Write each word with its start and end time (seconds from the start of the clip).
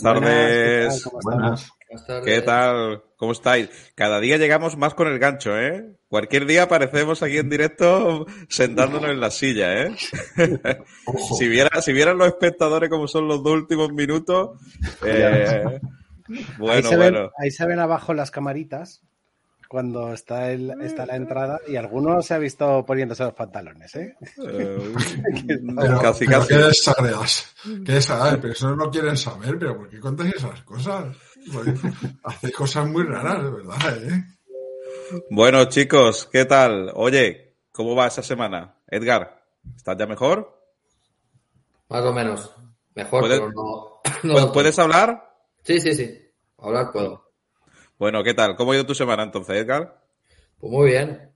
Buenas 0.00 0.02
tardes. 0.02 1.08
Buenas. 1.22 1.72
¿Qué 2.24 2.40
tal? 2.40 3.02
¿Cómo 3.16 3.32
estáis? 3.32 3.68
Cada 3.94 4.20
día 4.20 4.38
llegamos 4.38 4.76
más 4.78 4.94
con 4.94 5.06
el 5.08 5.18
gancho, 5.18 5.58
¿eh? 5.58 5.96
Cualquier 6.08 6.46
día 6.46 6.62
aparecemos 6.62 7.22
aquí 7.22 7.36
en 7.36 7.50
directo 7.50 8.24
sentándonos 8.48 9.10
en 9.10 9.20
la 9.20 9.30
silla, 9.30 9.82
¿eh? 9.82 9.94
si, 11.38 11.48
viera, 11.48 11.82
si 11.82 11.92
vieran 11.92 12.16
los 12.16 12.28
espectadores 12.28 12.88
como 12.88 13.06
son 13.06 13.28
los 13.28 13.42
dos 13.42 13.52
últimos 13.52 13.92
minutos, 13.92 14.58
eh, 15.04 15.78
bueno, 16.58 16.72
ahí, 16.72 16.82
se 16.82 16.96
bueno. 16.96 17.20
ven, 17.20 17.30
ahí 17.38 17.50
se 17.50 17.66
ven 17.66 17.78
abajo 17.78 18.14
las 18.14 18.30
camaritas 18.30 19.02
cuando 19.72 20.12
está, 20.12 20.52
el, 20.52 20.70
está 20.82 21.06
la 21.06 21.16
entrada 21.16 21.58
y 21.66 21.76
alguno 21.76 22.20
se 22.20 22.34
ha 22.34 22.38
visto 22.38 22.84
poniéndose 22.84 23.24
los 23.24 23.32
pantalones, 23.32 23.94
¿eh? 23.96 24.14
Eh, 24.46 24.92
Pero, 25.80 25.98
casi, 25.98 26.26
pero 26.26 26.40
casi. 26.40 26.48
¿qué 26.48 26.58
desagregas? 26.60 27.54
¿Qué 27.64 27.92
desagregas? 27.92 28.38
Pero 28.42 28.52
eso 28.52 28.68
no 28.68 28.76
lo 28.76 28.90
quieren 28.90 29.16
saber, 29.16 29.58
pero 29.58 29.78
¿por 29.78 29.88
qué 29.88 29.98
contáis 29.98 30.34
esas 30.34 30.60
cosas? 30.60 31.16
Pues, 31.50 31.68
hacéis 32.22 32.54
cosas 32.54 32.86
muy 32.86 33.02
raras, 33.04 33.42
de 33.44 33.50
verdad, 33.50 34.04
¿eh? 34.04 34.24
Bueno, 35.30 35.64
chicos, 35.64 36.28
¿qué 36.30 36.44
tal? 36.44 36.92
Oye, 36.94 37.54
¿cómo 37.72 37.94
va 37.96 38.08
esa 38.08 38.22
semana? 38.22 38.76
Edgar, 38.88 39.42
¿estás 39.74 39.96
ya 39.96 40.06
mejor? 40.06 40.54
Más 41.88 42.02
o 42.04 42.12
menos. 42.12 42.54
Mejor, 42.94 43.20
¿Puedes- 43.20 43.40
pero 43.40 43.52
no. 43.52 43.54
no 43.54 44.00
¿Puedes- 44.02 44.20
del 44.22 44.34
todo. 44.36 44.52
¿Puedes 44.52 44.78
hablar? 44.78 45.34
Sí, 45.64 45.80
sí, 45.80 45.94
sí. 45.94 46.18
Hablar 46.58 46.92
puedo. 46.92 47.21
Bueno, 47.98 48.22
¿qué 48.22 48.34
tal? 48.34 48.54
¿Cómo 48.54 48.72
ha 48.72 48.74
ido 48.74 48.84
tu 48.84 48.94
semana 48.94 49.22
entonces, 49.22 49.56
Edgar? 49.56 50.02
Pues 50.58 50.72
muy 50.72 50.90
bien. 50.90 51.30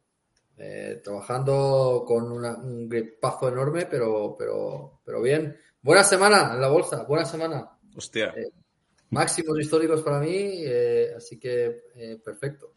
Eh, 0.59 1.01
trabajando 1.05 2.05
con 2.07 2.31
una- 2.33 2.57
un 2.59 2.89
gripazo 2.89 3.49
enorme, 3.49 3.87
pero, 3.87 4.37
pero, 4.39 5.01
pero 5.05 5.23
bien. 5.23 5.57
Buena 5.83 6.05
semana 6.05 6.55
en 6.55 6.61
la 6.61 6.69
bolsa, 6.69 7.05
buena 7.05 7.25
semana. 7.25 7.71
Hostia. 7.97 8.29
Eh, 8.35 8.51
Máximos 9.11 9.59
históricos 9.61 10.03
para 10.03 10.21
mí, 10.21 10.31
eh, 10.33 11.13
así 11.17 11.39
que 11.41 11.83
eh, 11.97 12.21
perfecto. 12.25 12.75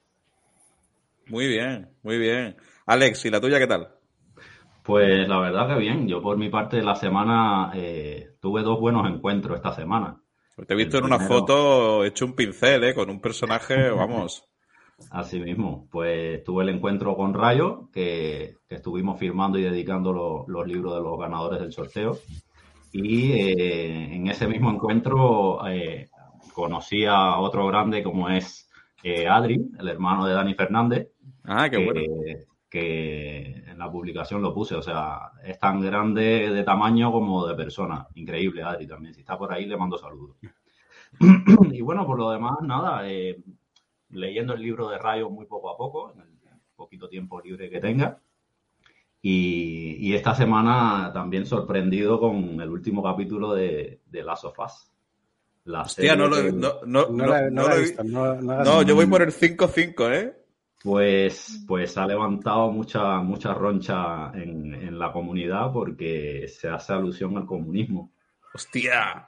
Muy 1.28 1.47
bien, 1.47 1.96
muy 2.03 2.17
bien. 2.17 2.57
Alex, 2.85 3.23
¿y 3.25 3.29
la 3.29 3.40
tuya 3.40 3.57
qué 3.59 3.67
tal? 3.67 3.96
Pues 4.84 5.28
la 5.28 5.40
verdad 5.40 5.67
que 5.67 5.75
bien. 5.79 6.07
Yo 6.07 6.22
por 6.22 6.38
mi 6.38 6.50
parte 6.50 6.78
de 6.78 6.84
la 6.84 6.96
semana 6.96 7.72
eh, 7.75 8.35
tuve 8.41 8.61
dos 8.63 8.79
buenos 8.79 9.07
encuentros 9.09 9.57
esta 9.57 9.73
semana. 9.73 10.22
Te 10.68 10.74
he 10.74 10.78
visto 10.78 10.97
El 10.97 11.03
en 11.03 11.08
una 11.08 11.20
foto 11.20 12.06
hecho 12.06 12.25
un 12.25 12.34
pincel, 12.34 12.84
¿eh? 12.84 12.94
Con 12.96 13.09
un 13.09 13.20
personaje, 13.20 13.90
vamos. 13.92 14.44
Así 15.12 15.40
mismo, 15.40 15.88
pues 15.92 16.44
tuve 16.44 16.64
el 16.64 16.70
encuentro 16.70 17.16
con 17.16 17.34
Rayo, 17.34 17.90
que, 17.94 18.56
que 18.68 18.75
estuvimos 18.75 19.18
firmando 19.20 19.58
y 19.58 19.64
dedicando 19.64 20.12
lo- 20.14 20.46
los 20.47 20.68
libros 20.68 20.94
de 20.96 21.02
los 21.02 21.18
ganadores 21.18 21.62
del 21.62 21.72
sorteo. 21.72 22.18
Y 22.92 23.31
eh, 23.34 24.16
en 24.16 24.28
ese 24.28 24.47
mismo 24.47 24.70
encuentro 24.72 25.66
eh, 25.68 26.09
conocí 26.53 27.06
a 27.06 27.38
otro 27.40 27.66
grande 27.68 28.03
como 28.03 28.30
es 28.30 28.70
eh, 29.03 29.28
Adri, 29.28 29.59
el 29.80 29.88
hermano 29.88 30.26
de 30.26 30.34
Dani 30.34 30.53
Fernández, 30.53 31.08
Ah, 31.46 31.70
qué 31.70 31.78
bueno. 31.84 32.02
Que 32.69 33.63
en 33.68 33.78
la 33.80 33.91
publicación 33.91 34.41
lo 34.41 34.53
puse. 34.53 34.75
O 34.75 34.81
sea, 34.81 35.31
es 35.44 35.57
tan 35.59 35.81
grande 35.81 36.50
de 36.52 36.63
tamaño 36.63 37.12
como 37.12 37.46
de 37.47 37.56
persona. 37.56 38.07
Increíble, 38.16 38.62
Adri 38.63 38.85
también. 38.88 39.13
Si 39.13 39.22
está 39.22 39.38
por 39.38 39.52
ahí, 39.52 39.66
le 39.66 39.75
mando 39.78 39.97
saludos. 39.97 40.38
y 41.72 41.81
bueno, 41.81 42.06
por 42.06 42.18
lo 42.19 42.29
demás, 42.31 42.58
nada, 42.62 43.09
eh, 43.09 43.41
leyendo 44.09 44.53
el 44.53 44.62
libro 44.62 44.90
de 44.90 44.97
Rayo 44.97 45.29
muy 45.29 45.46
poco 45.46 45.69
a 45.72 45.78
poco, 45.78 46.12
en 46.13 46.22
el 46.22 46.28
poquito 46.75 47.09
tiempo 47.09 47.41
libre 47.41 47.69
que 47.69 47.79
tenga. 47.79 48.19
Y, 49.22 49.97
y 50.00 50.13
esta 50.13 50.34
semana 50.34 51.12
también 51.13 51.46
sorprendido 51.46 52.19
con 52.19 52.62
el 52.62 52.69
último 52.69 53.03
capítulo 53.03 53.53
de, 53.53 54.00
de 54.06 54.24
Last 54.24 54.46
of 54.46 54.58
Us. 54.59 54.91
La 55.66 55.81
Hostia, 55.81 56.16
no 56.16 56.28
lo 56.28 56.38
he... 56.38 56.46
que- 56.46 56.52
No, 56.53 56.74
no, 56.85 57.08
No, 57.08 57.12
no- 57.12 57.25
la, 57.28 57.41
no 57.50 57.50
no 57.50 57.62
la 57.63 57.68
lo 57.69 57.74
he 57.74 57.78
he- 57.78 57.81
visto. 57.81 58.03
No, 58.03 58.35
no 58.35 58.52
hagas- 58.53 58.68
No, 58.68 58.81
yo 58.84 58.96
voy 58.96 59.08
por 59.08 59.22
el 59.22 59.31
5-5, 59.34 60.13
¿eh? 60.13 60.35
Pues, 60.81 61.63
pues 61.67 61.97
ha 61.97 62.07
levantado 62.07 62.72
mucha, 62.72 63.17
mucha 63.19 63.53
roncha 63.53 64.31
en, 64.34 64.73
en 64.73 64.97
la 64.97 65.12
comunidad 65.12 65.73
porque 65.73 66.47
se 66.47 66.69
hace 66.69 66.94
alusión 66.94 67.35
al 67.38 67.45
comunismo. 67.45 68.13
Hostia. 68.53 69.28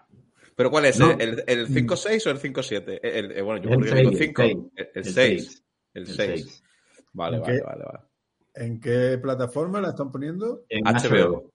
¿Pero 0.55 0.71
cuál 0.71 0.85
es? 0.85 0.97
No. 0.99 1.11
¿El, 1.11 1.43
el 1.47 1.67
5-6 1.67 2.25
o 2.27 2.29
el 2.29 2.39
5-7? 2.39 2.99
El, 3.03 3.31
el- 3.33 3.43
bueno, 3.43 3.61
yo 3.61 3.69
El 3.69 3.75
porque 3.75 3.95
digo 3.95 4.09
seis, 4.11 4.19
5. 4.27 4.41
el 4.43 4.49
El, 4.75 4.89
El 4.95 5.03
6. 5.03 5.13
seis, 5.13 5.63
El 5.93 6.01
el 6.03 6.07
6. 6.07 6.17
seis. 6.17 6.63
Vale, 7.13 7.37
¿En 7.37 7.41
vale, 7.43 7.53
qué? 7.57 7.63
vale, 7.63 7.83
vale. 7.85 7.99
¿En 8.53 8.79
qué 8.79 9.17
plataforma 9.21 9.81
la 9.81 9.89
están 9.89 10.11
poniendo? 10.11 10.63
En 10.69 10.83
HBO. 10.85 10.91
HBO. 10.91 11.51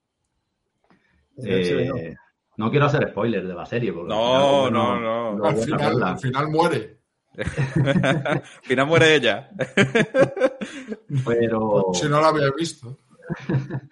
En 1.38 1.46
Eh, 1.46 1.88
HBO. 1.90 2.14
no 2.58 2.70
quiero 2.70 2.87
hacer 2.87 3.08
spoilers 3.10 3.48
de 3.48 3.54
la 3.54 3.64
serie. 3.66 3.93
Porque 3.93 4.08
No, 4.08 4.64
al 4.64 4.69
final, 4.69 4.72
no, 4.72 5.32
no. 5.32 5.38
lo 5.38 5.46
Al 5.46 5.56
final, 5.56 6.02
al 6.02 6.19
final 6.19 6.48
muere. 6.48 6.95
Al 8.24 8.42
final 8.62 8.86
muere 8.86 9.14
ella. 9.14 9.50
Pero, 11.26 11.90
Si 11.92 12.08
no 12.08 12.20
lo 12.20 12.26
había 12.26 12.50
visto. 12.56 12.98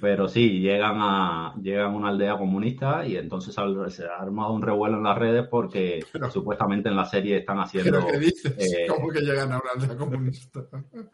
pero 0.00 0.28
sí, 0.28 0.60
llegan 0.60 0.96
a, 1.00 1.54
llegan 1.60 1.86
a 1.86 1.96
una 1.96 2.08
aldea 2.08 2.36
comunista 2.36 3.06
y 3.06 3.16
entonces 3.16 3.54
se 3.54 4.04
ha 4.04 4.16
armado 4.20 4.52
un 4.52 4.62
revuelo 4.62 4.98
en 4.98 5.04
las 5.04 5.16
redes 5.16 5.46
porque 5.50 6.04
Pero- 6.12 6.30
supuestamente 6.30 6.88
en 6.88 6.96
la 6.96 7.04
serie 7.06 7.38
están 7.38 7.58
haciendo... 7.60 7.92
¿Pero 8.00 8.06
qué 8.12 8.18
dices? 8.18 8.54
eh, 8.58 8.86
¿Cómo 8.88 9.08
que 9.08 9.20
llegan 9.20 9.52
a 9.52 9.60
una 9.60 9.70
aldea 9.74 9.96
comunista? 9.96 10.60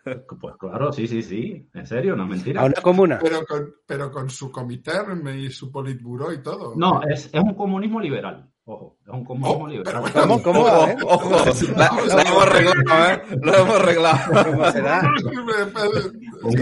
Pues 0.05 0.57
claro, 0.59 0.93
sí, 0.93 1.07
sí, 1.07 1.23
sí. 1.23 1.69
En 1.73 1.87
serio, 1.87 2.17
no 2.17 2.25
es 2.25 2.31
mentira. 2.31 2.63
A 2.63 2.65
una 2.65 2.83
comuna. 2.83 3.19
Pero 3.23 3.45
con, 3.47 3.73
pero 3.87 4.11
con 4.11 4.29
su 4.29 4.51
comité 4.51 4.93
y 5.37 5.51
su 5.51 5.71
politburó 5.71 6.33
y 6.33 6.43
todo. 6.43 6.75
No, 6.77 7.03
es, 7.03 7.27
es 7.33 7.41
un 7.41 7.55
comunismo 7.55 8.01
liberal. 8.01 8.52
Ojo, 8.65 8.97
es 9.05 9.09
un 9.13 9.25
comunismo 9.25 9.65
Oh, 9.65 9.69
liberal. 9.69 10.05
¿Cómo? 10.13 10.43
¿Cómo? 10.43 10.61
Ojo. 10.61 11.31
La, 11.77 11.91
la 12.15 12.23
hemos 12.23 12.43
arreglado, 12.47 13.13
¿eh? 13.13 13.39
Lo 13.43 13.55
hemos 13.57 13.75
arreglado. 13.81 14.45
¿Cómo 14.53 14.71
será? 14.71 15.03
Un 15.03 15.23
¿Cómo 15.23 15.51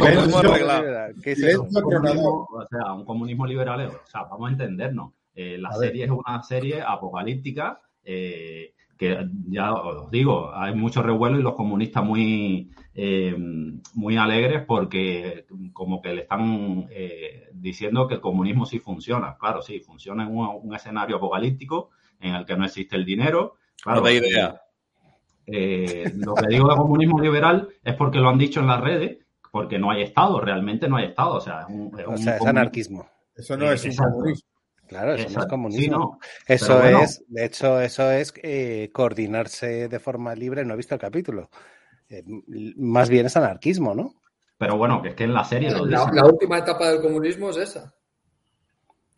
hemos 0.07 0.33
comunismo, 0.33 0.39
arreglado? 0.39 1.15
¿Qué 1.23 1.33
es 1.33 1.43
eso? 1.43 1.63
o 1.71 2.67
sea, 2.71 2.93
un 2.95 3.05
comunismo 3.05 3.47
liberal. 3.47 3.87
O 3.87 4.07
sea, 4.07 4.23
vamos 4.25 4.49
a 4.49 4.53
entendernos. 4.53 5.13
Eh, 5.35 5.59
la 5.59 5.69
A 5.69 5.79
ver. 5.79 5.89
serie 5.91 6.05
es 6.07 6.11
una 6.11 6.43
serie 6.43 6.81
apocalíptica 6.81 7.81
eh, 8.03 8.73
que 8.97 9.27
ya 9.49 9.73
os 9.75 10.11
digo, 10.11 10.51
hay 10.55 10.75
mucho 10.75 11.03
revuelo 11.03 11.39
y 11.39 11.43
los 11.43 11.55
comunistas 11.55 12.05
muy, 12.05 12.71
eh, 12.95 13.35
muy 13.95 14.17
alegres 14.19 14.65
porque 14.67 15.47
como 15.73 16.03
que 16.03 16.13
le 16.15 16.21
están 16.23 16.87
eh, 16.91 17.49
diciendo 17.61 18.07
que 18.09 18.15
el 18.15 18.21
comunismo 18.21 18.67
sí 18.67 18.79
funciona. 18.79 19.37
Claro, 19.39 19.63
sí, 19.63 19.81
funciona 19.81 20.25
en 20.25 20.37
un, 20.37 20.49
un 20.63 20.75
escenario 20.75 21.17
apocalíptico 21.17 21.91
en 22.21 22.35
el 22.35 22.45
que 22.45 22.57
no 22.57 22.65
existe 22.65 22.97
el 22.97 23.05
dinero. 23.05 23.57
Claro, 23.83 24.01
No 24.03 24.11
idea. 24.11 24.61
eh, 25.47 26.13
lo 26.17 26.35
que 26.35 26.47
digo 26.49 26.69
de 26.69 26.77
comunismo 26.77 27.21
liberal 27.21 27.69
es 27.83 27.95
porque 27.95 28.19
lo 28.19 28.29
han 28.29 28.39
dicho 28.39 28.61
en 28.61 28.67
las 28.69 28.81
redes, 28.81 29.19
porque 29.51 29.79
no 29.79 29.91
hay 29.91 30.03
Estado, 30.03 30.41
realmente 30.41 30.89
no 30.89 30.97
hay 30.97 31.07
Estado. 31.07 31.35
O 31.35 31.41
sea, 31.41 31.63
es 31.63 31.67
un, 31.69 31.99
es 31.99 32.07
O 32.07 32.11
un 32.11 32.19
sea, 32.19 32.35
es 32.37 32.41
comunismo- 32.41 32.49
anarquismo. 32.49 33.09
Eso 33.35 33.57
no 33.57 33.73
es 33.73 33.85
un 33.85 33.97
comunismo. 33.97 34.49
Claro, 34.87 35.15
eso 35.15 35.29
no 35.31 35.41
es 35.41 35.47
comunismo. 35.47 35.83
Sí, 35.83 35.89
no. 35.89 36.19
Eso 36.47 36.79
bueno. 36.79 37.01
es, 37.03 37.25
de 37.29 37.45
hecho, 37.45 37.81
eso 37.81 38.11
es 38.11 38.35
eh, 38.43 38.91
coordinarse 38.93 39.89
de 39.89 40.01
forma 40.01 40.35
libre. 40.35 40.65
No 40.65 40.75
he 40.75 40.77
visto 40.77 40.95
el 40.97 41.01
capítulo. 41.01 41.49
Eh, 42.09 42.25
más 42.77 43.09
bien 43.09 43.27
es 43.27 43.37
anarquismo, 43.37 43.95
¿no? 43.95 44.15
Pero 44.61 44.77
bueno, 44.77 45.01
que 45.01 45.09
es 45.09 45.15
que 45.15 45.25
en 45.25 45.33
la 45.33 45.43
serie 45.43 45.71
lo 45.71 45.87
La, 45.87 46.27
última 46.27 46.59
etapa 46.59 46.91
del 46.91 47.01
comunismo 47.01 47.49
es 47.49 47.57
esa. 47.57 47.95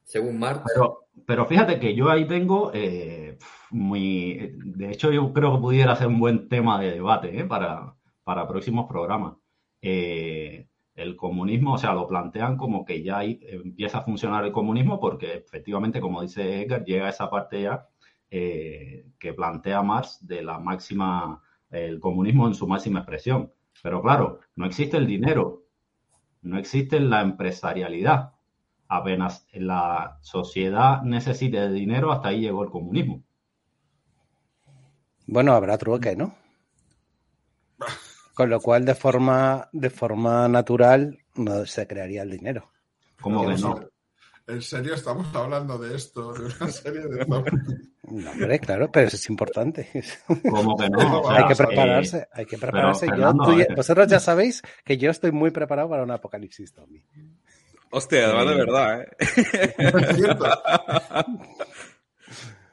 Según 0.04 0.38
Marx. 0.38 0.62
Pero, 0.72 1.08
pero 1.26 1.46
fíjate 1.46 1.80
que 1.80 1.96
yo 1.96 2.08
ahí 2.08 2.28
tengo 2.28 2.70
eh, 2.72 3.38
muy. 3.70 4.54
De 4.54 4.92
hecho, 4.92 5.10
yo 5.10 5.32
creo 5.32 5.56
que 5.56 5.60
pudiera 5.60 5.96
ser 5.96 6.06
un 6.06 6.20
buen 6.20 6.48
tema 6.48 6.80
de 6.80 6.92
debate 6.92 7.36
¿eh? 7.36 7.44
para, 7.44 7.92
para 8.22 8.46
próximos 8.46 8.86
programas. 8.88 9.34
Eh, 9.80 10.68
el 10.94 11.16
comunismo, 11.16 11.72
o 11.72 11.78
sea, 11.78 11.92
lo 11.92 12.06
plantean 12.06 12.56
como 12.56 12.84
que 12.84 13.02
ya 13.02 13.18
ahí 13.18 13.40
empieza 13.42 13.98
a 13.98 14.04
funcionar 14.04 14.44
el 14.44 14.52
comunismo, 14.52 15.00
porque 15.00 15.34
efectivamente, 15.34 16.00
como 16.00 16.22
dice 16.22 16.62
Edgar, 16.62 16.84
llega 16.84 17.08
esa 17.08 17.28
parte 17.28 17.62
ya 17.62 17.88
eh, 18.30 19.06
que 19.18 19.34
plantea 19.34 19.82
Marx 19.82 20.24
de 20.24 20.44
la 20.44 20.60
máxima, 20.60 21.42
el 21.68 21.98
comunismo 21.98 22.46
en 22.46 22.54
su 22.54 22.68
máxima 22.68 23.00
expresión. 23.00 23.50
Pero 23.82 24.00
claro, 24.00 24.40
no 24.56 24.66
existe 24.66 24.96
el 24.96 25.06
dinero, 25.06 25.64
no 26.42 26.58
existe 26.58 27.00
la 27.00 27.20
empresarialidad 27.20 28.32
apenas 28.92 29.46
la 29.52 30.18
sociedad 30.20 31.02
necesite 31.02 31.58
de 31.60 31.72
dinero, 31.72 32.12
hasta 32.12 32.28
ahí 32.28 32.40
llegó 32.40 32.62
el 32.62 32.70
comunismo. 32.70 33.22
Bueno, 35.26 35.54
habrá 35.54 35.78
trueque, 35.78 36.14
¿no? 36.14 36.34
Con 38.34 38.50
lo 38.50 38.60
cual, 38.60 38.84
de 38.84 38.94
forma, 38.94 39.68
de 39.72 39.90
forma 39.90 40.48
natural, 40.48 41.18
no 41.34 41.64
se 41.64 41.86
crearía 41.86 42.22
el 42.22 42.30
dinero. 42.30 42.70
Como 43.20 43.46
que 43.46 43.56
no. 43.56 43.80
¿En 44.48 44.60
serio 44.62 44.94
estamos 44.94 45.34
hablando 45.34 45.78
de 45.78 45.94
esto? 45.96 46.32
De 46.32 46.46
una 46.46 46.68
serie 46.70 47.00
de 47.02 47.24
zombies. 47.24 47.54
No, 48.02 48.30
hombre, 48.30 48.58
claro, 48.58 48.90
pero 48.92 49.06
eso 49.06 49.16
es 49.16 49.30
importante. 49.30 49.88
Como 50.50 50.76
que 50.76 50.90
no. 50.90 51.20
O 51.22 51.28
sea, 51.28 51.36
hay 51.38 51.46
que 51.46 51.52
eh, 51.52 51.56
prepararse, 51.56 52.28
hay 52.32 52.46
que 52.46 52.58
prepararse. 52.58 53.06
Yo- 53.06 53.12
Fernando, 53.12 53.44
tú 53.44 53.58
ya- 53.58 53.64
eh. 53.64 53.74
vosotros 53.76 54.06
ya 54.08 54.20
sabéis 54.20 54.62
que 54.84 54.98
yo 54.98 55.10
estoy 55.10 55.32
muy 55.32 55.50
preparado 55.50 55.88
para 55.88 56.02
un 56.02 56.10
apocalipsis 56.10 56.72
zombie. 56.74 57.04
Hostia, 57.90 58.24
además 58.26 58.48
de 58.48 58.54
verdad, 58.56 59.00
¿eh? 59.02 59.06
Es 59.78 60.16
cierto. 60.16 60.44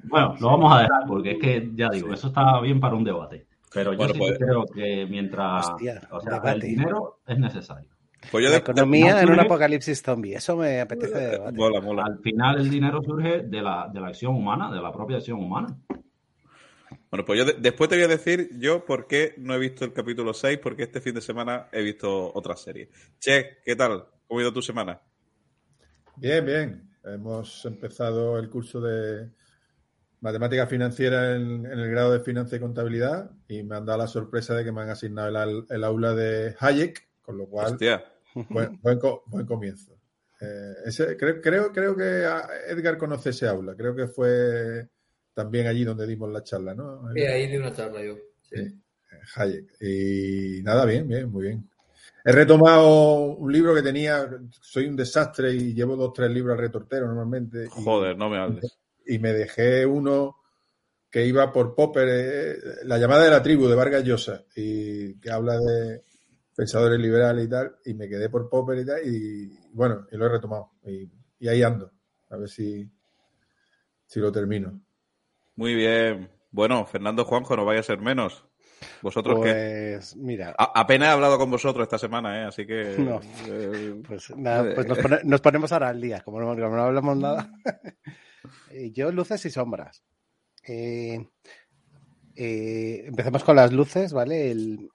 Bueno, 0.04 0.36
lo 0.39 0.48
vamos 0.48 0.74
a 0.75 0.81
dejar 0.81 1.01
porque 1.07 1.31
es 1.33 1.39
que, 1.39 1.69
ya 1.75 1.89
digo, 1.89 2.13
eso 2.13 2.27
está 2.30 2.60
bien 2.62 2.80
para 2.80 2.95
un 2.95 3.04
debate. 3.04 3.48
Pero 3.74 3.92
yo 3.92 3.98
Bueno, 3.98 4.13
sí 4.13 4.19
pues- 4.19 4.38
creo 4.39 4.65
que 4.65 5.06
mientras... 5.10 5.69
Hostia, 5.69 6.01
o 6.12 6.19
sea, 6.22 6.38
el 6.54 6.60
dinero 6.62 7.19
es 7.27 7.38
necesario. 7.38 7.89
Pues 8.31 8.44
yo 8.44 8.50
La 8.50 8.56
de- 8.56 8.57
economía 8.62 9.16
de- 9.16 9.21
en 9.24 9.30
un 9.31 9.39
apocalipsis 9.39 10.01
zombie. 10.01 10.36
Eso 10.36 10.56
me 10.57 10.81
apetece 10.81 11.18
de 11.18 11.27
debate. 11.31 11.57
Mola, 11.57 11.81
mola. 11.81 12.04
Al 12.06 12.19
final 12.19 12.60
el 12.60 12.69
dinero 12.69 13.01
surge 13.04 13.44
de 13.44 13.62
la, 13.62 13.89
de 13.94 14.00
la 14.01 14.07
acción 14.07 14.36
humana, 14.36 14.71
de 14.71 14.81
la 14.81 14.92
propia 14.92 15.18
acción 15.18 15.39
humana. 15.39 15.77
Bueno, 17.12 17.25
pues 17.25 17.39
yo 17.39 17.45
de- 17.45 17.54
después 17.60 17.89
te 17.89 17.95
voy 17.95 18.06
a 18.06 18.07
decir 18.07 18.50
yo 18.60 18.86
por 18.86 19.07
qué 19.07 19.33
no 19.38 19.54
he 19.56 19.60
visto 19.60 19.83
el 19.86 19.94
capítulo 19.94 20.33
6, 20.33 20.60
porque 20.62 20.83
este 20.83 21.01
fin 21.01 21.16
de 21.16 21.21
semana 21.21 21.68
he 21.71 21.81
visto 21.81 22.31
otra 22.36 22.56
serie. 22.56 22.89
Che, 23.19 23.57
¿qué 23.66 23.75
tal? 23.75 24.06
¿Cómo 24.27 24.39
ha 24.39 24.44
ido 24.44 24.54
tu 24.54 24.62
semana? 24.62 25.01
Bien, 26.18 26.45
bien. 26.45 26.89
Hemos 27.04 27.65
empezado 27.65 28.38
el 28.38 28.50
curso 28.50 28.81
de 28.81 29.30
matemática 30.22 30.68
financiera 30.68 31.36
en, 31.36 31.65
en 31.65 31.80
el 31.80 31.89
grado 31.89 32.12
de 32.12 32.19
finanza 32.19 32.57
y 32.57 32.60
contabilidad 32.60 33.31
y 33.48 33.63
me 33.63 33.77
han 33.77 33.86
dado 33.86 34.00
la 34.00 34.07
sorpresa 34.07 34.54
de 34.54 34.63
que 34.65 34.72
me 34.72 34.81
han 34.81 34.89
asignado 34.89 35.65
el 35.69 35.83
aula 35.83 36.13
de 36.13 36.56
Hayek, 36.60 37.08
con 37.29 37.37
lo 37.37 37.45
cual 37.45 37.73
Hostia. 37.73 38.03
buen, 38.49 38.79
buen 38.81 38.97
co- 38.97 39.21
buen 39.27 39.45
comienzo. 39.45 39.93
Eh, 40.41 40.73
ese- 40.87 41.15
creo, 41.15 41.39
creo, 41.39 41.71
creo 41.71 41.95
que 41.95 42.25
Edgar 42.69 42.97
conoce 42.97 43.29
ese 43.29 43.47
aula. 43.47 43.75
Creo 43.75 43.95
que 43.95 44.07
fue 44.07 44.87
también 45.35 45.67
allí 45.67 45.83
donde 45.83 46.07
dimos 46.07 46.31
la 46.31 46.41
charla, 46.43 46.73
¿no? 46.73 47.03
Sí, 47.13 47.21
ahí 47.21 47.45
di 47.47 47.57
una 47.57 47.71
charla 47.71 48.03
yo. 48.03 48.17
Sí. 48.41 48.55
Sí, 48.67 48.79
Hayek. 49.35 49.75
Y 49.79 50.63
nada, 50.63 50.85
bien, 50.85 51.07
bien, 51.07 51.29
muy 51.29 51.43
bien. 51.43 51.69
He 52.25 52.31
retomado 52.31 53.25
un 53.37 53.51
libro 53.53 53.75
que 53.75 53.83
tenía, 53.83 54.27
soy 54.59 54.87
un 54.87 54.95
desastre 54.95 55.53
y 55.53 55.75
llevo 55.75 55.95
dos, 55.95 56.11
tres 56.13 56.31
libros 56.31 56.53
al 56.57 56.61
retortero 56.63 57.05
normalmente. 57.05 57.65
y- 57.65 57.69
Joder, 57.83 58.17
no 58.17 58.27
me 58.27 58.37
hables. 58.39 58.75
Y 59.05 59.19
me 59.19 59.33
dejé 59.33 59.85
uno 59.85 60.35
que 61.11 61.25
iba 61.27 61.51
por 61.53 61.75
Popper, 61.75 62.07
eh, 62.09 62.57
La 62.85 62.97
llamada 62.97 63.23
de 63.25 63.29
la 63.31 63.43
tribu 63.43 63.67
de 63.67 63.75
Vargas 63.75 64.03
Llosa, 64.03 64.43
y 64.55 65.19
que 65.19 65.29
habla 65.29 65.59
de 65.59 66.03
pensadores 66.59 67.00
liberales 67.00 67.45
y 67.45 67.50
tal, 67.50 67.77
y 67.85 67.94
me 67.94 68.09
quedé 68.09 68.27
por 68.29 68.50
Popper 68.50 68.79
y 68.79 68.85
tal, 68.85 69.00
y 69.07 69.50
bueno, 69.71 70.06
y 70.11 70.17
lo 70.17 70.25
he 70.25 70.29
retomado. 70.29 70.71
Y, 70.85 71.09
y 71.39 71.47
ahí 71.47 71.63
ando, 71.63 71.89
a 72.29 72.35
ver 72.35 72.50
si, 72.50 72.85
si 74.06 74.19
lo 74.19 74.29
termino. 74.29 74.77
Muy 75.56 75.73
bien. 75.73 76.29
Bueno, 76.51 76.85
Fernando 76.85 77.23
Juanjo, 77.23 77.56
no 77.56 77.63
vaya 77.63 77.79
a 77.79 77.83
ser 77.83 78.00
menos. 78.00 78.45
Vosotros 79.01 79.39
que 79.39 79.94
Pues 79.95 80.17
mira, 80.17 80.53
A- 80.57 80.81
apenas 80.81 81.07
he 81.07 81.11
hablado 81.11 81.38
con 81.38 81.50
vosotros 81.50 81.83
esta 81.83 81.97
semana, 81.97 82.41
¿eh? 82.41 82.45
Así 82.47 82.67
que... 82.67 82.97
No. 82.97 83.21
eh, 83.47 84.01
pues 84.05 84.29
nada, 84.35 84.75
pues 84.75 84.85
nos, 84.85 84.97
pone- 84.97 85.21
nos 85.23 85.39
ponemos 85.39 85.71
ahora 85.71 85.88
al 85.88 86.01
día, 86.01 86.19
como 86.25 86.41
no, 86.41 86.47
como 86.47 86.75
no 86.75 86.83
hablamos 86.83 87.17
nada. 87.17 87.50
Eh, 88.71 88.91
Yo, 88.91 89.12
luces 89.13 89.45
y 89.45 89.50
sombras. 89.50 90.03
Eh, 90.67 91.25
eh, 92.35 93.03
empecemos 93.05 93.44
con 93.44 93.55
las 93.55 93.71
luces, 93.71 94.12
¿vale? 94.13 94.51
El, 94.51 94.89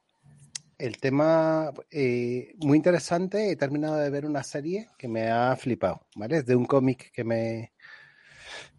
el 0.79 0.99
tema 0.99 1.73
eh, 1.91 2.55
muy 2.59 2.77
interesante. 2.77 3.51
He 3.51 3.57
terminado 3.57 3.97
de 3.97 4.11
ver 4.11 4.27
una 4.27 4.43
serie 4.43 4.89
que 4.99 5.09
me 5.09 5.31
ha 5.31 5.55
flipado, 5.57 6.07
¿vale? 6.17 6.39
Es 6.39 6.47
de 6.47 6.57
un 6.57 6.67
cómic 6.67 7.11
que 7.13 7.25
me, 7.25 7.73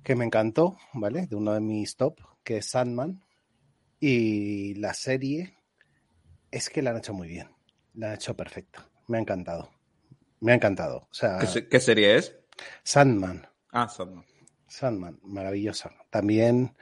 que 0.04 0.16
me 0.16 0.26
encantó, 0.26 0.78
¿vale? 0.94 1.28
De 1.28 1.36
uno 1.36 1.54
de 1.54 1.62
mis 1.62 1.96
top, 1.96 2.20
que 2.44 2.58
es 2.58 2.68
Sandman. 2.68 3.24
Y 4.00 4.76
la 4.76 4.94
serie 4.94 5.58
es 6.52 6.70
que 6.70 6.82
la 6.82 6.92
han 6.92 6.98
hecho 6.98 7.14
muy 7.14 7.28
bien. 7.28 7.50
La 7.94 8.10
han 8.10 8.16
hecho 8.16 8.36
perfecta. 8.36 8.90
Me 9.08 9.18
ha 9.18 9.22
encantado. 9.22 9.72
Me 10.42 10.52
ha 10.52 10.56
encantado. 10.56 11.08
O 11.12 11.14
sea, 11.14 11.38
¿qué, 11.40 11.48
se- 11.48 11.68
qué 11.68 11.80
serie 11.80 12.16
es? 12.18 12.36
Sandman. 12.84 13.48
Ah, 13.72 13.88
Sandman. 13.88 14.26
Sandman, 14.68 15.20
maravillosa. 15.24 15.92
También 16.10 16.76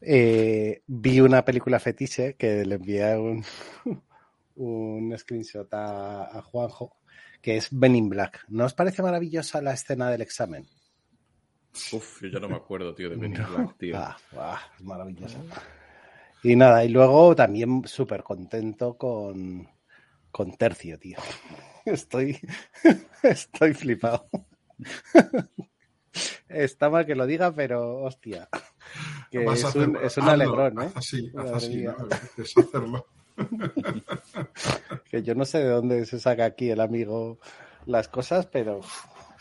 eh, 0.00 0.82
vi 0.86 1.20
una 1.20 1.44
película 1.44 1.78
fetiche 1.80 2.34
que 2.36 2.64
le 2.64 2.76
envié 2.76 3.16
un, 3.18 3.44
un 4.56 5.14
screenshot 5.16 5.72
a, 5.74 6.38
a 6.38 6.42
Juanjo, 6.42 6.96
que 7.40 7.56
es 7.56 7.68
Ben 7.70 7.96
in 7.96 8.08
Black. 8.08 8.44
¿No 8.48 8.64
os 8.64 8.74
parece 8.74 9.02
maravillosa 9.02 9.60
la 9.60 9.72
escena 9.72 10.10
del 10.10 10.22
examen? 10.22 10.66
Uf, 11.92 12.22
yo 12.22 12.28
ya 12.28 12.38
no 12.38 12.48
me 12.48 12.56
acuerdo, 12.56 12.94
tío, 12.94 13.10
de 13.10 13.16
Ben 13.16 13.34
in 13.34 13.44
Black, 13.54 13.76
tío. 13.78 13.96
Ah, 13.96 14.16
ah, 14.36 14.60
es 14.76 14.84
maravillosa. 14.84 15.38
Y 16.42 16.56
nada, 16.56 16.84
y 16.84 16.90
luego 16.90 17.34
también 17.34 17.82
súper 17.86 18.22
contento 18.22 18.96
con, 18.96 19.66
con 20.30 20.56
Tercio, 20.56 20.98
tío. 20.98 21.18
Estoy, 21.84 22.38
estoy 23.22 23.74
flipado. 23.74 24.28
Está 26.48 26.88
mal 26.88 27.04
que 27.04 27.14
lo 27.14 27.26
diga, 27.26 27.52
pero 27.52 28.02
hostia. 28.02 28.48
Que 29.30 29.44
es 29.44 29.64
un, 29.64 29.68
hacerlo. 29.68 30.00
es 30.00 30.16
un 30.16 30.22
Hazlo, 30.22 30.32
alegrón, 30.32 30.82
¿eh? 30.82 30.92
así, 30.94 31.32
así. 31.52 31.82
¿no? 31.82 31.96
Deshacerlo. 32.36 33.06
Que 35.10 35.22
yo 35.22 35.34
no 35.34 35.44
sé 35.44 35.58
de 35.58 35.68
dónde 35.68 36.06
se 36.06 36.18
saca 36.18 36.44
aquí 36.44 36.70
el 36.70 36.80
amigo 36.80 37.38
las 37.86 38.08
cosas, 38.08 38.46
pero 38.46 38.80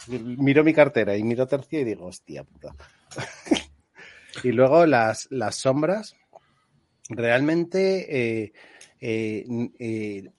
miro 0.07 0.63
mi 0.63 0.73
cartera 0.73 1.15
y 1.15 1.23
miro 1.23 1.47
tercio 1.47 1.79
y 1.79 1.83
digo, 1.83 2.05
hostia 2.05 2.43
puta. 2.43 2.75
y 4.43 4.51
luego 4.51 4.85
las, 4.85 5.27
las 5.31 5.55
sombras, 5.55 6.15
realmente 7.09 8.43
eh, 8.43 8.53
eh, 9.01 9.45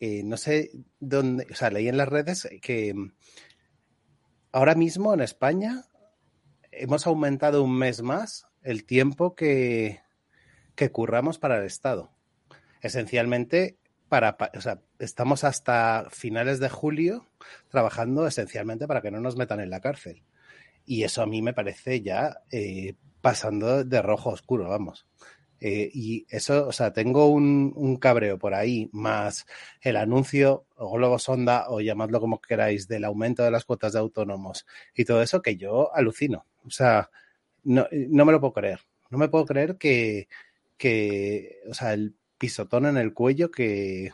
eh, 0.00 0.22
no 0.24 0.36
sé 0.36 0.70
dónde, 1.00 1.46
o 1.50 1.54
sea, 1.54 1.70
leí 1.70 1.88
en 1.88 1.96
las 1.96 2.08
redes 2.08 2.48
que 2.62 2.94
ahora 4.52 4.74
mismo 4.74 5.14
en 5.14 5.20
España 5.20 5.84
hemos 6.70 7.06
aumentado 7.06 7.62
un 7.62 7.76
mes 7.76 8.02
más 8.02 8.46
el 8.62 8.84
tiempo 8.84 9.34
que, 9.34 10.00
que 10.74 10.90
curramos 10.90 11.38
para 11.38 11.58
el 11.58 11.66
Estado. 11.66 12.13
Esencialmente, 12.84 13.78
para, 14.10 14.36
pa- 14.36 14.52
o 14.54 14.60
sea, 14.60 14.80
estamos 14.98 15.42
hasta 15.42 16.06
finales 16.10 16.60
de 16.60 16.68
julio 16.68 17.26
trabajando 17.70 18.26
esencialmente 18.26 18.86
para 18.86 19.00
que 19.00 19.10
no 19.10 19.20
nos 19.20 19.36
metan 19.36 19.60
en 19.60 19.70
la 19.70 19.80
cárcel. 19.80 20.22
Y 20.84 21.04
eso 21.04 21.22
a 21.22 21.26
mí 21.26 21.40
me 21.40 21.54
parece 21.54 22.02
ya 22.02 22.42
eh, 22.52 22.94
pasando 23.22 23.84
de 23.84 24.02
rojo 24.02 24.30
oscuro, 24.30 24.68
vamos. 24.68 25.06
Eh, 25.60 25.90
y 25.94 26.26
eso, 26.28 26.68
o 26.68 26.72
sea, 26.72 26.92
tengo 26.92 27.28
un, 27.28 27.72
un 27.74 27.96
cabreo 27.96 28.38
por 28.38 28.52
ahí, 28.54 28.90
más 28.92 29.46
el 29.80 29.96
anuncio, 29.96 30.66
o 30.76 30.92
globo 30.92 31.18
sonda, 31.18 31.70
o 31.70 31.80
llamadlo 31.80 32.20
como 32.20 32.38
queráis, 32.42 32.86
del 32.86 33.04
aumento 33.06 33.42
de 33.44 33.50
las 33.50 33.64
cuotas 33.64 33.94
de 33.94 34.00
autónomos 34.00 34.66
y 34.94 35.06
todo 35.06 35.22
eso 35.22 35.40
que 35.40 35.56
yo 35.56 35.94
alucino. 35.96 36.44
O 36.66 36.70
sea, 36.70 37.08
no, 37.62 37.86
no 37.92 38.24
me 38.26 38.32
lo 38.32 38.40
puedo 38.40 38.52
creer. 38.52 38.80
No 39.08 39.16
me 39.16 39.28
puedo 39.30 39.46
creer 39.46 39.78
que, 39.78 40.28
que 40.76 41.60
o 41.70 41.72
sea, 41.74 41.94
el 41.94 42.14
pisotón 42.44 42.84
en 42.84 42.98
el 42.98 43.14
cuello 43.14 43.50
que, 43.50 44.12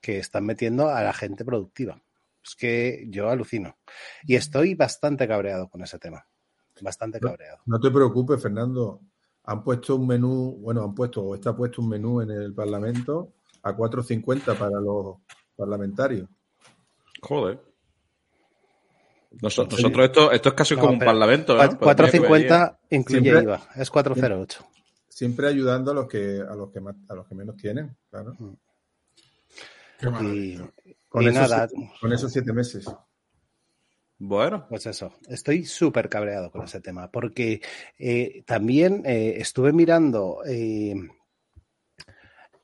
que 0.00 0.18
están 0.18 0.46
metiendo 0.46 0.88
a 0.88 1.02
la 1.02 1.12
gente 1.12 1.44
productiva. 1.44 2.00
Es 2.42 2.54
que 2.56 3.04
yo 3.08 3.28
alucino. 3.28 3.76
Y 4.24 4.36
estoy 4.36 4.74
bastante 4.74 5.28
cabreado 5.28 5.68
con 5.68 5.82
ese 5.82 5.98
tema. 5.98 6.26
Bastante 6.80 7.20
cabreado. 7.20 7.58
No 7.66 7.78
te 7.78 7.90
preocupes, 7.90 8.40
Fernando. 8.40 9.00
Han 9.44 9.62
puesto 9.62 9.96
un 9.96 10.06
menú, 10.06 10.56
bueno, 10.62 10.82
han 10.82 10.94
puesto 10.94 11.22
o 11.22 11.34
está 11.34 11.54
puesto 11.54 11.82
un 11.82 11.90
menú 11.90 12.22
en 12.22 12.30
el 12.30 12.54
Parlamento 12.54 13.34
a 13.62 13.76
4.50 13.76 14.56
para 14.56 14.80
los 14.80 15.16
parlamentarios. 15.54 16.26
Joder. 17.20 17.60
Noso- 19.42 19.66
nosotros 19.70 20.06
esto, 20.06 20.32
esto 20.32 20.48
es 20.48 20.54
casi 20.54 20.74
No, 20.74 20.80
como 20.80 20.92
un 20.94 20.98
parlamento, 21.00 21.54
¿no? 21.54 21.62
Cua- 21.62 21.78
450 21.78 22.80
incluye 22.90 23.20
Siempre- 23.20 23.42
IVA. 23.44 23.60
Es 23.76 23.90
408. 23.90 24.64
Siempre 25.20 25.48
ayudando 25.48 25.90
a 25.90 25.94
los 25.94 26.08
que 26.08 26.40
a 26.40 26.54
los 26.54 26.70
que 26.72 26.80
más- 26.80 26.96
a 27.06 27.14
los 27.14 27.28
que 27.28 27.34
menos 27.34 27.54
tienen, 27.54 27.94
claro. 28.08 28.34
Qué 29.98 30.06
Y. 30.24 30.58
Con 31.10 31.22
y 31.24 31.26
esos, 31.26 31.50
nada, 31.50 31.68
con 32.00 32.10
esos 32.14 32.32
siete 32.32 32.54
meses. 32.54 32.86
Bueno, 34.16 34.66
Pues 34.70 34.86
eso, 34.86 35.12
estoy 35.28 35.66
súper 35.66 36.08
cabreado 36.08 36.50
con 36.50 36.64
ese 36.64 36.80
tema, 36.80 37.10
porque 37.10 37.60
eh, 37.98 38.42
también 38.46 39.02
eh, 39.04 39.34
estuve 39.36 39.74
mirando 39.74 40.38
eh, 40.46 40.94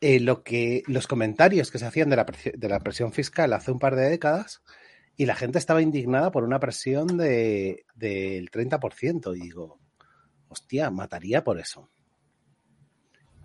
eh, 0.00 0.20
lo 0.20 0.42
que 0.42 0.82
los 0.86 1.06
comentarios 1.06 1.70
que 1.70 1.78
se 1.78 1.84
hacían 1.84 2.08
de 2.08 2.16
la, 2.16 2.26
de 2.54 2.68
la 2.70 2.80
presión 2.80 3.12
fiscal 3.12 3.52
hace 3.52 3.70
un 3.70 3.78
par 3.78 3.96
de 3.96 4.08
décadas 4.08 4.62
y 5.14 5.26
la 5.26 5.34
gente 5.34 5.58
estaba 5.58 5.82
indignada 5.82 6.30
por 6.30 6.42
una 6.42 6.58
presión 6.58 7.18
de, 7.18 7.84
del 7.94 8.50
30% 8.50 9.36
y 9.36 9.40
digo, 9.40 9.78
hostia, 10.48 10.90
mataría 10.90 11.44
por 11.44 11.58
eso. 11.58 11.90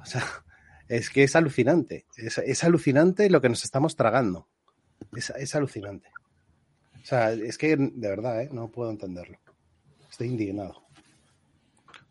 O 0.01 0.05
sea, 0.05 0.23
es 0.87 1.09
que 1.09 1.23
es 1.23 1.35
alucinante, 1.35 2.05
es, 2.17 2.37
es 2.37 2.63
alucinante 2.63 3.29
lo 3.29 3.41
que 3.41 3.49
nos 3.49 3.63
estamos 3.63 3.95
tragando, 3.95 4.47
es, 5.15 5.29
es 5.31 5.55
alucinante. 5.55 6.09
O 7.01 7.05
sea, 7.05 7.31
es 7.33 7.57
que 7.57 7.75
de 7.75 8.09
verdad, 8.09 8.43
¿eh? 8.43 8.49
no 8.51 8.69
puedo 8.69 8.91
entenderlo. 8.91 9.39
Estoy 10.09 10.27
indignado. 10.27 10.83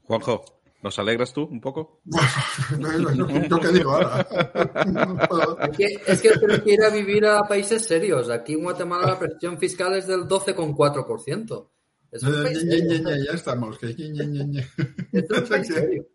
Juanjo, 0.04 0.44
¿nos 0.82 0.98
alegras 0.98 1.32
tú 1.32 1.44
un 1.44 1.60
poco? 1.60 2.00
No, 2.04 2.98
no, 2.98 3.10
no, 3.14 3.46
¿Yo 3.46 3.60
qué 3.60 3.68
digo 3.68 3.92
ahora? 3.92 4.26
Es 5.70 5.76
que, 5.76 5.86
es 6.06 6.22
que 6.22 6.30
tenemos 6.30 6.62
que 6.62 6.72
ir 6.72 6.82
a 6.82 6.90
vivir 6.90 7.24
a 7.26 7.42
países 7.42 7.84
serios. 7.84 8.28
Aquí 8.30 8.54
en 8.54 8.64
Guatemala 8.64 9.06
la 9.06 9.18
presión 9.18 9.58
fiscal 9.58 9.94
es 9.96 10.06
del 10.06 10.22
12,4%. 10.22 11.68
Es 12.10 12.22
un 12.24 12.42
país 12.42 12.64
Ñe, 12.64 12.78
serio. 12.78 12.88
Ñe, 12.88 12.98
Ñe, 12.98 13.24
Ya 13.24 13.32
estamos. 13.32 13.78
que 13.78 13.90
es 13.90 15.30
un 15.30 15.44
país 15.48 15.66
serio. 15.68 16.06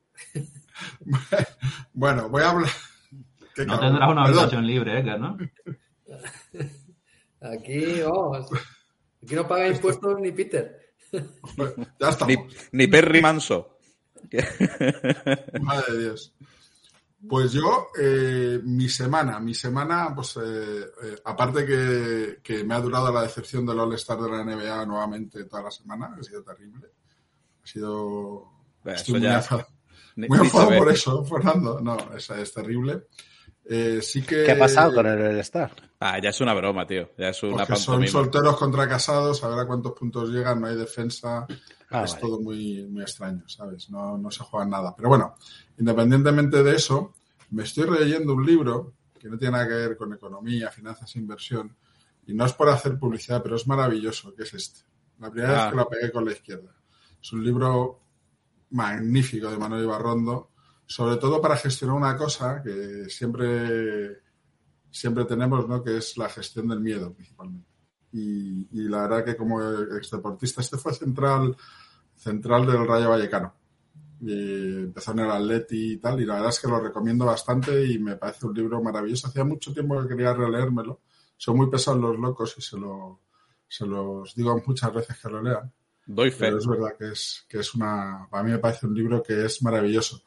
Bueno, 1.94 2.30
voy 2.30 2.44
a 2.44 2.50
hablar. 2.50 2.70
Qué 3.56 3.66
No 3.66 3.74
cabrón. 3.74 3.90
tendrás 3.92 4.12
una 4.12 4.24
Perdón. 4.24 4.40
habitación 4.40 4.68
libre, 4.68 5.00
Edgar, 5.00 5.20
¿no? 5.20 5.38
Aquí, 7.42 8.02
vamos. 8.02 8.48
Aquí 9.24 9.36
no 9.36 9.48
paga 9.48 9.68
impuestos 9.68 10.20
ni 10.20 10.32
Peter. 10.32 10.82
Ya 12.00 12.10
estamos. 12.10 12.36
Ni, 12.36 12.48
ni 12.74 12.88
Perry 12.88 13.22
Manso. 13.22 13.78
Madre 15.62 15.94
de 15.94 16.00
Dios. 16.04 16.34
Pues 17.28 17.54
yo, 17.54 17.88
eh, 18.00 18.60
mi 18.64 18.88
semana, 18.90 19.40
mi 19.40 19.54
semana, 19.56 20.14
pues 20.14 20.38
eh, 20.38 20.42
eh, 21.04 21.16
aparte 21.26 21.66
que, 21.66 22.40
que 22.44 22.64
me 22.64 22.76
ha 22.76 22.80
durado 22.82 23.12
la 23.12 23.24
decepción 23.24 23.66
del 23.66 23.80
All-Star 23.80 24.20
de 24.20 24.30
la 24.30 24.44
NBA 24.44 24.86
nuevamente 24.86 25.46
toda 25.46 25.64
la 25.64 25.72
semana, 25.72 26.16
ha 26.20 26.24
sido 26.24 26.44
terrible. 26.44 26.88
Ha 27.64 27.68
sido... 27.68 28.52
Bueno, 28.84 29.00
eso 29.00 29.18
ya- 29.18 29.42
muy 30.16 30.40
enfadado 30.40 30.78
por 30.78 30.92
eso, 30.92 31.24
Fernando. 31.26 31.80
No, 31.82 31.98
es, 32.16 32.30
es 32.30 32.54
terrible. 32.54 33.08
Eh, 33.68 34.00
sí 34.02 34.22
que... 34.22 34.44
¿Qué 34.44 34.52
ha 34.52 34.60
pasado 34.60 34.94
con 34.94 35.06
el 35.08 35.20
All-Star? 35.22 35.72
Ah, 36.00 36.20
ya 36.22 36.30
es 36.30 36.40
una 36.42 36.54
broma, 36.54 36.86
tío. 36.86 37.10
Ya 37.18 37.30
es 37.30 37.42
una 37.44 37.66
Porque 37.66 37.76
son 37.82 38.08
solteros 38.08 38.58
contra 38.58 38.88
casados, 38.88 39.44
a 39.44 39.48
ver 39.50 39.60
a 39.60 39.66
cuántos 39.68 39.94
puntos 39.94 40.30
llegan, 40.30 40.62
no 40.62 40.68
hay 40.68 40.76
defensa, 40.76 41.48
Ah, 41.90 42.04
es 42.04 42.12
vale. 42.12 42.22
todo 42.22 42.40
muy, 42.42 42.86
muy 42.88 43.02
extraño, 43.04 43.44
¿sabes? 43.48 43.90
No, 43.90 44.18
no 44.18 44.30
se 44.32 44.44
juega 44.44 44.66
nada. 44.66 44.94
Pero 44.96 45.10
bueno, 45.10 45.36
independientemente 45.78 46.62
de 46.64 46.76
eso, 46.76 47.14
me 47.52 47.64
estoy 47.64 47.90
leyendo 47.90 48.34
un 48.34 48.46
libro 48.46 48.94
que 49.20 49.30
no 49.30 49.38
tiene 49.38 49.54
nada 49.54 49.68
que 49.68 49.74
ver 49.74 49.98
con 49.98 50.14
economía, 50.14 50.70
finanzas 50.72 51.16
e 51.16 51.20
inversión, 51.20 51.76
y 52.28 52.34
no 52.34 52.46
es 52.46 52.54
por 52.54 52.70
hacer 52.70 52.98
publicidad, 53.00 53.42
pero 53.42 53.56
es 53.56 53.66
maravilloso, 53.68 54.34
que 54.36 54.44
es 54.44 54.54
este. 54.54 54.82
La 55.20 55.32
primera 55.32 55.54
Ah. 55.54 55.64
vez 55.66 55.72
que 55.72 55.78
lo 55.78 55.90
pegué 55.90 56.12
con 56.12 56.26
la 56.26 56.32
izquierda. 56.32 56.76
Es 57.22 57.32
un 57.34 57.44
libro 57.44 58.02
magnífico 58.76 59.50
de 59.50 59.58
Manuel 59.58 59.86
Ibarrondo, 59.86 60.52
sobre 60.86 61.16
todo 61.16 61.42
para 61.42 61.56
gestionar 61.56 61.96
una 61.96 62.18
cosa 62.18 62.62
que 62.62 63.10
siempre, 63.10 64.22
siempre 64.92 65.24
tenemos, 65.26 65.68
¿no? 65.68 65.82
Que 65.82 65.98
es 65.98 66.18
la 66.18 66.28
gestión 66.30 66.68
del 66.68 66.82
miedo, 66.82 67.14
principalmente. 67.14 67.70
Y, 68.12 68.88
la 68.88 69.08
verdad 69.08 69.26
que 69.26 69.36
como 69.36 69.62
exdeportista, 69.62 70.62
este 70.62 70.78
fue 70.78 70.94
central, 70.94 71.56
central 72.16 72.66
del 72.66 72.86
Rayo 72.86 73.10
Vallecano. 73.10 73.54
Empezó 74.22 75.12
en 75.12 75.20
el 75.20 75.32
Atleti 75.32 75.94
y 75.94 75.98
tal, 75.98 76.20
y 76.22 76.26
la 76.26 76.36
verdad 76.36 76.50
es 76.50 76.60
que 76.60 76.68
lo 76.68 76.80
recomiendo 76.80 77.26
bastante 77.26 77.86
y 77.86 77.98
me 78.00 78.18
parece 78.18 78.46
un 78.46 78.54
libro 78.54 78.82
maravilloso. 78.82 79.28
Hacía 79.28 79.44
mucho 79.44 79.74
tiempo 79.74 80.02
que 80.02 80.10
quería 80.10 80.34
releérmelo. 80.34 81.02
Son 81.38 81.58
muy 81.58 81.70
pesados 81.70 82.00
los 82.00 82.18
locos 82.18 82.56
y 82.58 82.62
se, 82.62 82.78
lo, 82.78 83.22
se 83.68 83.86
los 83.86 84.36
digo 84.36 84.62
muchas 84.66 84.94
veces 84.94 85.18
que 85.18 85.30
lo 85.30 85.42
lean. 85.42 85.72
Doy 86.08 86.30
fe. 86.32 86.38
Pero 86.46 86.58
es 86.60 86.68
verdad 86.68 86.96
que 86.98 87.12
es, 87.12 87.46
que 87.50 87.60
es 87.60 87.74
una. 87.76 88.28
Para 88.30 88.44
mí 88.44 88.52
me 88.52 88.60
parece 88.60 88.86
un 88.88 88.94
libro 88.94 89.24
que 89.24 89.46
es 89.46 89.62
maravilloso. 89.64 90.22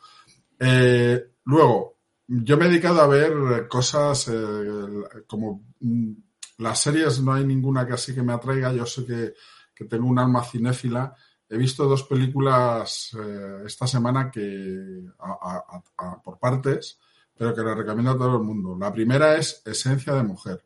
Eh, 0.59 1.33
luego, 1.45 1.99
yo 2.27 2.57
me 2.57 2.67
he 2.67 2.69
dedicado 2.69 3.01
a 3.01 3.07
ver 3.07 3.69
cosas 3.69 4.29
eh, 4.29 5.23
como 5.27 5.65
mm, 5.81 6.13
las 6.59 6.81
series, 6.81 7.21
no 7.23 7.33
hay 7.35 7.45
ninguna 7.45 7.87
que 7.87 7.93
así 7.95 8.15
que 8.15 8.23
me 8.23 8.33
atraiga. 8.33 8.73
Yo 8.73 8.85
sé 8.87 9.05
que, 9.07 9.35
que 9.75 9.85
tengo 9.85 10.09
un 10.09 10.19
alma 10.19 10.43
cinéfila. 10.45 11.15
He 11.49 11.57
visto 11.57 11.85
dos 11.85 12.03
películas 12.03 13.17
eh, 13.19 13.63
esta 13.65 13.87
semana 13.87 14.31
que 14.31 15.05
a- 15.19 15.63
a- 15.67 15.83
a- 16.07 16.23
por 16.23 16.39
partes, 16.39 16.99
pero 17.37 17.55
que 17.55 17.63
les 17.63 17.77
recomiendo 17.77 18.11
a 18.11 18.19
todo 18.19 18.37
el 18.37 18.43
mundo. 18.43 18.77
La 18.79 18.93
primera 18.93 19.37
es 19.37 19.63
Esencia 19.65 20.13
de 20.15 20.23
Mujer 20.25 20.63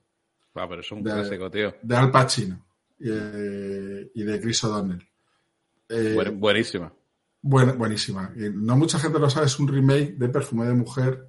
Ah, 0.55 0.67
pero 0.69 0.81
es 0.81 0.91
un 0.91 1.03
De- 1.03 1.13
clásico, 1.13 1.51
tío. 1.51 1.75
de 1.83 1.97
Al 1.97 2.11
Pacino 2.11 2.65
eh, 3.05 4.11
y 4.15 4.23
de 4.23 4.41
Chris 4.41 4.65
O'Donnell. 4.65 5.07
Eh, 5.89 6.13
Buen- 6.15 6.39
buenísima. 6.41 6.93
Buen- 7.43 7.77
buenísima. 7.77 8.33
Y 8.37 8.51
no 8.55 8.77
mucha 8.77 8.99
gente 8.99 9.19
lo 9.19 9.29
sabe, 9.29 9.47
es 9.47 9.59
un 9.59 9.69
remake 9.69 10.15
de 10.17 10.29
Perfume 10.29 10.67
de 10.67 10.75
Mujer, 10.75 11.27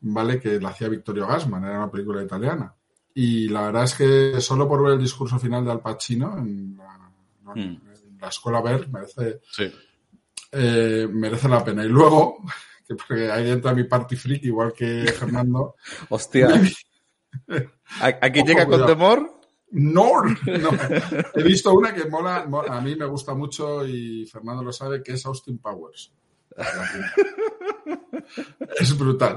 ¿vale? 0.00 0.38
Que 0.40 0.60
la 0.60 0.68
hacía 0.70 0.88
Vittorio 0.88 1.26
Gassman, 1.26 1.64
era 1.64 1.78
una 1.78 1.90
película 1.90 2.22
italiana. 2.22 2.72
Y 3.14 3.48
la 3.48 3.62
verdad 3.62 3.84
es 3.84 3.94
que 3.94 4.40
solo 4.40 4.68
por 4.68 4.82
ver 4.84 4.92
el 4.94 5.00
discurso 5.00 5.38
final 5.38 5.64
de 5.64 5.72
Al 5.72 5.80
Pacino 5.80 6.38
en 6.38 6.76
la, 6.76 7.10
¿no? 7.42 7.56
en 7.56 7.72
Hmm. 7.72 8.18
la 8.20 8.28
escuela 8.28 8.60
ver 8.62 8.88
merece, 8.88 9.40
Sí. 9.50 9.64
eh, 10.52 11.08
merece 11.10 11.48
la 11.48 11.64
pena. 11.64 11.84
Y 11.84 11.88
luego, 11.88 12.36
que 12.86 12.94
porque 12.94 13.30
ahí 13.30 13.50
entra 13.50 13.74
mi 13.74 13.84
party 13.84 14.14
freak, 14.16 14.44
igual 14.44 14.72
que 14.72 15.06
Fernando, 15.18 15.74
Hostia. 16.10 16.48
¿A- 18.00 18.18
¿Aquí 18.22 18.40
Ojo, 18.40 18.48
llega 18.48 18.64
con 18.66 18.74
cuidado. 18.74 18.86
temor? 18.86 19.37
No, 19.70 20.22
no. 20.46 20.70
He 21.34 21.42
visto 21.42 21.72
una 21.74 21.92
que 21.94 22.06
mola, 22.06 22.46
mo- 22.46 22.62
a 22.62 22.80
mí 22.80 22.96
me 22.96 23.04
gusta 23.06 23.34
mucho 23.34 23.86
y 23.86 24.24
Fernando 24.26 24.62
lo 24.62 24.72
sabe, 24.72 25.02
que 25.02 25.12
es 25.12 25.26
Austin 25.26 25.58
Powers. 25.58 26.12
Es 28.80 28.96
brutal. 28.98 29.36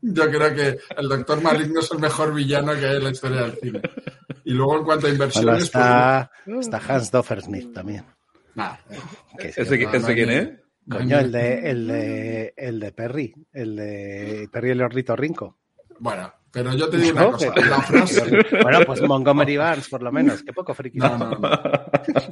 Yo 0.00 0.28
creo 0.30 0.54
que 0.54 0.78
el 0.96 1.08
Doctor 1.08 1.40
Maligno 1.40 1.80
es 1.80 1.90
el 1.92 1.98
mejor 1.98 2.34
villano 2.34 2.72
que 2.74 2.86
hay 2.86 2.96
en 2.96 3.04
la 3.04 3.10
historia 3.10 3.42
del 3.42 3.52
cine. 3.58 3.80
Y 4.44 4.52
luego 4.52 4.78
en 4.78 4.84
cuanto 4.84 5.06
a 5.06 5.10
inversiones, 5.10 5.62
está, 5.64 6.30
está 6.46 6.80
Hans 6.88 7.10
Doffersmith 7.12 7.72
también. 7.72 8.04
pues, 8.04 8.56
nah, 8.56 8.74
eh, 8.90 8.98
que 9.38 9.52
sí, 9.52 9.60
¿Ese, 9.60 9.78
no, 9.78 10.06
quién 10.08 10.30
es? 10.30 10.48
Coño, 10.90 11.18
el 11.20 11.30
de, 11.30 11.70
el 11.70 11.86
de, 11.86 12.54
el 12.56 12.80
de 12.80 12.92
Perry, 12.92 13.32
el 13.52 13.76
de 13.76 14.48
Perry 14.50 14.70
el 14.70 14.82
Orrito 14.82 15.14
Rinco. 15.14 15.58
Bueno, 16.00 16.32
pero 16.52 16.74
yo 16.74 16.88
te 16.88 16.98
digo 16.98 17.16
una 17.18 17.30
cosa, 17.32 17.50
pero- 17.54 17.68
la 17.70 17.82
frase, 17.82 18.38
Bueno, 18.62 18.80
pues 18.86 19.00
Montgomery 19.02 19.56
Barnes, 19.56 19.88
por 19.88 20.02
lo 20.02 20.12
menos. 20.12 20.42
Qué 20.42 20.52
poco 20.52 20.74
friki. 20.74 20.98
no, 20.98 21.16
no, 21.18 21.30
no. 21.30 21.50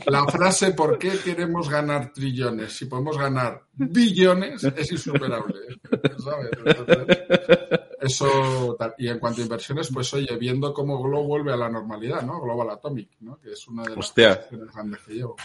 La 0.06 0.24
frase 0.26 0.72
¿por 0.72 0.98
qué 0.98 1.12
queremos 1.24 1.68
ganar 1.70 2.12
trillones 2.12 2.72
si 2.72 2.84
podemos 2.86 3.16
ganar 3.16 3.62
billones? 3.72 4.62
es 4.64 4.92
insuperable. 4.92 5.54
¿sabes? 6.22 6.50
Entonces, 6.64 7.18
eso 8.00 8.76
tal. 8.78 8.94
y 8.98 9.08
en 9.08 9.18
cuanto 9.18 9.40
a 9.40 9.44
inversiones, 9.44 9.90
pues 9.92 10.12
oye, 10.14 10.36
viendo 10.38 10.72
cómo 10.72 11.02
Globo 11.02 11.24
vuelve 11.28 11.52
a 11.52 11.56
la 11.56 11.68
normalidad, 11.68 12.22
¿no? 12.22 12.40
Global 12.40 12.70
Atomic, 12.70 13.10
¿no? 13.20 13.38
Que 13.40 13.52
es 13.52 13.68
una 13.68 13.82
de 13.84 13.90
las 13.90 13.98
Hostia. 13.98 14.46
grandes 14.50 15.00
que 15.02 15.14
llevo. 15.14 15.36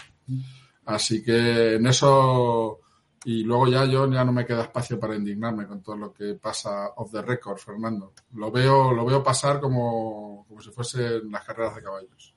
Así 0.86 1.22
que 1.22 1.74
en 1.74 1.86
eso 1.86 2.80
y 3.28 3.42
luego 3.42 3.66
ya 3.66 3.84
yo 3.86 4.08
ya 4.08 4.24
no 4.24 4.32
me 4.32 4.46
queda 4.46 4.62
espacio 4.62 5.00
para 5.00 5.16
indignarme 5.16 5.66
con 5.66 5.82
todo 5.82 5.96
lo 5.96 6.12
que 6.12 6.34
pasa 6.34 6.90
off 6.94 7.10
the 7.10 7.22
record, 7.22 7.58
Fernando. 7.58 8.12
Lo 8.34 8.52
veo, 8.52 8.92
lo 8.92 9.04
veo 9.04 9.20
pasar 9.20 9.58
como, 9.58 10.46
como 10.48 10.62
si 10.62 10.70
fuesen 10.70 11.28
las 11.32 11.44
carreras 11.44 11.74
de 11.74 11.82
caballos. 11.82 12.34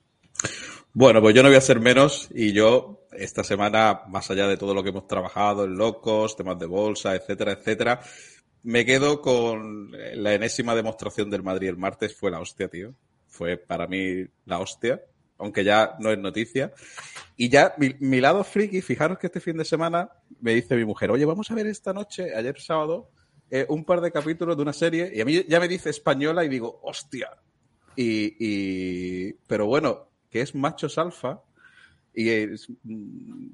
Bueno, 0.91 1.21
pues 1.21 1.35
yo 1.35 1.43
no 1.43 1.49
voy 1.49 1.57
a 1.59 1.61
ser 1.61 1.79
menos 1.79 2.27
y 2.33 2.53
yo 2.53 3.05
esta 3.11 3.43
semana, 3.43 4.01
más 4.07 4.31
allá 4.31 4.47
de 4.47 4.57
todo 4.57 4.73
lo 4.73 4.81
que 4.81 4.89
hemos 4.89 5.05
trabajado 5.05 5.65
en 5.65 5.77
locos, 5.77 6.35
temas 6.35 6.57
de 6.57 6.65
bolsa, 6.65 7.13
etcétera, 7.13 7.51
etcétera, 7.51 8.01
me 8.63 8.83
quedo 8.83 9.21
con 9.21 9.91
la 9.91 10.33
enésima 10.33 10.73
demostración 10.73 11.29
del 11.29 11.43
Madrid 11.43 11.69
el 11.69 11.77
martes. 11.77 12.15
Fue 12.15 12.31
la 12.31 12.39
hostia, 12.39 12.67
tío. 12.67 12.95
Fue 13.27 13.57
para 13.57 13.85
mí 13.85 14.25
la 14.45 14.57
hostia, 14.57 15.03
aunque 15.39 15.63
ya 15.63 15.95
no 15.99 16.11
es 16.11 16.19
noticia. 16.19 16.71
Y 17.35 17.49
ya 17.49 17.73
mi, 17.77 17.95
mi 17.99 18.21
lado 18.21 18.43
friki, 18.43 18.81
fijaros 18.81 19.17
que 19.17 19.27
este 19.27 19.39
fin 19.39 19.57
de 19.57 19.65
semana 19.65 20.09
me 20.41 20.53
dice 20.53 20.75
mi 20.75 20.85
mujer, 20.85 21.09
oye, 21.11 21.25
vamos 21.25 21.49
a 21.49 21.55
ver 21.55 21.67
esta 21.67 21.93
noche, 21.93 22.35
ayer 22.35 22.59
sábado, 22.59 23.09
eh, 23.49 23.65
un 23.69 23.83
par 23.85 24.01
de 24.01 24.11
capítulos 24.11 24.55
de 24.57 24.61
una 24.61 24.73
serie 24.73 25.11
y 25.13 25.21
a 25.21 25.25
mí 25.25 25.43
ya 25.47 25.59
me 25.59 25.67
dice 25.67 25.89
española 25.89 26.43
y 26.45 26.49
digo, 26.49 26.79
hostia. 26.83 27.29
Y, 27.95 28.35
y- 28.39 29.33
pero 29.47 29.65
bueno, 29.65 30.09
que 30.29 30.41
es 30.41 30.53
Machos 30.53 30.97
Alfa 30.97 31.41
y 32.13 32.29
es, 32.29 32.67
mm, 32.83 33.47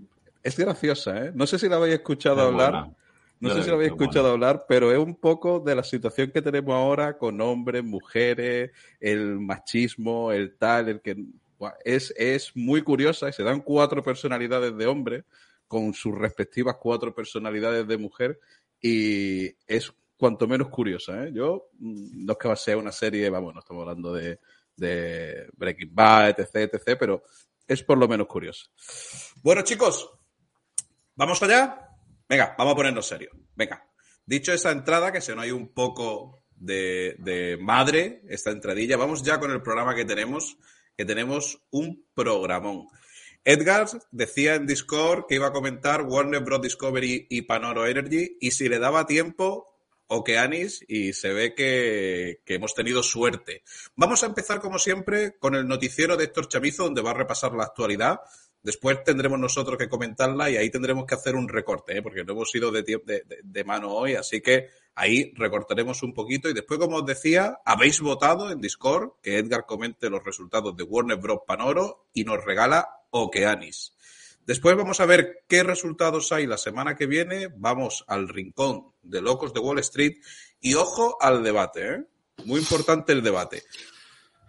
es 0.44 0.58
graciosa, 0.58 1.25
¿eh? 1.27 1.32
No 1.34 1.48
sé 1.48 1.58
si 1.60 1.70
la 1.70 1.77
habéis 1.77 1.96
escuchado 1.96 2.42
Es 2.42 2.48
hablar. 2.48 2.72
buena. 2.72 2.96
No 3.39 3.50
Yo 3.50 3.56
sé 3.56 3.63
si 3.63 3.70
lo 3.70 3.75
habéis 3.75 3.92
escuchado 3.92 4.32
hablar, 4.32 4.65
pero 4.68 4.92
es 4.92 4.98
un 4.98 5.15
poco 5.15 5.60
de 5.60 5.75
la 5.75 5.84
situación 5.84 6.32
que 6.32 6.42
tenemos 6.42 6.74
ahora 6.74 7.18
con 7.18 7.39
hombres, 7.42 7.84
mujeres, 7.84 8.72
el 9.00 9.39
machismo, 9.39 10.32
el 10.32 10.56
tal, 10.58 10.88
el 10.89 11.01
que 11.01 11.18
es, 11.84 12.13
es 12.17 12.51
muy 12.55 12.84
curiosa 12.84 13.29
y 13.29 13.34
se 13.34 13.43
dan 13.43 13.62
cuatro 13.62 14.03
personalidades 14.03 14.75
de 14.77 14.86
hombre 14.88 15.25
con 15.67 15.93
sus 15.93 16.15
respectivas 16.15 16.77
cuatro 16.79 17.13
personalidades 17.13 17.88
de 17.88 17.98
mujer 17.98 18.39
y 18.81 19.48
es 19.67 19.91
cuanto 20.17 20.48
menos 20.48 20.69
curiosa. 20.69 21.25
¿eh? 21.25 21.31
Yo, 21.34 21.69
mm, 21.79 22.25
no 22.25 22.34
es 22.34 22.39
que 22.39 22.48
va 22.48 22.53
a 22.53 22.57
ser 22.57 22.77
una 22.77 22.91
serie, 22.91 23.29
vamos, 23.29 23.53
no 23.53 23.60
estamos 23.60 23.81
hablando 23.81 24.13
de, 24.13 24.39
Breaking 25.53 25.93
Bad, 25.93 26.39
etc, 26.39 26.74
etc, 26.74 26.98
pero 27.00 27.24
es 27.67 27.81
por 27.84 27.98
lo 27.98 28.07
menos 28.07 28.27
curiosa. 28.27 28.65
Bueno, 29.41 29.62
chicos, 29.62 30.10
¿vamos 31.15 31.41
allá? 31.41 31.89
Venga, 32.27 32.55
vamos 32.57 32.74
a 32.74 32.75
ponernos 32.75 33.07
serios. 33.07 33.34
Venga. 33.55 33.89
Dicho 34.25 34.51
esa 34.51 34.72
entrada, 34.72 35.12
que 35.12 35.22
se 35.22 35.34
nos 35.36 35.43
ha 35.43 35.48
ido 35.48 35.55
un 35.55 35.74
poco 35.74 36.43
de, 36.50 37.15
de 37.19 37.57
madre, 37.57 38.22
esta 38.27 38.51
entradilla, 38.51 38.98
vamos 38.98 39.24
ya 39.24 39.39
con 39.39 39.51
el 39.51 39.62
programa 39.62 39.95
que 39.95 40.03
tenemos, 40.03 40.57
que 40.98 41.06
tenemos 41.06 41.62
un 41.72 42.06
programón. 42.14 42.88
Edgar 43.44 43.88
decía 44.12 44.56
en 44.56 44.66
Discord 44.66 45.25
que 45.28 45.36
iba 45.36 45.48
a 45.48 45.54
comentar 45.54 46.02
Warner 46.02 46.42
Bros. 46.42 46.62
Discovery 46.62 47.28
y 47.30 47.44
Panoro 47.44 47.86
Energy, 47.86 48.38
y 48.42 48.52
si 48.52 48.68
le 48.68 48.80
daba 48.80 49.06
tiempo, 49.06 49.78
Okeanis, 50.08 50.84
y 50.88 51.14
se 51.14 51.32
ve 51.32 51.54
que, 51.54 52.42
que 52.44 52.56
hemos 52.56 52.74
tenido 52.74 53.04
suerte. 53.04 53.64
Vamos 53.96 54.24
a 54.24 54.28
empezar, 54.28 54.60
como 54.60 54.80
siempre, 54.80 55.38
con 55.38 55.56
el 55.56 55.68
noticiero 55.68 56.18
de 56.18 56.25
Héctor 56.25 56.48
Chamizo, 56.48 56.84
donde 56.86 57.02
va 57.02 57.12
a 57.12 57.16
repasar 57.16 57.54
la 57.54 57.66
actualidad 57.66 58.20
Después 58.65 59.03
tendremos 59.03 59.38
nosotros 59.38 59.77
que 59.77 59.88
comentarla 59.88 60.50
y 60.50 60.57
ahí 60.57 60.72
tendremos 60.72 61.05
que 61.05 61.13
hacer 61.13 61.36
un 61.36 61.48
recorte, 61.48 61.95
¿eh? 61.95 62.01
porque 62.01 62.24
no 62.24 62.34
hemos 62.34 62.55
ido 62.55 62.72
de, 62.72 62.81
de, 62.81 63.24
de, 63.43 63.63
mano 63.63 63.91
hoy, 63.91 64.15
así 64.15 64.41
que 64.41 64.69
ahí 64.95 65.31
recortaremos 65.36 66.01
un 66.01 66.15
poquito. 66.15 66.50
Y 66.50 66.53
después, 66.55 66.79
como 66.79 66.98
os 66.98 67.05
decía, 67.05 67.60
habéis 67.63 68.01
votado 68.01 68.50
en 68.50 68.60
Discord 68.60 69.12
que 69.22 69.38
Edgar 69.38 69.67
comente 69.67 70.10
los 70.10 70.24
resultados 70.24 70.75
de 70.75 70.81
Warner 70.81 71.17
Bros. 71.17 71.41
Panoro 71.45 72.07
y 72.12 72.24
nos 72.24 72.43
regala 72.43 72.89
Okeanis. 73.12 73.93
Después 74.48 74.75
vamos 74.75 75.00
a 75.00 75.05
ver 75.05 75.43
qué 75.47 75.62
resultados 75.62 76.32
hay 76.32 76.47
la 76.47 76.58
semana 76.58 76.95
que 76.95 77.06
viene. 77.06 77.49
Vamos 77.56 78.04
al 78.08 78.28
rincón 78.28 78.93
de 79.04 79.21
locos 79.21 79.54
de 79.54 79.60
Wall 79.60 79.78
Street 79.78 80.15
y 80.60 80.73
ojo 80.73 81.17
al 81.21 81.43
debate. 81.43 81.88
¿eh? 81.88 82.04
Muy 82.45 82.62
importante 82.62 83.13
el 83.13 83.21
debate. 83.21 83.62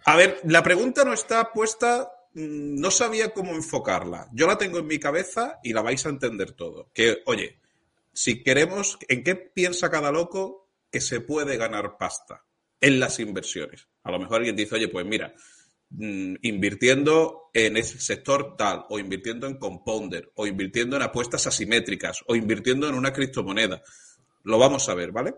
A 0.05 0.15
ver, 0.15 0.39
la 0.45 0.63
pregunta 0.63 1.05
no 1.05 1.13
está 1.13 1.51
puesta, 1.51 2.09
no 2.37 2.91
sabía 2.91 3.33
cómo 3.33 3.53
enfocarla. 3.53 4.29
Yo 4.33 4.47
la 4.47 4.57
tengo 4.57 4.79
en 4.79 4.87
mi 4.87 4.99
cabeza 4.99 5.59
y 5.63 5.73
la 5.73 5.81
vais 5.81 6.05
a 6.05 6.09
entender 6.09 6.53
todo. 6.53 6.89
Que, 6.93 7.23
oye, 7.25 7.59
si 8.13 8.43
queremos, 8.43 8.97
¿en 9.07 9.23
qué 9.23 9.35
piensa 9.35 9.91
cada 9.91 10.11
loco 10.11 10.69
que 10.91 11.01
se 11.01 11.21
puede 11.21 11.57
ganar 11.57 11.97
pasta 11.97 12.45
en 12.79 12.99
las 12.99 13.19
inversiones? 13.19 13.87
A 14.03 14.11
lo 14.11 14.19
mejor 14.19 14.37
alguien 14.37 14.55
dice, 14.55 14.75
oye, 14.75 14.87
pues 14.87 15.05
mira, 15.05 15.33
Mm, 15.89 16.35
invirtiendo 16.41 17.49
en 17.53 17.77
ese 17.77 17.99
sector 17.99 18.57
tal, 18.57 18.85
o 18.89 18.99
invirtiendo 18.99 19.47
en 19.47 19.57
compounder, 19.57 20.31
o 20.35 20.45
invirtiendo 20.45 20.97
en 20.97 21.01
apuestas 21.01 21.47
asimétricas, 21.47 22.23
o 22.27 22.35
invirtiendo 22.35 22.89
en 22.89 22.95
una 22.95 23.13
criptomoneda. 23.13 23.81
Lo 24.43 24.59
vamos 24.59 24.89
a 24.89 24.95
ver, 24.95 25.11
¿vale? 25.11 25.35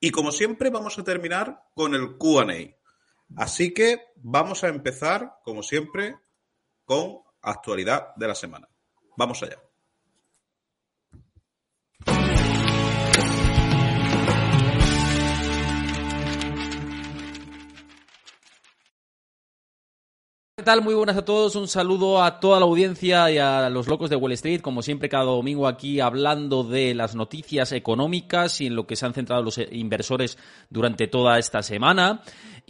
Y 0.00 0.10
como 0.10 0.32
siempre, 0.32 0.70
vamos 0.70 0.98
a 0.98 1.04
terminar 1.04 1.64
con 1.74 1.94
el 1.94 2.16
QA. 2.16 2.46
Así 3.36 3.72
que 3.72 4.00
vamos 4.16 4.64
a 4.64 4.68
empezar, 4.68 5.38
como 5.44 5.62
siempre, 5.62 6.16
con 6.84 7.18
actualidad 7.42 8.14
de 8.16 8.28
la 8.28 8.34
semana. 8.34 8.68
Vamos 9.16 9.42
allá. 9.42 9.58
¿Qué 20.60 20.64
tal? 20.64 20.82
Muy 20.82 20.92
buenas 20.92 21.16
a 21.16 21.24
todos. 21.24 21.56
Un 21.56 21.68
saludo 21.68 22.22
a 22.22 22.38
toda 22.38 22.60
la 22.60 22.66
audiencia 22.66 23.30
y 23.30 23.38
a 23.38 23.70
los 23.70 23.88
locos 23.88 24.10
de 24.10 24.16
Wall 24.16 24.32
Street. 24.32 24.60
Como 24.60 24.82
siempre, 24.82 25.08
cada 25.08 25.24
domingo 25.24 25.66
aquí 25.66 26.00
hablando 26.00 26.64
de 26.64 26.94
las 26.94 27.14
noticias 27.14 27.72
económicas 27.72 28.60
y 28.60 28.66
en 28.66 28.76
lo 28.76 28.86
que 28.86 28.94
se 28.94 29.06
han 29.06 29.14
centrado 29.14 29.42
los 29.42 29.56
inversores 29.56 30.36
durante 30.68 31.06
toda 31.06 31.38
esta 31.38 31.62
semana. 31.62 32.20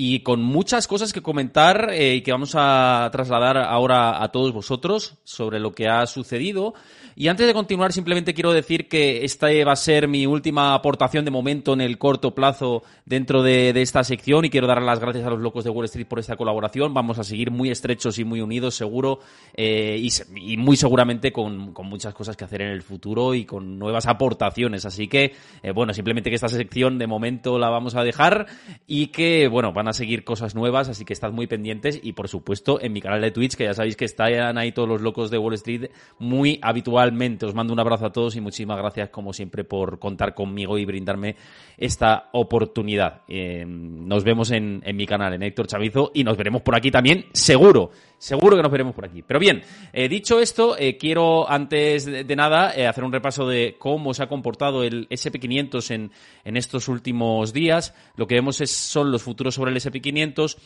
Y 0.02 0.20
con 0.20 0.42
muchas 0.42 0.88
cosas 0.88 1.12
que 1.12 1.20
comentar 1.20 1.90
eh, 1.92 2.14
y 2.14 2.22
que 2.22 2.32
vamos 2.32 2.54
a 2.54 3.06
trasladar 3.12 3.58
ahora 3.58 4.22
a 4.22 4.32
todos 4.32 4.50
vosotros 4.50 5.18
sobre 5.24 5.60
lo 5.60 5.74
que 5.74 5.88
ha 5.88 6.06
sucedido. 6.06 6.72
Y 7.16 7.28
antes 7.28 7.46
de 7.46 7.52
continuar, 7.52 7.92
simplemente 7.92 8.32
quiero 8.32 8.54
decir 8.54 8.88
que 8.88 9.26
esta 9.26 9.48
va 9.66 9.72
a 9.72 9.76
ser 9.76 10.08
mi 10.08 10.24
última 10.24 10.72
aportación 10.72 11.26
de 11.26 11.30
momento 11.30 11.74
en 11.74 11.82
el 11.82 11.98
corto 11.98 12.34
plazo 12.34 12.82
dentro 13.04 13.42
de, 13.42 13.78
esta 13.82 14.02
sección 14.04 14.46
y 14.46 14.48
quiero 14.48 14.66
dar 14.66 14.80
las 14.80 15.00
gracias 15.00 15.26
a 15.26 15.28
los 15.28 15.40
locos 15.40 15.64
de 15.64 15.68
Wall 15.68 15.84
Street 15.84 16.06
por 16.06 16.18
esta 16.18 16.36
colaboración. 16.36 16.94
Vamos 16.94 17.18
a 17.18 17.24
seguir 17.24 17.50
muy 17.50 17.70
estrechos 17.70 18.18
y 18.18 18.24
muy 18.24 18.40
unidos, 18.40 18.74
seguro, 18.74 19.18
eh, 19.52 20.00
y, 20.34 20.56
muy 20.56 20.78
seguramente 20.78 21.30
con, 21.30 21.74
muchas 21.74 22.14
cosas 22.14 22.38
que 22.38 22.44
hacer 22.44 22.62
en 22.62 22.68
el 22.68 22.80
futuro 22.80 23.34
y 23.34 23.44
con 23.44 23.78
nuevas 23.78 24.06
aportaciones. 24.06 24.86
Así 24.86 25.06
que, 25.06 25.34
eh, 25.62 25.72
bueno, 25.72 25.92
simplemente 25.92 26.30
que 26.30 26.36
esta 26.36 26.48
sección 26.48 26.98
de 26.98 27.06
momento 27.06 27.58
la 27.58 27.68
vamos 27.68 27.96
a 27.96 28.02
dejar 28.02 28.46
y 28.86 29.08
que, 29.08 29.46
bueno, 29.48 29.74
van 29.74 29.88
a 29.88 29.89
seguir 29.92 30.24
cosas 30.24 30.54
nuevas, 30.54 30.88
así 30.88 31.04
que 31.04 31.12
estad 31.12 31.32
muy 31.32 31.46
pendientes 31.46 32.00
y, 32.02 32.12
por 32.12 32.28
supuesto, 32.28 32.80
en 32.80 32.92
mi 32.92 33.00
canal 33.00 33.20
de 33.20 33.30
Twitch, 33.30 33.56
que 33.56 33.64
ya 33.64 33.74
sabéis 33.74 33.96
que 33.96 34.04
están 34.04 34.58
ahí 34.58 34.72
todos 34.72 34.88
los 34.88 35.00
locos 35.00 35.30
de 35.30 35.38
Wall 35.38 35.54
Street 35.54 35.90
muy 36.18 36.58
habitual 36.62 37.10
os 37.42 37.54
mando 37.54 37.72
un 37.72 37.80
abrazo 37.80 38.06
a 38.06 38.12
todos 38.12 38.36
y 38.36 38.40
muchísimas 38.40 38.78
gracias, 38.78 39.10
como 39.10 39.32
siempre, 39.32 39.64
por 39.64 39.98
contar 39.98 40.34
conmigo 40.34 40.78
y 40.78 40.84
brindarme 40.84 41.36
esta 41.76 42.28
oportunidad. 42.32 43.22
Eh, 43.28 43.64
nos 43.66 44.24
vemos 44.24 44.50
en, 44.50 44.82
mi 44.94 45.06
canal, 45.06 45.34
en 45.34 45.42
Héctor 45.42 45.66
Chavizo, 45.66 46.10
y 46.14 46.24
nos 46.24 46.36
veremos 46.36 46.62
por 46.62 46.76
aquí 46.76 46.90
también, 46.90 47.26
seguro. 47.32 47.90
Seguro 48.20 48.54
que 48.54 48.62
nos 48.62 48.70
veremos 48.70 48.94
por 48.94 49.06
aquí. 49.06 49.22
Pero 49.22 49.40
bien, 49.40 49.62
eh, 49.94 50.06
dicho 50.06 50.40
esto, 50.40 50.76
eh, 50.78 50.98
quiero 50.98 51.50
antes 51.50 52.04
de, 52.04 52.36
nada 52.36 52.66
hacer 52.88 53.02
un 53.02 53.12
repaso 53.12 53.48
de 53.48 53.76
cómo 53.78 54.12
se 54.12 54.22
ha 54.22 54.28
comportado 54.28 54.84
el 54.84 55.08
SP500 55.08 55.90
en, 55.90 56.12
en 56.44 56.56
estos 56.58 56.88
últimos 56.88 57.54
días. 57.54 57.94
Lo 58.16 58.26
que 58.26 58.34
vemos 58.34 58.60
es, 58.60 58.70
son 58.70 59.10
los 59.10 59.22
futuros 59.22 59.54
sobre 59.54 59.70
el 59.70 59.78
SP500 59.78 60.58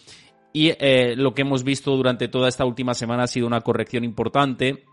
y 0.52 0.72
lo 1.16 1.32
que 1.32 1.42
hemos 1.42 1.62
visto 1.62 1.96
durante 1.96 2.26
toda 2.26 2.48
esta 2.48 2.64
última 2.64 2.94
semana 2.94 3.22
ha 3.24 3.28
sido 3.28 3.46
una 3.46 3.60
corrección 3.60 4.02
importante 4.02 4.84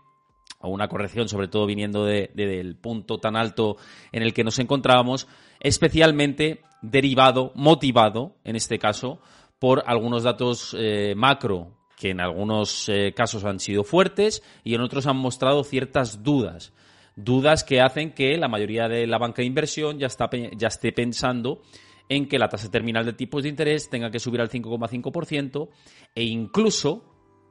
o 0.62 0.68
una 0.68 0.88
corrección, 0.88 1.28
sobre 1.28 1.48
todo 1.48 1.66
viniendo 1.66 2.04
del 2.04 2.76
punto 2.76 3.18
tan 3.18 3.36
alto 3.36 3.76
en 4.12 4.22
el 4.22 4.32
que 4.32 4.44
nos 4.44 4.58
encontrábamos, 4.58 5.26
especialmente 5.60 6.62
derivado, 6.80 7.52
motivado, 7.54 8.36
en 8.44 8.56
este 8.56 8.78
caso, 8.78 9.20
por 9.58 9.82
algunos 9.86 10.22
datos 10.22 10.74
eh, 10.78 11.14
macro 11.16 11.81
que 12.02 12.10
en 12.10 12.20
algunos 12.20 12.88
eh, 12.88 13.12
casos 13.14 13.44
han 13.44 13.60
sido 13.60 13.84
fuertes 13.84 14.42
y 14.64 14.74
en 14.74 14.80
otros 14.80 15.06
han 15.06 15.16
mostrado 15.16 15.62
ciertas 15.62 16.24
dudas. 16.24 16.72
Dudas 17.14 17.62
que 17.62 17.80
hacen 17.80 18.10
que 18.10 18.36
la 18.36 18.48
mayoría 18.48 18.88
de 18.88 19.06
la 19.06 19.18
banca 19.18 19.42
de 19.42 19.46
inversión 19.46 20.00
ya, 20.00 20.08
está, 20.08 20.28
ya 20.56 20.66
esté 20.66 20.90
pensando 20.90 21.62
en 22.08 22.26
que 22.26 22.40
la 22.40 22.48
tasa 22.48 22.72
terminal 22.72 23.06
de 23.06 23.12
tipos 23.12 23.44
de 23.44 23.50
interés 23.50 23.88
tenga 23.88 24.10
que 24.10 24.18
subir 24.18 24.40
al 24.40 24.50
5,5% 24.50 25.68
e 26.16 26.24
incluso 26.24 27.04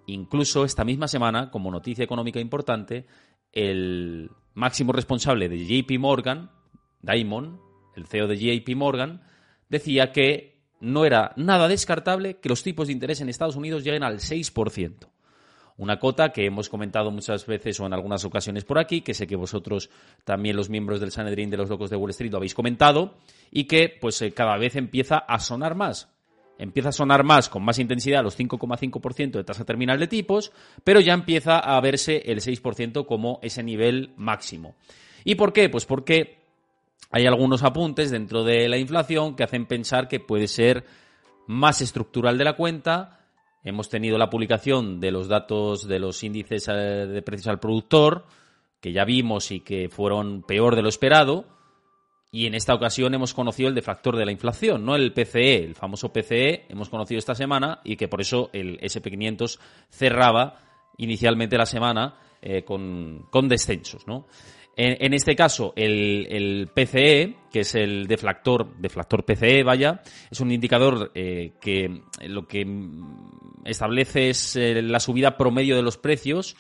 Incluso 0.08 0.66
esta 0.66 0.84
misma 0.84 1.08
semana, 1.08 1.52
como 1.52 1.72
noticia 1.72 2.04
económica 2.04 2.40
importante, 2.40 3.06
el 3.54 4.30
máximo 4.56 4.92
responsable 4.92 5.48
de 5.48 5.66
JP 5.66 6.00
Morgan, 6.00 6.52
Diamond, 7.02 7.60
el 7.96 8.08
CEO 8.08 8.28
de 8.28 8.38
JP 8.38 8.76
Morgan, 8.76 9.22
decía 9.70 10.12
que 10.12 10.51
no 10.82 11.06
era 11.06 11.34
nada 11.36 11.68
descartable 11.68 12.38
que 12.38 12.50
los 12.50 12.64
tipos 12.64 12.88
de 12.88 12.94
interés 12.94 13.22
en 13.22 13.30
Estados 13.30 13.56
Unidos 13.56 13.84
lleguen 13.84 14.04
al 14.04 14.20
6%. 14.20 15.08
Una 15.78 16.00
cota 16.00 16.32
que 16.32 16.46
hemos 16.46 16.70
comentado 16.70 17.10
muchas 17.10 17.46
veces 17.46 17.80
o 17.80 17.86
en 17.86 17.94
algunas 17.94 18.26
ocasiones 18.26 18.66
por 18.66 18.78
aquí, 18.78 19.02
que 19.02 19.14
sé 19.14 19.26
que 19.26 19.36
vosotros 19.36 19.90
también 20.26 20.56
los 20.56 20.70
miembros 20.70 21.00
del 21.00 21.12
Sanedrín 21.12 21.50
de 21.50 21.58
los 21.58 21.70
Locos 21.70 21.90
de 21.90 21.96
Wall 21.96 22.12
Street 22.12 22.32
lo 22.32 22.38
habéis 22.38 22.54
comentado 22.54 23.16
y 23.50 23.64
que 23.64 23.98
pues 24.00 24.22
eh, 24.22 24.32
cada 24.32 24.58
vez 24.58 24.76
empieza 24.76 25.18
a 25.18 25.40
sonar 25.40 25.76
más 25.76 26.10
empieza 26.62 26.90
a 26.90 26.92
sonar 26.92 27.24
más, 27.24 27.50
con 27.50 27.64
más 27.64 27.80
intensidad, 27.80 28.24
los 28.24 28.38
5,5% 28.38 29.32
de 29.32 29.44
tasa 29.44 29.66
terminal 29.66 30.00
de 30.00 30.08
tipos, 30.08 30.52
pero 30.84 31.00
ya 31.00 31.14
empieza 31.14 31.58
a 31.58 31.82
verse 31.82 32.22
el 32.28 32.40
6% 32.40 33.08
como 33.08 33.40
ese 33.42 33.64
nivel 33.64 34.14
máximo. 34.16 34.76
¿Y 35.24 35.36
por 35.36 35.54
qué? 35.54 35.70
Pues 35.70 35.86
porque 35.86 36.41
hay 37.10 37.26
algunos 37.26 37.64
apuntes 37.64 38.12
dentro 38.12 38.44
de 38.44 38.70
la 38.70 38.78
inflación 38.78 39.36
que 39.36 39.44
hacen 39.44 39.66
pensar 39.66 40.08
que 40.08 40.20
puede 40.20 40.48
ser 40.48 40.86
más 41.48 41.82
estructural 41.82 42.38
de 42.38 42.46
la 42.46 42.56
cuenta. 42.56 43.28
Hemos 43.64 43.90
tenido 43.90 44.18
la 44.18 44.30
publicación 44.30 45.00
de 45.00 45.12
los 45.12 45.28
datos 45.28 45.88
de 45.88 46.00
los 46.00 46.24
índices 46.24 46.68
eh, 46.68 46.74
de 46.74 47.22
precios 47.22 47.48
al 47.48 47.60
productor, 47.60 48.26
que 48.80 48.94
ya 48.94 49.06
vimos 49.06 49.52
y 49.52 49.62
que 49.62 49.90
fueron 49.90 50.44
peor 50.44 50.76
de 50.76 50.82
lo 50.82 50.90
esperado 50.90 51.46
y 52.34 52.48
en 52.48 52.56
esta 52.56 52.74
ocasión 52.74 53.14
hemos 53.14 53.34
conocido 53.34 53.68
el 53.68 53.76
deflactor 53.76 54.16
de 54.16 54.26
la 54.26 54.32
inflación, 54.32 54.86
no 54.86 54.96
el 54.96 55.12
PCE, 55.12 55.66
el 55.66 55.76
famoso 55.76 56.14
PCE, 56.14 56.66
hemos 56.70 56.90
conocido 56.90 57.20
esta 57.20 57.36
semana 57.36 57.82
y 57.84 57.98
que 57.98 58.08
por 58.08 58.22
eso 58.22 58.50
el 58.54 58.80
SP500 58.80 59.60
cerraba 59.90 60.58
inicialmente 60.98 61.58
la 61.58 61.66
semana 61.66 62.16
eh, 62.42 62.64
con, 62.64 63.28
descensos, 63.50 64.08
¿no? 64.08 64.28
En, 64.84 65.14
este 65.14 65.36
caso, 65.36 65.74
el, 65.76 66.68
PCE, 66.74 67.36
que 67.52 67.60
es 67.60 67.76
el 67.76 68.08
deflactor, 68.08 68.76
deflactor 68.80 69.24
PCE, 69.24 69.62
vaya, 69.62 70.02
es 70.32 70.40
un 70.40 70.52
indicador 70.52 71.12
eh, 71.14 71.52
que 71.62 72.02
lo 72.22 72.48
que 72.48 72.66
establece 73.64 74.32
es 74.32 74.56
eh, 74.56 74.82
la 74.82 75.00
subida 75.00 75.38
promedio 75.38 75.76
de 75.76 75.84
los 75.84 76.00
precios 76.00 76.56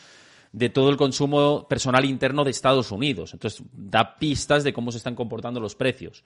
de 0.51 0.69
todo 0.69 0.91
el 0.91 0.97
consumo 0.97 1.67
personal 1.67 2.05
interno 2.05 2.43
de 2.43 2.51
Estados 2.51 2.91
Unidos. 2.91 3.33
Entonces, 3.33 3.63
da 3.73 4.19
pistas 4.19 4.63
de 4.63 4.71
cómo 4.73 4.91
se 4.91 4.99
están 4.99 5.15
comportando 5.15 5.59
los 5.59 5.73
precios. 5.73 6.23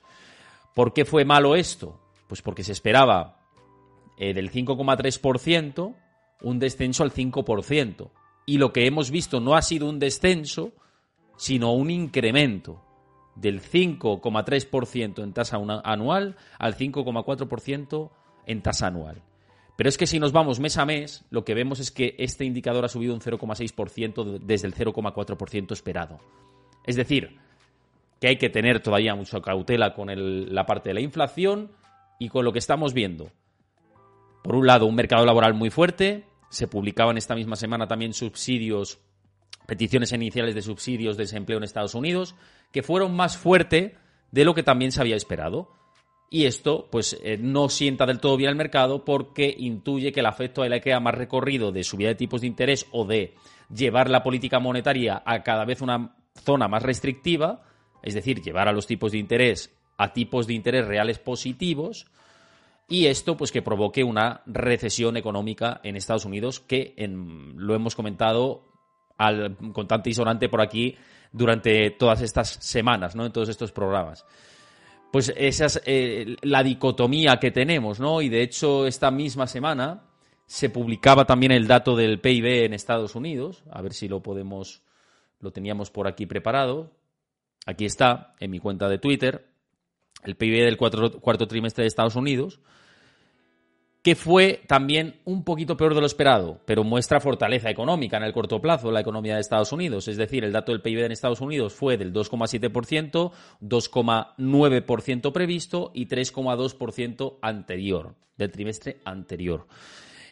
¿Por 0.73 0.91
qué 0.91 1.05
fue 1.05 1.23
malo 1.23 1.55
esto? 1.55 2.01
Pues 2.27 2.41
porque 2.41 2.65
se 2.65 2.73
esperaba 2.73 3.39
eh, 4.17 4.33
del 4.33 4.51
5,3% 4.51 5.95
un 6.41 6.59
descenso 6.59 7.03
al 7.03 7.13
5%. 7.13 8.11
Y 8.45 8.57
lo 8.57 8.73
que 8.73 8.85
hemos 8.85 9.11
visto 9.11 9.39
no 9.39 9.55
ha 9.55 9.61
sido 9.61 9.87
un 9.87 9.97
descenso, 9.97 10.73
sino 11.37 11.73
un 11.73 11.91
incremento 11.91 12.81
del 13.35 13.61
5,3% 13.61 15.23
en 15.23 15.33
tasa 15.33 15.57
anual 15.83 16.37
al 16.57 16.75
5,4% 16.75 18.09
en 18.45 18.61
tasa 18.61 18.87
anual. 18.87 19.21
Pero 19.75 19.89
es 19.89 19.97
que 19.97 20.07
si 20.07 20.19
nos 20.19 20.31
vamos 20.31 20.59
mes 20.59 20.77
a 20.77 20.85
mes, 20.85 21.25
lo 21.29 21.43
que 21.43 21.53
vemos 21.53 21.79
es 21.79 21.91
que 21.91 22.15
este 22.17 22.45
indicador 22.45 22.85
ha 22.85 22.89
subido 22.89 23.13
un 23.13 23.19
0,6% 23.19 24.39
desde 24.39 24.67
el 24.67 24.73
0,4% 24.73 25.71
esperado. 25.73 26.19
Es 26.85 26.95
decir, 26.95 27.37
que 28.21 28.29
hay 28.29 28.37
que 28.37 28.49
tener 28.49 28.79
todavía 28.79 29.15
mucha 29.15 29.41
cautela 29.41 29.93
con 29.93 30.09
la 30.53 30.65
parte 30.65 30.89
de 30.89 30.93
la 30.93 31.01
inflación 31.01 31.71
y 32.19 32.29
con 32.29 32.45
lo 32.45 32.53
que 32.53 32.59
estamos 32.59 32.93
viendo. 32.93 33.31
Por 34.43 34.55
un 34.55 34.67
lado, 34.67 34.85
un 34.85 34.95
mercado 34.95 35.25
laboral 35.25 35.53
muy 35.53 35.69
fuerte. 35.69 36.23
Se 36.49 36.67
publicaban 36.67 37.17
esta 37.17 37.35
misma 37.35 37.57
semana 37.57 37.87
también 37.87 38.13
subsidios 38.13 39.01
peticiones 39.65 40.11
iniciales 40.11 40.55
de 40.55 40.61
subsidios 40.61 41.17
de 41.17 41.23
desempleo 41.23 41.57
en 41.57 41.63
Estados 41.63 41.95
Unidos, 41.95 42.35
que 42.71 42.83
fueron 42.83 43.15
más 43.15 43.37
fuerte 43.37 43.95
de 44.31 44.45
lo 44.45 44.53
que 44.53 44.63
también 44.63 44.91
se 44.91 45.01
había 45.01 45.15
esperado. 45.15 45.69
Y 46.29 46.45
esto, 46.45 46.89
pues, 46.91 47.17
eh, 47.23 47.37
no 47.39 47.69
sienta 47.69 48.05
del 48.05 48.19
todo 48.19 48.35
bien 48.35 48.49
al 48.49 48.55
mercado 48.55 49.05
porque 49.05 49.53
intuye 49.57 50.11
que 50.11 50.19
el 50.21 50.25
afecto 50.25 50.65
le 50.65 50.81
queda 50.81 50.99
más 50.99 51.15
recorrido 51.15 51.71
de 51.71 51.83
subida 51.83 52.09
de 52.09 52.15
tipos 52.15 52.41
de 52.41 52.47
interés 52.47 52.87
o 52.91 53.05
de 53.05 53.35
llevar 53.73 54.09
la 54.09 54.23
política 54.23 54.59
monetaria 54.59 55.21
a 55.25 55.43
cada 55.43 55.65
vez 55.65 55.81
una 55.81 56.15
zona 56.43 56.67
más 56.67 56.83
restrictiva, 56.83 57.63
es 58.03 58.13
decir, 58.13 58.41
llevar 58.41 58.67
a 58.67 58.73
los 58.73 58.87
tipos 58.87 59.11
de 59.11 59.19
interés 59.19 59.71
a 59.97 60.13
tipos 60.13 60.47
de 60.47 60.53
interés 60.53 60.85
reales 60.85 61.19
positivos, 61.19 62.07
y 62.87 63.07
esto 63.07 63.35
pues 63.35 63.51
que 63.51 63.61
provoque 63.61 64.03
una 64.03 64.41
recesión 64.45 65.17
económica 65.17 65.79
en 65.83 65.95
Estados 65.95 66.25
Unidos 66.25 66.59
que 66.59 66.93
lo 67.55 67.73
hemos 67.73 67.95
comentado 67.95 68.74
al 69.17 69.57
contante 69.73 70.09
y 70.09 70.47
por 70.47 70.61
aquí 70.61 70.95
durante 71.31 71.91
todas 71.91 72.21
estas 72.21 72.49
semanas, 72.49 73.15
¿no? 73.15 73.25
En 73.25 73.31
todos 73.31 73.49
estos 73.49 73.71
programas. 73.71 74.25
Pues 75.11 75.33
esa 75.35 75.65
es 75.65 75.81
eh, 75.85 76.35
la 76.41 76.63
dicotomía 76.63 77.37
que 77.37 77.51
tenemos, 77.51 77.99
¿no? 77.99 78.21
Y 78.21 78.29
de 78.29 78.41
hecho 78.41 78.85
esta 78.87 79.11
misma 79.11 79.47
semana 79.47 80.03
se 80.45 80.69
publicaba 80.69 81.25
también 81.25 81.51
el 81.51 81.67
dato 81.67 81.95
del 81.95 82.19
PIB 82.19 82.65
en 82.65 82.73
Estados 82.73 83.15
Unidos, 83.15 83.63
a 83.71 83.81
ver 83.81 83.93
si 83.93 84.07
lo 84.07 84.21
podemos, 84.21 84.83
lo 85.39 85.51
teníamos 85.51 85.89
por 85.89 86.07
aquí 86.07 86.25
preparado. 86.25 86.91
Aquí 87.65 87.85
está, 87.85 88.35
en 88.39 88.51
mi 88.51 88.59
cuenta 88.59 88.87
de 88.89 88.99
Twitter, 88.99 89.47
el 90.23 90.35
PIB 90.35 90.65
del 90.65 90.77
cuarto 90.77 91.47
trimestre 91.47 91.83
de 91.83 91.87
Estados 91.87 92.15
Unidos, 92.15 92.59
que 94.05 94.13
fue 94.13 94.61
también 94.67 95.15
un 95.25 95.43
poquito 95.43 95.75
peor 95.75 95.95
de 95.95 95.99
lo 95.99 96.05
esperado, 96.05 96.61
pero 96.65 96.83
muestra 96.83 97.19
fortaleza 97.19 97.71
económica 97.71 98.17
en 98.17 98.23
el 98.23 98.33
corto 98.33 98.61
plazo 98.61 98.91
la 98.91 98.99
economía 98.99 99.33
de 99.33 99.41
Estados 99.41 99.71
Unidos. 99.71 100.07
Es 100.07 100.15
decir, 100.15 100.43
el 100.43 100.51
dato 100.51 100.71
del 100.71 100.83
PIB 100.83 101.05
en 101.05 101.11
Estados 101.11 101.41
Unidos 101.41 101.73
fue 101.73 101.97
del 101.97 102.13
2,7%, 102.13 103.31
2,9% 103.61 105.31
previsto 105.31 105.89
y 105.95 106.05
3,2% 106.05 107.39
anterior, 107.41 108.13
del 108.37 108.51
trimestre 108.51 108.99
anterior. 109.05 109.65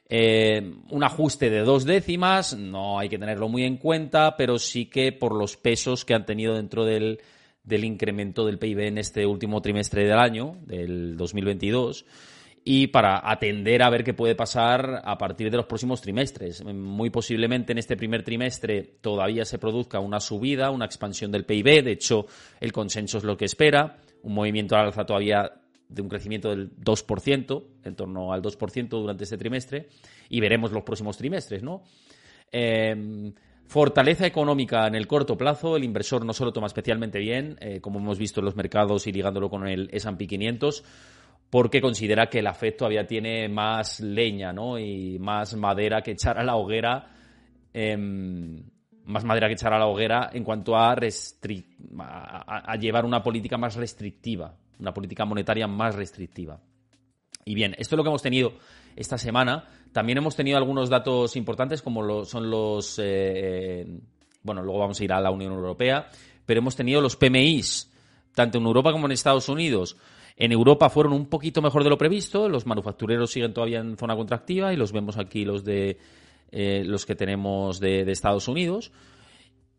Eh, 0.07 0.75
un 0.91 1.03
ajuste 1.03 1.49
de 1.49 1.61
dos 1.61 1.83
décimas, 1.83 2.55
no 2.55 2.99
hay 2.99 3.09
que 3.09 3.17
tenerlo 3.17 3.49
muy 3.49 3.63
en 3.63 3.77
cuenta, 3.77 4.37
pero 4.37 4.59
sí 4.59 4.85
que 4.85 5.11
por 5.13 5.33
los 5.33 5.57
pesos 5.57 6.05
que 6.05 6.13
han 6.13 6.27
tenido 6.27 6.53
dentro 6.53 6.85
del, 6.85 7.21
del 7.63 7.85
incremento 7.85 8.45
del 8.45 8.59
PIB 8.59 8.81
en 8.81 8.99
este 8.99 9.25
último 9.25 9.63
trimestre 9.63 10.03
del 10.03 10.19
año, 10.19 10.57
del 10.67 11.17
2022 11.17 12.05
y 12.65 12.87
para 12.87 13.29
atender 13.29 13.83
a 13.83 13.89
ver 13.89 14.03
qué 14.03 14.13
puede 14.13 14.35
pasar 14.35 15.01
a 15.03 15.17
partir 15.17 15.51
de 15.51 15.57
los 15.57 15.65
próximos 15.65 16.01
trimestres. 16.01 16.63
Muy 16.63 17.09
posiblemente 17.09 17.73
en 17.73 17.77
este 17.77 17.97
primer 17.97 18.23
trimestre 18.23 18.97
todavía 19.01 19.43
se 19.43 19.59
produzca 19.59 19.99
una 19.99 20.19
subida, 20.19 20.71
una 20.71 20.85
expansión 20.85 21.31
del 21.31 21.45
PIB, 21.45 21.83
de 21.83 21.91
hecho 21.91 22.25
el 22.61 22.71
consenso 22.71 23.17
es 23.17 23.25
lo 23.25 23.35
que 23.35 23.45
espera, 23.45 23.97
un 24.21 24.33
movimiento 24.33 24.75
al 24.75 24.85
alza 24.85 25.05
todavía 25.05 25.51
de 25.89 26.01
un 26.01 26.09
crecimiento 26.09 26.49
del 26.49 26.75
2%, 26.77 27.63
en 27.83 27.95
torno 27.95 28.33
al 28.33 28.41
2% 28.41 28.89
durante 28.89 29.25
este 29.25 29.37
trimestre, 29.37 29.89
y 30.29 30.39
veremos 30.39 30.71
los 30.71 30.83
próximos 30.83 31.17
trimestres, 31.17 31.61
¿no? 31.61 31.83
Em, 32.51 33.33
fortaleza 33.67 34.25
económica 34.25 34.87
en 34.87 34.95
el 34.95 35.07
corto 35.07 35.37
plazo, 35.37 35.75
el 35.75 35.83
inversor 35.83 36.25
no 36.25 36.33
solo 36.33 36.53
toma 36.53 36.67
especialmente 36.67 37.19
bien, 37.19 37.57
eh, 37.59 37.81
como 37.81 37.99
hemos 37.99 38.17
visto 38.17 38.39
en 38.39 38.45
los 38.45 38.55
mercados 38.55 39.05
y 39.07 39.11
ligándolo 39.11 39.49
con 39.49 39.67
el 39.67 39.89
S&P 39.91 40.27
500, 40.27 40.83
porque 41.53 41.81
considera 41.81 42.31
que 42.31 42.39
el 42.39 42.47
afecto 42.47 42.79
todavía 42.79 43.05
tiene 43.05 43.47
más 43.47 43.99
leña 43.99 44.51
¿no? 44.51 44.79
y 44.79 45.19
más 45.19 45.55
madera 45.55 46.01
que 46.01 46.13
echar 46.13 46.39
a 46.39 46.43
la 46.43 46.55
hoguera. 46.55 47.05
Em, 47.71 48.59
más 49.03 49.23
madera 49.23 49.47
que 49.47 49.53
echar 49.53 49.71
a 49.71 49.77
la 49.77 49.85
hoguera 49.85 50.31
en 50.33 50.43
cuanto 50.43 50.75
a, 50.75 50.95
a, 50.95 52.75
llevar 52.77 53.05
una 53.05 53.21
política 53.21 53.55
más 53.55 53.75
restrictiva, 53.75 54.55
una 54.79 54.95
política 54.95 55.25
monetaria 55.25 55.67
más 55.67 55.93
restrictiva. 55.93 56.59
Y 57.45 57.53
bien, 57.53 57.75
esto 57.77 57.93
es 57.93 57.97
lo 57.97 58.03
que 58.03 58.09
hemos 58.09 58.23
tenido 58.23 58.53
esta 58.95 59.19
semana. 59.19 59.65
También 59.91 60.17
hemos 60.17 60.35
tenido 60.35 60.57
algunos 60.57 60.89
datos 60.89 61.35
importantes 61.35 61.83
como 61.83 62.01
lo, 62.01 62.25
son 62.25 62.49
los... 62.49 62.99
Eh, 62.99 63.85
bueno, 64.41 64.63
luego 64.63 64.79
vamos 64.79 64.99
a 64.99 65.03
ir 65.03 65.13
a 65.13 65.21
la 65.21 65.29
Unión 65.29 65.53
Europea, 65.53 66.07
pero 66.47 66.61
hemos 66.61 66.75
tenido 66.75 66.99
los 66.99 67.15
PMIs, 67.15 67.93
tanto 68.33 68.57
en 68.57 68.65
Europa 68.65 68.91
como 68.91 69.05
en 69.05 69.11
Estados 69.11 69.47
Unidos. 69.49 69.97
En 70.35 70.51
Europa 70.51 70.89
fueron 70.89 71.13
un 71.13 71.27
poquito 71.27 71.61
mejor 71.61 71.83
de 71.83 71.89
lo 71.89 71.97
previsto, 71.97 72.49
los 72.49 72.65
manufactureros 72.65 73.31
siguen 73.31 73.53
todavía 73.53 73.79
en 73.79 73.97
zona 73.97 74.15
contractiva 74.15 74.73
y 74.73 74.77
los 74.77 74.91
vemos 74.91 75.17
aquí 75.17 75.45
los 75.45 75.63
de 75.63 75.97
eh, 76.55 76.83
los 76.85 77.07
que 77.07 77.15
tenemos 77.15 77.79
de, 77.79 78.01
Estados 78.11 78.47
Unidos. 78.47 78.91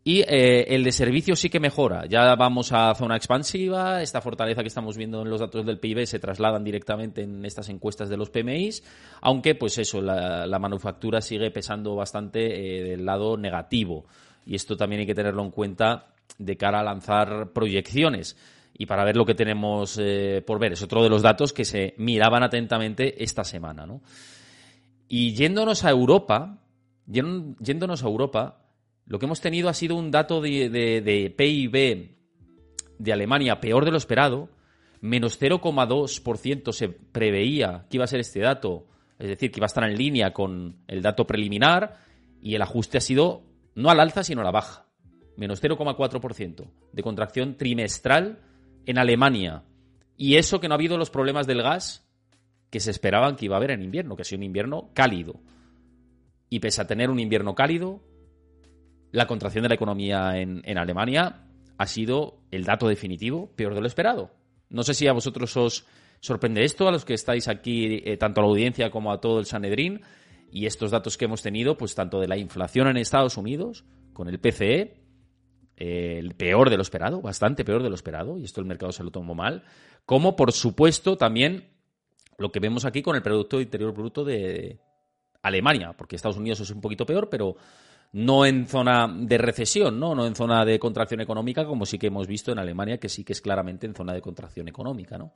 Y 0.03 0.21
eh, 0.23 0.75
el 0.75 0.85
de 0.85 0.90
servicios 0.90 1.38
sí 1.38 1.49
que 1.49 1.61
mejora. 1.61 2.05
Ya 2.07 2.35
vamos 2.35 2.73
a 2.73 2.95
zona 2.95 3.17
expansiva. 3.17 4.03
Esta 4.03 4.21
fortaleza 4.21 4.61
que 4.61 4.69
estamos 4.69 4.97
viendo 4.97 5.23
en 5.23 5.31
los 5.31 5.40
datos 5.40 5.64
del 5.64 5.79
PIB 5.79 6.05
se 6.05 6.19
trasladan 6.19 6.64
directamente 6.64 7.23
en 7.23 7.45
estas 7.45 7.69
encuestas 7.69 8.09
de 8.09 8.17
los 8.17 8.29
PMIs. 8.29 8.83
Aunque, 9.23 9.55
pues 9.55 9.79
eso, 9.79 10.03
la, 10.03 10.59
manufactura 10.59 11.21
sigue 11.21 11.51
pesando 11.53 11.95
bastante 11.95 12.81
eh, 12.81 12.83
del 12.83 13.07
lado 13.07 13.37
negativo. 13.37 14.05
Y 14.45 14.57
esto 14.57 14.77
también 14.77 15.01
hay 15.01 15.07
que 15.07 15.14
tenerlo 15.14 15.43
en 15.43 15.53
cuenta 15.53 16.09
de 16.38 16.57
cara 16.57 16.81
a 16.81 16.85
lanzar 16.85 17.53
proyecciones 17.53 18.37
y 18.77 18.87
para 18.87 19.05
ver 19.05 19.17
lo 19.17 19.25
que 19.25 19.35
tenemos 19.35 19.99
eh, 20.01 20.43
por 20.47 20.59
ver. 20.59 20.73
Es 20.73 20.83
otro 20.83 21.03
de 21.03 21.09
los 21.09 21.23
datos 21.23 21.53
que 21.53 21.65
se 21.65 21.95
miraban 21.97 22.43
atentamente 22.43 23.23
esta 23.23 23.45
semana. 23.45 23.87
¿no? 23.87 24.03
Y 25.09 25.35
yéndonos 25.35 25.85
a 25.85 25.91
Europa, 25.91 26.59
yéndonos 27.07 28.03
a 28.03 28.07
Europa, 28.07 28.67
lo 29.07 29.19
que 29.19 29.27
hemos 29.27 29.41
tenido 29.41 29.69
ha 29.69 29.75
sido 29.75 29.97
un 29.97 30.11
dato 30.11 30.41
de, 30.41 30.69
de 30.71 31.35
PIB 31.37 32.15
de 32.99 33.13
Alemania 33.13 33.61
peor 33.61 33.85
de 33.85 33.91
lo 33.93 33.97
esperado, 33.97 34.49
menos 35.01 35.41
0,2% 35.41 36.73
se 36.73 36.89
preveía 36.89 37.87
que 37.91 37.99
iba 37.99 38.05
a 38.05 38.09
ser 38.09 38.21
este 38.21 38.41
dato, 38.41 38.87
es 39.19 39.29
decir, 39.29 39.51
que 39.51 39.61
iba 39.61 39.67
a 39.67 39.69
estar 39.69 39.85
en 39.85 39.97
línea 39.97 40.33
con 40.33 40.79
el 40.89 41.03
dato 41.03 41.27
preliminar, 41.27 41.99
y 42.41 42.55
el 42.55 42.63
ajuste 42.63 42.99
ha 42.99 43.01
sido 43.01 43.43
no 43.75 43.91
al 43.91 44.01
alza, 44.01 44.25
sino 44.25 44.41
a 44.41 44.45
la 44.45 44.51
baja, 44.51 44.87
menos 45.37 45.63
0,4% 45.63 46.71
de 46.93 47.03
contracción 47.03 47.57
trimestral 47.57 48.41
en 48.87 48.99
Alemania. 48.99 49.62
Y 50.16 50.37
eso 50.37 50.61
que 50.61 50.68
no 50.68 50.75
ha 50.75 50.77
habido 50.77 50.99
los 50.99 51.11
problemas 51.11 51.47
del 51.47 51.62
gas 51.62 52.05
que 52.70 52.81
se 52.81 52.90
esperaban 52.90 53.37
que 53.37 53.44
iba 53.44 53.55
a 53.55 53.59
haber 53.59 53.70
en 53.70 53.83
invierno, 53.83 54.16
que 54.16 54.23
ha 54.23 54.25
sido 54.25 54.38
un 54.38 54.44
invierno 54.44 54.90
cálido. 54.94 55.40
Y 56.51 56.61
pese 56.61 56.83
a 56.83 56.87
tener 56.87 57.11
un 57.11 57.20
invierno 57.20 57.55
cálido, 57.55 58.03
la 59.12 59.27
contracción 59.27 59.62
de 59.62 59.68
la 59.68 59.77
economía 59.77 60.38
en, 60.38 60.77
Alemania 60.77 61.47
ha 61.79 61.87
sido 61.87 62.40
el 62.51 62.64
dato 62.64 62.88
definitivo 62.88 63.53
peor 63.55 63.75
de 63.75 63.81
lo 63.81 63.87
esperado. 63.87 64.33
No 64.70 64.83
sé 64.83 64.94
si 64.94 65.07
a 65.07 65.12
vosotros 65.12 65.57
os 65.57 65.87
sorprende 66.18 66.64
esto, 66.64 66.88
a 66.88 66.90
los 66.90 67.05
que 67.05 67.14
estáis 67.14 67.47
aquí, 67.47 68.03
eh, 68.05 68.16
tanto 68.16 68.40
a 68.40 68.44
la 68.44 68.51
audiencia 68.51 68.90
como 68.90 69.12
a 69.12 69.20
todo 69.20 69.38
el 69.38 69.47
Sanedrín, 69.47 70.01
y 70.51 70.66
estos 70.66 70.90
datos 70.90 71.16
que 71.16 71.27
hemos 71.27 71.42
tenido, 71.42 71.77
pues 71.77 71.94
tanto 71.94 72.18
de 72.18 72.27
la 72.27 72.37
inflación 72.37 72.88
en 72.88 72.97
Estados 72.97 73.37
Unidos, 73.37 73.85
con 74.12 74.29
el 74.29 74.40
PCE, 74.40 75.04
el 75.77 76.35
peor 76.35 76.71
de 76.71 76.77
lo 76.77 76.83
esperado, 76.83 77.21
bastante 77.21 77.65
peor 77.65 77.83
de 77.83 77.89
lo 77.89 77.95
esperado, 77.95 78.39
y 78.39 78.45
esto 78.45 78.61
el 78.61 78.67
mercado 78.67 78.93
se 78.93 79.03
lo 79.03 79.11
tomó 79.11 79.35
mal, 79.35 79.65
como 80.07 80.37
por 80.37 80.53
supuesto 80.53 81.17
también 81.17 81.69
lo 82.39 82.53
que 82.53 82.61
vemos 82.61 82.85
aquí 82.85 83.03
con 83.03 83.17
el 83.17 83.23
Producto 83.23 83.61
Interior 83.61 83.93
Bruto 83.93 84.25
de 84.25 84.79
Alemania, 85.43 85.95
porque 85.97 86.17
Estados 86.17 86.37
Unidos 86.39 86.61
es 86.61 86.71
un 86.71 86.81
poquito 86.81 87.07
peor, 87.07 87.29
pero 87.29 87.57
no 88.13 88.47
en 88.47 88.67
zona 88.67 89.13
de 89.13 89.39
recesión, 89.39 89.99
¿no? 89.99 90.15
no 90.15 90.27
en 90.27 90.35
zona 90.35 90.65
de 90.65 90.79
contracción 90.79 91.21
económica, 91.21 91.67
como 91.67 91.85
sí 91.85 91.99
que 91.99 92.07
hemos 92.07 92.27
visto 92.27 92.53
en 92.53 92.59
Alemania, 92.59 92.99
que 92.99 93.09
sí 93.09 93.25
que 93.25 93.33
es 93.33 93.41
claramente 93.41 93.87
en 93.87 93.95
zona 93.95 94.13
de 94.13 94.21
contracción 94.21 94.69
económica. 94.69 95.19
¿no? 95.19 95.33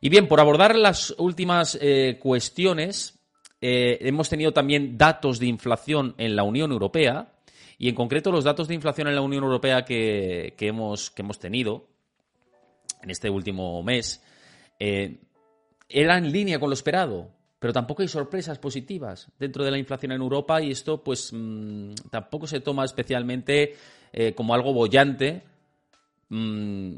Y 0.00 0.10
bien, 0.10 0.28
por 0.28 0.38
abordar 0.38 0.76
las 0.76 1.14
últimas 1.18 1.78
eh, 1.80 2.18
cuestiones, 2.20 3.18
eh, 3.60 3.98
hemos 4.02 4.28
tenido 4.28 4.52
también 4.52 4.98
datos 4.98 5.38
de 5.38 5.46
inflación 5.46 6.14
en 6.18 6.36
la 6.36 6.42
Unión 6.42 6.72
Europea, 6.72 7.32
y 7.78 7.88
en 7.88 7.94
concreto 7.94 8.32
los 8.32 8.44
datos 8.44 8.68
de 8.68 8.74
inflación 8.74 9.08
en 9.08 9.14
la 9.14 9.22
Unión 9.22 9.44
Europea 9.44 9.84
que, 9.84 10.54
hemos, 10.58 11.10
que 11.10 11.22
hemos 11.22 11.38
tenido 11.38 11.86
en 13.02 13.10
este 13.10 13.30
último 13.30 13.82
mes 13.82 14.22
eh, 14.80 15.20
eran 15.88 16.26
en 16.26 16.32
línea 16.32 16.60
con 16.60 16.70
lo 16.70 16.74
esperado, 16.74 17.30
pero 17.58 17.72
tampoco 17.72 18.02
hay 18.02 18.08
sorpresas 18.08 18.58
positivas 18.58 19.30
dentro 19.38 19.64
de 19.64 19.70
la 19.70 19.78
inflación 19.78 20.12
en 20.12 20.20
Europa 20.20 20.60
y 20.60 20.70
esto 20.70 21.02
pues 21.02 21.30
mm, 21.32 21.94
tampoco 22.10 22.46
se 22.46 22.60
toma 22.60 22.84
especialmente 22.84 23.76
eh, 24.12 24.34
como 24.34 24.54
algo 24.54 24.72
bollante. 24.72 25.42
Mm, 26.28 26.96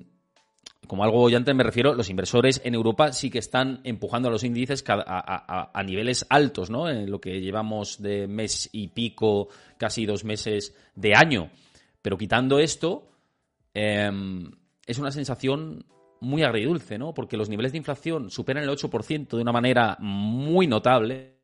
como 0.90 1.05
algo 1.05 1.18
bollante 1.18 1.55
me 1.55 1.62
refiero, 1.62 1.94
los 1.94 2.11
inversores 2.11 2.61
en 2.64 2.74
Europa 2.74 3.12
sí 3.12 3.31
que 3.31 3.38
están 3.38 3.81
empujando 3.85 4.26
a 4.26 4.33
los 4.33 4.42
índices 4.42 4.83
a, 4.88 5.83
niveles 5.87 6.26
altos, 6.29 6.68
¿no? 6.68 6.90
En 6.90 7.09
lo 7.09 7.20
que 7.20 7.40
llevamos 7.40 8.03
de 8.03 8.26
mes 8.26 8.68
y 8.72 8.88
pico, 8.88 9.50
casi 9.79 10.05
dos 10.05 10.24
meses 10.24 10.74
de 10.96 11.14
año. 11.14 11.53
Pero 12.03 12.18
quitando 12.18 12.59
esto, 12.59 13.07
em, 13.72 14.50
es 14.85 14.98
una 14.98 15.12
sensación 15.12 15.87
muy 16.18 16.42
agridulce, 16.42 16.98
¿no? 16.98 17.14
Porque 17.14 17.37
los 17.37 17.48
niveles 17.48 17.70
de 17.70 17.79
inflación 17.79 18.29
superan 18.29 18.64
el 18.64 18.70
8% 18.70 19.37
de 19.37 19.42
una 19.42 19.53
manera 19.53 19.96
muy 20.00 20.66
notable, 20.66 21.37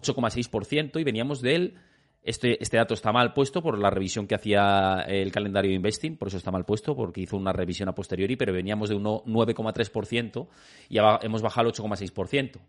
8,6%, 0.00 0.98
y 0.98 1.04
veníamos 1.04 1.40
del 1.40 1.74
Este, 2.22 2.62
este 2.62 2.76
dato 2.76 2.92
está 2.92 3.12
mal 3.12 3.32
puesto 3.32 3.62
por 3.62 3.78
la 3.78 3.88
revisión 3.88 4.26
que 4.26 4.34
hacía 4.34 5.04
el 5.08 5.32
calendario 5.32 5.70
de 5.70 5.76
Investing, 5.76 6.16
por 6.16 6.28
eso 6.28 6.36
está 6.36 6.50
mal 6.50 6.66
puesto, 6.66 6.94
porque 6.94 7.22
hizo 7.22 7.36
una 7.36 7.52
revisión 7.52 7.88
a 7.88 7.94
posteriori, 7.94 8.36
pero 8.36 8.52
veníamos 8.52 8.90
de 8.90 8.94
un 8.94 9.04
9,3% 9.04 10.46
y 10.90 10.98
hemos 10.98 11.42
bajado 11.42 11.68
al 11.68 11.74
8,6%. 11.74 12.60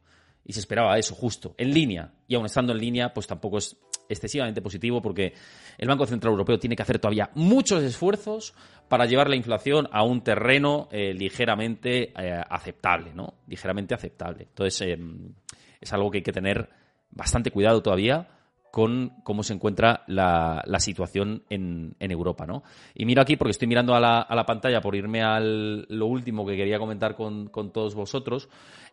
Y 0.43 0.53
se 0.53 0.59
esperaba 0.59 0.97
eso, 0.97 1.13
justo, 1.13 1.53
en 1.57 1.71
línea. 1.71 2.13
Y 2.27 2.35
aún 2.35 2.45
estando 2.45 2.73
en 2.73 2.79
línea, 2.79 3.13
pues 3.13 3.27
tampoco 3.27 3.59
es 3.59 3.77
excesivamente 4.09 4.61
positivo 4.61 5.01
porque 5.01 5.33
el 5.77 5.87
Banco 5.87 6.05
Central 6.05 6.31
Europeo 6.31 6.57
tiene 6.57 6.75
que 6.75 6.81
hacer 6.81 6.99
todavía 6.99 7.29
muchos 7.35 7.83
esfuerzos 7.83 8.53
para 8.87 9.05
llevar 9.05 9.29
la 9.29 9.35
inflación 9.35 9.87
a 9.91 10.03
un 10.03 10.21
terreno 10.21 10.89
eh, 10.91 11.13
ligeramente 11.13 12.11
eh, 12.17 12.43
aceptable, 12.49 13.13
¿no? 13.13 13.35
Ligeramente 13.47 13.93
aceptable. 13.93 14.43
Entonces, 14.43 14.81
em, 14.81 15.33
es 15.79 15.93
algo 15.93 16.09
que 16.09 16.19
hay 16.19 16.23
que 16.23 16.33
tener 16.33 16.69
bastante 17.11 17.51
cuidado 17.51 17.81
todavía 17.81 18.27
con 18.71 19.21
cómo 19.23 19.43
se 19.43 19.53
encuentra 19.53 20.03
la, 20.07 20.63
situación 20.79 21.43
en, 21.49 21.95
Europa, 21.99 22.45
¿no? 22.45 22.63
Y 22.95 23.05
miro 23.05 23.21
aquí, 23.21 23.35
porque 23.35 23.51
estoy 23.51 23.67
mirando 23.67 23.93
a 23.93 23.99
la, 23.99 24.45
pantalla 24.45 24.79
por 24.79 24.95
irme 24.95 25.21
a 25.21 25.39
lo 25.41 26.05
último 26.05 26.45
que 26.45 26.55
quería 26.55 26.79
comentar 26.79 27.15
con, 27.15 27.51
todos 27.71 27.93
vosotros. 27.93 28.47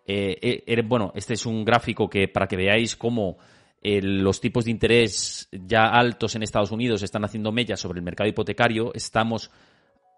Eh, 0.05 0.65
eh, 0.67 0.83
bueno, 0.83 1.13
este 1.15 1.35
es 1.35 1.47
un 1.47 1.65
gráfico 1.65 2.11
que 2.11 2.29
para 2.29 2.49
que 2.49 2.57
veáis 2.57 2.97
cómo 2.97 3.39
eh, 3.81 4.03
los 4.03 4.41
tipos 4.41 4.65
de 4.65 4.73
interés 4.73 5.49
ya 5.53 5.87
altos 5.87 6.35
en 6.35 6.43
Estados 6.43 6.73
Unidos 6.73 7.03
están 7.03 7.25
haciendo 7.25 7.53
mella 7.53 7.77
sobre 7.77 8.01
el 8.01 8.05
mercado 8.05 8.29
hipotecario. 8.29 8.93
Estamos 8.95 9.51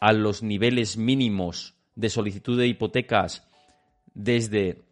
a 0.01 0.13
los 0.15 0.43
niveles 0.43 0.97
mínimos 0.97 1.75
de 1.95 2.09
solicitud 2.09 2.59
de 2.59 2.67
hipotecas 2.67 3.47
desde 4.15 4.83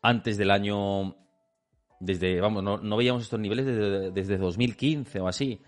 antes 0.00 0.36
del 0.36 0.52
año 0.52 1.16
desde, 2.00 2.40
vamos, 2.40 2.62
no, 2.62 2.96
veíamos 2.96 3.22
estos 3.22 3.40
niveles 3.40 3.66
desde, 3.66 4.10
desde 4.10 4.38
2015 4.38 5.20
o 5.20 5.28
así 5.28 5.60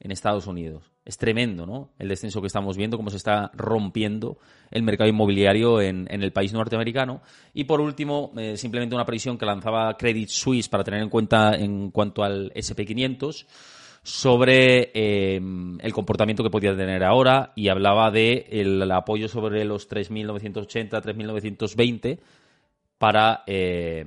en 0.00 0.10
Estados 0.10 0.46
Unidos. 0.46 0.90
Es 1.04 1.18
tremendo, 1.18 1.66
¿no? 1.66 1.90
El 1.98 2.08
descenso 2.08 2.40
que 2.40 2.46
estamos 2.46 2.76
viendo, 2.76 2.96
cómo 2.96 3.10
se 3.10 3.16
está 3.16 3.50
rompiendo 3.54 4.38
el 4.70 4.82
mercado 4.82 5.08
inmobiliario 5.08 5.80
en, 5.80 6.06
el 6.10 6.32
país 6.32 6.52
norteamericano. 6.52 7.22
Y 7.52 7.64
por 7.64 7.80
último, 7.80 8.32
eh, 8.36 8.56
simplemente 8.56 8.94
una 8.94 9.04
previsión 9.04 9.38
que 9.38 9.46
lanzaba 9.46 9.96
Credit 9.96 10.28
Suisse 10.28 10.68
para 10.68 10.84
tener 10.84 11.02
en 11.02 11.10
cuenta 11.10 11.54
en 11.54 11.90
cuanto 11.90 12.22
al 12.22 12.52
SP500 12.54 13.46
sobre 14.02 14.90
eh, 14.94 15.36
el 15.36 15.92
comportamiento 15.94 16.42
que 16.42 16.50
podía 16.50 16.76
tener 16.76 17.02
ahora 17.02 17.52
y 17.56 17.68
hablaba 17.68 18.10
de 18.10 18.46
el, 18.50 18.90
apoyo 18.92 19.28
sobre 19.28 19.64
los 19.64 19.88
3.980, 19.88 20.90
3.920 20.90 22.18
para 22.98 23.42
eh, 23.46 24.04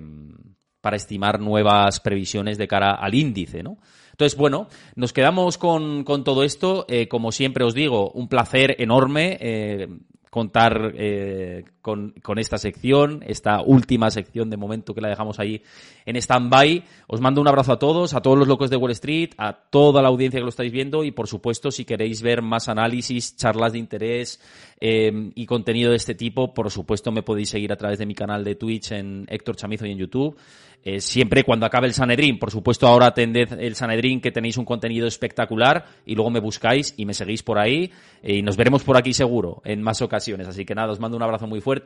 para 0.88 0.96
estimar 0.96 1.42
nuevas 1.42 2.00
previsiones 2.00 2.58
de 2.58 2.66
cara 2.66 2.94
al 2.94 3.14
índice, 3.14 3.62
¿no? 3.62 3.78
Entonces, 4.12 4.38
bueno, 4.38 4.70
nos 4.96 5.12
quedamos 5.12 5.58
con, 5.58 6.06
todo 6.06 6.46
esto. 6.46 6.86
Eh, 6.88 7.10
como 7.10 7.34
siempre 7.34 7.66
os 7.66 7.74
digo, 7.74 8.10
un 8.12 8.30
placer 8.30 8.74
enorme. 8.80 9.38
Eh, 9.42 9.90
contar 10.30 10.94
eh, 10.96 11.66
con, 11.88 12.38
esta 12.38 12.58
sección, 12.58 13.24
esta 13.26 13.62
última 13.62 14.12
sección 14.12 14.50
de 14.50 14.58
momento 14.58 14.94
que 14.94 15.00
la 15.00 15.08
dejamos 15.08 15.40
ahí 15.40 15.62
en 16.06 16.18
stand-by. 16.18 16.84
Os 17.08 17.22
mando 17.22 17.40
un 17.40 17.48
abrazo 17.48 17.72
a 17.72 17.80
todos, 17.80 18.14
a 18.14 18.22
todos 18.22 18.38
los 18.38 18.46
locos 18.46 18.70
de 18.70 18.76
Wall 18.76 18.92
Street, 18.92 19.30
a 19.38 19.54
toda 19.54 20.02
la 20.02 20.10
audiencia 20.10 20.42
que 20.42 20.44
lo 20.44 20.50
estáis 20.50 20.74
viendo 20.74 21.06
y, 21.06 21.12
por 21.12 21.30
supuesto, 21.30 21.72
si 21.72 21.86
queréis 21.86 22.22
ver 22.22 22.42
más 22.42 22.68
análisis, 22.68 23.38
charlas 23.38 23.72
de 23.72 23.80
interés 23.80 24.42
eh, 24.82 25.32
y 25.34 25.46
contenido 25.46 25.92
de 25.92 25.96
este 25.96 26.14
tipo, 26.14 26.54
por 26.54 26.70
supuesto, 26.70 27.10
me 27.14 27.24
podéis 27.24 27.50
seguir 27.52 27.72
a 27.72 27.78
través 27.78 28.00
de 28.00 28.06
mi 28.06 28.16
canal 28.16 28.44
de 28.44 28.56
Twitch 28.56 28.92
en 28.92 29.26
Héctor 29.30 29.56
Chamizo 29.56 29.86
y 29.86 29.92
en 29.92 29.98
YouTube. 29.98 30.38
Eh, 30.84 31.02
siempre 31.02 31.44
cuando 31.44 31.66
acabe 31.66 31.88
el 31.88 31.94
Sanedrín, 31.94 32.38
por 32.38 32.52
supuesto, 32.52 32.88
ahora 32.88 33.08
atended 33.08 33.60
el 33.60 33.76
Sanedrín 33.76 34.22
que 34.22 34.32
tenéis 34.32 34.58
un 34.58 34.64
contenido 34.64 35.08
espectacular 35.08 35.86
y 36.06 36.16
luego 36.16 36.30
me 36.30 36.40
buscáis 36.40 36.94
y 36.96 37.06
me 37.06 37.14
seguís 37.14 37.44
por 37.44 37.60
ahí 37.60 37.92
y 38.24 38.42
nos 38.42 38.56
veremos 38.56 38.84
por 38.84 38.96
aquí 38.96 39.14
seguro 39.14 39.62
en 39.66 39.82
más 39.82 40.02
ocasiones. 40.02 40.48
Así 40.48 40.64
que 40.66 40.76
nada, 40.76 40.92
os 40.92 41.00
mando 41.00 41.18
un 41.18 41.24
abrazo 41.24 41.48
muy 41.48 41.60
fuerte 41.60 41.77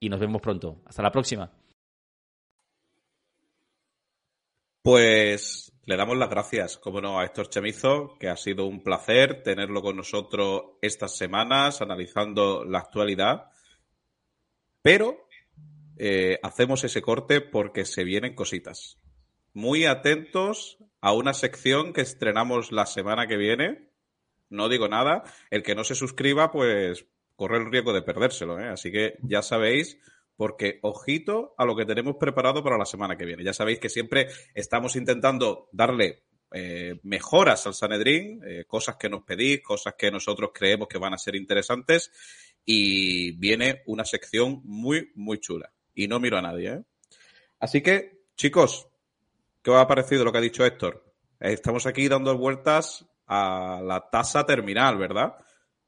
y 0.00 0.08
nos 0.08 0.20
vemos 0.20 0.42
pronto. 0.42 0.82
Hasta 0.86 1.02
la 1.02 1.12
próxima. 1.12 1.50
Pues 4.82 5.72
le 5.84 5.96
damos 5.96 6.16
las 6.16 6.28
gracias, 6.28 6.76
como 6.76 7.00
no, 7.00 7.18
a 7.18 7.24
Héctor 7.24 7.48
Chemizo, 7.48 8.16
que 8.18 8.28
ha 8.28 8.36
sido 8.36 8.66
un 8.66 8.82
placer 8.82 9.42
tenerlo 9.42 9.80
con 9.80 9.96
nosotros 9.96 10.62
estas 10.82 11.16
semanas, 11.16 11.80
analizando 11.82 12.64
la 12.64 12.78
actualidad. 12.78 13.50
Pero 14.82 15.28
eh, 15.96 16.38
hacemos 16.42 16.82
ese 16.84 17.00
corte 17.00 17.40
porque 17.40 17.84
se 17.84 18.02
vienen 18.02 18.34
cositas. 18.34 18.98
Muy 19.54 19.84
atentos 19.84 20.78
a 21.00 21.12
una 21.12 21.34
sección 21.34 21.92
que 21.92 22.00
estrenamos 22.00 22.72
la 22.72 22.86
semana 22.86 23.26
que 23.26 23.36
viene. 23.36 23.90
No 24.50 24.68
digo 24.68 24.88
nada. 24.88 25.22
El 25.50 25.62
que 25.62 25.74
no 25.74 25.84
se 25.84 25.94
suscriba, 25.94 26.50
pues 26.50 27.06
corre 27.42 27.58
el 27.58 27.72
riesgo 27.72 27.92
de 27.92 28.02
perdérselo. 28.02 28.60
¿eh? 28.60 28.68
Así 28.68 28.92
que 28.92 29.18
ya 29.22 29.42
sabéis, 29.42 29.98
porque 30.36 30.78
ojito 30.82 31.56
a 31.58 31.64
lo 31.64 31.74
que 31.74 31.84
tenemos 31.84 32.14
preparado 32.14 32.62
para 32.62 32.78
la 32.78 32.86
semana 32.86 33.16
que 33.16 33.24
viene. 33.24 33.42
Ya 33.42 33.52
sabéis 33.52 33.80
que 33.80 33.88
siempre 33.88 34.28
estamos 34.54 34.94
intentando 34.94 35.68
darle 35.72 36.22
eh, 36.52 37.00
mejoras 37.02 37.66
al 37.66 37.74
Sanedrín, 37.74 38.40
eh, 38.46 38.64
cosas 38.64 38.94
que 38.94 39.08
nos 39.08 39.24
pedís, 39.24 39.60
cosas 39.60 39.94
que 39.98 40.12
nosotros 40.12 40.50
creemos 40.54 40.86
que 40.86 40.98
van 40.98 41.14
a 41.14 41.18
ser 41.18 41.34
interesantes. 41.34 42.12
Y 42.64 43.32
viene 43.32 43.82
una 43.86 44.04
sección 44.04 44.60
muy, 44.62 45.10
muy 45.16 45.40
chula. 45.40 45.72
Y 45.96 46.06
no 46.06 46.20
miro 46.20 46.38
a 46.38 46.42
nadie. 46.42 46.84
Así 47.58 47.82
que, 47.82 48.22
chicos, 48.36 48.86
¿qué 49.62 49.72
os 49.72 49.78
ha 49.78 49.88
parecido 49.88 50.24
lo 50.24 50.30
que 50.30 50.38
ha 50.38 50.42
dicho 50.42 50.64
Héctor? 50.64 51.12
Estamos 51.40 51.86
aquí 51.86 52.06
dando 52.06 52.38
vueltas 52.38 53.04
a 53.26 53.80
la 53.82 54.08
tasa 54.10 54.46
terminal, 54.46 54.96
¿verdad? 54.96 55.34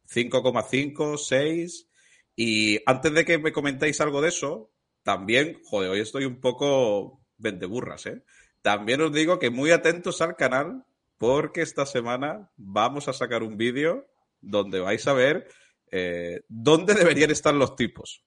5,5, 0.09 1.19
6. 1.19 1.89
Y 2.37 2.81
antes 2.87 3.13
de 3.13 3.25
que 3.25 3.39
me 3.39 3.53
comentéis 3.53 4.01
algo 4.01 4.21
de 4.21 4.29
eso, 4.29 4.73
también, 5.03 5.61
joder, 5.65 5.91
hoy 5.91 6.01
estoy 6.01 6.25
un 6.25 6.41
poco 6.41 7.21
vendeburras, 7.37 8.07
¿eh? 8.07 8.23
También 8.63 9.03
os 9.03 9.13
digo 9.13 9.39
que 9.39 9.51
muy 9.51 9.71
atentos 9.71 10.23
al 10.23 10.37
canal, 10.37 10.85
porque 11.19 11.63
esta 11.63 11.87
semana 11.87 12.51
vamos 12.57 13.09
a 13.09 13.13
sacar 13.13 13.43
un 13.43 13.57
vídeo 13.57 14.07
donde 14.41 14.81
vais 14.81 15.07
a 15.07 15.13
ver 15.13 15.49
eh, 15.91 16.43
dónde 16.49 16.95
deberían 16.95 17.31
estar 17.31 17.55
los 17.55 17.77
tipos. 17.77 18.25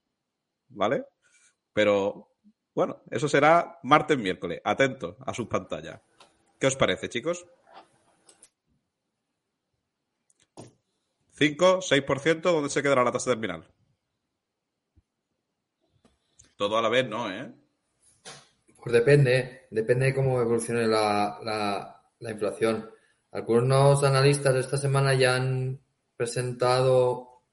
¿Vale? 0.69 1.05
Pero 1.73 2.29
bueno, 2.73 3.01
eso 3.09 3.27
será 3.27 3.79
martes, 3.83 4.17
miércoles. 4.17 4.61
Atentos 4.63 5.15
a 5.25 5.33
sus 5.33 5.47
pantallas. 5.47 5.99
¿Qué 6.59 6.67
os 6.67 6.75
parece, 6.75 7.09
chicos? 7.09 7.45
5, 11.37 11.81
6%, 11.81 12.41
¿dónde 12.41 12.69
se 12.69 12.81
quedará 12.81 13.03
la 13.03 13.11
tasa 13.11 13.29
terminal? 13.29 13.67
Todo 16.55 16.79
a 16.79 16.81
la 16.81 16.89
vez, 16.89 17.07
¿no? 17.07 17.31
¿eh? 17.31 17.53
Pues 18.75 18.91
depende, 18.91 19.67
depende 19.69 20.07
de 20.07 20.15
cómo 20.15 20.41
evolucione 20.41 20.87
la, 20.87 22.01
inflación. 22.21 22.89
Algunos 23.31 24.03
analistas 24.03 24.55
esta 24.55 24.77
semana 24.77 25.13
ya 25.13 25.35
han 25.35 25.79
presentado 26.15 27.43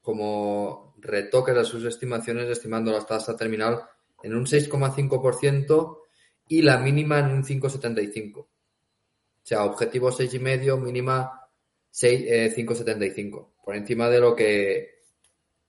como 0.00 0.94
retoques 0.98 1.56
a 1.56 1.64
sus 1.64 1.84
estimaciones, 1.84 2.48
estimando 2.48 2.92
la 2.92 3.04
tasa 3.04 3.36
terminal 3.36 3.82
en 4.22 4.34
un 4.34 4.46
6,5% 4.46 5.98
y 6.48 6.62
la 6.62 6.78
mínima 6.78 7.18
en 7.18 7.26
un 7.26 7.44
5,75%. 7.44 8.38
O 8.38 8.48
sea, 9.42 9.64
objetivo 9.64 10.10
6,5, 10.10 10.80
mínima 10.80 11.43
5,75, 11.94 13.16
eh, 13.16 13.52
por 13.64 13.76
encima 13.76 14.08
de 14.08 14.20
lo 14.20 14.34
que 14.34 14.94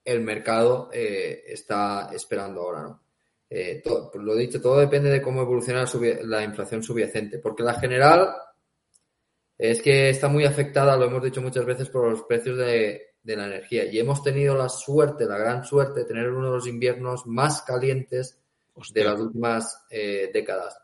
el 0.04 0.20
mercado 0.20 0.90
eh, 0.92 1.44
está 1.46 2.10
esperando 2.12 2.62
ahora, 2.62 2.82
¿no? 2.82 3.02
Eh, 3.48 3.80
todo, 3.82 4.10
lo 4.14 4.34
dicho, 4.34 4.60
todo 4.60 4.80
depende 4.80 5.08
de 5.08 5.22
cómo 5.22 5.40
evoluciona 5.40 5.84
la, 6.24 6.42
inflación 6.42 6.82
subyacente, 6.82 7.38
porque 7.38 7.62
la 7.62 7.74
general 7.74 8.34
es 9.56 9.80
que 9.80 10.10
está 10.10 10.28
muy 10.28 10.44
afectada, 10.44 10.96
lo 10.96 11.04
hemos 11.04 11.22
dicho 11.22 11.40
muchas 11.40 11.64
veces, 11.64 11.88
por 11.88 12.10
los 12.10 12.22
precios 12.22 12.58
de, 12.58 13.02
la 13.22 13.46
energía. 13.46 13.84
Y 13.84 13.98
hemos 13.98 14.22
tenido 14.22 14.56
la 14.56 14.68
suerte, 14.68 15.26
la 15.26 15.38
gran 15.38 15.64
suerte 15.64 16.00
de 16.00 16.06
tener 16.06 16.28
uno 16.30 16.46
de 16.46 16.56
los 16.56 16.66
inviernos 16.66 17.26
más 17.26 17.62
calientes 17.62 18.38
de 18.92 19.04
las 19.04 19.20
últimas 19.20 19.84
décadas. 19.90 20.78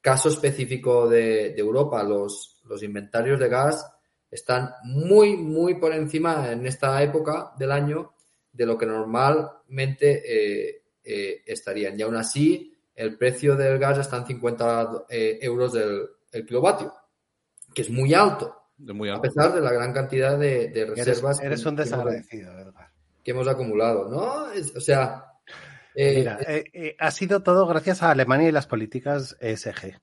caso 0.00 0.28
específico 0.28 1.08
de, 1.08 1.54
Europa, 1.56 2.02
los, 2.02 2.60
los 2.64 2.82
inventarios 2.82 3.38
de 3.38 3.48
gas 3.48 3.95
están 4.30 4.74
muy, 4.84 5.36
muy 5.36 5.74
por 5.74 5.92
encima 5.92 6.50
en 6.50 6.66
esta 6.66 7.02
época 7.02 7.52
del 7.58 7.72
año 7.72 8.12
de 8.52 8.66
lo 8.66 8.76
que 8.78 8.86
normalmente 8.86 10.22
eh, 10.24 10.82
eh, 11.04 11.42
estarían. 11.46 11.98
Y 11.98 12.02
aún 12.02 12.16
así, 12.16 12.74
el 12.94 13.16
precio 13.16 13.56
del 13.56 13.78
gas 13.78 13.98
está 13.98 14.16
en 14.16 14.26
50 14.26 15.04
eh, 15.08 15.38
euros 15.42 15.72
del 15.72 16.46
kilovatio, 16.46 16.92
que 17.74 17.82
es 17.82 17.90
muy 17.90 18.14
alto, 18.14 18.70
A 19.14 19.20
pesar 19.20 19.54
de 19.54 19.60
la 19.60 19.72
gran 19.72 19.92
cantidad 19.92 20.38
de, 20.38 20.86
reservas. 20.94 21.40
Eres, 21.40 21.64
un 21.64 21.76
desagradecido, 21.76 22.54
¿verdad? 22.54 22.88
Que 23.22 23.30
hemos 23.32 23.48
acumulado, 23.48 24.08
¿no? 24.08 24.46
o 24.76 24.80
sea. 24.80 25.24
Mira, 25.94 26.38
ha 26.98 27.10
sido 27.10 27.42
todo 27.42 27.66
gracias 27.66 28.02
a 28.02 28.10
Alemania 28.10 28.50
y 28.50 28.52
las 28.52 28.66
políticas 28.66 29.34
ESG. 29.40 29.98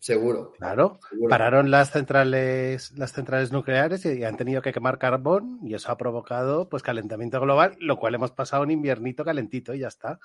Seguro. 0.00 0.52
Claro, 0.58 1.00
seguro. 1.10 1.28
pararon 1.28 1.70
las 1.72 1.90
centrales, 1.90 2.92
las 2.96 3.12
centrales 3.12 3.50
nucleares 3.50 4.04
y 4.06 4.22
han 4.24 4.36
tenido 4.36 4.62
que 4.62 4.72
quemar 4.72 4.98
carbón 4.98 5.58
y 5.64 5.74
eso 5.74 5.90
ha 5.90 5.96
provocado 5.98 6.68
pues 6.68 6.82
calentamiento 6.84 7.40
global, 7.40 7.76
lo 7.80 7.96
cual 7.98 8.14
hemos 8.14 8.30
pasado 8.30 8.62
un 8.62 8.70
inviernito 8.70 9.24
calentito 9.24 9.74
y 9.74 9.80
ya 9.80 9.88
está. 9.88 10.20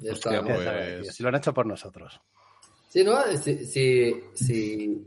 Ya 0.00 0.12
está, 0.12 0.30
Hostia, 0.30 0.42
pues- 0.54 1.06
Y 1.06 1.08
así 1.08 1.22
lo 1.22 1.30
han 1.30 1.34
hecho 1.34 1.52
por 1.52 1.66
nosotros. 1.66 2.20
Sí, 2.88 3.02
¿no? 3.04 3.20
Si, 3.36 3.66
si, 3.66 4.14
si, 4.34 5.04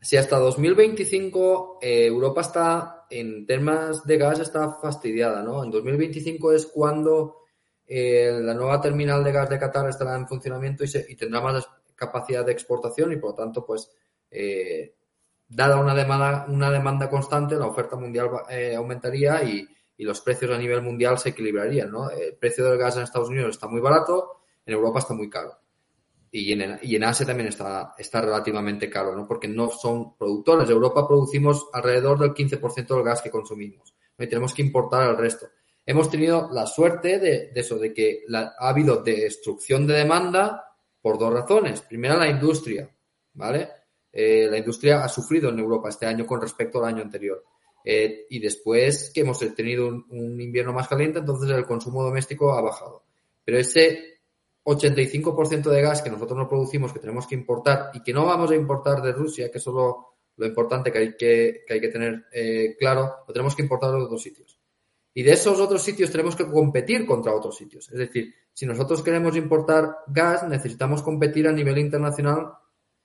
si 0.00 0.16
hasta 0.16 0.38
2025 0.38 1.78
eh, 1.82 2.06
Europa 2.06 2.40
está, 2.40 3.06
en 3.10 3.46
temas 3.46 4.04
de 4.06 4.16
gas, 4.16 4.38
está 4.38 4.74
fastidiada, 4.80 5.42
¿no? 5.42 5.64
En 5.64 5.70
2025 5.70 6.52
es 6.52 6.66
cuando 6.66 7.38
eh, 7.86 8.38
la 8.40 8.54
nueva 8.54 8.80
terminal 8.80 9.24
de 9.24 9.32
gas 9.32 9.50
de 9.50 9.58
Qatar 9.58 9.88
estará 9.88 10.14
en 10.16 10.28
funcionamiento 10.28 10.84
y, 10.84 10.88
se- 10.88 11.06
y 11.08 11.16
tendrá 11.16 11.40
más 11.40 11.66
capacidad 12.00 12.44
de 12.44 12.52
exportación 12.52 13.12
y, 13.12 13.16
por 13.16 13.30
lo 13.30 13.36
tanto, 13.36 13.64
pues, 13.64 13.90
eh, 14.30 14.94
dada 15.46 15.76
una 15.76 15.94
demanda, 15.94 16.46
una 16.48 16.70
demanda 16.70 17.08
constante, 17.08 17.56
la 17.56 17.66
oferta 17.66 17.96
mundial 17.96 18.30
eh, 18.48 18.74
aumentaría 18.74 19.42
y, 19.44 19.68
y 19.96 20.04
los 20.04 20.20
precios 20.20 20.50
a 20.50 20.58
nivel 20.58 20.82
mundial 20.82 21.18
se 21.18 21.28
equilibrarían, 21.28 21.90
¿no? 21.90 22.10
El 22.10 22.34
precio 22.36 22.64
del 22.64 22.78
gas 22.78 22.96
en 22.96 23.02
Estados 23.02 23.28
Unidos 23.28 23.50
está 23.50 23.68
muy 23.68 23.80
barato, 23.80 24.40
en 24.64 24.74
Europa 24.74 25.00
está 25.00 25.14
muy 25.14 25.28
caro 25.28 25.60
y 26.32 26.52
en, 26.52 26.78
y 26.82 26.96
en 26.96 27.04
Asia 27.04 27.26
también 27.26 27.48
está, 27.48 27.94
está 27.98 28.20
relativamente 28.20 28.88
caro, 28.88 29.16
¿no? 29.16 29.26
Porque 29.26 29.48
no 29.48 29.68
son 29.70 30.16
productores. 30.16 30.68
En 30.68 30.74
Europa 30.74 31.06
producimos 31.06 31.68
alrededor 31.72 32.18
del 32.18 32.34
15% 32.34 32.86
del 32.86 33.02
gas 33.02 33.20
que 33.20 33.30
consumimos 33.30 33.94
y 34.18 34.26
tenemos 34.26 34.54
que 34.54 34.62
importar 34.62 35.10
el 35.10 35.16
resto. 35.16 35.48
Hemos 35.84 36.10
tenido 36.10 36.48
la 36.52 36.66
suerte 36.66 37.18
de, 37.18 37.50
eso, 37.54 37.78
de 37.78 37.92
que 37.92 38.24
ha 38.32 38.68
habido 38.68 39.02
destrucción 39.02 39.86
de 39.86 39.94
demanda 39.94 40.69
por 41.00 41.18
dos 41.18 41.32
razones. 41.32 41.80
Primera, 41.82 42.16
la 42.16 42.28
industria, 42.28 42.88
¿vale? 43.34 43.68
Eh, 44.12 44.48
la 44.50 44.58
industria 44.58 45.04
ha 45.04 45.08
sufrido 45.08 45.50
en 45.50 45.58
Europa 45.58 45.88
este 45.88 46.06
año 46.06 46.26
con 46.26 46.40
respecto 46.40 46.78
al 46.78 46.92
año 46.92 47.02
anterior. 47.02 47.44
Eh, 47.84 48.26
y 48.28 48.38
después 48.38 49.10
que 49.14 49.20
hemos 49.20 49.38
tenido 49.54 49.88
un, 49.88 50.40
invierno 50.40 50.72
más 50.72 50.88
caliente, 50.88 51.20
entonces 51.20 51.50
el 51.50 51.64
consumo 51.64 52.02
doméstico 52.02 52.52
ha 52.52 52.60
bajado. 52.60 53.04
Pero 53.44 53.58
ese 53.58 54.20
85% 54.64 55.70
de 55.70 55.82
gas 55.82 56.02
que 56.02 56.10
nosotros 56.10 56.38
no 56.38 56.48
producimos, 56.48 56.92
que 56.92 56.98
tenemos 56.98 57.26
que 57.26 57.34
importar 57.34 57.90
y 57.94 58.02
que 58.02 58.12
no 58.12 58.26
vamos 58.26 58.50
a 58.50 58.56
importar 58.56 59.00
de 59.00 59.12
Rusia, 59.12 59.50
que 59.50 59.58
eso 59.58 59.70
es 59.70 59.74
lo, 59.76 60.06
lo 60.36 60.46
importante 60.46 60.92
que 60.92 60.98
hay 60.98 61.16
que, 61.16 61.64
que 61.66 61.74
hay 61.74 61.80
que 61.80 61.88
tener 61.88 62.26
eh, 62.32 62.76
claro, 62.78 63.24
lo 63.26 63.32
tenemos 63.32 63.56
que 63.56 63.62
importar 63.62 63.90
de 63.92 64.02
otros 64.02 64.22
sitios. 64.22 64.59
Y 65.12 65.22
de 65.22 65.32
esos 65.32 65.58
otros 65.60 65.82
sitios 65.82 66.10
tenemos 66.10 66.36
que 66.36 66.46
competir 66.46 67.04
contra 67.04 67.34
otros 67.34 67.56
sitios. 67.56 67.90
Es 67.90 67.98
decir, 67.98 68.32
si 68.52 68.66
nosotros 68.66 69.02
queremos 69.02 69.36
importar 69.36 69.98
gas, 70.06 70.46
necesitamos 70.48 71.02
competir 71.02 71.48
a 71.48 71.52
nivel 71.52 71.78
internacional 71.78 72.52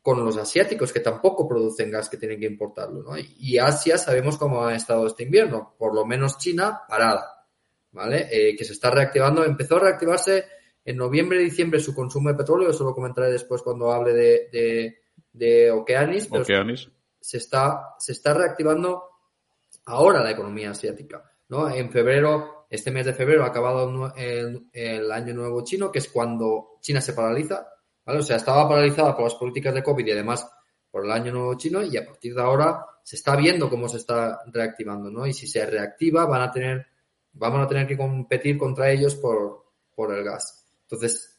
con 0.01 0.23
los 0.23 0.37
asiáticos, 0.37 0.93
que 0.93 0.99
tampoco 0.99 1.47
producen 1.47 1.89
gas, 1.89 2.09
que 2.09 2.17
tienen 2.17 2.39
que 2.39 2.45
importarlo. 2.45 3.01
¿no? 3.01 3.17
Y, 3.17 3.57
Asia 3.57 3.97
sabemos 3.97 4.37
cómo 4.37 4.63
ha 4.63 4.75
estado 4.75 5.07
este 5.07 5.23
invierno, 5.23 5.73
por 5.79 5.95
lo 5.95 6.05
menos 6.05 6.37
China 6.37 6.81
parada, 6.87 7.47
¿vale? 7.91 8.27
Eh, 8.29 8.55
que 8.55 8.63
se 8.63 8.73
está 8.73 8.91
reactivando, 8.91 9.43
empezó 9.43 9.77
a 9.77 9.79
reactivarse 9.79 10.45
en 10.85 10.97
noviembre 10.97 11.41
y 11.41 11.45
diciembre 11.45 11.79
su 11.79 11.95
consumo 11.95 12.29
de 12.29 12.35
petróleo, 12.35 12.69
eso 12.69 12.83
lo 12.83 12.93
comentaré 12.93 13.31
después 13.31 13.63
cuando 13.63 13.91
hable 13.91 14.13
de, 14.13 14.49
de, 14.51 14.97
de 15.33 15.71
Okeanis, 15.71 16.27
pero 16.27 16.43
Okeanis. 16.43 16.87
se 17.19 17.37
está, 17.37 17.95
se 17.97 18.11
está 18.11 18.35
reactivando 18.35 19.05
ahora 19.85 20.21
la 20.21 20.29
economía 20.29 20.69
asiática. 20.69 21.34
¿No? 21.49 21.69
En 21.69 21.89
febrero, 21.91 22.67
este 22.69 22.91
mes 22.91 23.05
de 23.05 23.13
febrero 23.13 23.43
ha 23.43 23.47
acabado 23.47 24.13
el, 24.15 24.67
el 24.73 25.11
año 25.11 25.33
nuevo 25.33 25.63
chino, 25.63 25.91
que 25.91 25.99
es 25.99 26.09
cuando 26.09 26.77
China 26.81 27.01
se 27.01 27.13
paraliza. 27.13 27.67
¿vale? 28.05 28.19
O 28.19 28.23
sea, 28.23 28.37
estaba 28.37 28.67
paralizada 28.67 29.15
por 29.15 29.25
las 29.25 29.35
políticas 29.35 29.73
de 29.73 29.83
COVID 29.83 30.05
y 30.05 30.11
además 30.11 30.47
por 30.91 31.03
el 31.03 31.11
año 31.11 31.33
nuevo 31.33 31.55
chino 31.55 31.83
y 31.83 31.97
a 31.97 32.05
partir 32.05 32.33
de 32.33 32.41
ahora 32.41 32.85
se 33.03 33.17
está 33.17 33.35
viendo 33.35 33.69
cómo 33.69 33.89
se 33.89 33.97
está 33.97 34.41
reactivando, 34.47 35.11
¿no? 35.11 35.27
Y 35.27 35.33
si 35.33 35.45
se 35.45 35.65
reactiva 35.65 36.25
van 36.25 36.41
a 36.41 36.51
tener, 36.51 36.87
vamos 37.33 37.65
a 37.65 37.67
tener 37.67 37.85
que 37.85 37.97
competir 37.97 38.57
contra 38.57 38.89
ellos 38.89 39.15
por, 39.15 39.65
por 39.93 40.13
el 40.13 40.23
gas. 40.23 40.65
Entonces, 40.83 41.37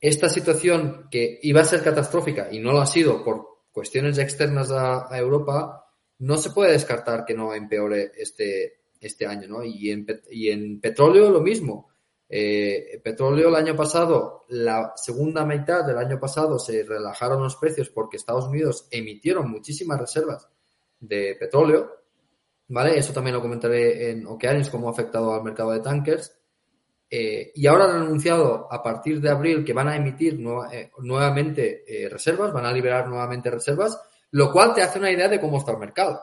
esta 0.00 0.28
situación 0.28 1.08
que 1.10 1.38
iba 1.42 1.60
a 1.60 1.64
ser 1.64 1.82
catastrófica 1.82 2.48
y 2.50 2.58
no 2.58 2.72
lo 2.72 2.80
ha 2.80 2.86
sido 2.86 3.24
por 3.24 3.46
cuestiones 3.72 4.18
externas 4.18 4.70
a, 4.70 5.06
a 5.08 5.18
Europa, 5.18 5.86
no 6.18 6.36
se 6.36 6.50
puede 6.50 6.72
descartar 6.72 7.24
que 7.24 7.34
no 7.34 7.54
empeore 7.54 8.12
este, 8.16 8.80
este 9.06 9.26
año, 9.26 9.48
¿no? 9.48 9.64
Y 9.64 9.90
en, 9.90 10.06
y 10.30 10.50
en 10.50 10.80
petróleo 10.80 11.30
lo 11.30 11.40
mismo. 11.40 11.88
Eh, 12.28 13.00
petróleo 13.04 13.48
el 13.48 13.54
año 13.54 13.76
pasado, 13.76 14.44
la 14.48 14.92
segunda 14.96 15.44
mitad 15.44 15.84
del 15.84 15.98
año 15.98 16.18
pasado 16.18 16.58
se 16.58 16.82
relajaron 16.82 17.42
los 17.42 17.56
precios 17.56 17.88
porque 17.88 18.16
Estados 18.16 18.46
Unidos 18.46 18.88
emitieron 18.90 19.50
muchísimas 19.50 20.00
reservas 20.00 20.48
de 20.98 21.36
petróleo, 21.38 21.88
¿vale? 22.68 22.98
Eso 22.98 23.12
también 23.12 23.34
lo 23.34 23.42
comentaré 23.42 24.10
en 24.10 24.26
Okeanis, 24.26 24.70
cómo 24.70 24.88
ha 24.88 24.92
afectado 24.92 25.34
al 25.34 25.44
mercado 25.44 25.70
de 25.72 25.80
tankers. 25.80 26.36
Eh, 27.08 27.52
y 27.54 27.66
ahora 27.68 27.84
han 27.84 28.02
anunciado 28.02 28.66
a 28.72 28.82
partir 28.82 29.20
de 29.20 29.30
abril 29.30 29.64
que 29.64 29.72
van 29.72 29.86
a 29.86 29.96
emitir 29.96 30.40
eh, 30.72 30.90
nuevamente 30.98 31.84
reservas, 32.10 32.52
van 32.52 32.66
a 32.66 32.72
liberar 32.72 33.06
nuevamente 33.06 33.48
reservas, 33.48 34.00
lo 34.32 34.50
cual 34.50 34.74
te 34.74 34.82
hace 34.82 34.98
una 34.98 35.12
idea 35.12 35.28
de 35.28 35.38
cómo 35.38 35.58
está 35.58 35.70
el 35.70 35.78
mercado. 35.78 36.20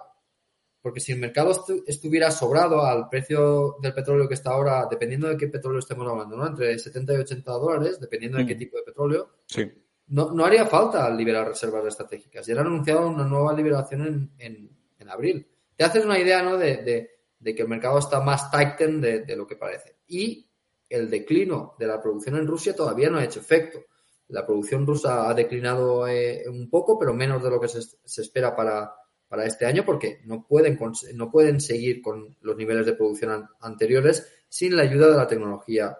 Porque 0.83 0.99
si 0.99 1.13
el 1.13 1.19
mercado 1.19 1.51
estu- 1.51 1.83
estuviera 1.87 2.29
sobrado 2.29 2.83
al 2.85 3.07
precio 3.09 3.77
del 3.81 3.93
petróleo 3.93 4.27
que 4.27 4.33
está 4.35 4.51
ahora, 4.51 4.85
dependiendo 4.91 5.29
de 5.29 5.37
qué 5.37 5.47
petróleo 5.47 5.79
estemos 5.79 6.05
hablando, 6.07 6.35
¿no? 6.37 6.45
Entre 6.45 6.77
70 6.77 7.13
y 7.13 7.17
80 7.17 7.51
dólares, 7.53 7.99
dependiendo 7.99 8.37
de 8.37 8.45
qué 8.45 8.53
Mm. 8.55 8.59
tipo 8.59 8.77
de 8.77 8.83
petróleo, 8.83 9.29
Sí. 9.47 9.71
no, 10.07 10.31
no 10.31 10.43
haría 10.45 10.65
falta 10.67 11.09
liberar 11.09 11.47
reservas 11.47 11.85
estratégicas. 11.87 12.45
Ya 12.45 12.53
han 12.59 12.67
anunciado 12.67 13.07
una 13.07 13.23
nueva 13.25 13.53
liberación 13.53 14.01
en, 14.05 14.31
en- 14.37 14.69
en 14.99 15.09
abril. 15.09 15.47
Te 15.75 15.85
haces 15.85 16.03
una 16.05 16.19
idea 16.19 16.43
¿no? 16.43 16.57
de, 16.57 16.77
de- 16.83 17.09
de 17.39 17.55
que 17.55 17.61
el 17.63 17.67
mercado 17.69 17.97
está 17.99 18.19
más 18.19 18.51
tighten 18.51 18.99
de, 19.01 19.21
de 19.21 19.35
lo 19.37 19.47
que 19.47 19.55
parece. 19.55 19.95
Y 20.07 20.49
el 20.89 21.09
declino 21.09 21.75
de 21.79 21.87
la 21.87 22.01
producción 22.01 22.35
en 22.35 22.45
Rusia 22.45 22.75
todavía 22.75 23.09
no 23.09 23.17
ha 23.19 23.23
hecho 23.23 23.39
efecto. 23.39 23.79
La 24.27 24.45
producción 24.45 24.85
rusa 24.85 25.29
ha 25.29 25.33
declinado 25.33 26.07
eh, 26.07 26.43
un 26.47 26.69
poco, 26.69 26.99
pero 26.99 27.13
menos 27.13 27.41
de 27.41 27.49
lo 27.49 27.59
que 27.59 27.67
se, 27.69 27.81
se 27.81 28.21
espera 28.21 28.55
para, 28.55 28.93
para 29.33 29.47
este 29.47 29.65
año, 29.65 29.83
porque 29.83 30.21
no 30.25 30.45
pueden, 30.45 30.77
no 31.15 31.31
pueden 31.31 31.59
seguir 31.59 32.03
con 32.03 32.37
los 32.41 32.55
niveles 32.55 32.85
de 32.85 32.93
producción 32.93 33.31
an- 33.31 33.49
anteriores 33.61 34.31
sin 34.47 34.75
la 34.75 34.83
ayuda 34.83 35.07
de 35.07 35.17
la 35.17 35.25
tecnología 35.25 35.97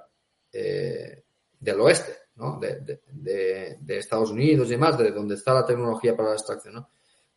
eh, 0.52 1.24
del 1.60 1.80
oeste, 1.82 2.14
¿no? 2.36 2.60
De, 2.60 3.80
Estados 3.88 4.30
Unidos 4.30 4.68
y 4.68 4.72
demás, 4.74 5.00
de 5.00 5.10
donde 5.10 5.34
está 5.34 5.52
la 5.52 5.66
tecnología 5.66 6.16
para 6.16 6.30
la 6.30 6.36
extracción. 6.36 6.86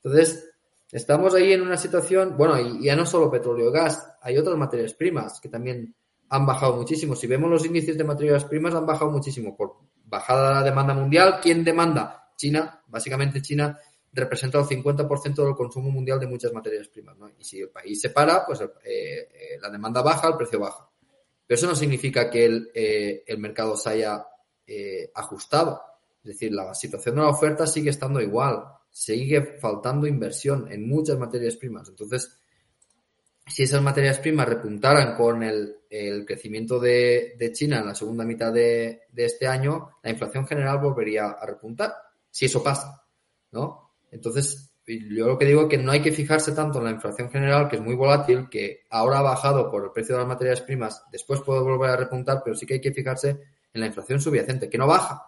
Entonces, 0.02 0.50
estamos 0.92 1.34
ahí 1.34 1.54
en 1.54 1.62
una 1.62 1.78
situación, 1.78 2.36
bueno, 2.36 2.60
y 2.60 2.84
ya 2.84 2.94
no 2.94 3.06
solo 3.06 3.30
petróleo 3.30 3.70
y 3.70 3.72
gas, 3.72 4.06
hay 4.20 4.36
otras 4.36 4.58
materias 4.58 4.92
primas 4.92 5.40
que 5.40 5.48
también 5.48 5.94
han 6.28 6.44
bajado 6.44 6.76
muchísimo. 6.76 7.16
Si 7.16 7.26
vemos 7.26 7.48
los 7.48 7.64
índices 7.64 7.96
de 7.96 8.04
materias 8.04 8.44
primas, 8.44 8.74
han 8.74 8.84
bajado 8.84 9.10
muchísimo 9.10 9.56
por 9.56 9.76
bajada 10.04 10.50
de 10.50 10.54
la 10.56 10.62
demanda 10.62 10.92
mundial. 10.92 11.38
¿Quién 11.40 11.64
demanda? 11.64 12.32
China, 12.36 12.82
básicamente 12.86 13.40
China 13.40 13.80
representa 14.20 14.58
el 14.58 14.64
50% 14.64 15.44
del 15.44 15.54
consumo 15.54 15.90
mundial 15.90 16.18
de 16.18 16.26
muchas 16.26 16.52
materias 16.52 16.88
primas, 16.88 17.16
¿no? 17.16 17.30
Y 17.38 17.44
si 17.44 17.60
el 17.60 17.68
país 17.68 18.00
se 18.00 18.10
para, 18.10 18.44
pues 18.44 18.60
eh, 18.60 18.68
eh, 18.84 19.58
la 19.60 19.70
demanda 19.70 20.02
baja, 20.02 20.28
el 20.28 20.36
precio 20.36 20.58
baja. 20.58 20.88
Pero 21.46 21.56
eso 21.56 21.66
no 21.66 21.76
significa 21.76 22.28
que 22.28 22.44
el, 22.44 22.70
eh, 22.74 23.22
el 23.26 23.38
mercado 23.38 23.76
se 23.76 23.90
haya 23.90 24.26
eh, 24.66 25.10
ajustado. 25.14 25.80
Es 26.24 26.32
decir, 26.32 26.52
la 26.52 26.74
situación 26.74 27.14
de 27.14 27.20
la 27.20 27.28
oferta 27.28 27.66
sigue 27.66 27.90
estando 27.90 28.20
igual. 28.20 28.64
Sigue 28.90 29.58
faltando 29.60 30.06
inversión 30.06 30.70
en 30.72 30.88
muchas 30.88 31.18
materias 31.18 31.54
primas. 31.56 31.88
Entonces, 31.88 32.36
si 33.46 33.62
esas 33.62 33.80
materias 33.80 34.18
primas 34.18 34.48
repuntaran 34.48 35.14
con 35.14 35.42
el, 35.42 35.74
crecimiento 36.26 36.78
de, 36.80 37.36
de 37.38 37.52
China 37.52 37.78
en 37.78 37.86
la 37.86 37.94
segunda 37.94 38.24
mitad 38.24 38.52
de 38.52 39.00
este 39.14 39.46
año, 39.46 39.92
la 40.02 40.10
inflación 40.10 40.46
general 40.46 40.78
volvería 40.78 41.26
a 41.30 41.46
repuntar. 41.46 41.94
Si 42.30 42.46
eso 42.46 42.62
pasa, 42.62 43.02
¿no? 43.52 43.85
Entonces, 44.10 44.70
yo 44.86 45.26
lo 45.26 45.38
que 45.38 45.46
digo 45.46 45.62
es 45.62 45.68
que 45.68 45.78
no 45.78 45.90
hay 45.90 46.00
que 46.00 46.12
fijarse 46.12 46.52
tanto 46.52 46.78
en 46.78 46.84
la 46.84 46.90
inflación 46.92 47.28
general, 47.30 47.68
que 47.68 47.76
es 47.76 47.82
muy 47.82 47.94
volátil, 47.94 48.48
que 48.48 48.84
ahora 48.90 49.18
ha 49.18 49.22
bajado 49.22 49.70
por 49.70 49.84
el 49.84 49.90
precio 49.90 50.14
de 50.14 50.20
las 50.20 50.28
materias 50.28 50.60
primas, 50.60 51.04
después 51.10 51.40
puede 51.40 51.60
volver 51.60 51.90
a 51.90 51.96
repuntar, 51.96 52.42
pero 52.44 52.54
sí 52.54 52.66
que 52.66 52.74
hay 52.74 52.80
que 52.80 52.92
fijarse 52.92 53.30
en 53.72 53.80
la 53.80 53.86
inflación 53.86 54.20
subyacente, 54.20 54.70
que 54.70 54.78
no 54.78 54.86
baja. 54.86 55.26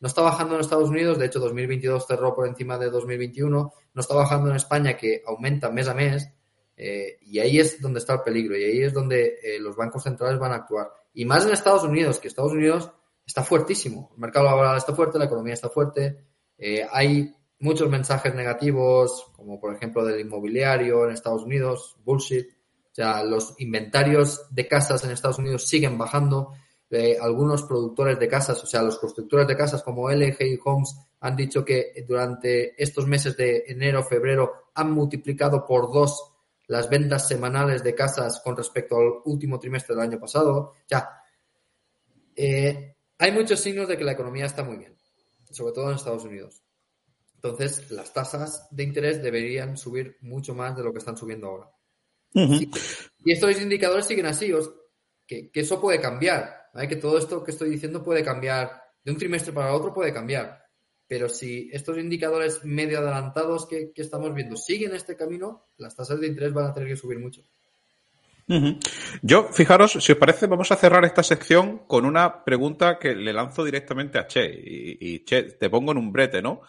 No 0.00 0.08
está 0.08 0.22
bajando 0.22 0.54
en 0.54 0.60
Estados 0.60 0.88
Unidos, 0.88 1.18
de 1.18 1.26
hecho 1.26 1.38
2022 1.38 2.06
cerró 2.06 2.34
por 2.34 2.46
encima 2.46 2.78
de 2.78 2.90
2021, 2.90 3.72
no 3.94 4.00
está 4.00 4.14
bajando 4.14 4.50
en 4.50 4.56
España, 4.56 4.96
que 4.96 5.22
aumenta 5.26 5.70
mes 5.70 5.88
a 5.88 5.94
mes, 5.94 6.30
eh, 6.76 7.18
y 7.22 7.38
ahí 7.38 7.58
es 7.58 7.80
donde 7.80 8.00
está 8.00 8.14
el 8.14 8.22
peligro, 8.22 8.56
y 8.56 8.64
ahí 8.64 8.82
es 8.82 8.92
donde 8.92 9.38
eh, 9.42 9.60
los 9.60 9.76
bancos 9.76 10.02
centrales 10.02 10.38
van 10.38 10.52
a 10.52 10.56
actuar. 10.56 10.90
Y 11.12 11.24
más 11.24 11.46
en 11.46 11.52
Estados 11.52 11.84
Unidos, 11.84 12.18
que 12.18 12.28
Estados 12.28 12.52
Unidos 12.52 12.90
está 13.24 13.42
fuertísimo, 13.42 14.10
el 14.14 14.20
mercado 14.20 14.46
laboral 14.46 14.76
está 14.76 14.94
fuerte, 14.94 15.18
la 15.18 15.26
economía 15.26 15.54
está 15.54 15.68
fuerte, 15.68 16.24
eh, 16.58 16.86
hay 16.90 17.34
muchos 17.64 17.88
mensajes 17.88 18.34
negativos, 18.34 19.32
como 19.34 19.58
por 19.58 19.74
ejemplo 19.74 20.04
del 20.04 20.20
inmobiliario 20.20 21.04
en 21.04 21.12
Estados 21.12 21.42
Unidos, 21.42 21.96
bullshit. 22.04 22.46
O 22.50 22.94
sea, 22.94 23.24
los 23.24 23.54
inventarios 23.58 24.46
de 24.50 24.68
casas 24.68 25.02
en 25.02 25.10
Estados 25.10 25.38
Unidos 25.38 25.66
siguen 25.66 25.98
bajando. 25.98 26.52
eh, 26.90 27.16
algunos 27.20 27.64
productores 27.64 28.20
de 28.20 28.28
casas, 28.28 28.62
o 28.62 28.66
sea, 28.66 28.82
los 28.82 28.98
constructores 28.98 29.48
de 29.48 29.56
casas 29.56 29.82
como 29.82 30.10
LG 30.10 30.60
Homes 30.64 30.94
han 31.20 31.34
dicho 31.34 31.64
que 31.64 32.04
durante 32.06 32.80
estos 32.80 33.06
meses 33.08 33.36
de 33.36 33.64
enero, 33.66 34.04
febrero 34.04 34.70
han 34.74 34.92
multiplicado 34.92 35.64
por 35.66 35.90
dos 35.90 36.32
las 36.68 36.88
ventas 36.88 37.26
semanales 37.26 37.82
de 37.82 37.94
casas 37.96 38.40
con 38.44 38.56
respecto 38.56 38.96
al 38.96 39.08
último 39.24 39.58
trimestre 39.58 39.96
del 39.96 40.04
año 40.04 40.20
pasado. 40.20 40.74
Ya, 40.86 41.08
eh, 42.36 42.94
hay 43.18 43.32
muchos 43.32 43.58
signos 43.58 43.88
de 43.88 43.96
que 43.96 44.04
la 44.04 44.12
economía 44.12 44.46
está 44.46 44.62
muy 44.62 44.76
bien, 44.76 44.94
sobre 45.50 45.72
todo 45.72 45.88
en 45.88 45.96
Estados 45.96 46.24
Unidos. 46.24 46.63
Entonces, 47.44 47.90
las 47.90 48.10
tasas 48.10 48.68
de 48.70 48.84
interés 48.84 49.22
deberían 49.22 49.76
subir 49.76 50.16
mucho 50.22 50.54
más 50.54 50.74
de 50.74 50.82
lo 50.82 50.92
que 50.92 50.98
están 50.98 51.18
subiendo 51.18 51.46
ahora. 51.46 51.70
Y 52.32 53.32
estos 53.32 53.60
indicadores 53.60 54.06
siguen 54.06 54.24
así, 54.24 54.50
que, 55.26 55.50
eso 55.52 55.78
puede 55.78 56.00
cambiar, 56.00 56.70
que 56.88 56.96
todo 56.96 57.18
esto 57.18 57.44
que 57.44 57.50
estoy 57.50 57.68
diciendo 57.68 58.02
puede 58.02 58.24
cambiar, 58.24 58.82
de 59.04 59.12
un 59.12 59.18
trimestre 59.18 59.52
para 59.52 59.74
otro 59.74 59.92
puede 59.92 60.10
cambiar. 60.10 60.64
Pero 61.06 61.28
si 61.28 61.68
estos 61.70 61.98
indicadores 61.98 62.64
medio 62.64 63.00
adelantados 63.00 63.66
que, 63.66 63.92
que 63.92 64.00
estamos 64.00 64.34
viendo 64.34 64.56
siguen 64.56 64.94
este 64.94 65.14
camino, 65.14 65.66
las 65.76 65.94
tasas 65.94 66.18
de 66.20 66.28
interés 66.28 66.54
van 66.54 66.70
a 66.70 66.72
tener 66.72 66.88
que 66.88 66.96
subir 66.96 67.18
mucho. 67.18 67.42
Yo, 69.22 69.48
fijaros, 69.52 69.92
si 69.92 70.12
os 70.12 70.18
parece, 70.18 70.46
vamos 70.46 70.70
a 70.70 70.76
cerrar 70.76 71.04
esta 71.04 71.22
sección 71.22 71.82
con 71.86 72.04
una 72.04 72.44
pregunta 72.44 72.98
que 72.98 73.14
le 73.14 73.32
lanzo 73.32 73.64
directamente 73.64 74.18
a 74.18 74.26
Che. 74.26 74.44
Y, 74.44 75.24
Che, 75.24 75.44
te 75.44 75.70
pongo 75.70 75.92
en 75.92 75.98
un 75.98 76.12
brete, 76.12 76.42
¿no? 76.42 76.60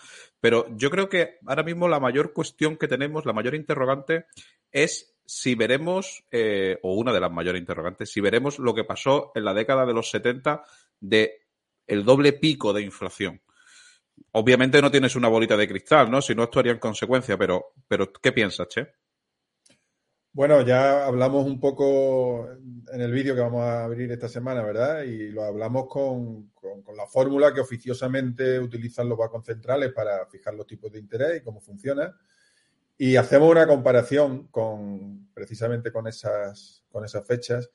Pero 0.45 0.67
yo 0.77 0.91
creo 0.91 1.09
que 1.09 1.39
ahora 1.47 1.63
mismo 1.63 1.87
la 1.87 1.99
mayor 1.99 2.31
cuestión 2.31 2.77
que 2.77 2.87
tenemos, 2.87 3.25
la 3.25 3.33
mayor 3.33 3.55
interrogante, 3.55 4.27
es 4.71 5.17
si 5.25 5.55
veremos, 5.55 6.23
eh, 6.29 6.77
o 6.83 6.93
una 6.93 7.11
de 7.11 7.19
las 7.19 7.31
mayores 7.31 7.59
interrogantes, 7.59 8.11
si 8.11 8.21
veremos 8.21 8.59
lo 8.59 8.75
que 8.75 8.83
pasó 8.83 9.31
en 9.33 9.43
la 9.43 9.55
década 9.55 9.87
de 9.87 9.93
los 9.95 10.11
70 10.11 10.63
de 10.99 11.47
el 11.87 12.05
doble 12.05 12.33
pico 12.33 12.73
de 12.73 12.83
inflación. 12.83 13.41
Obviamente 14.33 14.83
no 14.83 14.91
tienes 14.91 15.15
una 15.15 15.29
bolita 15.29 15.57
de 15.57 15.67
cristal, 15.67 16.11
¿no? 16.11 16.21
Si 16.21 16.35
no, 16.35 16.43
esto 16.43 16.59
haría 16.59 16.73
en 16.73 16.77
consecuencia, 16.77 17.39
pero, 17.39 17.73
pero 17.87 18.13
¿qué 18.13 18.31
piensas, 18.31 18.67
Che? 18.67 18.85
Bueno, 20.35 20.59
ya 20.63 21.05
hablamos 21.05 21.45
un 21.45 21.61
poco 21.61 22.49
en 22.91 22.99
el 22.99 23.09
vídeo 23.13 23.33
que 23.35 23.39
vamos 23.39 23.61
a 23.61 23.85
abrir 23.85 24.11
esta 24.11 24.27
semana, 24.27 24.63
¿verdad? 24.63 25.03
Y 25.03 25.29
lo 25.29 25.45
hablamos 25.45 25.87
con, 25.87 26.51
la 26.93 27.07
fórmula 27.07 27.53
que 27.53 27.61
oficiosamente 27.61 28.59
utilizan 28.59 29.07
los 29.07 29.17
bancos 29.17 29.45
centrales 29.45 29.93
para 29.93 30.25
fijar 30.25 30.53
los 30.53 30.67
tipos 30.67 30.91
de 30.91 30.99
interés 30.99 31.37
y 31.37 31.41
cómo 31.41 31.61
funciona. 31.61 32.13
Y 32.97 33.15
hacemos 33.15 33.49
una 33.49 33.65
comparación 33.65 34.49
con 34.49 35.29
precisamente 35.33 35.89
con 35.89 36.05
esas, 36.05 36.83
con 36.89 37.05
esas 37.05 37.25
fechas 37.25 37.69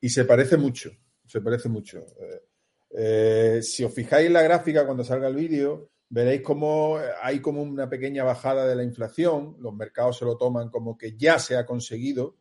y 0.00 0.08
se 0.08 0.24
parece 0.24 0.56
mucho, 0.56 0.92
se 1.26 1.40
parece 1.40 1.68
mucho. 1.68 2.06
Eh, 2.20 2.42
eh, 2.90 3.62
si 3.64 3.82
os 3.82 3.92
fijáis 3.92 4.28
en 4.28 4.34
la 4.34 4.42
gráfica 4.42 4.86
cuando 4.86 5.02
salga 5.02 5.26
el 5.26 5.34
vídeo, 5.34 5.90
veréis 6.08 6.42
cómo 6.42 6.98
hay 7.22 7.40
como 7.40 7.62
una 7.62 7.88
pequeña 7.88 8.24
bajada 8.24 8.66
de 8.66 8.76
la 8.76 8.84
inflación, 8.84 9.56
los 9.60 9.74
mercados 9.74 10.18
se 10.18 10.24
lo 10.24 10.36
toman 10.36 10.70
como 10.70 10.96
que 10.96 11.16
ya 11.16 11.38
se 11.38 11.56
ha 11.56 11.66
conseguido 11.66 12.36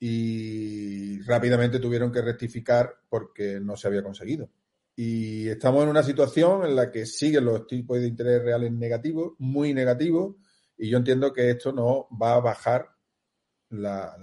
y 0.00 1.20
rápidamente 1.22 1.80
tuvieron 1.80 2.12
que 2.12 2.22
rectificar 2.22 2.94
porque 3.08 3.60
no 3.60 3.76
se 3.76 3.88
había 3.88 4.02
conseguido. 4.02 4.50
Y 4.94 5.48
estamos 5.48 5.82
en 5.84 5.90
una 5.90 6.02
situación 6.02 6.64
en 6.64 6.74
la 6.74 6.90
que 6.90 7.06
siguen 7.06 7.44
los 7.44 7.66
tipos 7.66 7.98
de 7.98 8.06
interés 8.06 8.42
reales 8.42 8.72
negativos, 8.72 9.34
muy 9.38 9.74
negativos, 9.74 10.36
y 10.76 10.88
yo 10.88 10.98
entiendo 10.98 11.32
que 11.32 11.50
esto 11.50 11.72
no 11.72 12.08
va 12.20 12.34
a 12.34 12.40
bajar 12.40 12.88
la, 13.70 14.16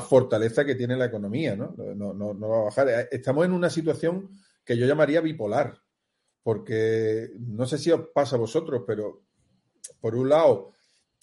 fortaleza 0.00 0.64
que 0.64 0.74
tiene 0.74 0.96
la 0.96 1.06
economía, 1.06 1.56
¿no? 1.56 1.74
No, 1.76 2.12
no, 2.14 2.34
no 2.34 2.48
va 2.48 2.60
a 2.60 2.64
bajar. 2.64 3.08
Estamos 3.10 3.44
en 3.44 3.52
una 3.52 3.70
situación 3.70 4.30
que 4.64 4.76
yo 4.76 4.86
llamaría 4.86 5.20
bipolar 5.20 5.80
porque 6.42 7.30
no 7.38 7.66
sé 7.66 7.78
si 7.78 7.90
os 7.90 8.08
pasa 8.08 8.36
a 8.36 8.38
vosotros, 8.38 8.82
pero 8.86 9.22
por 10.00 10.14
un 10.14 10.28
lado 10.28 10.72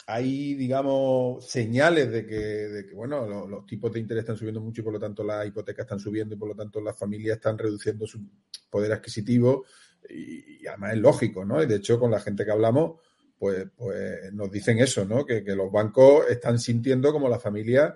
hay, 0.05 0.53
digamos, 0.55 1.45
señales 1.45 2.09
de 2.09 2.25
que, 2.25 2.93
bueno, 2.93 3.45
los, 3.47 3.65
tipos 3.65 3.91
de 3.91 3.99
interés 3.99 4.21
están 4.21 4.37
subiendo 4.37 4.61
mucho 4.61 4.81
y 4.81 4.83
por 4.83 4.93
lo 4.93 4.99
tanto 4.99 5.23
las 5.23 5.45
hipotecas 5.45 5.83
están 5.83 5.99
subiendo 5.99 6.35
y 6.35 6.37
por 6.37 6.47
lo 6.47 6.55
tanto 6.55 6.79
las 6.79 6.97
familias 6.97 7.37
están 7.37 7.57
reduciendo 7.57 8.07
su 8.07 8.21
poder 8.69 8.93
adquisitivo 8.93 9.65
y, 10.09 10.65
además 10.65 10.93
es 10.93 10.99
lógico, 10.99 11.43
¿no? 11.43 11.61
Y 11.61 11.65
de 11.65 11.75
hecho 11.75 11.99
con 11.99 12.11
la 12.11 12.21
gente 12.21 12.45
que 12.45 12.51
hablamos, 12.51 13.01
pues, 13.37 13.67
pues 13.75 14.31
nos 14.33 14.49
dicen 14.49 14.79
eso, 14.79 15.03
¿no? 15.03 15.25
Que, 15.25 15.43
que 15.43 15.55
los 15.55 15.71
bancos 15.71 16.25
están 16.29 16.57
sintiendo 16.57 17.11
como 17.11 17.27
las 17.27 17.43
familias 17.43 17.93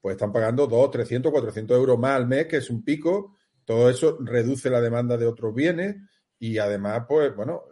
pues 0.00 0.14
están 0.14 0.32
pagando 0.32 0.66
2, 0.66 0.90
300, 0.90 1.32
400 1.32 1.76
euros 1.76 1.98
más 1.98 2.12
al 2.12 2.26
mes, 2.26 2.46
que 2.46 2.58
es 2.58 2.70
un 2.70 2.84
pico. 2.84 3.36
Todo 3.64 3.90
eso 3.90 4.16
reduce 4.20 4.70
la 4.70 4.80
demanda 4.80 5.16
de 5.16 5.26
otros 5.26 5.54
bienes 5.54 5.96
y 6.38 6.58
además, 6.58 7.04
pues 7.08 7.34
bueno, 7.34 7.64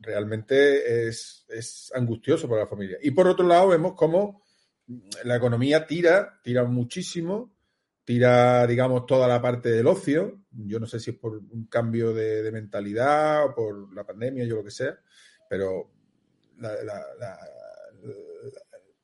realmente 0.00 1.08
es, 1.08 1.92
angustioso 1.94 2.48
para 2.48 2.62
la 2.62 2.66
familia. 2.66 2.98
Y 3.02 3.10
por 3.10 3.26
otro 3.26 3.46
lado, 3.46 3.68
vemos 3.68 3.94
cómo 3.94 4.42
la 5.24 5.36
economía 5.36 5.86
tira, 5.86 6.40
tira 6.42 6.64
muchísimo, 6.64 7.54
tira, 8.04 8.66
digamos, 8.66 9.04
toda 9.06 9.28
la 9.28 9.42
parte 9.42 9.70
del 9.70 9.86
ocio. 9.86 10.44
Yo 10.50 10.80
no 10.80 10.86
sé 10.86 11.00
si 11.00 11.10
es 11.10 11.16
por 11.16 11.36
un 11.36 11.66
cambio 11.66 12.14
de, 12.14 12.50
mentalidad 12.52 13.44
o 13.46 13.54
por 13.54 13.94
la 13.94 14.04
pandemia, 14.04 14.44
yo 14.44 14.56
lo 14.56 14.64
que 14.64 14.70
sea, 14.70 14.98
pero 15.48 15.90
la, 16.58 16.74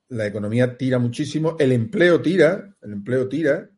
la, 0.09 0.27
economía 0.27 0.77
tira 0.77 0.99
muchísimo, 0.99 1.57
el 1.59 1.73
empleo 1.73 2.23
tira, 2.23 2.77
el 2.81 2.93
empleo 2.93 3.29
tira. 3.29 3.69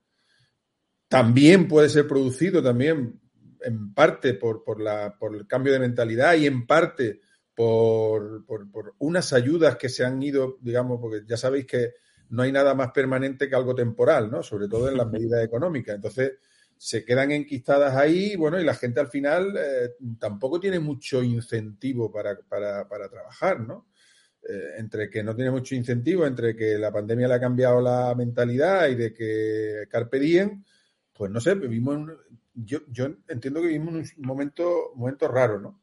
También 1.09 1.67
puede 1.67 1.89
ser 1.89 2.07
producido 2.07 2.63
también 2.63 3.21
en 3.67 3.93
parte 3.93 4.35
por, 4.35 4.63
por, 4.63 4.81
la, 4.81 5.17
por 5.19 5.35
el 5.35 5.47
cambio 5.47 5.73
de 5.73 5.81
mentalidad 5.81 6.35
y 6.35 6.47
en 6.47 6.67
parte 6.67 7.21
por, 7.55 8.45
por, 8.47 8.95
unas 8.99 9.33
ayudas 9.33 9.77
que 9.77 9.89
se 9.89 10.05
han 10.05 10.23
ido, 10.23 10.59
digamos, 10.61 11.01
porque 11.01 11.25
ya 11.27 11.37
sabéis 11.37 11.67
que 11.67 11.95
no 12.29 12.43
hay 12.43 12.53
nada 12.53 12.75
más 12.75 12.93
permanente 12.93 13.49
que 13.49 13.57
algo 13.57 13.75
temporal, 13.75 14.31
¿no? 14.31 14.43
Sobre 14.43 14.69
todo 14.69 14.89
en 14.89 14.97
las 14.97 15.07
medidas 15.11 15.45
económicas. 15.45 15.97
Entonces, 15.97 16.35
se 16.77 17.05
quedan 17.05 17.33
enquistadas 17.33 17.97
ahí, 17.97 18.37
bueno, 18.37 18.61
y 18.61 18.65
la 18.65 18.75
gente 18.75 19.01
al 19.01 19.09
final 19.09 19.57
eh, 19.57 19.95
tampoco 20.19 20.61
tiene 20.61 20.79
mucho 20.79 21.23
incentivo 21.23 22.13
para, 22.13 22.39
para, 22.49 22.87
para 22.89 23.09
trabajar, 23.09 23.61
¿no? 23.61 23.89
Eh, 24.49 24.75
entre 24.79 25.11
que 25.11 25.25
no 25.25 25.35
tiene 25.35 25.51
mucho 25.51 25.75
incentivo, 25.75 26.25
entre 26.25 26.55
que 26.55 26.79
la 26.79 26.93
pandemia 26.93 27.27
le 27.27 27.35
ha 27.35 27.41
cambiado 27.41 27.81
la 27.81 28.15
mentalidad 28.15 28.87
y 28.89 28.95
de 28.95 29.13
que 29.13 29.87
carpe 29.89 30.21
diem, 30.21 30.63
pues 31.13 31.33
no 31.33 31.41
sé, 31.41 31.55
vivimos 31.55 31.97
en, 31.97 32.17
yo, 32.57 32.81
yo 32.89 33.07
entiendo 33.29 33.61
que 33.61 33.69
vivimos 33.69 33.95
un 33.95 34.27
momento, 34.27 34.93
momento 34.95 35.29
raro, 35.29 35.61
¿no? 35.61 35.81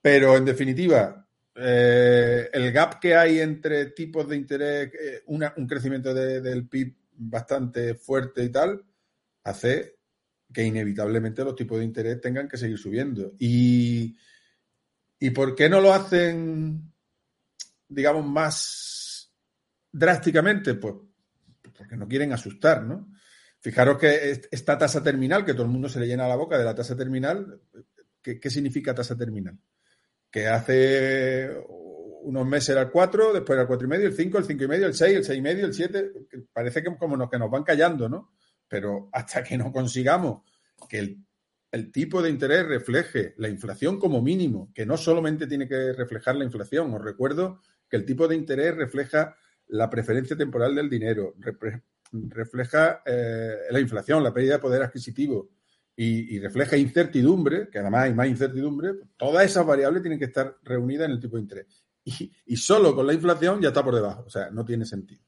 Pero 0.00 0.36
en 0.36 0.44
definitiva, 0.44 1.28
eh, 1.54 2.48
el 2.52 2.72
gap 2.72 2.98
que 3.00 3.14
hay 3.14 3.40
entre 3.40 3.86
tipos 3.86 4.28
de 4.28 4.36
interés, 4.36 4.92
eh, 4.94 5.22
un 5.26 5.66
crecimiento 5.66 6.14
del 6.14 6.68
PIB 6.68 6.94
bastante 7.18 7.94
fuerte 7.94 8.44
y 8.44 8.50
tal, 8.50 8.84
hace 9.44 9.96
que 10.52 10.62
inevitablemente 10.62 11.44
los 11.44 11.56
tipos 11.56 11.78
de 11.78 11.84
interés 11.84 12.20
tengan 12.20 12.48
que 12.48 12.56
seguir 12.56 12.78
subiendo. 12.78 13.34
Y, 13.38 14.16
¿Y 15.18 15.30
por 15.30 15.54
qué 15.54 15.68
no 15.68 15.80
lo 15.80 15.92
hacen, 15.92 16.92
digamos, 17.88 18.24
más 18.26 19.32
drásticamente? 19.90 20.74
Pues 20.74 20.94
porque 21.76 21.96
no 21.96 22.08
quieren 22.08 22.32
asustar, 22.32 22.82
¿no? 22.82 23.12
Fijaros 23.66 23.98
que 23.98 24.42
esta 24.48 24.78
tasa 24.78 25.02
terminal, 25.02 25.44
que 25.44 25.52
todo 25.52 25.64
el 25.64 25.72
mundo 25.72 25.88
se 25.88 25.98
le 25.98 26.06
llena 26.06 26.28
la 26.28 26.36
boca 26.36 26.56
de 26.56 26.62
la 26.62 26.72
tasa 26.72 26.94
terminal, 26.94 27.62
¿qué, 28.22 28.48
significa 28.48 28.94
tasa 28.94 29.16
terminal? 29.16 29.58
Que 30.30 30.46
hace 30.46 31.50
unos 32.22 32.46
meses 32.46 32.68
era 32.68 32.82
el 32.82 32.92
4, 32.92 33.32
después 33.32 33.58
era 33.58 33.62
el 33.62 33.68
4,5, 33.68 33.94
el 34.02 34.12
5, 34.14 34.38
el 34.38 34.44
5,5, 34.46 34.84
el 34.84 34.94
6, 34.94 35.16
el 35.16 35.42
6,5, 35.42 35.64
el 35.64 35.74
7. 35.74 36.12
Parece 36.52 36.80
que 36.80 36.96
como 36.96 37.16
nos, 37.16 37.28
que 37.28 37.40
nos 37.40 37.50
van 37.50 37.64
callando, 37.64 38.08
¿no? 38.08 38.30
Pero 38.68 39.08
hasta 39.10 39.42
que 39.42 39.58
no 39.58 39.72
consigamos 39.72 40.42
que 40.88 41.00
el, 41.00 41.18
el 41.72 41.90
tipo 41.90 42.22
de 42.22 42.30
interés 42.30 42.68
refleje 42.68 43.34
la 43.36 43.48
inflación 43.48 43.98
como 43.98 44.22
mínimo, 44.22 44.70
que 44.72 44.86
no 44.86 44.96
solamente 44.96 45.48
tiene 45.48 45.66
que 45.66 45.92
reflejar 45.92 46.36
la 46.36 46.44
inflación, 46.44 46.94
os 46.94 47.02
recuerdo 47.02 47.62
que 47.90 47.96
el 47.96 48.04
tipo 48.04 48.28
de 48.28 48.36
interés 48.36 48.76
refleja 48.76 49.34
la 49.66 49.90
preferencia 49.90 50.36
temporal 50.36 50.76
del 50.76 50.88
dinero, 50.88 51.34
refleja 52.28 53.02
eh, 53.04 53.54
la 53.70 53.80
inflación, 53.80 54.22
la 54.22 54.32
pérdida 54.32 54.54
de 54.54 54.60
poder 54.60 54.82
adquisitivo 54.82 55.50
y, 55.96 56.38
refleja 56.38 56.76
incertidumbre, 56.76 57.68
que 57.70 57.78
además 57.78 58.04
hay 58.04 58.14
más 58.14 58.28
incertidumbre, 58.28 58.92
todas 59.16 59.46
esas 59.46 59.64
variables 59.64 60.02
tienen 60.02 60.18
que 60.18 60.26
estar 60.26 60.58
reunidas 60.62 61.06
en 61.06 61.12
el 61.12 61.20
tipo 61.20 61.36
de 61.36 61.42
interés. 61.42 61.84
Y, 62.04 62.56
solo 62.56 62.94
con 62.94 63.06
la 63.06 63.14
inflación 63.14 63.60
ya 63.60 63.68
está 63.68 63.82
por 63.82 63.94
debajo, 63.94 64.24
o 64.26 64.30
sea, 64.30 64.50
no 64.50 64.64
tiene 64.64 64.84
sentido. 64.84 65.22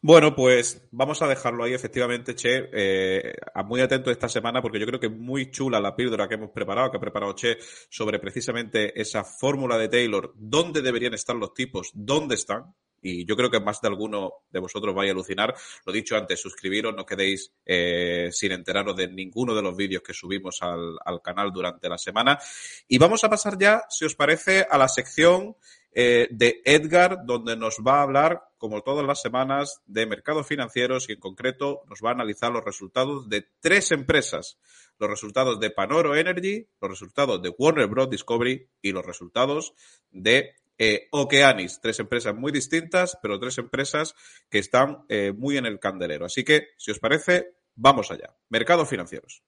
Bueno, 0.00 0.34
pues 0.34 0.86
vamos 0.90 1.20
a 1.22 1.26
dejarlo 1.26 1.64
ahí, 1.64 1.74
efectivamente, 1.74 2.34
Che. 2.34 2.68
Eh, 2.72 3.34
muy 3.64 3.80
atento 3.80 4.10
esta 4.10 4.28
semana 4.28 4.60
porque 4.60 4.78
yo 4.78 4.86
creo 4.86 5.00
que 5.00 5.06
es 5.06 5.12
muy 5.12 5.50
chula 5.50 5.80
la 5.80 5.96
píldora 5.96 6.28
que 6.28 6.34
hemos 6.34 6.50
preparado, 6.50 6.90
que 6.90 6.96
ha 6.98 7.00
preparado 7.00 7.34
Che, 7.34 7.58
sobre 7.88 8.18
precisamente 8.18 9.00
esa 9.00 9.24
fórmula 9.24 9.78
de 9.78 9.88
Taylor, 9.88 10.34
dónde 10.36 10.82
deberían 10.82 11.14
estar 11.14 11.36
los 11.36 11.54
tipos, 11.54 11.90
dónde 11.94 12.34
están, 12.34 12.74
y 13.02 13.26
yo 13.26 13.36
creo 13.36 13.50
que 13.50 13.60
más 13.60 13.80
de 13.80 13.88
alguno 13.88 14.32
de 14.50 14.60
vosotros 14.60 14.94
vaya 14.94 15.10
a 15.10 15.14
alucinar. 15.14 15.54
Lo 15.84 15.92
dicho 15.92 16.16
antes, 16.16 16.40
suscribiros, 16.40 16.94
no 16.94 17.04
quedéis 17.04 17.52
eh, 17.66 18.28
sin 18.32 18.52
enteraros 18.52 18.96
de 18.96 19.08
ninguno 19.08 19.54
de 19.54 19.62
los 19.62 19.76
vídeos 19.76 20.02
que 20.02 20.14
subimos 20.14 20.62
al, 20.62 20.96
al 21.04 21.20
canal 21.20 21.52
durante 21.52 21.88
la 21.88 21.98
semana. 21.98 22.38
Y 22.86 22.98
vamos 22.98 23.24
a 23.24 23.28
pasar 23.28 23.58
ya, 23.58 23.82
si 23.88 24.04
os 24.04 24.14
parece, 24.14 24.66
a 24.70 24.78
la 24.78 24.88
sección 24.88 25.56
eh, 25.94 26.28
de 26.30 26.62
Edgar, 26.64 27.18
donde 27.26 27.54
nos 27.54 27.76
va 27.86 27.98
a 27.98 28.02
hablar, 28.02 28.42
como 28.56 28.80
todas 28.80 29.06
las 29.06 29.20
semanas, 29.20 29.82
de 29.84 30.06
mercados 30.06 30.46
financieros 30.46 31.08
y 31.08 31.12
en 31.12 31.20
concreto 31.20 31.82
nos 31.88 32.00
va 32.02 32.10
a 32.10 32.14
analizar 32.14 32.50
los 32.50 32.64
resultados 32.64 33.28
de 33.28 33.46
tres 33.60 33.92
empresas. 33.92 34.58
Los 34.98 35.10
resultados 35.10 35.60
de 35.60 35.70
Panoro 35.70 36.16
Energy, 36.16 36.66
los 36.80 36.90
resultados 36.90 37.42
de 37.42 37.52
Warner 37.58 37.88
Bros. 37.88 38.08
Discovery 38.08 38.68
y 38.80 38.92
los 38.92 39.04
resultados 39.04 39.74
de 40.10 40.54
eh, 40.78 41.08
Okeanis. 41.12 41.80
Tres 41.80 41.98
empresas 42.00 42.34
muy 42.34 42.52
distintas, 42.52 43.18
pero 43.22 43.38
tres 43.38 43.58
empresas 43.58 44.14
que 44.50 44.58
están 44.58 45.04
eh, 45.08 45.32
muy 45.32 45.56
en 45.56 45.66
el 45.66 45.78
candelero. 45.78 46.26
Así 46.26 46.44
que, 46.44 46.68
si 46.78 46.90
os 46.90 46.98
parece, 46.98 47.54
vamos 47.74 48.10
allá. 48.10 48.36
Mercados 48.48 48.88
financieros. 48.88 49.42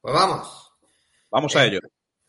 Pues 0.00 0.14
vamos. 0.14 0.72
Vamos 1.30 1.56
a 1.56 1.64
Eh, 1.64 1.68
ello. 1.68 1.80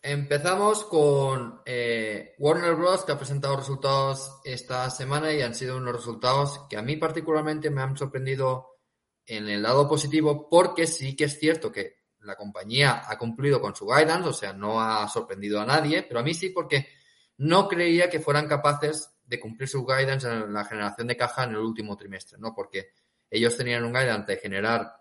Empezamos 0.05 0.83
con 0.83 1.61
eh, 1.65 2.35
Warner 2.37 2.75
Bros. 2.75 3.05
que 3.05 3.13
ha 3.13 3.17
presentado 3.17 3.55
resultados 3.55 4.41
esta 4.43 4.89
semana 4.89 5.31
y 5.31 5.41
han 5.41 5.55
sido 5.55 5.77
unos 5.77 5.95
resultados 5.95 6.59
que 6.69 6.75
a 6.75 6.81
mí 6.81 6.97
particularmente 6.97 7.69
me 7.69 7.81
han 7.81 7.95
sorprendido 7.95 8.81
en 9.25 9.47
el 9.47 9.63
lado 9.63 9.87
positivo 9.87 10.49
porque 10.49 10.87
sí 10.87 11.15
que 11.15 11.23
es 11.23 11.39
cierto 11.39 11.71
que 11.71 11.99
la 12.19 12.35
compañía 12.35 13.03
ha 13.07 13.17
cumplido 13.17 13.61
con 13.61 13.77
su 13.77 13.85
guidance, 13.85 14.27
o 14.27 14.33
sea, 14.33 14.51
no 14.51 14.81
ha 14.81 15.07
sorprendido 15.07 15.61
a 15.61 15.65
nadie, 15.65 16.03
pero 16.03 16.19
a 16.19 16.23
mí 16.23 16.33
sí 16.33 16.49
porque 16.49 16.85
no 17.37 17.69
creía 17.69 18.09
que 18.09 18.19
fueran 18.19 18.49
capaces 18.49 19.09
de 19.23 19.39
cumplir 19.39 19.69
su 19.69 19.85
guidance 19.85 20.27
en 20.27 20.51
la 20.51 20.65
generación 20.65 21.07
de 21.07 21.15
caja 21.15 21.45
en 21.45 21.51
el 21.51 21.59
último 21.59 21.95
trimestre, 21.95 22.37
¿no? 22.39 22.53
Porque 22.53 22.89
ellos 23.29 23.55
tenían 23.55 23.85
un 23.85 23.93
guidance 23.93 24.33
de 24.33 24.37
generar 24.37 24.97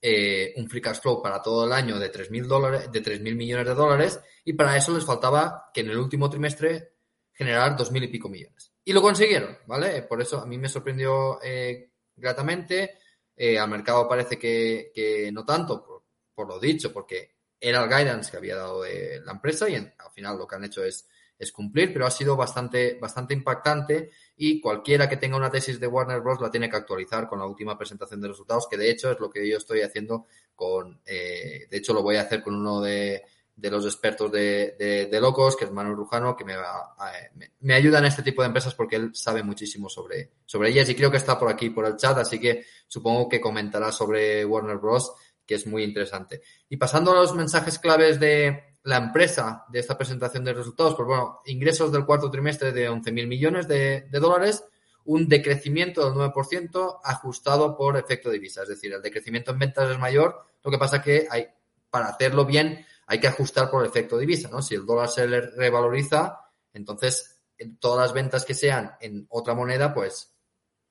eh, 0.00 0.52
un 0.56 0.68
free 0.68 0.80
cash 0.80 1.00
flow 1.00 1.22
para 1.22 1.40
todo 1.42 1.64
el 1.64 1.72
año 1.72 1.98
de 1.98 2.12
3.000 2.12 2.46
dólares, 2.46 2.92
de 2.92 3.02
3.000 3.02 3.34
millones 3.34 3.66
de 3.66 3.74
dólares 3.74 4.20
y 4.44 4.52
para 4.52 4.76
eso 4.76 4.94
les 4.94 5.04
faltaba 5.04 5.70
que 5.72 5.80
en 5.80 5.90
el 5.90 5.98
último 5.98 6.28
trimestre 6.30 6.92
generar 7.32 7.76
2.000 7.76 8.04
y 8.04 8.08
pico 8.08 8.28
millones. 8.28 8.72
Y 8.84 8.92
lo 8.92 9.02
consiguieron, 9.02 9.58
¿vale? 9.66 10.02
Por 10.02 10.22
eso 10.22 10.40
a 10.40 10.46
mí 10.46 10.58
me 10.58 10.68
sorprendió 10.68 11.40
eh, 11.42 11.90
gratamente. 12.14 12.98
Eh, 13.36 13.58
al 13.58 13.68
mercado 13.68 14.08
parece 14.08 14.38
que, 14.38 14.90
que 14.94 15.30
no 15.32 15.44
tanto, 15.44 15.84
por, 15.84 16.04
por, 16.34 16.48
lo 16.48 16.58
dicho, 16.58 16.92
porque 16.92 17.36
era 17.60 17.82
el 17.82 17.88
guidance 17.88 18.30
que 18.30 18.36
había 18.36 18.56
dado 18.56 18.82
de 18.82 19.20
la 19.24 19.32
empresa 19.32 19.68
y 19.68 19.74
al 19.74 19.92
final 20.14 20.38
lo 20.38 20.46
que 20.46 20.56
han 20.56 20.64
hecho 20.64 20.84
es, 20.84 21.08
es 21.38 21.52
cumplir, 21.52 21.92
pero 21.92 22.06
ha 22.06 22.10
sido 22.10 22.36
bastante, 22.36 22.98
bastante 23.00 23.34
impactante 23.34 24.10
y 24.36 24.60
cualquiera 24.60 25.08
que 25.08 25.16
tenga 25.16 25.36
una 25.36 25.50
tesis 25.50 25.78
de 25.78 25.86
Warner 25.86 26.20
Bros. 26.20 26.40
la 26.40 26.50
tiene 26.50 26.70
que 26.70 26.76
actualizar 26.76 27.28
con 27.28 27.38
la 27.38 27.46
última 27.46 27.76
presentación 27.76 28.20
de 28.20 28.28
resultados, 28.28 28.66
que 28.68 28.76
de 28.76 28.90
hecho 28.90 29.10
es 29.10 29.20
lo 29.20 29.30
que 29.30 29.48
yo 29.48 29.56
estoy 29.56 29.82
haciendo 29.82 30.26
con, 30.54 31.00
eh, 31.04 31.66
de 31.70 31.76
hecho 31.76 31.92
lo 31.92 32.02
voy 32.02 32.16
a 32.16 32.22
hacer 32.22 32.42
con 32.42 32.54
uno 32.54 32.80
de, 32.80 33.22
de 33.56 33.70
los 33.70 33.84
expertos 33.84 34.30
de, 34.30 34.76
de, 34.78 35.06
de, 35.06 35.20
Locos, 35.20 35.56
que 35.56 35.64
es 35.64 35.70
Manuel 35.70 35.96
Rujano, 35.96 36.36
que 36.36 36.44
me, 36.44 36.56
va, 36.56 36.94
me, 37.34 37.52
me, 37.60 37.74
ayuda 37.74 37.98
en 37.98 38.04
este 38.04 38.22
tipo 38.22 38.42
de 38.42 38.48
empresas 38.48 38.74
porque 38.74 38.96
él 38.96 39.10
sabe 39.14 39.42
muchísimo 39.42 39.88
sobre, 39.88 40.32
sobre 40.44 40.68
ellas 40.68 40.88
y 40.88 40.94
creo 40.94 41.10
que 41.10 41.16
está 41.16 41.38
por 41.38 41.50
aquí, 41.50 41.70
por 41.70 41.86
el 41.86 41.96
chat, 41.96 42.16
así 42.18 42.38
que 42.38 42.64
supongo 42.86 43.28
que 43.28 43.40
comentará 43.40 43.92
sobre 43.92 44.44
Warner 44.44 44.76
Bros., 44.76 45.12
que 45.46 45.54
es 45.54 45.66
muy 45.66 45.84
interesante. 45.84 46.42
Y 46.68 46.76
pasando 46.76 47.12
a 47.12 47.14
los 47.14 47.34
mensajes 47.34 47.78
claves 47.78 48.18
de 48.20 48.75
la 48.86 48.98
empresa 48.98 49.64
de 49.68 49.80
esta 49.80 49.98
presentación 49.98 50.44
de 50.44 50.52
resultados, 50.52 50.94
pues 50.94 51.08
bueno, 51.08 51.40
ingresos 51.46 51.90
del 51.90 52.06
cuarto 52.06 52.30
trimestre 52.30 52.70
de 52.70 52.88
11.000 52.88 53.26
millones 53.26 53.66
de, 53.66 54.06
dólares, 54.12 54.64
un 55.04 55.28
decrecimiento 55.28 56.04
del 56.04 56.14
9% 56.14 57.00
ajustado 57.02 57.76
por 57.76 57.96
efecto 57.96 58.30
divisa. 58.30 58.62
Es 58.62 58.68
decir, 58.68 58.92
el 58.92 59.02
decrecimiento 59.02 59.50
en 59.50 59.58
ventas 59.58 59.90
es 59.90 59.98
mayor, 59.98 60.46
lo 60.62 60.70
que 60.70 60.78
pasa 60.78 61.02
que 61.02 61.26
hay, 61.28 61.48
para 61.90 62.06
hacerlo 62.06 62.44
bien 62.46 62.86
hay 63.08 63.18
que 63.18 63.26
ajustar 63.26 63.70
por 63.70 63.84
efecto 63.84 64.18
divisa, 64.18 64.48
¿no? 64.50 64.62
Si 64.62 64.76
el 64.76 64.86
dólar 64.86 65.08
se 65.08 65.26
le 65.26 65.40
revaloriza, 65.40 66.42
entonces 66.72 67.40
todas 67.80 68.06
las 68.06 68.14
ventas 68.14 68.44
que 68.44 68.54
sean 68.54 68.92
en 69.00 69.26
otra 69.30 69.54
moneda, 69.54 69.92
pues 69.92 70.32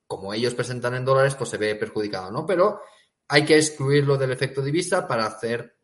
como 0.05 0.33
ellos 0.33 0.53
presentan 0.53 0.95
en 0.95 1.05
dólares, 1.05 1.35
pues 1.35 1.49
se 1.49 1.57
ve 1.57 1.75
perjudicado, 1.75 2.29
¿no? 2.29 2.45
Pero 2.45 2.81
hay 3.29 3.45
que 3.45 3.55
excluirlo 3.55 4.17
del 4.17 4.33
efecto 4.33 4.61
divisa 4.61 5.07
para 5.07 5.25
hacer 5.25 5.74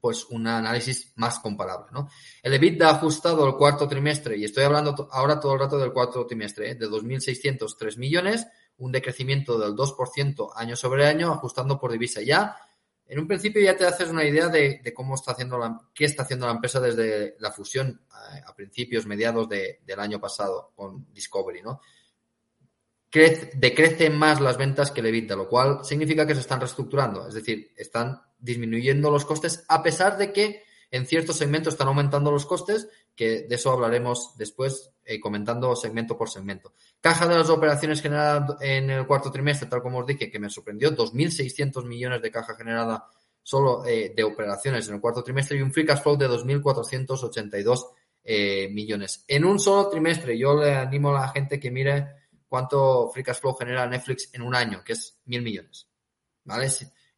pues 0.00 0.24
un 0.30 0.46
análisis 0.46 1.12
más 1.16 1.38
comparable, 1.38 1.88
¿no? 1.92 2.08
El 2.42 2.54
EBITDA 2.54 2.90
ajustado 2.90 3.44
al 3.44 3.56
cuarto 3.56 3.86
trimestre, 3.86 4.36
y 4.36 4.44
estoy 4.44 4.64
hablando 4.64 5.08
ahora 5.12 5.38
todo 5.38 5.54
el 5.54 5.60
rato 5.60 5.78
del 5.78 5.92
cuarto 5.92 6.26
trimestre, 6.26 6.70
¿eh? 6.70 6.74
de 6.74 6.88
2.603 6.88 7.98
millones, 7.98 8.46
un 8.78 8.92
decrecimiento 8.92 9.58
del 9.58 9.74
2% 9.74 10.52
año 10.56 10.76
sobre 10.76 11.06
año, 11.06 11.32
ajustando 11.32 11.78
por 11.78 11.92
divisa. 11.92 12.22
Ya, 12.22 12.56
en 13.06 13.18
un 13.18 13.26
principio 13.26 13.60
ya 13.60 13.76
te 13.76 13.86
haces 13.86 14.08
una 14.08 14.24
idea 14.24 14.48
de, 14.48 14.80
cómo 14.94 15.14
está 15.14 15.32
haciendo 15.32 15.58
la, 15.58 15.78
qué 15.94 16.04
está 16.04 16.22
haciendo 16.22 16.46
la 16.46 16.52
empresa 16.52 16.80
desde 16.80 17.36
la 17.40 17.50
fusión 17.50 18.00
a, 18.10 18.50
a 18.50 18.54
principios, 18.54 19.04
mediados 19.04 19.48
de, 19.48 19.80
del 19.84 20.00
año 20.00 20.20
pasado 20.20 20.72
con 20.74 21.12
Discovery, 21.12 21.62
¿no? 21.62 21.80
Crece, 23.10 23.50
decrecen 23.56 24.16
más 24.16 24.40
las 24.40 24.56
ventas 24.56 24.92
que 24.92 25.00
el 25.00 25.06
EBITDA, 25.06 25.34
lo 25.34 25.48
cual 25.48 25.84
significa 25.84 26.24
que 26.24 26.34
se 26.34 26.40
están 26.40 26.60
reestructurando, 26.60 27.26
es 27.26 27.34
decir, 27.34 27.72
están 27.76 28.22
disminuyendo 28.40 29.10
los 29.10 29.24
costes, 29.24 29.64
a 29.68 29.82
pesar 29.82 30.16
de 30.16 30.32
que 30.32 30.62
en 30.90 31.06
ciertos 31.06 31.36
segmentos 31.36 31.74
están 31.74 31.88
aumentando 31.88 32.30
los 32.32 32.46
costes, 32.46 32.88
que 33.14 33.42
de 33.42 33.54
eso 33.54 33.70
hablaremos 33.70 34.36
después, 34.36 34.90
eh, 35.04 35.20
comentando 35.20 35.74
segmento 35.76 36.16
por 36.16 36.28
segmento. 36.28 36.72
Caja 37.00 37.28
de 37.28 37.36
las 37.36 37.48
operaciones 37.48 38.02
generadas 38.02 38.56
en 38.60 38.90
el 38.90 39.06
cuarto 39.06 39.30
trimestre, 39.30 39.68
tal 39.68 39.82
como 39.82 39.98
os 39.98 40.06
dije, 40.06 40.30
que 40.30 40.38
me 40.38 40.50
sorprendió, 40.50 40.90
2.600 40.90 41.84
millones 41.84 42.22
de 42.22 42.30
caja 42.30 42.54
generada 42.56 43.06
solo 43.42 43.84
eh, 43.86 44.12
de 44.14 44.24
operaciones 44.24 44.88
en 44.88 44.94
el 44.94 45.00
cuarto 45.00 45.22
trimestre 45.22 45.58
y 45.58 45.62
un 45.62 45.72
free 45.72 45.86
cash 45.86 46.02
flow 46.02 46.16
de 46.16 46.28
2.482 46.28 47.86
eh, 48.24 48.68
millones. 48.70 49.24
En 49.28 49.44
un 49.44 49.58
solo 49.58 49.88
trimestre, 49.88 50.36
yo 50.36 50.54
le 50.54 50.74
animo 50.74 51.10
a 51.10 51.20
la 51.20 51.28
gente 51.28 51.58
que 51.58 51.70
mire 51.70 52.08
cuánto 52.48 53.10
free 53.10 53.22
cash 53.22 53.40
flow 53.40 53.54
genera 53.54 53.86
Netflix 53.86 54.30
en 54.32 54.42
un 54.42 54.54
año, 54.54 54.82
que 54.84 54.92
es 54.92 55.20
mil 55.26 55.42
millones. 55.42 55.86
¿Vale? 56.44 56.68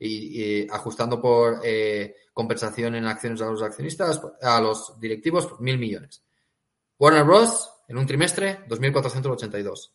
Y, 0.04 0.64
y 0.64 0.68
ajustando 0.70 1.20
por 1.20 1.60
eh, 1.62 2.16
compensación 2.32 2.94
en 2.94 3.06
acciones 3.06 3.40
a 3.42 3.46
los 3.46 3.62
accionistas, 3.62 4.20
a 4.40 4.60
los 4.60 4.98
directivos, 4.98 5.60
mil 5.60 5.78
millones. 5.78 6.22
Warner 6.98 7.24
Bros. 7.24 7.70
en 7.88 7.98
un 7.98 8.06
trimestre, 8.06 8.66
2.482. 8.68 9.90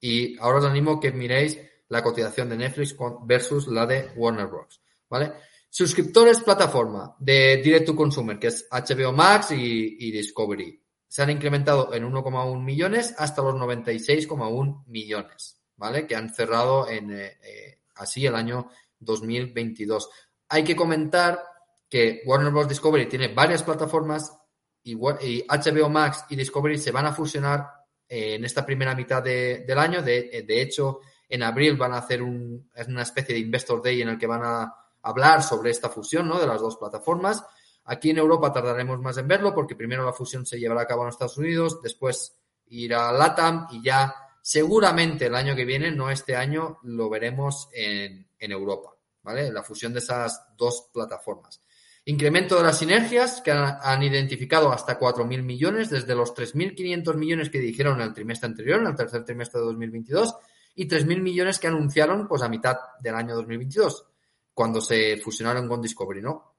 Y 0.00 0.38
ahora 0.38 0.58
os 0.58 0.64
animo 0.66 1.00
que 1.00 1.10
miréis 1.10 1.58
la 1.88 2.02
cotización 2.02 2.48
de 2.50 2.58
Netflix 2.58 2.94
versus 3.24 3.66
la 3.68 3.86
de 3.86 4.12
Warner 4.16 4.46
Bros. 4.46 4.80
¿Vale? 5.08 5.32
Suscriptores 5.70 6.40
plataforma 6.40 7.16
de 7.18 7.60
Direct 7.62 7.86
to 7.86 7.96
Consumer, 7.96 8.38
que 8.38 8.48
es 8.48 8.68
HBO 8.70 9.12
Max 9.12 9.50
y, 9.52 9.96
y 9.98 10.10
Discovery 10.12 10.80
se 11.08 11.22
han 11.22 11.30
incrementado 11.30 11.92
en 11.94 12.04
1,1 12.04 12.62
millones 12.62 13.14
hasta 13.16 13.42
los 13.42 13.54
96,1 13.54 14.84
millones, 14.86 15.58
¿vale? 15.76 16.06
Que 16.06 16.14
han 16.14 16.32
cerrado 16.32 16.88
en 16.88 17.10
eh, 17.10 17.38
eh, 17.42 17.78
así 17.96 18.26
el 18.26 18.34
año 18.34 18.68
2022. 19.00 20.08
Hay 20.48 20.64
que 20.64 20.76
comentar 20.76 21.42
que 21.88 22.22
Warner 22.26 22.52
Bros. 22.52 22.68
Discovery 22.68 23.06
tiene 23.06 23.28
varias 23.28 23.62
plataformas 23.62 24.36
y, 24.82 24.94
HBO 24.94 25.88
Max 25.88 26.24
y 26.28 26.36
Discovery 26.36 26.78
se 26.78 26.92
van 26.92 27.06
a 27.06 27.12
fusionar 27.12 27.66
en 28.08 28.44
esta 28.44 28.64
primera 28.64 28.94
mitad 28.94 29.22
de, 29.22 29.64
del 29.66 29.78
año. 29.78 30.02
De, 30.02 30.44
de, 30.46 30.62
hecho, 30.62 31.00
en 31.28 31.42
abril 31.42 31.76
van 31.76 31.92
a 31.92 31.98
hacer 31.98 32.22
un, 32.22 32.70
una 32.86 33.02
especie 33.02 33.34
de 33.34 33.40
Investor 33.40 33.82
Day 33.82 34.02
en 34.02 34.08
el 34.08 34.18
que 34.18 34.26
van 34.26 34.42
a 34.44 34.74
hablar 35.02 35.42
sobre 35.42 35.70
esta 35.70 35.88
fusión 35.88 36.28
¿no? 36.28 36.38
de 36.38 36.46
las 36.46 36.60
dos 36.60 36.76
plataformas. 36.76 37.44
Aquí 37.84 38.10
en 38.10 38.18
Europa 38.18 38.52
tardaremos 38.52 39.00
más 39.00 39.16
en 39.16 39.28
verlo 39.28 39.54
porque 39.54 39.74
primero 39.74 40.04
la 40.04 40.12
fusión 40.12 40.44
se 40.44 40.58
llevará 40.58 40.82
a 40.82 40.86
cabo 40.86 41.02
en 41.02 41.08
Estados 41.08 41.38
Unidos, 41.38 41.80
después 41.82 42.36
irá 42.66 43.08
a 43.08 43.12
LATAM 43.12 43.68
y 43.70 43.82
ya 43.82 44.14
seguramente 44.42 45.26
el 45.26 45.34
año 45.34 45.56
que 45.56 45.64
viene, 45.64 45.90
no 45.90 46.10
este 46.10 46.36
año, 46.36 46.78
lo 46.82 47.08
veremos 47.08 47.68
en, 47.72 48.27
en 48.38 48.52
Europa, 48.52 48.94
¿vale? 49.22 49.50
La 49.52 49.62
fusión 49.62 49.92
de 49.92 50.00
esas 50.00 50.46
dos 50.56 50.90
plataformas. 50.92 51.60
Incremento 52.04 52.56
de 52.56 52.62
las 52.62 52.78
sinergias 52.78 53.42
que 53.42 53.50
han, 53.50 54.02
identificado 54.02 54.72
hasta 54.72 54.98
4.000 54.98 55.42
millones 55.42 55.90
desde 55.90 56.14
los 56.14 56.34
3.500 56.34 57.14
millones 57.16 57.50
que 57.50 57.58
dijeron 57.58 58.00
en 58.00 58.08
el 58.08 58.14
trimestre 58.14 58.46
anterior, 58.46 58.80
en 58.80 58.86
el 58.86 58.96
tercer 58.96 59.24
trimestre 59.24 59.60
de 59.60 59.66
2022, 59.66 60.36
y 60.76 60.88
3.000 60.88 61.20
millones 61.20 61.58
que 61.58 61.66
anunciaron 61.66 62.26
pues 62.26 62.42
a 62.42 62.48
mitad 62.48 62.76
del 63.00 63.14
año 63.14 63.34
2022, 63.34 64.06
cuando 64.54 64.80
se 64.80 65.18
fusionaron 65.18 65.68
con 65.68 65.82
Discovery, 65.82 66.22
¿no? 66.22 66.30
O 66.32 66.54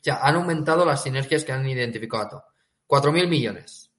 sea, 0.00 0.20
han 0.22 0.36
aumentado 0.36 0.84
las 0.84 1.02
sinergias 1.02 1.44
que 1.44 1.52
han 1.52 1.68
identificado. 1.68 2.44
4.000 2.86 3.28
millones. 3.28 3.90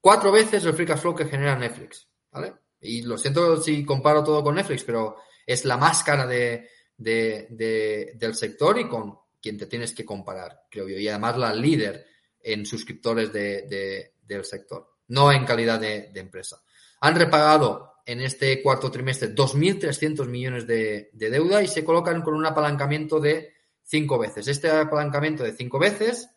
Cuatro 0.00 0.32
veces 0.32 0.64
el 0.64 0.74
free 0.74 0.86
cash 0.86 1.00
flow 1.00 1.14
que 1.14 1.26
genera 1.26 1.56
Netflix. 1.56 2.08
¿Vale? 2.30 2.54
y 2.80 3.02
lo 3.02 3.18
siento 3.18 3.60
si 3.60 3.84
comparo 3.84 4.22
todo 4.22 4.42
con 4.42 4.54
Netflix, 4.54 4.84
pero 4.84 5.16
es 5.48 5.64
la 5.64 5.76
más 5.76 6.02
cara 6.04 6.26
de, 6.26 6.68
de- 6.96 7.46
de- 7.50 8.12
del 8.16 8.34
sector 8.34 8.78
y 8.78 8.86
con 8.88 9.18
quien 9.40 9.56
te 9.58 9.66
tienes 9.66 9.94
que 9.94 10.04
comparar, 10.04 10.66
creo 10.70 10.88
yo. 10.88 10.98
Y 10.98 11.08
además 11.08 11.36
la 11.38 11.52
líder 11.54 12.06
en 12.40 12.66
suscriptores 12.66 13.32
de- 13.32 13.62
de- 13.62 14.14
del 14.22 14.44
sector, 14.44 14.96
no 15.08 15.32
en 15.32 15.44
calidad 15.44 15.80
de, 15.80 16.10
de 16.12 16.20
empresa. 16.20 16.62
Han 17.00 17.14
repagado 17.16 17.94
en 18.04 18.20
este 18.20 18.62
cuarto 18.62 18.90
trimestre 18.90 19.34
2.300 19.34 20.26
millones 20.26 20.66
de, 20.66 21.10
de 21.12 21.30
deuda 21.30 21.62
y 21.62 21.66
se 21.68 21.84
colocan 21.84 22.22
con 22.22 22.34
un 22.34 22.46
apalancamiento 22.46 23.20
de 23.20 23.54
cinco 23.84 24.18
veces. 24.18 24.48
Este 24.48 24.70
apalancamiento 24.70 25.42
de 25.44 25.52
cinco 25.52 25.78
veces 25.78 26.28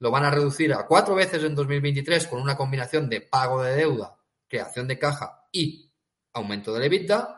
lo 0.00 0.10
van 0.10 0.24
a 0.24 0.30
reducir 0.30 0.72
a 0.74 0.86
cuatro 0.86 1.14
veces 1.14 1.42
en 1.44 1.54
2023 1.54 2.26
con 2.28 2.40
una 2.40 2.56
combinación 2.56 3.08
de 3.08 3.20
pago 3.22 3.62
de 3.62 3.74
deuda, 3.74 4.16
creación 4.46 4.86
de 4.88 4.98
caja 4.98 5.46
y 5.52 5.90
aumento 6.34 6.72
del 6.72 6.84
EBITDA. 6.84 7.37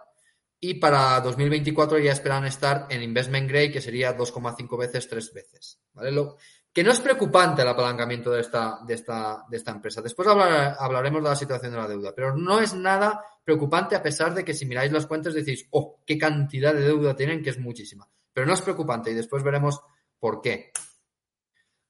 Y 0.60 0.74
para 0.74 1.18
2024 1.20 1.98
ya 1.98 2.12
esperan 2.12 2.44
estar 2.44 2.86
en 2.90 3.02
investment 3.02 3.48
grade, 3.48 3.72
que 3.72 3.80
sería 3.80 4.16
2,5 4.16 4.76
veces, 4.78 5.08
tres 5.08 5.32
veces. 5.32 5.80
¿vale? 5.94 6.12
Lo, 6.12 6.36
que 6.72 6.84
no 6.84 6.92
es 6.92 7.00
preocupante 7.00 7.62
el 7.62 7.68
apalancamiento 7.68 8.30
de 8.30 8.42
esta, 8.42 8.78
de 8.86 8.94
esta, 8.94 9.44
de 9.48 9.56
esta 9.56 9.70
empresa. 9.72 10.02
Después 10.02 10.28
hablar- 10.28 10.76
hablaremos 10.78 11.22
de 11.22 11.28
la 11.30 11.34
situación 11.36 11.72
de 11.72 11.78
la 11.78 11.88
deuda, 11.88 12.12
pero 12.14 12.36
no 12.36 12.60
es 12.60 12.74
nada 12.74 13.24
preocupante 13.42 13.96
a 13.96 14.02
pesar 14.02 14.34
de 14.34 14.44
que 14.44 14.54
si 14.54 14.66
miráis 14.66 14.92
las 14.92 15.06
cuentas 15.06 15.34
decís, 15.34 15.66
oh, 15.70 15.98
qué 16.06 16.16
cantidad 16.18 16.74
de 16.74 16.82
deuda 16.82 17.16
tienen, 17.16 17.42
que 17.42 17.50
es 17.50 17.58
muchísima. 17.58 18.06
Pero 18.32 18.46
no 18.46 18.52
es 18.52 18.60
preocupante 18.62 19.10
y 19.10 19.14
después 19.14 19.42
veremos 19.42 19.80
por 20.18 20.40
qué. 20.40 20.70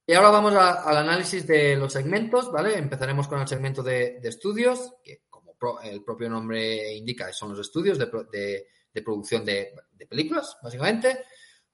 Y 0.06 0.14
ahora 0.14 0.30
vamos 0.30 0.54
a- 0.54 0.82
al 0.84 0.96
análisis 0.96 1.46
de 1.46 1.76
los 1.76 1.92
segmentos, 1.92 2.50
¿vale? 2.50 2.78
Empezaremos 2.78 3.28
con 3.28 3.40
el 3.40 3.48
segmento 3.48 3.82
de, 3.82 4.18
estudios, 4.22 4.94
el 5.82 6.02
propio 6.02 6.28
nombre 6.28 6.94
indica, 6.94 7.32
son 7.32 7.50
los 7.50 7.60
estudios 7.60 7.98
de, 7.98 8.06
de- 8.32 9.02
producción 9.02 9.44
de, 9.44 9.72
películas, 10.08 10.56
básicamente. 10.62 11.24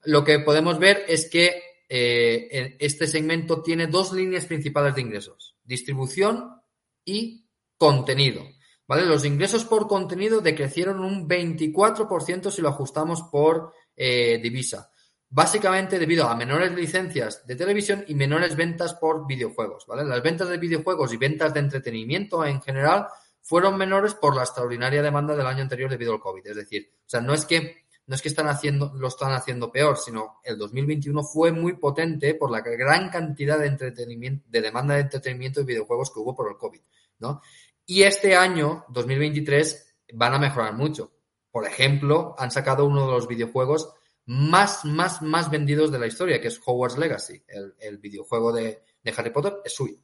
Lo 0.03 0.23
que 0.23 0.39
podemos 0.39 0.77
ver 0.79 1.03
es 1.07 1.29
que 1.29 1.61
eh, 1.89 2.77
este 2.79 3.07
segmento 3.07 3.61
tiene 3.61 3.87
dos 3.87 4.13
líneas 4.13 4.45
principales 4.45 4.95
de 4.95 5.01
ingresos, 5.01 5.55
distribución 5.63 6.61
y 7.03 7.45
contenido. 7.77 8.43
¿Vale? 8.87 9.05
Los 9.05 9.25
ingresos 9.25 9.65
por 9.65 9.87
contenido 9.87 10.39
decrecieron 10.39 11.01
un 11.01 11.27
24% 11.27 12.51
si 12.51 12.61
lo 12.61 12.69
ajustamos 12.69 13.23
por 13.23 13.73
eh, 13.95 14.39
divisa. 14.41 14.91
Básicamente 15.29 15.99
debido 15.99 16.29
a 16.29 16.35
menores 16.35 16.71
licencias 16.71 17.45
de 17.45 17.57
televisión 17.57 18.05
y 18.07 18.15
menores 18.15 18.55
ventas 18.55 18.93
por 18.93 19.27
videojuegos, 19.27 19.85
¿vale? 19.85 20.05
Las 20.05 20.23
ventas 20.23 20.47
de 20.47 20.57
videojuegos 20.57 21.11
y 21.11 21.17
ventas 21.17 21.53
de 21.53 21.59
entretenimiento 21.59 22.45
en 22.45 22.61
general 22.61 23.07
fueron 23.47 23.77
menores 23.77 24.13
por 24.13 24.35
la 24.35 24.43
extraordinaria 24.43 25.01
demanda 25.01 25.33
del 25.33 25.47
año 25.47 25.61
anterior 25.61 25.89
debido 25.89 26.11
al 26.11 26.19
COVID. 26.19 26.45
Es 26.45 26.55
decir, 26.57 26.91
o 26.99 27.09
sea, 27.09 27.21
no 27.21 27.33
es 27.33 27.45
que 27.45 27.87
no 28.05 28.15
es 28.15 28.21
que 28.21 28.29
están 28.29 28.47
haciendo, 28.47 28.93
lo 28.95 29.07
están 29.07 29.33
haciendo 29.33 29.71
peor, 29.71 29.97
sino 29.97 30.39
el 30.43 30.57
2021 30.57 31.23
fue 31.23 31.51
muy 31.51 31.73
potente 31.73 32.35
por 32.35 32.51
la 32.51 32.61
gran 32.61 33.09
cantidad 33.09 33.59
de 33.59 33.67
entretenimiento, 33.67 34.45
de 34.49 34.61
demanda 34.61 34.95
de 34.95 35.01
entretenimiento 35.01 35.61
y 35.61 35.65
videojuegos 35.65 36.11
que 36.11 36.19
hubo 36.19 36.35
por 36.35 36.49
el 36.49 36.57
COVID, 36.57 36.79
¿no? 37.19 37.41
Y 37.85 38.03
este 38.03 38.35
año, 38.35 38.85
2023, 38.89 39.95
van 40.13 40.33
a 40.33 40.39
mejorar 40.39 40.73
mucho. 40.73 41.11
Por 41.51 41.65
ejemplo, 41.65 42.35
han 42.37 42.51
sacado 42.51 42.85
uno 42.85 43.07
de 43.07 43.11
los 43.11 43.27
videojuegos 43.27 43.93
más, 44.25 44.85
más, 44.85 45.21
más 45.21 45.49
vendidos 45.49 45.91
de 45.91 45.99
la 45.99 46.07
historia, 46.07 46.39
que 46.39 46.47
es 46.47 46.61
Hogwarts 46.65 46.97
Legacy. 46.97 47.43
El, 47.47 47.75
el 47.79 47.97
videojuego 47.97 48.53
de, 48.53 48.83
de 49.03 49.13
Harry 49.17 49.31
Potter 49.31 49.57
es 49.65 49.73
suyo, 49.73 49.97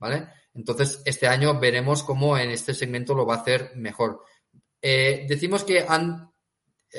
¿vale? 0.00 0.28
Entonces, 0.54 1.00
este 1.04 1.28
año 1.28 1.60
veremos 1.60 2.02
cómo 2.02 2.36
en 2.36 2.50
este 2.50 2.74
segmento 2.74 3.14
lo 3.14 3.24
va 3.26 3.36
a 3.36 3.38
hacer 3.38 3.72
mejor. 3.76 4.24
Eh, 4.82 5.26
decimos 5.28 5.62
que 5.62 5.84
han, 5.86 6.32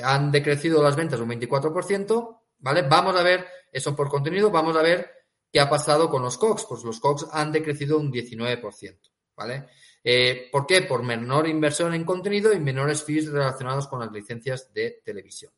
han 0.01 0.31
decrecido 0.31 0.81
las 0.81 0.95
ventas 0.95 1.19
un 1.19 1.29
24%, 1.29 2.39
¿vale? 2.59 2.83
Vamos 2.83 3.15
a 3.17 3.23
ver 3.23 3.45
eso 3.71 3.95
por 3.95 4.07
contenido, 4.07 4.51
vamos 4.51 4.77
a 4.77 4.81
ver 4.81 5.11
qué 5.51 5.59
ha 5.59 5.69
pasado 5.69 6.09
con 6.09 6.21
los 6.21 6.37
COX. 6.37 6.65
Pues 6.69 6.83
los 6.83 6.99
COX 6.99 7.27
han 7.33 7.51
decrecido 7.51 7.97
un 7.97 8.11
19%, 8.11 8.99
¿vale? 9.35 9.67
Eh, 10.03 10.47
¿Por 10.51 10.65
qué? 10.65 10.83
Por 10.83 11.03
menor 11.03 11.47
inversión 11.47 11.93
en 11.93 12.05
contenido 12.05 12.53
y 12.53 12.59
menores 12.59 13.03
fees 13.03 13.29
relacionados 13.29 13.87
con 13.87 13.99
las 13.99 14.11
licencias 14.11 14.71
de 14.73 15.01
televisión. 15.03 15.51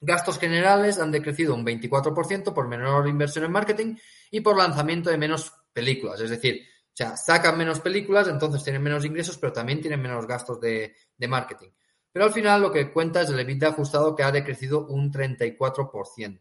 Gastos 0.00 0.38
generales 0.38 0.98
han 0.98 1.12
decrecido 1.12 1.54
un 1.54 1.64
24% 1.64 2.52
por 2.52 2.66
menor 2.66 3.06
inversión 3.06 3.44
en 3.44 3.52
marketing 3.52 3.96
y 4.32 4.40
por 4.40 4.56
lanzamiento 4.56 5.10
de 5.10 5.18
menos 5.18 5.52
películas. 5.72 6.20
Es 6.20 6.30
decir, 6.30 6.62
o 6.62 6.94
sea, 6.94 7.16
sacan 7.16 7.56
menos 7.56 7.80
películas, 7.80 8.28
entonces 8.28 8.62
tienen 8.62 8.82
menos 8.82 9.04
ingresos, 9.04 9.38
pero 9.38 9.52
también 9.52 9.80
tienen 9.80 10.00
menos 10.00 10.26
gastos 10.26 10.60
de, 10.60 10.94
de 11.16 11.28
marketing. 11.28 11.68
Pero 12.12 12.26
al 12.26 12.32
final 12.32 12.60
lo 12.60 12.70
que 12.70 12.92
cuenta 12.92 13.22
es 13.22 13.30
el 13.30 13.40
EBITDA 13.40 13.68
ajustado 13.68 14.14
que 14.14 14.22
ha 14.22 14.30
decrecido 14.30 14.86
un 14.86 15.10
34%. 15.10 16.40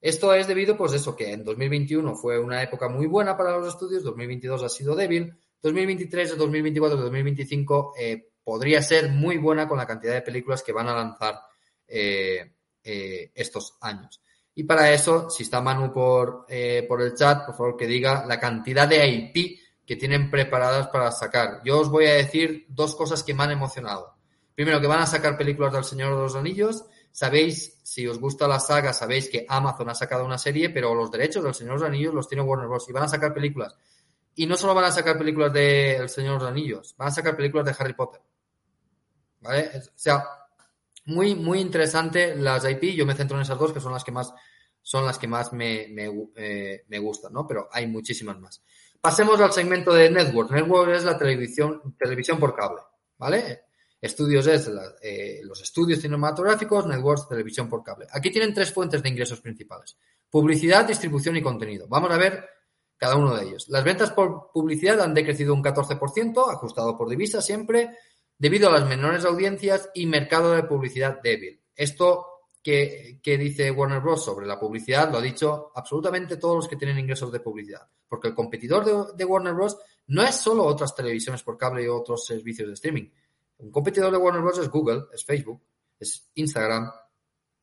Esto 0.00 0.34
es 0.34 0.46
debido, 0.46 0.76
pues 0.76 0.92
eso, 0.92 1.16
que 1.16 1.32
en 1.32 1.44
2021 1.44 2.14
fue 2.16 2.38
una 2.38 2.62
época 2.62 2.88
muy 2.88 3.06
buena 3.06 3.36
para 3.36 3.56
los 3.56 3.68
estudios, 3.68 4.02
2022 4.04 4.62
ha 4.62 4.68
sido 4.68 4.94
débil, 4.94 5.34
2023, 5.62 6.36
2024, 6.36 6.96
2025 6.98 7.94
eh, 7.98 8.28
podría 8.44 8.82
ser 8.82 9.08
muy 9.10 9.38
buena 9.38 9.66
con 9.66 9.78
la 9.78 9.86
cantidad 9.86 10.14
de 10.14 10.22
películas 10.22 10.62
que 10.62 10.72
van 10.72 10.88
a 10.88 10.94
lanzar 10.94 11.40
eh, 11.88 12.52
eh, 12.84 13.32
estos 13.34 13.76
años. 13.80 14.20
Y 14.58 14.64
para 14.64 14.90
eso, 14.90 15.28
si 15.28 15.42
está 15.42 15.60
Manu 15.60 15.92
por, 15.92 16.46
eh, 16.48 16.86
por 16.88 17.02
el 17.02 17.14
chat, 17.14 17.44
por 17.44 17.54
favor 17.54 17.76
que 17.76 17.86
diga 17.86 18.24
la 18.26 18.40
cantidad 18.40 18.88
de 18.88 19.06
IP 19.06 19.60
que 19.84 19.96
tienen 19.96 20.30
preparadas 20.30 20.88
para 20.88 21.12
sacar. 21.12 21.60
Yo 21.62 21.78
os 21.78 21.90
voy 21.90 22.06
a 22.06 22.14
decir 22.14 22.64
dos 22.70 22.96
cosas 22.96 23.22
que 23.22 23.34
me 23.34 23.42
han 23.44 23.50
emocionado. 23.50 24.16
Primero, 24.54 24.80
que 24.80 24.86
van 24.86 25.00
a 25.00 25.06
sacar 25.06 25.36
películas 25.36 25.74
del 25.74 25.84
Señor 25.84 26.16
de 26.16 26.22
los 26.22 26.34
Anillos. 26.34 26.86
Sabéis, 27.12 27.78
si 27.82 28.06
os 28.06 28.18
gusta 28.18 28.48
la 28.48 28.58
saga, 28.58 28.94
sabéis 28.94 29.28
que 29.28 29.44
Amazon 29.46 29.90
ha 29.90 29.94
sacado 29.94 30.24
una 30.24 30.38
serie, 30.38 30.70
pero 30.70 30.94
los 30.94 31.10
derechos 31.10 31.44
del 31.44 31.54
Señor 31.54 31.74
de 31.74 31.80
los 31.80 31.88
Anillos 31.88 32.14
los 32.14 32.26
tiene 32.26 32.42
Warner 32.42 32.66
Bros. 32.66 32.88
y 32.88 32.92
van 32.92 33.04
a 33.04 33.08
sacar 33.08 33.34
películas. 33.34 33.76
Y 34.36 34.46
no 34.46 34.56
solo 34.56 34.74
van 34.74 34.86
a 34.86 34.90
sacar 34.90 35.18
películas 35.18 35.52
de 35.52 36.02
Señor 36.08 36.38
de 36.38 36.44
los 36.44 36.48
Anillos, 36.50 36.94
van 36.96 37.08
a 37.08 37.10
sacar 37.10 37.36
películas 37.36 37.66
de 37.66 37.76
Harry 37.78 37.92
Potter. 37.92 38.22
¿Vale? 39.42 39.70
O 39.76 39.92
sea, 39.94 40.24
muy, 41.06 41.34
muy 41.34 41.60
interesante 41.60 42.36
las 42.36 42.68
IP. 42.68 42.94
Yo 42.94 43.06
me 43.06 43.14
centro 43.14 43.36
en 43.36 43.42
esas 43.42 43.58
dos, 43.58 43.72
que 43.72 43.80
son 43.80 43.92
las 43.92 44.04
que 44.04 44.12
más, 44.12 44.32
son 44.82 45.04
las 45.06 45.18
que 45.18 45.28
más 45.28 45.52
me, 45.52 45.86
me, 45.88 46.30
eh, 46.36 46.84
me 46.88 46.98
gustan, 46.98 47.32
¿no? 47.32 47.46
Pero 47.46 47.68
hay 47.72 47.86
muchísimas 47.86 48.38
más. 48.38 48.62
Pasemos 49.00 49.40
al 49.40 49.52
segmento 49.52 49.92
de 49.92 50.10
Network. 50.10 50.50
Network 50.50 50.90
es 50.92 51.04
la 51.04 51.16
televisión, 51.16 51.96
televisión 51.98 52.38
por 52.38 52.54
cable, 52.54 52.82
¿vale? 53.18 53.62
Estudios 54.00 54.46
es 54.46 54.70
eh, 55.00 55.40
los 55.44 55.62
estudios 55.62 56.00
cinematográficos, 56.00 56.86
Networks, 56.86 57.28
televisión 57.28 57.68
por 57.68 57.82
cable. 57.82 58.06
Aquí 58.10 58.30
tienen 58.30 58.52
tres 58.52 58.72
fuentes 58.72 59.02
de 59.02 59.08
ingresos 59.08 59.40
principales. 59.40 59.96
Publicidad, 60.28 60.86
distribución 60.86 61.36
y 61.36 61.42
contenido. 61.42 61.86
Vamos 61.88 62.10
a 62.10 62.16
ver 62.16 62.44
cada 62.96 63.16
uno 63.16 63.34
de 63.34 63.46
ellos. 63.46 63.68
Las 63.68 63.84
ventas 63.84 64.10
por 64.10 64.50
publicidad 64.52 65.00
han 65.00 65.14
decrecido 65.14 65.54
un 65.54 65.62
14%, 65.62 66.52
ajustado 66.52 66.96
por 66.96 67.08
divisa 67.08 67.40
siempre, 67.40 67.96
debido 68.38 68.68
a 68.68 68.72
las 68.72 68.88
menores 68.88 69.24
audiencias 69.24 69.90
y 69.94 70.06
mercado 70.06 70.52
de 70.52 70.64
publicidad 70.64 71.20
débil. 71.22 71.60
Esto 71.74 72.26
que, 72.62 73.20
que, 73.22 73.38
dice 73.38 73.70
Warner 73.70 74.00
Bros. 74.00 74.24
sobre 74.24 74.46
la 74.46 74.58
publicidad 74.58 75.10
lo 75.10 75.18
ha 75.18 75.22
dicho 75.22 75.70
absolutamente 75.74 76.36
todos 76.36 76.56
los 76.56 76.68
que 76.68 76.76
tienen 76.76 76.98
ingresos 76.98 77.30
de 77.30 77.40
publicidad. 77.40 77.88
Porque 78.08 78.28
el 78.28 78.34
competidor 78.34 79.14
de, 79.14 79.24
Warner 79.24 79.54
Bros. 79.54 79.78
no 80.08 80.22
es 80.22 80.34
solo 80.34 80.64
otras 80.64 80.94
televisiones 80.94 81.42
por 81.42 81.56
cable 81.56 81.84
y 81.84 81.88
otros 81.88 82.26
servicios 82.26 82.68
de 82.68 82.74
streaming. 82.74 83.08
Un 83.58 83.70
competidor 83.70 84.10
de 84.10 84.18
Warner 84.18 84.42
Bros. 84.42 84.58
es 84.58 84.68
Google, 84.68 85.04
es 85.12 85.24
Facebook, 85.24 85.62
es 85.98 86.28
Instagram, 86.34 86.90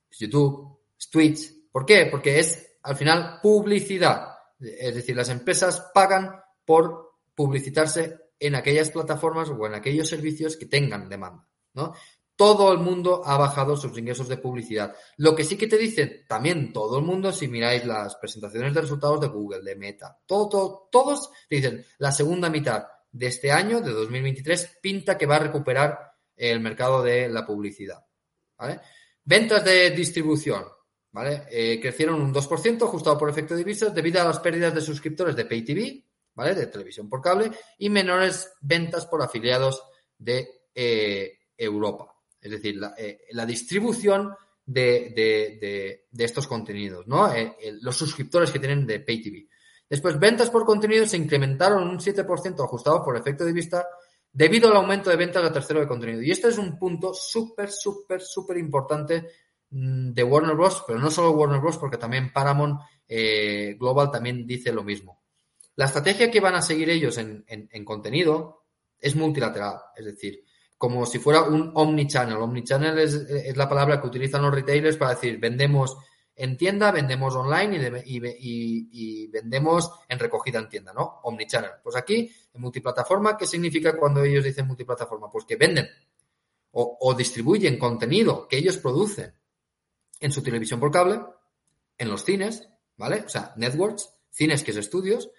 es 0.10 0.20
YouTube, 0.20 0.80
es 0.98 1.10
Twitch. 1.10 1.70
¿Por 1.72 1.86
qué? 1.86 2.08
Porque 2.10 2.40
es 2.40 2.78
al 2.84 2.96
final 2.96 3.40
publicidad. 3.42 4.34
Es 4.60 4.96
decir, 4.96 5.16
las 5.16 5.30
empresas 5.30 5.92
pagan 5.94 6.32
por 6.66 7.20
publicitarse 7.36 8.23
en 8.40 8.56
aquellas 8.56 8.90
plataformas 8.90 9.50
o 9.50 9.66
en 9.66 9.74
aquellos 9.74 10.10
servicios 10.10 10.58
que 10.58 10.66
tengan 10.66 11.10
demanda, 11.10 11.48
¿no? 11.74 11.94
Todo 12.36 12.72
el 12.72 12.80
mundo 12.80 13.22
ha 13.24 13.38
bajado 13.38 13.78
sus 13.78 13.96
ingresos 13.98 14.28
de 14.28 14.38
publicidad. 14.38 14.96
Lo 15.18 15.36
que 15.36 15.44
sí 15.44 15.56
que 15.56 15.68
te 15.68 15.78
dice 15.78 16.26
también 16.28 16.74
todo 16.74 16.98
el 16.98 17.06
mundo, 17.06 17.32
si 17.32 17.48
miráis 17.48 17.86
las 17.86 18.16
presentaciones 18.16 18.74
de 18.74 18.82
resultados 18.82 19.22
de 19.22 19.28
Google, 19.28 19.62
de 19.62 19.76
Meta, 19.76 20.18
todo, 20.26 20.50
todo, 20.50 20.90
todos 20.92 21.30
dicen 21.48 21.86
la 22.00 22.12
segunda 22.12 22.50
mitad 22.50 22.88
de 23.12 23.28
este 23.28 23.52
año, 23.52 23.80
de 23.82 23.92
2023, 23.92 24.80
pinta 24.82 25.18
que 25.18 25.28
va 25.28 25.36
a 25.36 25.40
recuperar 25.40 26.14
el 26.36 26.60
mercado 26.60 27.04
de 27.04 27.30
la 27.30 27.46
publicidad. 27.46 28.04
Ventas 29.24 29.64
de 29.64 29.92
distribución, 29.92 30.66
¿vale? 31.12 31.44
Eh, 31.50 31.80
crecieron 31.80 32.22
un 32.22 32.34
2%, 32.34 32.84
ajustado 32.84 33.18
por 33.18 33.30
efecto 33.30 33.54
de 33.54 33.60
divisas, 33.60 33.94
debido 33.94 34.22
a 34.22 34.26
las 34.26 34.40
pérdidas 34.40 34.74
de 34.74 34.82
suscriptores 34.82 35.36
de 35.36 35.46
Pay 35.46 35.64
TV, 35.64 36.06
¿vale? 36.36 36.56
De 36.56 36.68
televisión 36.68 37.10
por 37.10 37.22
cable, 37.22 37.52
y 37.78 37.90
menores 37.90 38.54
ventas 38.62 39.06
por 39.06 39.22
afiliados 39.22 39.84
de 40.18 40.48
eh, 40.74 41.40
Europa. 41.58 42.14
Es 42.40 42.52
decir, 42.52 42.76
la, 42.78 42.94
eh, 42.98 43.22
la 43.32 43.46
distribución 43.46 44.36
de, 44.66 45.14
de, 45.16 45.58
de, 45.60 46.06
de, 46.10 46.24
estos 46.24 46.48
contenidos, 46.48 47.08
¿no? 47.08 47.34
Eh, 47.34 47.56
los 47.82 47.96
suscriptores 47.96 48.52
que 48.52 48.60
tienen 48.60 48.86
de 48.86 49.00
Pay 49.00 49.22
TV. 49.22 49.48
Después, 49.90 50.20
ventas 50.20 50.50
por 50.50 50.66
contenido 50.66 51.06
se 51.06 51.18
incrementaron 51.18 51.88
un 51.88 52.00
7% 52.00 52.64
ajustado 52.64 53.04
por 53.04 53.18
efecto 53.18 53.46
de 53.46 53.54
vista 53.54 53.86
debido 54.32 54.70
al 54.70 54.78
aumento 54.78 55.10
de 55.10 55.16
ventas 55.16 55.44
de 55.44 55.52
tercero 55.52 55.80
de 55.80 55.88
contenido. 55.88 56.22
Y 56.22 56.32
este 56.32 56.48
es 56.48 56.58
un 56.58 56.78
punto 56.80 57.14
súper, 57.14 57.70
súper, 57.70 58.22
súper 58.22 58.58
importante 58.58 59.30
mm, 59.70 60.12
de 60.12 60.24
Warner 60.24 60.56
Bros., 60.56 60.84
pero 60.88 61.00
no 61.00 61.12
solo 61.12 61.32
Warner 61.32 61.62
Bros., 61.62 61.78
porque 61.78 61.98
también 61.98 62.34
Paramount 62.34 62.82
eh, 63.08 63.76
Global 63.80 64.10
también 64.10 64.48
dice 64.48 64.72
lo 64.72 64.84
mismo. 64.84 65.23
La 65.76 65.86
estrategia 65.86 66.30
que 66.30 66.40
van 66.40 66.56
a 66.56 66.62
seguir 66.62 66.90
ellos 66.90 67.18
en, 67.18 67.46
en 67.48 67.86
contenido 67.86 68.64
es 69.00 69.16
multilateral, 69.16 69.80
es 69.96 70.06
decir, 70.06 70.44
como 70.84 71.06
si 71.06 71.18
fuera 71.18 71.44
un 71.44 71.72
omnichannel. 71.76 72.36
Omnichannel 72.36 73.00
es, 73.00 73.14
es 73.14 73.56
la 73.56 73.70
palabra 73.70 74.02
que 74.02 74.08
utilizan 74.08 74.42
los 74.42 74.54
retailers 74.54 74.98
para 74.98 75.14
decir 75.14 75.40
vendemos 75.40 75.96
en 76.36 76.58
tienda, 76.58 76.92
vendemos 76.92 77.36
online 77.36 78.04
y, 78.06 78.20
y, 78.92 79.28
vendemos 79.28 79.92
en 80.10 80.20
recogida 80.20 80.60
en 80.60 80.68
tienda, 80.68 80.92
¿no? 80.92 81.22
Omnichannel. 81.24 81.72
Pues 81.82 81.96
aquí, 81.96 82.30
en 82.54 82.62
multiplataforma, 82.62 83.38
¿qué 83.38 83.48
significa 83.48 83.96
cuando 83.96 84.24
ellos 84.24 84.44
dicen 84.44 84.68
multiplataforma? 84.68 85.30
Pues 85.32 85.46
que 85.46 85.56
venden 85.56 85.88
o, 86.72 86.98
o 87.00 87.14
distribuyen 87.14 87.80
contenido 87.80 88.48
que 88.48 88.58
ellos 88.58 88.78
producen 88.78 89.34
en 90.20 90.32
su 90.34 90.44
televisión 90.44 90.82
por 90.82 90.92
cable, 90.92 91.22
en 91.98 92.10
los 92.10 92.26
cines, 92.26 92.68
¿vale? 92.98 93.24
O 93.26 93.30
sea, 93.30 93.54
networks, 93.56 94.14
cines 94.32 94.64
que 94.64 94.72
es 94.72 94.78
estudios, 94.78 95.30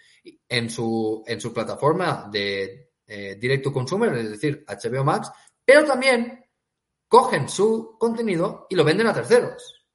en 0.49 0.71
su, 0.71 1.23
en 1.27 1.41
su 1.41 1.53
plataforma 1.53 2.29
de 2.31 2.93
eh, 3.07 3.37
direct 3.37 3.65
to 3.65 3.73
consumer, 3.73 4.13
es 4.15 4.31
decir, 4.31 4.65
HBO 4.67 5.05
Max, 5.05 5.31
pero 5.65 5.85
también 5.85 6.45
cogen 7.09 7.49
su 7.49 7.97
contenido 7.99 8.67
y 8.71 8.75
lo 8.75 8.85
venden 8.85 9.07
a 9.07 9.15
terceros. 9.15 9.87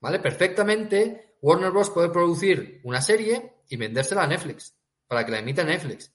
¿Vale? 0.00 0.18
Perfectamente, 0.20 1.36
Warner 1.40 1.70
Bros. 1.70 1.90
puede 1.90 2.10
producir 2.10 2.80
una 2.84 3.00
serie 3.00 3.60
y 3.68 3.76
vendérsela 3.76 4.24
a 4.24 4.26
Netflix 4.26 4.76
para 5.06 5.24
que 5.24 5.32
la 5.32 5.38
emita 5.38 5.64
Netflix. 5.64 6.12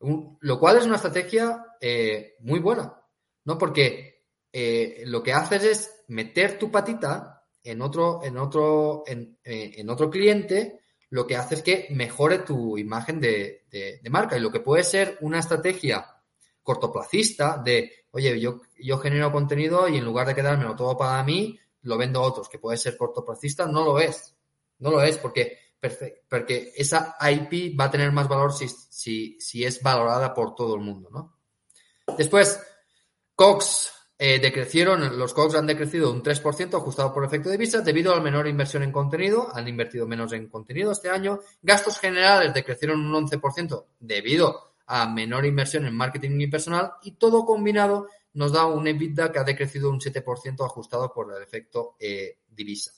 lo 0.00 0.58
cual 0.58 0.78
es 0.78 0.84
una 0.84 0.96
estrategia 0.96 1.64
eh, 1.80 2.36
muy 2.40 2.58
buena, 2.58 3.00
¿no? 3.44 3.56
Porque 3.56 4.24
eh, 4.52 5.02
lo 5.06 5.22
que 5.22 5.32
haces 5.32 5.64
es 5.64 6.04
meter 6.08 6.58
tu 6.58 6.70
patita 6.70 7.46
en 7.62 7.80
otro, 7.80 8.22
en 8.22 8.36
otro, 8.36 9.04
en, 9.06 9.38
en 9.44 9.90
otro 9.90 10.10
cliente 10.10 10.80
lo 11.10 11.26
que 11.26 11.36
hace 11.36 11.56
es 11.56 11.62
que 11.62 11.86
mejore 11.90 12.40
tu 12.40 12.76
imagen 12.78 13.20
de, 13.20 13.64
marca. 14.10 14.36
Y 14.36 14.40
lo 14.40 14.50
que 14.50 14.60
puede 14.60 14.82
ser 14.82 15.18
una 15.20 15.38
estrategia 15.38 16.06
cortoplacista 16.62 17.58
de, 17.58 18.06
oye, 18.10 18.40
yo, 18.40 18.60
yo 18.78 18.98
genero 18.98 19.30
contenido 19.30 19.88
y 19.88 19.98
en 19.98 20.04
lugar 20.04 20.26
de 20.26 20.34
quedármelo 20.34 20.74
todo 20.74 20.96
para 20.96 21.22
mí, 21.22 21.58
lo 21.82 21.96
vendo 21.96 22.20
a 22.20 22.24
otros, 22.24 22.48
que 22.48 22.58
puede 22.58 22.76
ser 22.76 22.96
cortoplacista, 22.96 23.66
no 23.66 23.84
lo 23.84 23.98
es. 24.00 24.34
No 24.78 24.90
lo 24.90 25.00
es 25.02 25.16
porque, 25.18 25.58
porque 26.28 26.72
esa 26.76 27.16
IP 27.30 27.78
va 27.78 27.84
a 27.84 27.90
tener 27.90 28.12
más 28.12 28.28
valor 28.28 28.52
si, 28.52 28.68
si, 28.68 29.40
si 29.40 29.64
es 29.64 29.80
valorada 29.82 30.34
por 30.34 30.54
todo 30.54 30.74
el 30.74 30.80
mundo, 30.82 31.08
¿no? 31.10 31.38
Después, 32.16 32.60
Cox, 33.34 33.92
eh, 34.18 34.38
decrecieron, 34.40 35.18
los 35.18 35.34
COGS 35.34 35.56
han 35.56 35.66
decrecido 35.66 36.10
un 36.10 36.22
3% 36.22 36.74
ajustado 36.74 37.12
por 37.12 37.24
efecto 37.24 37.50
de 37.50 37.58
visa 37.58 37.82
debido 37.82 38.12
a 38.12 38.16
la 38.16 38.22
menor 38.22 38.48
inversión 38.48 38.82
en 38.82 38.90
contenido, 38.90 39.48
han 39.54 39.68
invertido 39.68 40.06
menos 40.06 40.32
en 40.32 40.48
contenido 40.48 40.92
este 40.92 41.10
año. 41.10 41.40
Gastos 41.60 41.98
generales 41.98 42.54
decrecieron 42.54 43.00
un 43.00 43.26
11% 43.26 43.84
debido 44.00 44.72
a 44.86 45.06
menor 45.08 45.44
inversión 45.44 45.84
en 45.84 45.94
marketing 45.94 46.40
y 46.40 46.46
personal 46.46 46.92
y 47.02 47.12
todo 47.12 47.44
combinado 47.44 48.06
nos 48.34 48.52
da 48.52 48.66
un 48.66 48.86
EBITDA 48.86 49.32
que 49.32 49.38
ha 49.38 49.44
decrecido 49.44 49.90
un 49.90 50.00
7% 50.00 50.64
ajustado 50.64 51.12
por 51.12 51.34
el 51.34 51.42
efecto 51.42 51.96
eh, 51.98 52.38
divisa. 52.48 52.92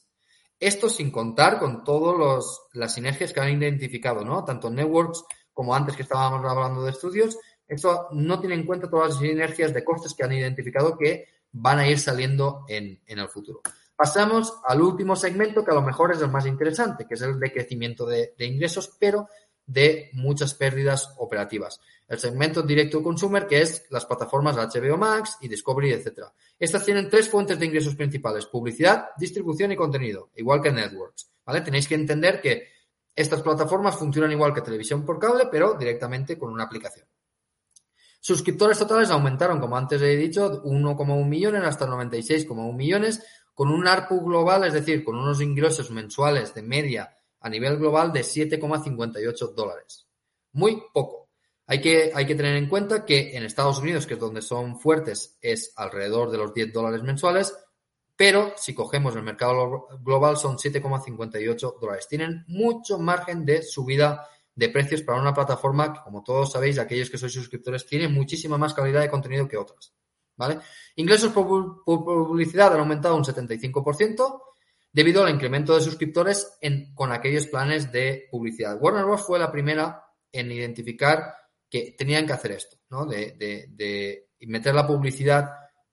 Esto 0.60 0.88
sin 0.88 1.10
contar 1.10 1.58
con 1.58 1.84
todas 1.84 2.60
las 2.72 2.94
sinergias 2.94 3.32
que 3.32 3.40
han 3.40 3.62
identificado, 3.62 4.24
¿no? 4.24 4.44
Tanto 4.44 4.70
Networks 4.70 5.24
como 5.52 5.74
antes 5.74 5.96
que 5.96 6.02
estábamos 6.02 6.44
hablando 6.44 6.84
de 6.84 6.90
estudios, 6.90 7.36
esto 7.68 8.08
no 8.12 8.40
tiene 8.40 8.54
en 8.54 8.64
cuenta 8.64 8.88
todas 8.88 9.10
las 9.10 9.18
sinergias 9.18 9.74
de 9.74 9.84
costes 9.84 10.14
que 10.14 10.24
han 10.24 10.32
identificado 10.32 10.96
que 10.96 11.26
van 11.52 11.78
a 11.78 11.88
ir 11.88 11.98
saliendo 11.98 12.64
en, 12.66 13.00
el 13.06 13.28
futuro. 13.28 13.60
Pasamos 13.94 14.54
al 14.64 14.80
último 14.80 15.16
segmento 15.16 15.64
que 15.64 15.70
a 15.70 15.74
lo 15.74 15.82
mejor 15.82 16.12
es 16.12 16.22
el 16.22 16.30
más 16.30 16.46
interesante, 16.46 17.06
que 17.06 17.14
es 17.14 17.22
el 17.22 17.38
de 17.38 17.52
crecimiento 17.52 18.06
de, 18.06 18.32
ingresos, 18.38 18.96
pero 18.98 19.28
de 19.66 20.08
muchas 20.14 20.54
pérdidas 20.54 21.14
operativas. 21.18 21.80
El 22.06 22.18
segmento 22.18 22.62
directo 22.62 23.02
consumer, 23.02 23.46
que 23.46 23.60
es 23.60 23.84
las 23.90 24.06
plataformas 24.06 24.56
HBO 24.56 24.96
Max 24.96 25.36
y 25.42 25.48
Discovery, 25.48 25.92
etcétera. 25.92 26.32
Estas 26.58 26.84
tienen 26.84 27.10
tres 27.10 27.28
fuentes 27.28 27.58
de 27.58 27.66
ingresos 27.66 27.96
principales: 27.96 28.46
publicidad, 28.46 29.10
distribución 29.18 29.72
y 29.72 29.76
contenido, 29.76 30.30
igual 30.36 30.62
que 30.62 30.72
Networks. 30.72 31.28
Tenéis 31.64 31.86
que 31.86 31.96
entender 31.96 32.40
que 32.40 32.68
estas 33.14 33.42
plataformas 33.42 33.96
funcionan 33.96 34.32
igual 34.32 34.54
que 34.54 34.62
televisión 34.62 35.04
por 35.04 35.18
cable, 35.18 35.48
pero 35.50 35.74
directamente 35.74 36.38
con 36.38 36.50
una 36.50 36.64
aplicación. 36.64 37.06
Suscriptores 38.20 38.78
totales 38.78 39.10
aumentaron, 39.10 39.60
como 39.60 39.76
antes 39.76 40.02
he 40.02 40.16
dicho, 40.16 40.62
1,1 40.62 41.24
millones 41.24 41.62
hasta 41.64 41.86
96,1 41.86 42.74
millones, 42.74 43.22
con 43.54 43.70
un 43.70 43.86
ARPU 43.86 44.24
global, 44.24 44.64
es 44.64 44.72
decir, 44.72 45.04
con 45.04 45.16
unos 45.16 45.40
ingresos 45.40 45.90
mensuales 45.90 46.54
de 46.54 46.62
media 46.62 47.16
a 47.40 47.48
nivel 47.48 47.76
global 47.76 48.12
de 48.12 48.20
7,58 48.20 49.54
dólares. 49.54 50.06
Muy 50.52 50.82
poco. 50.92 51.28
Hay 51.66 51.80
que, 51.80 52.10
hay 52.14 52.26
que 52.26 52.34
tener 52.34 52.56
en 52.56 52.68
cuenta 52.68 53.04
que 53.04 53.36
en 53.36 53.44
Estados 53.44 53.78
Unidos, 53.78 54.06
que 54.06 54.14
es 54.14 54.20
donde 54.20 54.42
son 54.42 54.80
fuertes, 54.80 55.36
es 55.40 55.72
alrededor 55.76 56.30
de 56.30 56.38
los 56.38 56.54
10 56.54 56.72
dólares 56.72 57.02
mensuales, 57.02 57.54
pero 58.16 58.52
si 58.56 58.74
cogemos 58.74 59.14
el 59.14 59.22
mercado 59.22 59.86
global 60.00 60.36
son 60.36 60.56
7,58 60.56 61.78
dólares. 61.78 62.08
Tienen 62.08 62.44
mucho 62.48 62.98
margen 62.98 63.44
de 63.44 63.62
subida 63.62 64.26
de 64.58 64.70
precios 64.70 65.02
para 65.02 65.20
una 65.20 65.32
plataforma 65.32 65.92
que, 65.92 66.00
como 66.02 66.24
todos 66.24 66.50
sabéis, 66.50 66.80
aquellos 66.80 67.08
que 67.08 67.16
sois 67.16 67.32
suscriptores, 67.32 67.86
tiene 67.86 68.08
muchísima 68.08 68.58
más 68.58 68.74
calidad 68.74 69.02
de 69.02 69.08
contenido 69.08 69.46
que 69.46 69.56
otras. 69.56 69.94
¿Vale? 70.36 70.58
Ingresos 70.96 71.32
por, 71.32 71.84
publicidad 71.84 72.74
han 72.74 72.80
aumentado 72.80 73.14
un 73.14 73.22
75% 73.22 74.42
debido 74.92 75.22
al 75.22 75.32
incremento 75.32 75.76
de 75.76 75.80
suscriptores 75.80 76.58
en, 76.60 76.92
con 76.92 77.12
aquellos 77.12 77.46
planes 77.46 77.92
de 77.92 78.26
publicidad. 78.32 78.76
Warner 78.80 79.04
Bros. 79.04 79.24
fue 79.24 79.38
la 79.38 79.52
primera 79.52 80.02
en 80.32 80.50
identificar 80.50 81.34
que 81.70 81.94
tenían 81.96 82.26
que 82.26 82.32
hacer 82.32 82.52
esto, 82.52 82.78
¿no? 82.90 83.06
De, 83.06 83.36
de 83.38 84.28
meter 84.40 84.74
la 84.74 84.88
publicidad 84.88 85.50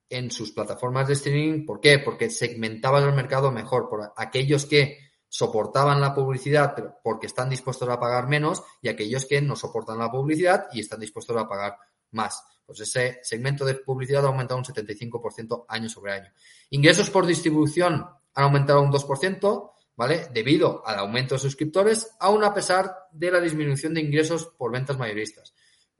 en 0.09 0.31
sus 0.31 0.53
plataformas 0.53 1.07
de 1.07 1.13
streaming. 1.13 1.67
¿Por 1.67 1.79
qué? 1.79 1.99
Porque 1.99 2.31
segmentaban 2.31 3.03
el 3.03 3.13
mercado 3.13 3.51
mejor 3.51 3.87
por 3.89 4.11
aquellos 4.17 4.65
que 4.65 5.04
soportaban 5.35 5.99
la 5.99 6.15
publicidad 6.15 6.95
porque 7.03 7.27
están 7.27 7.49
dispuestos 7.49 7.89
a 7.89 7.99
pagar 7.99 8.29
menos 8.29 8.63
y 8.81 8.87
aquellos 8.87 9.25
que 9.25 9.41
no 9.41 9.57
soportan 9.57 9.97
la 9.97 10.09
publicidad 10.09 10.67
y 10.71 10.79
están 10.79 11.01
dispuestos 11.01 11.35
a 11.35 11.45
pagar 11.45 11.77
más. 12.11 12.41
Pues 12.65 12.79
ese 12.79 13.19
segmento 13.21 13.65
de 13.65 13.75
publicidad 13.75 14.23
ha 14.23 14.29
aumentado 14.29 14.59
un 14.59 14.63
75% 14.63 15.65
año 15.67 15.89
sobre 15.89 16.13
año. 16.13 16.31
Ingresos 16.69 17.09
por 17.09 17.25
distribución 17.25 17.95
han 18.33 18.43
aumentado 18.45 18.81
un 18.81 18.89
2%, 18.89 19.71
¿vale? 19.97 20.29
Debido 20.31 20.87
al 20.87 20.99
aumento 20.99 21.35
de 21.35 21.39
suscriptores, 21.39 22.15
aún 22.21 22.45
a 22.45 22.53
pesar 22.53 22.95
de 23.11 23.29
la 23.29 23.41
disminución 23.41 23.93
de 23.93 23.99
ingresos 23.99 24.45
por 24.57 24.71
ventas 24.71 24.97
mayoristas. 24.97 25.53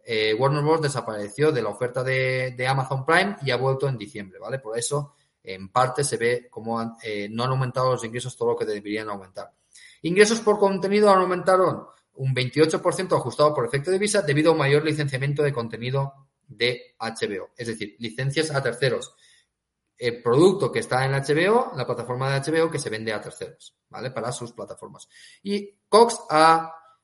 Eh, 0.06 0.34
Warner 0.34 0.64
Bros. 0.64 0.82
desapareció 0.82 1.52
de 1.52 1.62
la 1.62 1.70
oferta 1.72 2.06
de 2.06 2.68
Amazon 2.70 3.06
Prime 3.06 3.36
y 3.42 3.52
ha 3.52 3.58
vuelto 3.58 3.90
en 3.90 3.98
diciembre, 3.98 4.40
¿vale? 4.40 4.60
Por 4.60 4.80
eso 4.80 5.15
en 5.46 5.70
parte 5.70 6.04
se 6.04 6.18
ve 6.18 6.48
como 6.50 6.98
eh, 7.04 7.28
no 7.30 7.44
han 7.44 7.52
aumentado 7.52 7.92
los 7.92 8.04
ingresos 8.04 8.36
todo 8.36 8.50
lo 8.50 8.56
que 8.58 8.66
deberían 8.66 9.10
aumentar. 9.10 9.52
Ingresos 10.02 10.40
por 10.40 10.60
contenido 10.60 11.10
aumentaron 11.10 11.88
un 12.16 12.34
28% 12.34 13.16
ajustado 13.16 13.54
por 13.54 13.66
efecto 13.66 13.92
de 13.92 14.00
visa 14.00 14.22
debido 14.22 14.50
a 14.50 14.54
un 14.54 14.60
mayor 14.60 14.86
licenciamiento 14.86 15.44
de 15.44 15.54
contenido 15.54 16.14
de 16.48 16.96
HBO, 17.00 17.50
es 17.58 17.68
decir, 17.68 17.96
licencias 18.00 18.52
a 18.52 18.62
terceros. 18.62 19.16
El 19.98 20.22
producto 20.22 20.72
que 20.72 20.80
está 20.80 21.06
en 21.06 21.12
HBO, 21.12 21.72
la 21.76 21.86
plataforma 21.86 22.30
de 22.30 22.40
HBO, 22.40 22.70
que 22.70 22.80
se 22.80 22.90
vende 22.90 23.14
a 23.14 23.22
terceros, 23.22 23.76
¿vale? 23.90 24.12
Para 24.12 24.32
sus 24.32 24.52
plataformas. 24.52 25.08
Y 25.42 25.74
Cox 25.88 26.20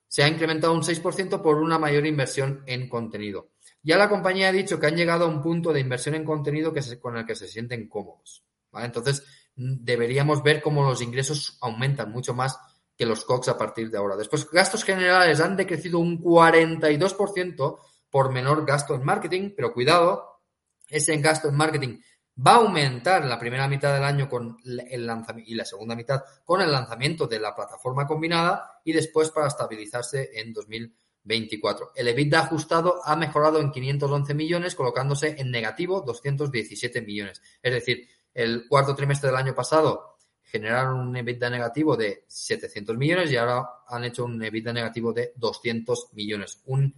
se 0.08 0.24
ha 0.24 0.28
incrementado 0.28 0.74
un 0.74 0.84
6% 0.84 1.42
por 1.42 1.58
una 1.58 1.80
mayor 1.80 2.06
inversión 2.06 2.64
en 2.66 2.90
contenido. 2.90 3.52
Ya 3.84 3.98
la 3.98 4.10
compañía 4.10 4.50
ha 4.50 4.52
dicho 4.52 4.80
que 4.80 4.88
han 4.88 4.96
llegado 4.96 5.26
a 5.26 5.28
un 5.28 5.42
punto 5.42 5.74
de 5.74 5.80
inversión 5.80 6.16
en 6.16 6.24
contenido 6.24 6.72
que 6.74 6.82
con 7.00 7.18
el 7.18 7.26
que 7.26 7.36
se 7.36 7.48
sienten 7.48 7.88
cómodos. 7.90 8.44
Entonces, 8.74 9.24
mm, 9.56 9.84
deberíamos 9.84 10.44
ver 10.44 10.62
cómo 10.62 10.84
los 10.84 11.02
ingresos 11.02 11.58
aumentan 11.62 12.12
mucho 12.12 12.34
más 12.34 12.58
que 12.96 13.06
los 13.06 13.26
COX 13.26 13.48
a 13.50 13.58
partir 13.58 13.90
de 13.90 13.98
ahora. 13.98 14.16
Después, 14.16 14.50
gastos 14.50 14.84
generales 14.84 15.40
han 15.42 15.58
decrecido 15.58 16.00
un 16.00 16.22
42% 16.22 17.80
por 18.10 18.32
menor 18.32 18.66
gasto 18.66 18.94
en 18.94 19.04
marketing, 19.04 19.54
pero 19.56 19.74
cuidado, 19.74 20.42
ese 20.88 21.18
gasto 21.18 21.50
en 21.50 21.56
marketing 21.56 21.98
va 22.46 22.54
a 22.54 22.58
aumentar 22.58 23.24
en 23.24 23.30
la 23.30 23.40
primera 23.40 23.68
mitad 23.68 23.94
del 23.94 24.04
año 24.04 24.30
con 24.30 24.58
el 24.64 25.06
lanzamiento 25.06 25.52
y 25.52 25.56
la 25.56 25.66
segunda 25.66 25.96
mitad 25.96 26.22
con 26.46 26.62
el 26.62 26.72
lanzamiento 26.72 27.28
de 27.28 27.40
la 27.40 27.56
plataforma 27.56 28.08
combinada 28.08 28.80
y 28.84 28.94
después 28.94 29.32
para 29.32 29.48
estabilizarse 29.48 30.30
en 30.34 30.54
2020 30.54 31.11
24. 31.24 31.92
El 31.96 32.08
EBITDA 32.08 32.40
ajustado 32.42 33.02
ha 33.06 33.16
mejorado 33.16 33.60
en 33.60 33.72
511 33.72 34.34
millones, 34.34 34.76
colocándose 34.76 35.36
en 35.38 35.52
negativo 35.52 36.02
217 36.02 37.02
millones. 37.02 37.42
Es 37.62 37.74
decir, 37.74 38.08
el 38.34 38.68
cuarto 38.68 38.96
trimestre 38.96 39.30
del 39.30 39.38
año 39.38 39.54
pasado 39.54 40.16
generaron 40.44 41.00
un 41.00 41.16
EBITDA 41.16 41.50
negativo 41.50 41.96
de 41.96 42.26
700 42.28 42.98
millones 42.98 43.32
y 43.32 43.38
ahora 43.38 43.66
han 43.88 44.04
hecho 44.04 44.26
un 44.26 44.42
EBITDA 44.44 44.74
negativo 44.74 45.14
de 45.14 45.32
200 45.36 46.10
millones. 46.14 46.62
Un, 46.66 46.94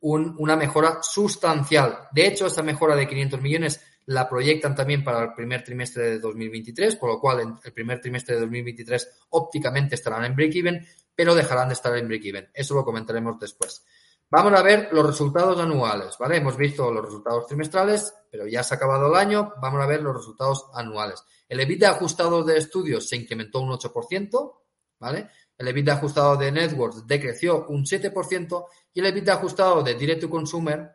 un- 0.00 0.34
una 0.38 0.56
mejora 0.56 0.98
sustancial. 1.02 2.08
De 2.12 2.26
hecho, 2.26 2.46
esa 2.46 2.62
mejora 2.62 2.94
de 2.96 3.08
500 3.08 3.40
millones 3.40 3.80
la 4.06 4.28
proyectan 4.28 4.74
también 4.74 5.04
para 5.04 5.22
el 5.22 5.34
primer 5.34 5.62
trimestre 5.62 6.02
de 6.10 6.18
2023, 6.18 6.96
por 6.96 7.10
lo 7.10 7.20
cual 7.20 7.40
en 7.40 7.58
el 7.62 7.72
primer 7.72 8.00
trimestre 8.00 8.34
de 8.34 8.40
2023 8.42 9.08
ópticamente 9.30 9.94
estarán 9.94 10.24
en 10.24 10.34
break-even, 10.34 10.86
pero 11.14 11.34
dejarán 11.34 11.68
de 11.68 11.74
estar 11.74 11.96
en 11.96 12.08
break-even. 12.08 12.50
Eso 12.52 12.74
lo 12.74 12.84
comentaremos 12.84 13.38
después. 13.38 13.84
Vamos 14.30 14.58
a 14.58 14.62
ver 14.62 14.88
los 14.92 15.06
resultados 15.06 15.60
anuales, 15.60 16.16
¿vale? 16.18 16.38
Hemos 16.38 16.56
visto 16.56 16.90
los 16.90 17.04
resultados 17.04 17.46
trimestrales, 17.46 18.14
pero 18.30 18.46
ya 18.46 18.62
se 18.62 18.72
ha 18.72 18.76
acabado 18.78 19.08
el 19.08 19.14
año. 19.14 19.52
Vamos 19.60 19.82
a 19.82 19.86
ver 19.86 20.00
los 20.00 20.16
resultados 20.16 20.70
anuales. 20.72 21.22
El 21.46 21.60
EBITDA 21.60 21.90
ajustado 21.90 22.42
de 22.42 22.56
estudios 22.56 23.06
se 23.06 23.16
incrementó 23.16 23.60
un 23.60 23.72
8%, 23.72 24.54
¿vale? 24.98 25.28
El 25.58 25.68
EBITDA 25.68 25.92
ajustado 25.92 26.36
de 26.36 26.50
networks 26.50 27.06
decreció 27.06 27.66
un 27.66 27.84
7% 27.84 28.66
y 28.94 29.00
el 29.00 29.06
EBITDA 29.06 29.34
ajustado 29.34 29.82
de 29.82 29.96
direct 29.96 30.22
to 30.22 30.30
consumer 30.30 30.90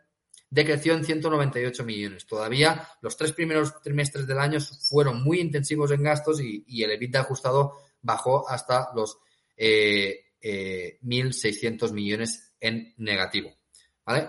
decreció 0.50 0.94
en 0.94 1.04
198 1.04 1.84
millones. 1.84 2.26
Todavía 2.26 2.88
los 3.02 3.18
tres 3.18 3.34
primeros 3.34 3.82
trimestres 3.82 4.26
del 4.28 4.40
año 4.40 4.60
fueron 4.62 5.22
muy 5.24 5.40
intensivos 5.40 5.92
en 5.92 6.04
gastos 6.04 6.42
y, 6.42 6.64
y 6.68 6.84
el 6.84 6.92
EBITDA 6.92 7.22
ajustado 7.22 7.74
bajó 8.02 8.48
hasta 8.50 8.90
los 8.96 9.18
eh, 9.58 10.26
eh, 10.42 11.00
1.600 11.04 11.92
millones 11.92 12.54
en 12.60 12.94
negativo. 12.98 13.52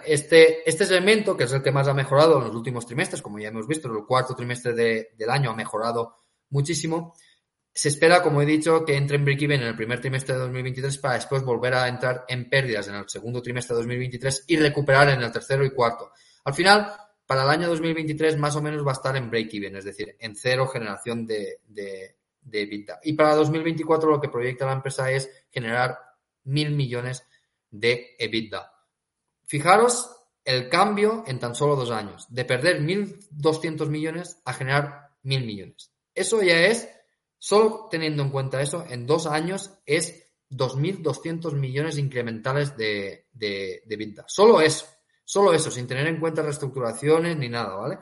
Este, 0.05 0.69
este 0.69 0.85
segmento, 0.87 1.37
que 1.37 1.45
es 1.45 1.53
el 1.53 1.63
que 1.63 1.71
más 1.71 1.87
ha 1.87 1.95
mejorado 1.95 2.39
en 2.39 2.47
los 2.49 2.55
últimos 2.57 2.85
trimestres, 2.85 3.23
como 3.23 3.39
ya 3.39 3.49
hemos 3.49 3.69
visto, 3.69 3.87
el 3.89 4.05
cuarto 4.05 4.35
trimestre 4.35 4.73
de- 4.73 5.11
del 5.17 5.31
año 5.31 5.51
ha 5.51 5.55
mejorado 5.55 6.17
muchísimo. 6.51 7.15
Se 7.79 7.91
espera, 7.91 8.25
como 8.25 8.43
he 8.43 8.45
dicho, 8.45 8.85
que 8.85 8.97
entre 8.97 9.19
en 9.19 9.25
break-even 9.25 9.61
en 9.61 9.69
el 9.69 9.77
primer 9.77 10.01
trimestre 10.01 10.35
de 10.35 10.41
2023 10.41 10.99
para 10.99 11.15
después 11.15 11.45
volver 11.45 11.75
a 11.75 11.87
entrar 11.87 12.25
en 12.27 12.51
pérdidas 12.51 12.89
en 12.89 12.97
el 12.97 13.09
segundo 13.09 13.41
trimestre 13.41 13.77
de 13.77 13.83
2023 13.83 14.47
y 14.49 14.57
recuperar 14.57 15.11
en 15.11 15.23
el 15.23 15.31
tercero 15.31 15.65
y 15.65 15.71
cuarto. 15.71 16.11
Al 16.43 16.55
final, 16.55 16.93
para 17.25 17.45
el 17.45 17.51
año 17.51 17.69
2023 17.69 18.37
más 18.37 18.57
o 18.57 18.63
menos 18.63 18.85
va 18.85 18.91
a 18.91 18.95
estar 18.95 19.17
en 19.17 19.31
break-even, 19.31 19.77
es 19.77 19.85
decir, 19.85 20.17
en 20.19 20.35
cero 20.35 20.67
generación 20.67 21.25
de, 21.25 21.61
de, 21.69 22.17
de 22.41 22.63
EBITDA. 22.63 22.99
Y 23.05 23.13
para 23.13 23.37
2024 23.37 24.11
lo 24.11 24.21
que 24.21 24.29
proyecta 24.29 24.67
la 24.67 24.73
empresa 24.73 25.13
es 25.13 25.31
generar 25.49 25.97
mil 26.43 26.73
millones 26.73 27.29
de 27.71 28.17
EBITDA. 28.19 28.73
Fijaros 29.47 30.17
el 30.45 30.69
cambio 30.69 31.23
en 31.29 31.39
tan 31.39 31.55
solo 31.55 31.77
dos 31.77 31.93
años, 31.93 32.27
de 32.29 32.45
perder 32.45 32.83
1.200 32.83 33.89
millones 33.89 34.43
a 34.45 34.53
generar 34.53 35.11
1.000 35.23 35.47
millones. 35.47 35.93
Eso 36.13 36.43
ya 36.43 36.67
es, 36.67 36.89
solo 37.39 37.89
teniendo 37.91 38.23
en 38.23 38.31
cuenta 38.31 38.61
eso, 38.61 38.85
en 38.89 39.07
dos 39.07 39.27
años 39.27 39.71
es 39.87 40.25
2.200 40.51 41.53
millones 41.55 41.99
incrementales 41.99 42.77
de, 42.77 43.27
de, 43.33 43.83
de. 43.87 44.25
Solo 44.27 44.61
eso, 44.61 44.87
solo 45.25 45.53
eso, 45.53 45.71
sin 45.71 45.87
tener 45.87 46.07
en 46.07 46.21
cuenta 46.21 46.43
reestructuraciones 46.43 47.37
ni 47.37 47.49
nada, 47.49 47.75
¿vale? 47.77 47.99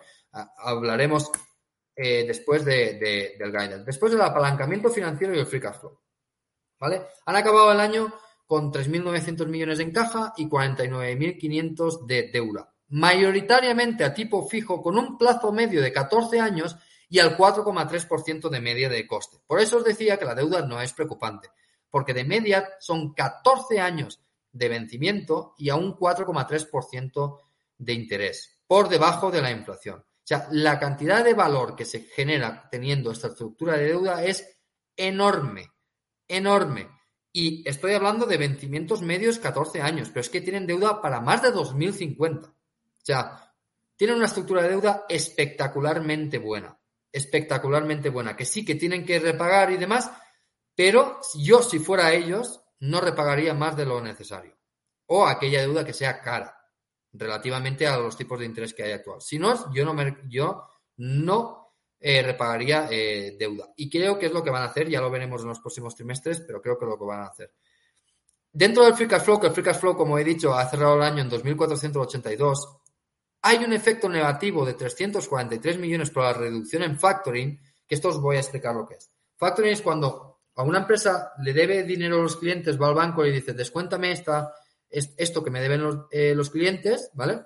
Hablaremos 0.59 1.31
eh, 1.95 2.25
después 2.27 2.65
de, 2.65 2.95
de- 2.99 3.35
del 3.39 3.51
guidance. 3.51 3.85
Después 3.85 4.13
del 4.13 4.21
apalancamiento 4.21 4.91
financiero 4.91 5.35
y 5.35 5.39
el 5.39 5.47
free 5.47 5.61
cash 5.61 5.77
flow, 5.81 5.99
¿vale? 6.79 7.03
Han 7.25 7.37
acabado 7.37 7.73
el 7.73 7.81
año 7.81 8.13
con 8.47 8.73
3.900 8.73 9.47
millones 9.47 9.81
en 9.81 9.91
caja 9.93 10.33
y 10.37 10.47
49.500 10.49 12.07
de 12.07 12.31
deuda. 12.31 12.73
Mayoritariamente 12.89 14.05
a 14.05 14.15
tipo 14.15 14.47
fijo 14.47 14.81
con 14.81 14.97
un 14.97 15.19
plazo 15.19 15.51
medio 15.53 15.83
de 15.83 15.93
14 15.93 16.39
años 16.39 16.77
y 17.09 17.19
al 17.19 17.37
4,3% 17.37 18.49
de 18.49 18.61
media 18.61 18.89
de 18.89 19.07
coste. 19.07 19.39
Por 19.47 19.61
eso 19.61 19.79
os 19.79 19.85
decía 19.85 20.19
que 20.19 20.25
la 20.25 20.35
deuda 20.35 20.63
no 20.63 20.81
es 20.81 20.93
preocupante, 20.93 21.51
porque 21.91 22.15
de 22.15 22.25
media 22.25 22.69
son 22.81 23.15
14 23.15 23.81
años 23.81 24.21
de 24.53 24.69
vencimiento 24.69 25.55
y 25.59 25.69
a 25.69 25.77
un 25.77 25.97
4,3% 25.97 27.41
de 27.79 27.93
interés, 27.93 28.61
por 28.67 28.89
debajo 28.89 29.31
de 29.31 29.43
la 29.43 29.51
inflación. 29.51 30.01
O 30.01 30.29
sea, 30.29 30.49
la 30.51 30.79
cantidad 30.79 31.23
de 31.25 31.35
valor 31.35 31.77
que 31.77 31.85
se 31.85 32.01
genera 32.01 32.69
teniendo 32.71 33.13
esta 33.13 33.29
estructura 33.29 33.77
de 33.77 33.87
deuda 33.87 34.25
es 34.25 34.59
enorme, 34.97 35.71
enorme. 36.27 36.89
Y 37.33 37.69
estoy 37.69 37.93
hablando 37.93 38.27
de 38.27 38.39
vencimientos 38.39 39.03
medios 39.03 39.39
14 39.39 39.83
años, 39.83 40.09
pero 40.09 40.23
es 40.23 40.31
que 40.31 40.41
tienen 40.41 40.67
deuda 40.67 41.01
para 41.01 41.21
más 41.21 41.43
de 41.43 41.53
2050. 41.53 42.49
O 42.49 42.55
sea, 43.05 43.55
tienen 43.95 44.17
una 44.17 44.27
estructura 44.27 44.63
de 44.63 44.71
deuda 44.71 45.05
espectacularmente 45.09 46.39
buena, 46.39 46.77
espectacularmente 47.13 48.11
buena, 48.11 48.37
que 48.37 48.45
sí 48.45 48.65
que 48.65 48.75
tienen 48.75 49.05
que 49.05 49.19
repagar 49.19 49.71
y 49.71 49.77
demás, 49.77 50.11
pero 50.75 51.21
yo 51.35 51.63
si 51.63 51.79
fuera 51.79 52.13
ellos 52.13 52.61
no 52.81 53.01
repagaría 53.01 53.55
más 53.55 53.77
de 53.77 53.87
lo 53.87 54.01
necesario. 54.01 54.57
O 55.07 55.27
aquella 55.27 55.61
deuda 55.61 55.85
que 55.85 55.93
sea 55.93 56.21
cara, 56.21 56.57
relativamente 57.13 57.87
a 57.87 57.99
los 57.99 58.17
tipos 58.17 58.39
de 58.39 58.47
interés 58.47 58.75
que 58.75 58.83
hay 58.83 58.93
actual. 58.93 59.21
Si 59.21 59.39
no, 59.39 59.73
yo 59.73 59.85
no, 59.85 59.95
me, 59.95 60.19
yo 60.29 60.65
no 60.99 61.75
eh, 61.99 62.23
repagaría 62.23 62.89
eh, 62.91 63.37
deuda. 63.39 63.73
Y 63.77 63.89
creo 63.89 64.19
que 64.19 64.27
es 64.27 64.33
lo 64.33 64.43
que 64.43 64.51
van 64.51 64.63
a 64.63 64.67
hacer, 64.67 64.89
ya 64.89 65.01
lo 65.01 65.11
veremos 65.11 65.43
en 65.43 65.49
los 65.49 65.61
próximos 65.61 65.95
trimestres, 65.95 66.41
pero 66.41 66.61
creo 66.61 66.79
que 66.79 66.85
es 66.85 66.91
lo 66.91 66.99
que 66.99 67.05
van 67.05 67.21
a 67.21 67.27
hacer. 67.27 67.53
Dentro 68.53 68.85
del 68.85 68.95
free 68.95 69.09
cash 69.09 69.23
flow, 69.23 69.41
que 69.41 69.49
el 69.49 69.53
free 69.53 69.65
cash 69.65 69.79
flow, 69.79 69.97
como 69.97 70.19
he 70.19 70.25
dicho, 70.25 70.55
ha 70.55 70.69
cerrado 70.69 70.97
el 70.97 71.03
año 71.03 71.23
en 71.23 71.31
2.482, 71.31 72.81
hay 73.43 73.59
un 73.65 73.73
efecto 73.73 74.09
negativo 74.09 74.65
de 74.67 74.75
343 74.75 75.79
millones 75.79 76.11
por 76.11 76.25
la 76.25 76.33
reducción 76.33 76.83
en 76.83 76.99
factoring, 76.99 77.61
que 77.87 77.95
esto 77.95 78.09
os 78.09 78.21
voy 78.21 78.37
a 78.37 78.41
explicar 78.41 78.75
lo 78.75 78.87
que 78.87 78.95
es. 78.95 79.11
Factoring 79.37 79.73
es 79.73 79.83
cuando 79.83 80.41
a 80.57 80.63
una 80.63 80.79
empresa 80.81 81.33
le 81.43 81.53
debe 81.53 81.83
dinero 81.85 82.19
a 82.19 82.23
los 82.23 82.37
clientes, 82.37 82.81
va 82.81 82.89
al 82.89 82.95
banco 82.95 83.25
y 83.25 83.31
dice, 83.33 83.53
descuéntame 83.53 84.13
esta, 84.13 84.53
es- 84.89 85.15
esto 85.17 85.45
que 85.45 85.51
me 85.51 85.61
deben 85.61 85.83
los, 85.83 86.07
eh, 86.11 86.35
los 86.35 86.51
clientes, 86.51 87.11
¿vale? 87.15 87.43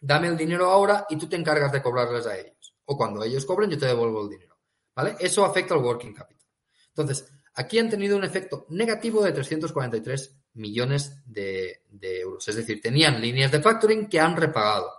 Dame 0.00 0.28
el 0.28 0.36
dinero 0.36 0.70
ahora 0.70 1.06
y 1.08 1.16
tú 1.16 1.28
te 1.28 1.36
encargas 1.36 1.72
de 1.72 1.82
cobrarles 1.82 2.26
a 2.26 2.36
ellos. 2.36 2.74
O 2.86 2.96
cuando 2.96 3.22
ellos 3.22 3.46
cobren, 3.46 3.70
yo 3.70 3.78
te 3.78 3.86
devuelvo 3.86 4.22
el 4.24 4.30
dinero, 4.30 4.58
¿vale? 4.96 5.14
Eso 5.20 5.44
afecta 5.44 5.74
al 5.74 5.80
working 5.84 6.12
capital. 6.12 6.46
Entonces, 6.88 7.30
aquí 7.54 7.78
han 7.78 7.88
tenido 7.88 8.16
un 8.16 8.24
efecto 8.24 8.66
negativo 8.70 9.22
de 9.22 9.32
343 9.32 10.36
millones 10.54 11.22
de 11.24 11.82
euros. 12.00 12.48
Es 12.48 12.56
decir, 12.56 12.80
tenían 12.80 13.20
líneas 13.20 13.52
de 13.52 13.60
factoring 13.62 14.08
que 14.08 14.18
han 14.18 14.36
repagado. 14.36 14.90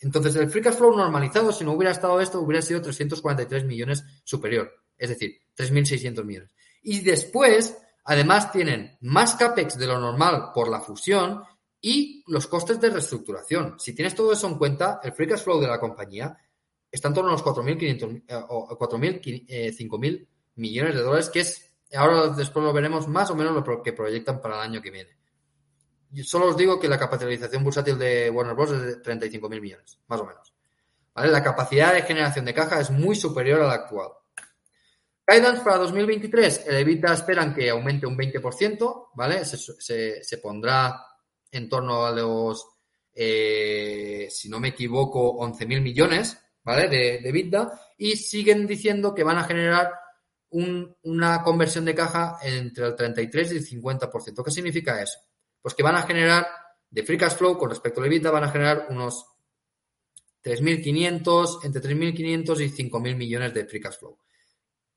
Entonces, 0.00 0.34
el 0.36 0.50
free 0.50 0.62
cash 0.62 0.74
flow 0.74 0.96
normalizado, 0.96 1.52
si 1.52 1.64
no 1.64 1.72
hubiera 1.72 1.92
estado 1.92 2.20
esto, 2.20 2.40
hubiera 2.40 2.62
sido 2.62 2.80
343 2.80 3.64
millones 3.64 4.04
superior. 4.24 4.72
Es 4.96 5.10
decir, 5.10 5.38
3.600 5.56 6.24
millones. 6.24 6.54
Y 6.82 7.00
después, 7.00 7.76
además, 8.04 8.50
tienen 8.50 8.96
más 9.00 9.34
CAPEX 9.34 9.76
de 9.76 9.86
lo 9.86 9.98
normal 9.98 10.50
por 10.54 10.68
la 10.68 10.80
fusión 10.80 11.42
y 11.80 12.24
los 12.26 12.46
costes 12.46 12.80
de 12.80 12.90
reestructuración. 12.90 13.78
Si 13.78 13.94
tienes 13.94 14.14
todo 14.14 14.32
eso 14.32 14.46
en 14.46 14.56
cuenta, 14.56 15.00
el 15.02 15.12
free 15.12 15.28
cash 15.28 15.40
flow 15.40 15.60
de 15.60 15.68
la 15.68 15.78
compañía 15.80 16.36
está 16.90 17.08
en 17.08 17.14
torno 17.14 17.30
a 17.30 17.32
los 17.34 17.44
4.500 17.44 18.22
eh, 18.26 18.44
o 18.48 18.78
4.000, 18.78 19.44
eh, 19.48 19.72
5.000 19.76 20.28
millones 20.56 20.94
de 20.94 21.02
dólares, 21.02 21.30
que 21.30 21.40
es, 21.40 21.72
ahora 21.94 22.28
después 22.28 22.64
lo 22.64 22.72
veremos, 22.72 23.06
más 23.06 23.30
o 23.30 23.34
menos 23.34 23.54
lo 23.54 23.82
que 23.82 23.92
proyectan 23.92 24.40
para 24.40 24.56
el 24.56 24.70
año 24.70 24.82
que 24.82 24.90
viene. 24.90 25.19
Solo 26.24 26.46
os 26.48 26.56
digo 26.56 26.78
que 26.80 26.88
la 26.88 26.98
capitalización 26.98 27.62
bursátil 27.62 27.98
de 27.98 28.30
Warner 28.30 28.54
Bros. 28.54 28.72
es 28.72 28.82
de 28.82 29.02
35.000 29.02 29.60
millones, 29.60 29.98
más 30.08 30.20
o 30.20 30.26
menos. 30.26 30.52
¿Vale? 31.14 31.30
La 31.30 31.42
capacidad 31.42 31.92
de 31.94 32.02
generación 32.02 32.44
de 32.44 32.54
caja 32.54 32.80
es 32.80 32.90
muy 32.90 33.14
superior 33.14 33.60
a 33.60 33.66
la 33.68 33.74
actual. 33.74 34.08
Guidance 35.26 35.62
para 35.62 35.76
2023, 35.78 36.66
el 36.66 36.76
EBITDA 36.78 37.14
esperan 37.14 37.54
que 37.54 37.70
aumente 37.70 38.06
un 38.06 38.16
20%, 38.16 39.10
¿vale? 39.14 39.44
Se, 39.44 40.38
pondrá 40.38 41.00
en 41.52 41.68
torno 41.68 42.04
a 42.04 42.10
los, 42.10 42.66
eh, 43.14 44.26
si 44.30 44.48
no 44.48 44.58
me 44.58 44.68
equivoco, 44.68 45.36
11.000 45.38 45.80
millones, 45.80 46.36
¿vale? 46.64 46.88
De, 46.88 47.20
de 47.22 47.28
EBITDA 47.28 47.70
y 47.98 48.16
siguen 48.16 48.66
diciendo 48.66 49.14
que 49.14 49.22
van 49.22 49.38
a 49.38 49.44
generar 49.44 49.92
un- 50.50 50.96
una 51.04 51.42
conversión 51.44 51.84
de 51.84 51.94
caja 51.94 52.38
entre 52.42 52.86
el 52.86 52.96
33 52.96 53.52
y 53.52 53.56
el 53.58 53.64
50%. 53.64 54.42
¿Qué 54.44 54.50
significa 54.50 55.00
eso? 55.00 55.20
Pues 55.62 55.74
que 55.74 55.82
van 55.82 55.96
a 55.96 56.02
generar 56.02 56.46
de 56.90 57.02
free 57.02 57.18
cash 57.18 57.34
flow 57.34 57.56
con 57.56 57.70
respecto 57.70 58.00
al 58.00 58.06
EBITDA 58.06 58.30
van 58.30 58.44
a 58.44 58.50
generar 58.50 58.86
unos 58.90 59.26
3.500, 60.42 61.64
entre 61.64 61.82
3.500 61.82 62.60
y 62.60 62.90
5.000 62.90 63.16
millones 63.16 63.54
de 63.54 63.66
free 63.66 63.80
cash 63.80 63.98
flow 63.98 64.18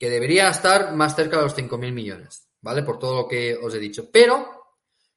que 0.03 0.09
debería 0.09 0.49
estar 0.49 0.93
más 0.93 1.15
cerca 1.15 1.37
de 1.37 1.43
los 1.43 1.55
5.000 1.55 1.93
millones, 1.93 2.49
¿vale? 2.59 2.83
Por 2.83 2.99
todo 2.99 3.21
lo 3.21 3.25
que 3.25 3.55
os 3.55 3.73
he 3.73 3.79
dicho. 3.79 4.09
Pero 4.11 4.65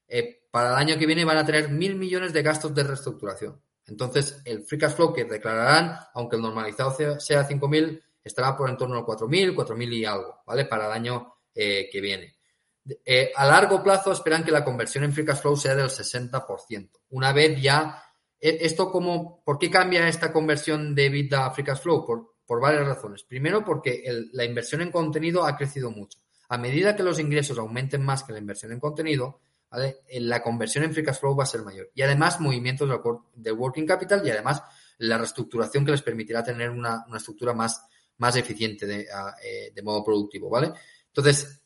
eh, 0.06 0.46
para 0.48 0.68
el 0.68 0.76
año 0.76 0.96
que 0.96 1.06
viene 1.06 1.24
van 1.24 1.38
a 1.38 1.44
tener 1.44 1.68
1.000 1.68 1.96
millones 1.96 2.32
de 2.32 2.40
gastos 2.40 2.72
de 2.72 2.84
reestructuración. 2.84 3.60
Entonces, 3.86 4.40
el 4.44 4.62
free 4.62 4.78
cash 4.78 4.92
flow 4.92 5.12
que 5.12 5.24
declararán, 5.24 5.98
aunque 6.14 6.36
el 6.36 6.42
normalizado 6.42 6.92
sea 7.18 7.48
5.000, 7.48 8.00
estará 8.22 8.56
por 8.56 8.70
en 8.70 8.76
torno 8.76 8.98
a 8.98 9.04
4.000, 9.04 9.56
4.000 9.56 9.92
y 9.92 10.04
algo, 10.04 10.42
¿vale? 10.46 10.66
Para 10.66 10.86
el 10.86 10.92
año 10.92 11.34
eh, 11.52 11.88
que 11.90 12.00
viene. 12.00 12.35
Eh, 13.04 13.32
a 13.34 13.46
largo 13.46 13.82
plazo 13.82 14.12
esperan 14.12 14.44
que 14.44 14.52
la 14.52 14.64
conversión 14.64 15.04
en 15.04 15.12
free 15.12 15.24
cash 15.24 15.40
flow 15.40 15.56
sea 15.56 15.74
del 15.74 15.88
60%. 15.88 16.90
Una 17.10 17.32
vez 17.32 17.60
ya, 17.60 18.02
eh, 18.40 18.58
esto 18.60 18.90
como, 18.90 19.42
¿por 19.44 19.58
qué 19.58 19.70
cambia 19.70 20.08
esta 20.08 20.32
conversión 20.32 20.94
de 20.94 21.06
EBITDA 21.06 21.46
a 21.46 21.50
free 21.50 21.64
cash 21.64 21.80
flow? 21.80 22.04
Por, 22.06 22.36
por 22.46 22.60
varias 22.60 22.86
razones. 22.86 23.24
Primero, 23.24 23.64
porque 23.64 24.04
la 24.32 24.44
inversión 24.44 24.82
en 24.82 24.92
contenido 24.92 25.44
ha 25.44 25.56
crecido 25.56 25.90
mucho. 25.90 26.20
A 26.48 26.58
medida 26.58 26.94
que 26.94 27.02
los 27.02 27.18
ingresos 27.18 27.58
aumenten 27.58 28.02
más 28.02 28.22
que 28.22 28.32
la 28.32 28.38
inversión 28.38 28.72
en 28.72 28.78
contenido, 28.78 29.40
¿vale? 29.68 29.98
La 30.20 30.42
conversión 30.42 30.84
en 30.84 30.94
free 30.94 31.04
cash 31.04 31.18
flow 31.18 31.34
va 31.34 31.42
a 31.42 31.46
ser 31.46 31.62
mayor. 31.62 31.90
Y 31.92 32.02
además, 32.02 32.40
movimientos 32.40 32.88
de 33.34 33.52
working 33.52 33.86
capital 33.86 34.24
y 34.24 34.30
además 34.30 34.62
la 34.98 35.18
reestructuración 35.18 35.84
que 35.84 35.90
les 35.90 36.02
permitirá 36.02 36.42
tener 36.42 36.70
una, 36.70 37.04
estructura 37.16 37.52
más, 37.52 37.82
más 38.18 38.36
eficiente 38.36 38.86
de, 38.86 39.06
eh, 39.42 39.72
de, 39.74 39.82
modo 39.82 40.04
productivo, 40.04 40.48
¿vale? 40.48 40.72
Entonces, 41.08 41.62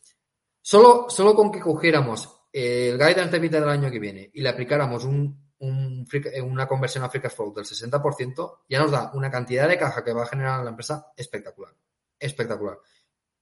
solo, 0.60 1.06
solo 1.08 1.34
con 1.34 1.50
que 1.50 1.60
cogiéramos 1.60 2.40
el 2.52 2.98
guidance 2.98 3.30
de 3.30 3.38
vida 3.38 3.60
del 3.60 3.68
año 3.68 3.90
que 3.90 3.98
viene 3.98 4.30
y 4.34 4.40
le 4.42 4.48
aplicáramos 4.48 5.04
eh, 5.04 6.40
una 6.40 6.66
conversión 6.66 7.04
a 7.04 7.08
free 7.08 7.20
cash 7.20 7.32
flow 7.32 7.54
del 7.54 7.64
60%, 7.64 8.58
ya 8.68 8.80
nos 8.80 8.90
da 8.90 9.10
una 9.14 9.30
cantidad 9.30 9.68
de 9.68 9.78
caja 9.78 10.02
que 10.02 10.12
va 10.12 10.22
a 10.22 10.26
generar 10.26 10.64
la 10.64 10.70
empresa 10.70 11.12
espectacular. 11.16 11.74
Espectacular. 12.18 12.78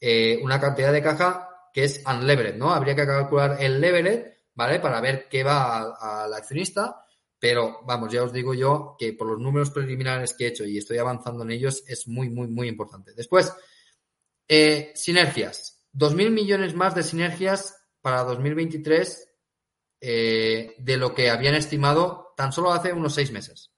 Eh, 0.00 0.38
una 0.42 0.60
cantidad 0.60 0.92
de 0.92 1.02
caja 1.02 1.48
que 1.72 1.84
es 1.84 2.02
unlevered, 2.06 2.56
¿no? 2.56 2.72
Habría 2.72 2.94
que 2.94 3.06
calcular 3.06 3.56
el 3.60 3.80
levered, 3.80 4.32
¿vale? 4.54 4.80
Para 4.80 5.00
ver 5.00 5.28
qué 5.28 5.42
va 5.42 6.24
al 6.24 6.34
accionista, 6.34 7.04
pero 7.38 7.80
vamos, 7.84 8.12
ya 8.12 8.24
os 8.24 8.32
digo 8.32 8.54
yo 8.54 8.96
que 8.98 9.12
por 9.12 9.28
los 9.28 9.38
números 9.38 9.70
preliminares 9.70 10.34
que 10.34 10.44
he 10.44 10.48
hecho 10.48 10.64
y 10.64 10.78
estoy 10.78 10.98
avanzando 10.98 11.44
en 11.44 11.52
ellos 11.52 11.84
es 11.86 12.08
muy, 12.08 12.28
muy, 12.28 12.48
muy 12.48 12.68
importante. 12.68 13.12
Después, 13.14 13.52
eh, 14.48 14.92
sinergias. 14.94 15.77
2.000 15.94 16.30
millones 16.30 16.74
más 16.74 16.94
de 16.94 17.02
sinergias 17.02 17.76
para 18.00 18.24
2023 18.24 19.28
eh, 20.00 20.74
de 20.78 20.96
lo 20.96 21.14
que 21.14 21.30
habían 21.30 21.54
estimado 21.54 22.32
tan 22.36 22.52
solo 22.52 22.72
hace 22.72 22.92
unos 22.92 23.14
seis 23.14 23.32
meses. 23.32 23.72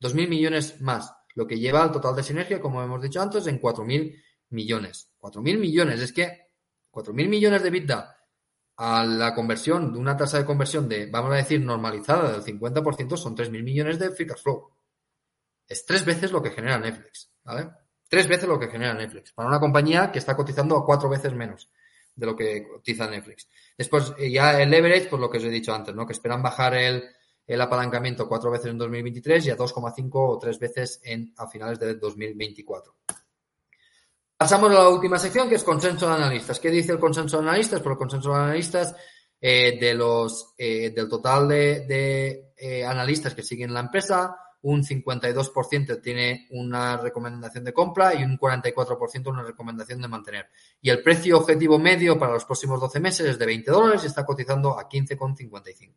2.000 0.00 0.28
millones 0.28 0.80
más, 0.80 1.12
lo 1.34 1.46
que 1.46 1.58
lleva 1.58 1.82
al 1.82 1.92
total 1.92 2.16
de 2.16 2.22
sinergia, 2.22 2.60
como 2.60 2.82
hemos 2.82 3.02
dicho 3.02 3.20
antes, 3.20 3.46
en 3.46 3.60
4.000 3.60 4.22
millones. 4.50 5.10
4.000 5.18 5.58
millones, 5.58 6.00
es 6.00 6.12
que 6.12 6.48
4.000 6.90 7.28
millones 7.28 7.62
de 7.62 7.70
vida 7.70 8.16
a 8.76 9.04
la 9.04 9.34
conversión 9.34 9.92
de 9.92 9.98
una 9.98 10.16
tasa 10.16 10.38
de 10.38 10.44
conversión 10.44 10.88
de, 10.88 11.06
vamos 11.06 11.32
a 11.32 11.36
decir, 11.36 11.60
normalizada 11.60 12.32
del 12.32 12.42
50% 12.42 13.16
son 13.16 13.36
3.000 13.36 13.62
millones 13.62 13.98
de 13.98 14.10
free 14.10 14.26
cash 14.26 14.42
flow. 14.42 14.70
Es 15.66 15.84
tres 15.84 16.04
veces 16.04 16.30
lo 16.30 16.42
que 16.42 16.50
genera 16.50 16.78
Netflix, 16.78 17.32
¿vale? 17.42 17.70
Tres 18.08 18.28
veces 18.28 18.48
lo 18.48 18.58
que 18.58 18.68
genera 18.68 18.94
Netflix. 18.94 19.32
Para 19.32 19.48
una 19.48 19.60
compañía 19.60 20.12
que 20.12 20.18
está 20.18 20.36
cotizando 20.36 20.76
a 20.76 20.84
cuatro 20.84 21.08
veces 21.08 21.32
menos 21.32 21.70
de 22.14 22.26
lo 22.26 22.34
que 22.34 22.66
cotiza 22.66 23.08
Netflix. 23.08 23.48
Después, 23.76 24.14
eh, 24.18 24.30
ya 24.30 24.60
el 24.60 24.70
leverage, 24.70 25.08
pues 25.08 25.20
lo 25.20 25.30
que 25.30 25.38
os 25.38 25.44
he 25.44 25.50
dicho 25.50 25.74
antes, 25.74 25.94
¿no? 25.94 26.06
Que 26.06 26.14
esperan 26.14 26.42
bajar 26.42 26.74
el, 26.74 27.04
el 27.46 27.60
apalancamiento 27.60 28.28
cuatro 28.28 28.50
veces 28.50 28.70
en 28.70 28.78
2023 28.78 29.46
y 29.46 29.50
a 29.50 29.56
2,5 29.56 30.10
o 30.14 30.38
tres 30.38 30.58
veces 30.58 31.00
en, 31.04 31.34
a 31.36 31.46
finales 31.46 31.78
de 31.78 31.94
2024. 31.94 32.96
Pasamos 34.38 34.70
a 34.70 34.74
la 34.74 34.88
última 34.88 35.18
sección, 35.18 35.48
que 35.48 35.56
es 35.56 35.64
consenso 35.64 36.08
de 36.08 36.14
analistas. 36.14 36.58
¿Qué 36.58 36.70
dice 36.70 36.92
el 36.92 36.98
consenso 36.98 37.38
de 37.38 37.48
analistas? 37.48 37.80
Por 37.80 37.92
el 37.92 37.98
consenso 37.98 38.30
de 38.30 38.36
analistas, 38.36 38.94
eh, 39.40 39.78
de 39.78 39.94
los, 39.94 40.54
eh, 40.56 40.90
del 40.90 41.08
total 41.08 41.48
de, 41.48 42.52
de 42.58 42.84
analistas 42.86 43.34
que 43.34 43.42
siguen 43.42 43.72
la 43.72 43.80
empresa, 43.80 44.36
un 44.66 44.82
52% 44.82 46.02
tiene 46.02 46.48
una 46.50 46.96
recomendación 46.96 47.62
de 47.62 47.72
compra 47.72 48.14
y 48.14 48.24
un 48.24 48.36
44% 48.36 49.28
una 49.28 49.44
recomendación 49.44 50.02
de 50.02 50.08
mantener. 50.08 50.48
Y 50.80 50.90
el 50.90 51.04
precio 51.04 51.38
objetivo 51.38 51.78
medio 51.78 52.18
para 52.18 52.32
los 52.32 52.44
próximos 52.44 52.80
12 52.80 52.98
meses 52.98 53.28
es 53.28 53.38
de 53.38 53.46
20 53.46 53.70
dólares 53.70 54.02
y 54.02 54.08
está 54.08 54.26
cotizando 54.26 54.76
a 54.76 54.88
15,55. 54.88 55.94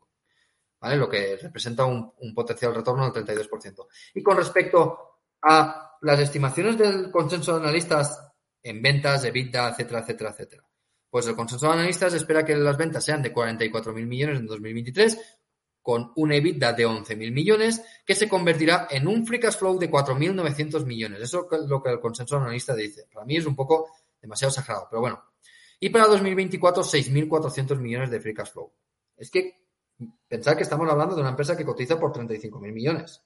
¿Vale? 0.81 0.97
Lo 0.97 1.09
que 1.09 1.37
representa 1.37 1.85
un, 1.85 2.13
potencial 2.35 2.75
retorno 2.75 3.09
del 3.09 3.25
32%. 3.25 3.87
Y 4.13 4.21
con 4.21 4.37
respecto 4.37 5.23
a 5.41 5.97
las 6.01 6.19
estimaciones 6.19 6.77
del 6.77 7.09
consenso 7.09 7.53
de 7.53 7.63
analistas 7.63 8.23
en 8.61 8.83
ventas, 8.83 9.23
de 9.23 9.29
EBITDA, 9.29 9.69
etcétera, 9.69 10.01
etcétera, 10.01 10.29
etcétera. 10.29 10.63
Pues 11.09 11.25
el 11.25 11.35
consenso 11.35 11.65
de 11.65 11.73
analistas 11.73 12.13
espera 12.13 12.45
que 12.45 12.55
las 12.55 12.77
ventas 12.77 13.03
sean 13.03 13.23
de 13.23 13.33
44.000 13.33 14.05
millones 14.05 14.39
en 14.39 14.45
2023, 14.45 15.38
con 15.81 16.11
un 16.15 16.31
EBITDA 16.31 16.73
de 16.73 16.87
11.000 16.87 17.31
millones, 17.31 17.81
que 18.05 18.15
se 18.15 18.27
convertirá 18.27 18.87
en 18.89 19.07
un 19.07 19.25
free 19.25 19.39
cash 19.39 19.57
flow 19.57 19.79
de 19.79 19.89
4.900 19.89 20.85
millones. 20.85 21.21
Eso 21.21 21.47
es 21.51 21.61
lo 21.61 21.81
que 21.81 21.89
el 21.89 21.99
consenso 21.99 22.37
analista 22.37 22.75
dice. 22.75 23.07
Para 23.11 23.25
mí 23.25 23.37
es 23.37 23.45
un 23.45 23.55
poco 23.55 23.89
demasiado 24.21 24.49
exagerado, 24.49 24.87
pero 24.89 25.01
bueno. 25.01 25.23
Y 25.79 25.89
para 25.89 26.07
2024, 26.07 26.83
6.400 26.83 27.79
millones 27.79 28.11
de 28.11 28.19
free 28.19 28.33
cash 28.33 28.51
flow. 28.51 28.71
Es 29.15 29.31
que 29.31 29.65
pensar 30.27 30.55
que 30.55 30.63
estamos 30.63 30.89
hablando 30.89 31.15
de 31.15 31.21
una 31.21 31.31
empresa 31.31 31.55
que 31.57 31.65
cotiza 31.65 31.99
por 31.99 32.11
35.000 32.11 32.71
millones. 32.71 33.23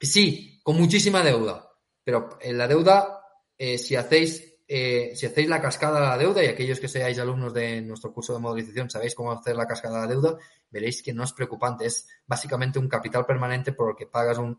Sí, 0.00 0.60
con 0.62 0.76
muchísima 0.76 1.22
deuda, 1.22 1.70
pero 2.02 2.38
en 2.40 2.58
la 2.58 2.66
deuda, 2.66 3.22
eh, 3.56 3.78
si 3.78 3.94
hacéis 3.94 4.51
eh, 4.74 5.12
si 5.14 5.26
hacéis 5.26 5.50
la 5.50 5.60
cascada 5.60 6.00
de 6.00 6.06
la 6.06 6.16
deuda, 6.16 6.42
y 6.42 6.46
aquellos 6.46 6.80
que 6.80 6.88
seáis 6.88 7.18
alumnos 7.18 7.52
de 7.52 7.82
nuestro 7.82 8.10
curso 8.10 8.32
de 8.32 8.38
modelización 8.38 8.88
sabéis 8.88 9.14
cómo 9.14 9.30
hacer 9.30 9.54
la 9.54 9.66
cascada 9.66 9.96
de 9.96 10.06
la 10.06 10.12
deuda, 10.14 10.38
veréis 10.70 11.02
que 11.02 11.12
no 11.12 11.24
es 11.24 11.34
preocupante, 11.34 11.84
es 11.84 12.08
básicamente 12.26 12.78
un 12.78 12.88
capital 12.88 13.26
permanente 13.26 13.72
por 13.72 13.90
el 13.90 13.96
que 13.96 14.06
pagas 14.06 14.38
un, 14.38 14.58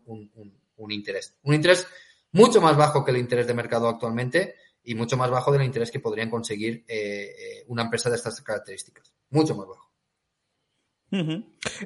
interés. 0.88 1.34
Un 1.42 1.54
interés 1.54 1.88
mucho 2.30 2.60
más 2.60 2.76
bajo 2.76 3.04
que 3.04 3.10
el 3.10 3.16
interés 3.16 3.48
de 3.48 3.54
mercado 3.54 3.88
actualmente 3.88 4.54
y 4.84 4.94
mucho 4.94 5.16
más 5.16 5.32
bajo 5.32 5.50
del 5.50 5.62
interés 5.62 5.90
que 5.90 5.98
podrían 5.98 6.30
conseguir 6.30 6.84
eh, 6.86 7.34
eh, 7.36 7.64
una 7.66 7.82
empresa 7.82 8.08
de 8.08 8.14
estas 8.14 8.40
características. 8.40 9.12
Mucho 9.30 9.56
más 9.56 9.66
bajo. 9.66 9.93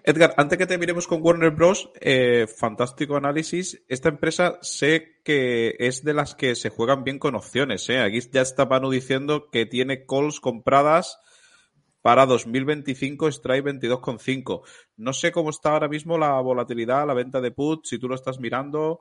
Edgar, 0.04 0.34
antes 0.36 0.58
que 0.58 0.66
te 0.66 0.78
miremos 0.78 1.06
con 1.06 1.22
Warner 1.22 1.50
Bros., 1.50 1.90
eh, 2.00 2.46
fantástico 2.46 3.16
análisis. 3.16 3.82
Esta 3.88 4.08
empresa 4.08 4.58
sé 4.62 5.20
que 5.24 5.76
es 5.78 6.02
de 6.02 6.14
las 6.14 6.34
que 6.34 6.54
se 6.54 6.70
juegan 6.70 7.04
bien 7.04 7.18
con 7.18 7.34
opciones. 7.34 7.88
¿eh? 7.90 8.00
Aquí 8.00 8.20
ya 8.32 8.40
está 8.40 8.68
Panu 8.68 8.90
diciendo 8.90 9.50
que 9.50 9.66
tiene 9.66 10.06
calls 10.06 10.40
compradas 10.40 11.18
para 12.00 12.26
2025, 12.26 13.28
strike 13.28 13.64
22,5. 13.64 14.62
No 14.96 15.12
sé 15.12 15.32
cómo 15.32 15.50
está 15.50 15.72
ahora 15.72 15.88
mismo 15.88 16.16
la 16.16 16.40
volatilidad, 16.40 17.06
la 17.06 17.14
venta 17.14 17.40
de 17.40 17.50
puts, 17.50 17.90
si 17.90 17.98
tú 17.98 18.08
lo 18.08 18.14
estás 18.14 18.38
mirando, 18.38 19.00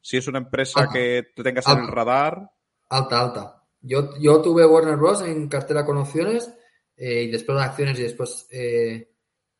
si 0.00 0.16
es 0.16 0.28
una 0.28 0.38
empresa 0.38 0.88
que 0.92 1.28
te 1.34 1.42
tengas 1.42 1.66
en 1.68 1.78
el 1.78 1.88
radar. 1.88 2.50
Alta, 2.90 3.20
alta. 3.20 3.64
Yo, 3.80 4.10
yo 4.20 4.42
tuve 4.42 4.66
Warner 4.66 4.96
Bros. 4.96 5.22
en 5.22 5.48
cartera 5.48 5.84
con 5.84 5.96
opciones 5.96 6.52
eh, 6.96 7.22
y 7.22 7.30
después 7.30 7.56
de 7.56 7.64
acciones 7.64 7.98
y 7.98 8.02
después 8.02 8.46
eh, 8.50 9.11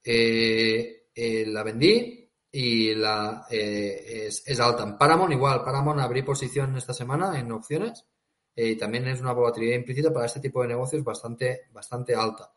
eh, 0.05 1.45
la 1.47 1.63
vendí 1.63 2.31
y 2.51 2.95
la 2.95 3.47
eh, 3.51 4.29
es, 4.29 4.61
alta. 4.61 4.85
En 4.85 4.99
Paramount 4.99 5.33
igual, 5.33 5.63
Paramount 5.65 6.01
abrí 6.01 6.23
posición 6.23 6.77
esta 6.77 6.93
semana 6.93 7.39
en 7.39 7.51
opciones 7.53 8.05
y 8.55 8.77
también 8.77 9.09
es 9.09 9.21
una 9.21 9.33
volatilidad 9.33 9.77
implícita 9.77 10.13
para 10.13 10.27
este 10.27 10.41
tipo 10.41 10.63
de 10.63 10.69
negocios 10.69 11.03
bastante, 11.03 11.63
bastante 11.73 12.15
alta. 12.15 12.53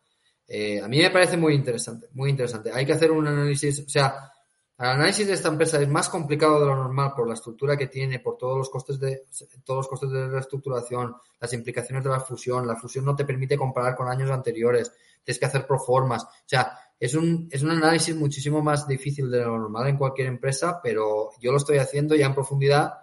a 0.84 0.88
mí 0.88 0.98
me 1.00 1.10
parece 1.10 1.38
muy 1.38 1.54
interesante, 1.54 2.08
muy 2.14 2.30
interesante. 2.30 2.72
Hay 2.74 2.86
que 2.86 2.94
hacer 2.94 3.12
un 3.12 3.28
análisis, 3.28 3.80
o 3.80 3.90
sea, 3.90 4.32
el 4.78 4.88
análisis 4.88 5.26
de 5.26 5.34
esta 5.34 5.48
empresa 5.48 5.82
es 5.82 5.88
más 5.88 6.10
complicado 6.10 6.60
de 6.60 6.66
lo 6.66 6.76
normal 6.76 7.14
por 7.16 7.26
la 7.30 7.36
estructura 7.36 7.78
que 7.78 7.88
tiene, 7.88 8.20
por 8.20 8.38
todos 8.38 8.58
los 8.58 8.70
costes 8.70 9.00
de 9.00 9.24
todos 9.64 9.78
los 9.78 9.88
costes 9.88 10.12
de 10.12 10.28
reestructuración, 10.28 11.16
las 11.40 11.54
implicaciones 11.54 12.04
de 12.04 12.10
la 12.10 12.20
fusión. 12.20 12.68
La 12.68 12.76
fusión 12.76 13.06
no 13.06 13.16
te 13.16 13.24
permite 13.24 13.58
comparar 13.58 13.96
con 13.96 14.10
años 14.10 14.30
anteriores, 14.32 14.92
tienes 15.24 15.40
que 15.40 15.46
hacer 15.46 15.66
proformas. 15.66 16.26
O 16.26 16.44
sea, 16.46 16.78
es 17.00 17.14
un, 17.14 17.48
es 17.52 17.64
un 17.64 17.72
análisis 17.72 18.16
muchísimo 18.16 18.62
más 18.62 18.88
difícil 18.88 19.30
de 19.30 19.42
lo 19.42 19.58
normal 19.58 19.88
en 19.88 19.98
cualquier 19.98 20.28
empresa, 20.28 20.80
pero 20.82 21.32
yo 21.40 21.52
lo 21.52 21.58
estoy 21.58 21.78
haciendo 21.78 22.16
ya 22.16 22.28
en 22.28 22.34
profundidad 22.34 22.94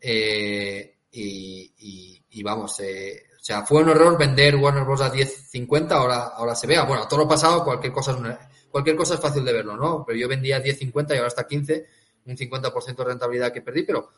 eh, 0.00 0.98
y, 1.12 2.42
vamos, 2.42 2.80
eh, 2.80 3.22
o 3.38 3.42
sea, 3.42 3.64
fue 3.64 3.82
un 3.82 3.90
error 3.90 4.16
vender 4.18 4.56
Warner 4.56 4.84
Bros. 4.84 5.00
a 5.00 5.12
10.50, 5.12 5.92
ahora, 5.92 6.26
ahora 6.28 6.54
se 6.54 6.66
vea. 6.66 6.84
Bueno, 6.84 7.06
todo 7.08 7.20
lo 7.20 7.28
pasado, 7.28 7.64
cualquier 7.64 7.92
cosa, 7.92 8.12
es 8.12 8.38
cualquier 8.70 8.96
cosa 8.96 9.14
es 9.14 9.20
fácil 9.20 9.44
de 9.44 9.52
verlo, 9.52 9.76
¿no? 9.76 10.04
Pero 10.06 10.18
yo 10.18 10.28
vendía 10.28 10.56
a 10.56 10.62
10.50 10.62 11.14
y 11.14 11.16
ahora 11.16 11.28
está 11.28 11.46
15, 11.46 11.86
un 12.26 12.36
50% 12.36 12.96
de 12.96 13.04
rentabilidad 13.04 13.52
que 13.52 13.62
perdí, 13.62 13.82
pero 13.82 14.10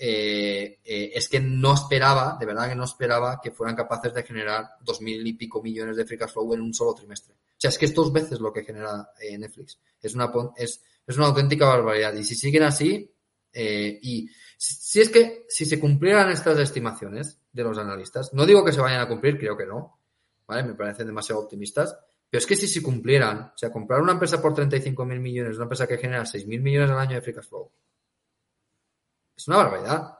eh, 0.00 0.78
eh, 0.84 1.10
es 1.12 1.28
que 1.28 1.40
no 1.40 1.74
esperaba, 1.74 2.36
de 2.38 2.46
verdad 2.46 2.68
que 2.68 2.76
no 2.76 2.84
esperaba 2.84 3.40
que 3.42 3.50
fueran 3.50 3.74
capaces 3.74 4.14
de 4.14 4.22
generar 4.22 4.64
dos 4.80 5.00
mil 5.00 5.26
y 5.26 5.32
pico 5.32 5.60
millones 5.60 5.96
de 5.96 6.04
free 6.04 6.16
cash 6.16 6.30
flow 6.30 6.54
en 6.54 6.60
un 6.60 6.72
solo 6.72 6.94
trimestre. 6.94 7.34
O 7.58 7.60
sea, 7.60 7.70
es 7.70 7.78
que 7.78 7.86
es 7.86 7.94
dos 7.94 8.12
veces 8.12 8.38
lo 8.38 8.52
que 8.52 8.62
genera 8.62 9.10
eh, 9.20 9.36
Netflix. 9.36 9.80
Es 10.00 10.14
una, 10.14 10.32
es, 10.56 10.80
es 11.04 11.16
una 11.16 11.26
auténtica 11.26 11.66
barbaridad. 11.66 12.14
Y 12.14 12.22
si 12.22 12.36
siguen 12.36 12.62
así, 12.62 13.12
y 13.52 14.30
si, 14.56 15.00
es 15.00 15.08
que 15.08 15.44
si 15.48 15.64
se 15.64 15.80
cumplieran 15.80 16.30
estas 16.30 16.58
estimaciones 16.60 17.40
de 17.52 17.64
los 17.64 17.76
analistas, 17.76 18.32
no 18.32 18.46
digo 18.46 18.64
que 18.64 18.72
se 18.72 18.80
vayan 18.80 19.00
a 19.00 19.08
cumplir, 19.08 19.36
creo 19.36 19.56
que 19.56 19.66
no, 19.66 19.98
¿vale? 20.46 20.62
Me 20.62 20.74
parecen 20.74 21.08
demasiado 21.08 21.40
optimistas, 21.40 21.98
pero 22.30 22.38
es 22.38 22.46
que 22.46 22.54
si 22.54 22.68
se 22.68 22.80
cumplieran, 22.80 23.52
o 23.54 23.58
sea, 23.58 23.72
comprar 23.72 24.00
una 24.00 24.12
empresa 24.12 24.40
por 24.40 24.54
35 24.54 25.04
mil 25.04 25.18
millones, 25.18 25.56
una 25.56 25.64
empresa 25.64 25.88
que 25.88 25.98
genera 25.98 26.24
6 26.24 26.46
mil 26.46 26.60
millones 26.60 26.90
al 26.90 26.98
año 26.98 27.16
de 27.16 27.22
free 27.22 27.34
cash 27.34 27.48
flow, 27.48 27.72
es 29.38 29.46
una 29.46 29.58
barbaridad. 29.58 30.18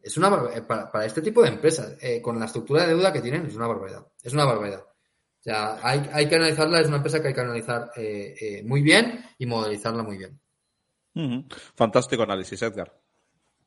Es 0.00 0.16
una 0.18 0.28
barbaridad. 0.28 0.66
Para, 0.66 1.06
este 1.06 1.22
tipo 1.22 1.42
de 1.42 1.48
empresas, 1.48 1.96
eh, 2.00 2.20
con 2.20 2.38
la 2.38 2.44
estructura 2.44 2.82
de 2.82 2.88
deuda 2.88 3.12
que 3.12 3.22
tienen, 3.22 3.46
es 3.46 3.56
una 3.56 3.66
barbaridad. 3.66 4.06
Es 4.22 4.34
una 4.34 4.44
barbaridad. 4.44 4.84
O 5.48 5.50
sea, 5.50 5.78
hay, 5.82 6.28
que 6.28 6.34
analizarla, 6.34 6.80
es 6.80 6.88
una 6.88 6.98
empresa 6.98 7.22
que 7.22 7.28
hay 7.28 7.34
que 7.34 7.40
analizar 7.40 7.90
eh, 7.96 8.34
eh, 8.38 8.62
muy 8.64 8.82
bien 8.82 9.24
y 9.38 9.46
modelizarla 9.46 10.02
muy 10.02 10.18
bien. 10.18 10.38
Fantástico 11.74 12.22
análisis, 12.22 12.60
Edgar. 12.60 12.94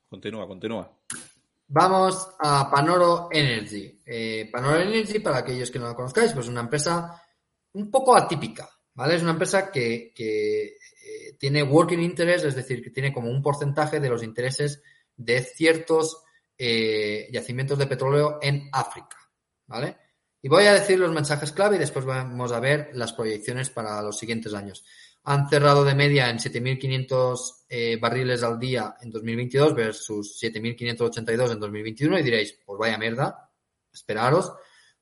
Continúa, 0.07 0.47
continúa. 0.47 0.95
Vamos 1.67 2.35
a 2.39 2.69
Panoro 2.69 3.29
Energy. 3.31 3.99
Panoro 4.51 4.79
Energy, 4.79 5.19
para 5.19 5.39
aquellos 5.39 5.71
que 5.71 5.79
no 5.79 5.87
la 5.87 5.95
conozcáis, 5.95 6.33
pues 6.33 6.45
es 6.45 6.51
una 6.51 6.61
empresa 6.61 7.21
un 7.73 7.89
poco 7.89 8.15
atípica, 8.15 8.69
¿vale? 8.93 9.15
Es 9.15 9.21
una 9.23 9.31
empresa 9.31 9.71
que, 9.71 10.13
que 10.13 10.63
eh, 10.63 11.35
tiene 11.39 11.63
working 11.63 12.01
interest, 12.01 12.45
es 12.45 12.55
decir, 12.55 12.83
que 12.83 12.91
tiene 12.91 13.13
como 13.13 13.29
un 13.29 13.41
porcentaje 13.41 13.99
de 13.99 14.09
los 14.09 14.23
intereses 14.23 14.81
de 15.15 15.41
ciertos 15.41 16.23
eh, 16.57 17.27
yacimientos 17.31 17.77
de 17.77 17.87
petróleo 17.87 18.37
en 18.41 18.69
África, 18.71 19.17
¿vale? 19.67 19.97
Y 20.41 20.49
voy 20.49 20.65
a 20.65 20.73
decir 20.73 20.97
los 20.97 21.11
mensajes 21.11 21.51
clave 21.51 21.75
y 21.75 21.79
después 21.79 22.03
vamos 22.03 22.51
a 22.51 22.59
ver 22.59 22.89
las 22.93 23.13
proyecciones 23.13 23.69
para 23.69 24.01
los 24.01 24.17
siguientes 24.17 24.53
años. 24.53 24.83
Han 25.23 25.47
cerrado 25.47 25.83
de 25.83 25.93
media 25.93 26.29
en 26.29 26.39
7.500 26.39 27.65
eh, 27.69 27.97
barriles 28.01 28.41
al 28.41 28.57
día 28.57 28.95
en 29.01 29.11
2022 29.11 29.75
versus 29.75 30.41
7.582 30.41 31.51
en 31.51 31.59
2021 31.59 32.17
y 32.17 32.23
diréis, 32.23 32.57
pues 32.65 32.79
vaya 32.79 32.97
mierda, 32.97 33.51
esperaros. 33.93 34.51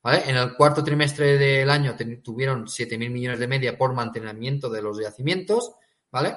¿vale? 0.02 0.24
En 0.26 0.36
el 0.36 0.54
cuarto 0.54 0.84
trimestre 0.84 1.38
del 1.38 1.70
año 1.70 1.96
tuvieron 2.22 2.66
7.000 2.66 3.10
millones 3.10 3.38
de 3.38 3.48
media 3.48 3.78
por 3.78 3.94
mantenimiento 3.94 4.68
de 4.68 4.82
los 4.82 5.00
yacimientos, 5.00 5.72
¿vale? 6.10 6.36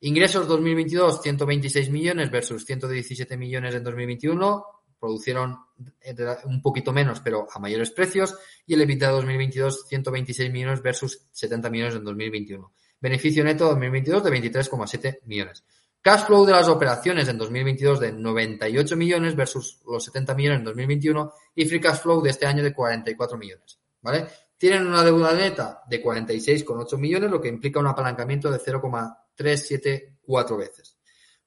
Ingresos 0.00 0.46
2022, 0.46 1.20
126 1.22 1.90
millones 1.90 2.30
versus 2.30 2.64
117 2.64 3.36
millones 3.36 3.74
en 3.74 3.82
2021 3.82 4.75
producieron 4.98 5.58
un 6.44 6.62
poquito 6.62 6.92
menos, 6.92 7.20
pero 7.20 7.46
a 7.52 7.58
mayores 7.58 7.90
precios, 7.90 8.36
y 8.66 8.74
el 8.74 8.82
EBITDA 8.82 9.10
2022, 9.10 9.86
126 9.88 10.50
millones 10.50 10.82
versus 10.82 11.22
70 11.32 11.70
millones 11.70 11.94
en 11.96 12.04
2021. 12.04 12.72
Beneficio 13.00 13.44
neto 13.44 13.66
2022 13.66 14.24
de 14.24 14.30
23,7 14.30 15.18
millones. 15.26 15.64
Cash 16.00 16.26
flow 16.26 16.46
de 16.46 16.52
las 16.52 16.68
operaciones 16.68 17.28
en 17.28 17.36
2022 17.36 17.98
de 17.98 18.12
98 18.12 18.96
millones 18.96 19.34
versus 19.34 19.80
los 19.86 20.04
70 20.04 20.34
millones 20.34 20.58
en 20.60 20.64
2021 20.64 21.32
y 21.56 21.64
free 21.66 21.80
cash 21.80 21.98
flow 21.98 22.22
de 22.22 22.30
este 22.30 22.46
año 22.46 22.62
de 22.62 22.72
44 22.72 23.36
millones. 23.36 23.80
¿Vale? 24.02 24.26
Tienen 24.56 24.86
una 24.86 25.02
deuda 25.02 25.34
neta 25.34 25.82
de 25.88 26.00
46,8 26.00 26.96
millones, 26.96 27.28
lo 27.28 27.40
que 27.40 27.48
implica 27.48 27.80
un 27.80 27.88
apalancamiento 27.88 28.50
de 28.50 28.60
0,374 28.60 30.56
veces. 30.56 30.96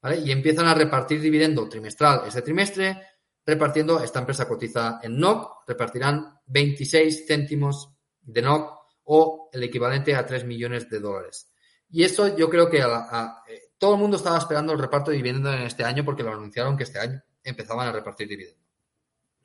¿Vale? 0.01 0.17
Y 0.17 0.31
empiezan 0.31 0.67
a 0.67 0.73
repartir 0.73 1.21
dividendo 1.21 1.69
trimestral 1.69 2.23
este 2.27 2.41
trimestre, 2.41 3.01
repartiendo, 3.49 4.01
esta 4.01 4.19
empresa 4.19 4.47
cotiza 4.47 4.99
en 5.03 5.19
NOC, 5.19 5.67
repartirán 5.67 6.39
26 6.47 7.25
céntimos 7.27 7.89
de 8.21 8.41
NOC 8.41 8.79
o 9.05 9.49
el 9.51 9.63
equivalente 9.63 10.15
a 10.15 10.25
3 10.25 10.45
millones 10.45 10.89
de 10.89 10.99
dólares. 10.99 11.51
Y 11.89 12.03
esto 12.03 12.35
yo 12.37 12.49
creo 12.49 12.69
que 12.69 12.79
eh, 12.79 13.61
todo 13.77 13.95
el 13.95 13.99
mundo 13.99 14.17
estaba 14.17 14.37
esperando 14.37 14.73
el 14.73 14.79
reparto 14.79 15.11
de 15.11 15.17
dividendo 15.17 15.51
en 15.51 15.63
este 15.63 15.83
año 15.83 16.05
porque 16.05 16.23
lo 16.23 16.31
anunciaron 16.31 16.77
que 16.77 16.83
este 16.83 16.99
año 16.99 17.21
empezaban 17.43 17.87
a 17.87 17.91
repartir 17.91 18.27
dividendo. 18.27 18.59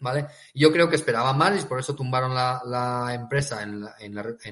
¿Vale? 0.00 0.26
Yo 0.54 0.70
creo 0.72 0.90
que 0.90 0.96
esperaban 0.96 1.38
más 1.38 1.62
y 1.62 1.66
por 1.66 1.80
eso 1.80 1.94
tumbaron 1.94 2.34
la, 2.34 3.12
empresa 3.14 3.62
en 3.62 3.80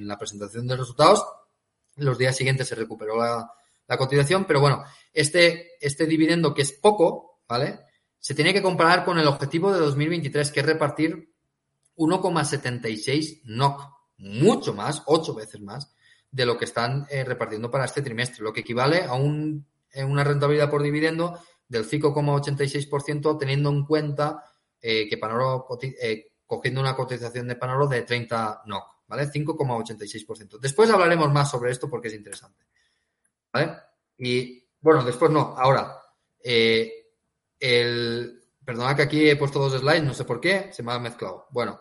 la, 0.08 0.18
presentación 0.18 0.66
de 0.66 0.76
resultados. 0.76 1.24
Los 1.96 2.16
días 2.16 2.34
siguientes 2.34 2.68
se 2.68 2.74
recuperó 2.74 3.18
la, 3.18 3.52
la 3.86 3.96
cotización, 3.98 4.46
pero 4.46 4.60
bueno, 4.60 4.84
este, 5.12 5.72
este 5.80 6.06
dividendo 6.06 6.54
que 6.54 6.62
es 6.62 6.72
poco, 6.72 7.42
¿vale? 7.46 7.80
Se 8.22 8.36
tiene 8.36 8.52
que 8.52 8.62
comparar 8.62 9.04
con 9.04 9.18
el 9.18 9.26
objetivo 9.26 9.72
de 9.72 9.80
2023, 9.80 10.52
que 10.52 10.60
es 10.60 10.66
repartir 10.66 11.34
1,76 11.96 13.40
NOC, 13.46 13.82
mucho 14.18 14.72
más, 14.74 15.02
ocho 15.06 15.34
veces 15.34 15.60
más, 15.60 15.92
de 16.30 16.46
lo 16.46 16.56
que 16.56 16.66
están 16.66 17.04
eh, 17.10 17.24
repartiendo 17.24 17.68
para 17.68 17.84
este 17.84 18.00
trimestre, 18.00 18.44
lo 18.44 18.52
que 18.52 18.60
equivale 18.60 19.02
a 19.02 19.14
un, 19.14 19.66
eh, 19.90 20.04
una 20.04 20.22
rentabilidad 20.22 20.70
por 20.70 20.84
dividendo 20.84 21.36
del 21.66 21.84
5,86%, 21.84 23.36
teniendo 23.40 23.70
en 23.70 23.84
cuenta 23.84 24.44
eh, 24.80 25.08
que 25.08 25.18
Panoro, 25.18 25.66
cogiendo 26.46 26.80
una 26.80 26.94
cotización 26.94 27.48
de 27.48 27.56
Panoro 27.56 27.88
de 27.88 28.02
30 28.02 28.62
NOC, 28.66 28.84
¿vale? 29.08 29.24
5,86%. 29.32 30.60
Después 30.60 30.88
hablaremos 30.90 31.32
más 31.32 31.50
sobre 31.50 31.72
esto 31.72 31.90
porque 31.90 32.06
es 32.06 32.14
interesante, 32.14 32.66
¿vale? 33.52 33.78
Y, 34.16 34.64
bueno, 34.80 35.02
después 35.02 35.32
no, 35.32 35.56
ahora, 35.58 35.98
eh, 36.38 37.01
el, 37.62 38.42
perdona 38.64 38.96
que 38.96 39.02
aquí 39.02 39.30
he 39.30 39.36
puesto 39.36 39.60
dos 39.60 39.80
slides, 39.80 40.02
no 40.02 40.12
sé 40.12 40.24
por 40.24 40.40
qué, 40.40 40.70
se 40.72 40.82
me 40.82 40.92
ha 40.92 40.98
mezclado. 40.98 41.46
Bueno, 41.50 41.80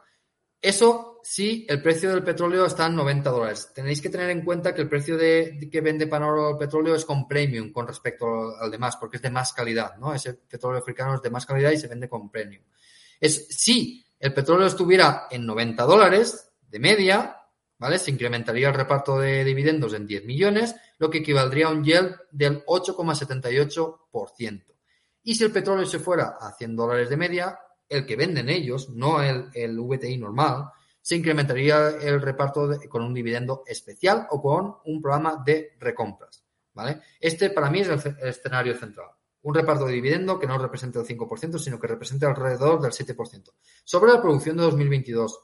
eso 0.61 1.19
sí, 1.23 1.65
el 1.67 1.81
precio 1.81 2.11
del 2.11 2.23
petróleo 2.23 2.67
está 2.67 2.85
en 2.85 2.95
90 2.95 3.31
dólares. 3.31 3.71
Tenéis 3.73 3.99
que 3.99 4.09
tener 4.09 4.29
en 4.29 4.45
cuenta 4.45 4.75
que 4.75 4.81
el 4.81 4.87
precio 4.87 5.17
de, 5.17 5.67
que 5.71 5.81
vende 5.81 6.05
Panoro 6.05 6.51
el 6.51 6.57
petróleo 6.57 6.93
es 6.93 7.03
con 7.03 7.27
premium 7.27 7.71
con 7.71 7.87
respecto 7.87 8.55
al 8.59 8.69
demás, 8.69 8.95
porque 8.97 9.17
es 9.17 9.23
de 9.23 9.31
más 9.31 9.53
calidad, 9.53 9.97
¿no? 9.97 10.13
Ese 10.13 10.35
petróleo 10.35 10.79
africano 10.79 11.15
es 11.15 11.21
de 11.23 11.31
más 11.31 11.47
calidad 11.47 11.71
y 11.71 11.77
se 11.77 11.87
vende 11.87 12.07
con 12.07 12.29
premium. 12.29 12.63
Es 13.19 13.47
si 13.49 14.05
el 14.19 14.35
petróleo 14.35 14.67
estuviera 14.67 15.27
en 15.31 15.47
90 15.47 15.83
dólares 15.83 16.51
de 16.61 16.77
media, 16.77 17.37
¿vale? 17.79 17.97
Se 17.97 18.11
incrementaría 18.11 18.67
el 18.67 18.75
reparto 18.75 19.17
de 19.17 19.43
dividendos 19.43 19.95
en 19.95 20.05
10 20.05 20.25
millones, 20.25 20.75
lo 20.99 21.09
que 21.09 21.17
equivaldría 21.19 21.67
a 21.67 21.71
un 21.71 21.83
yield 21.83 22.15
del 22.29 22.63
8,78%. 22.65 24.71
Y 25.23 25.35
si 25.35 25.43
el 25.43 25.52
petróleo 25.52 25.85
se 25.85 25.99
fuera 25.99 26.38
a 26.39 26.53
100 26.53 26.76
dólares 26.76 27.10
de 27.10 27.18
media, 27.18 27.60
el 27.88 28.06
que 28.06 28.15
venden 28.15 28.49
ellos, 28.49 28.89
no 28.89 29.22
el, 29.22 29.49
el 29.53 29.80
VTI 29.80 30.18
normal, 30.18 30.72
se 31.02 31.15
incrementaría 31.15 31.89
el 31.89 32.22
reparto 32.22 32.69
con 32.88 33.03
un 33.03 33.14
dividendo 33.14 33.64
especial 33.65 34.27
o 34.30 34.41
con 34.41 34.76
un 34.85 35.02
programa 35.02 35.41
de 35.43 35.76
recompras. 35.80 36.43
¿vale? 36.73 37.02
Este 37.19 37.49
para 37.49 37.69
mí 37.69 37.81
es 37.81 37.89
el, 37.89 38.18
escenario 38.22 38.76
central. 38.77 39.07
Un 39.43 39.56
reparto 39.56 39.85
de 39.85 39.93
dividendo 39.93 40.39
que 40.39 40.45
no 40.45 40.57
represente 40.57 40.99
el 40.99 41.06
5%, 41.06 41.57
sino 41.57 41.80
que 41.80 41.88
represente 41.88 42.27
alrededor 42.27 42.80
del 42.80 42.91
7%. 42.91 43.52
Sobre 43.84 44.11
la 44.14 44.22
producción 44.22 44.57
de 44.57 44.64
2022, 44.64 45.43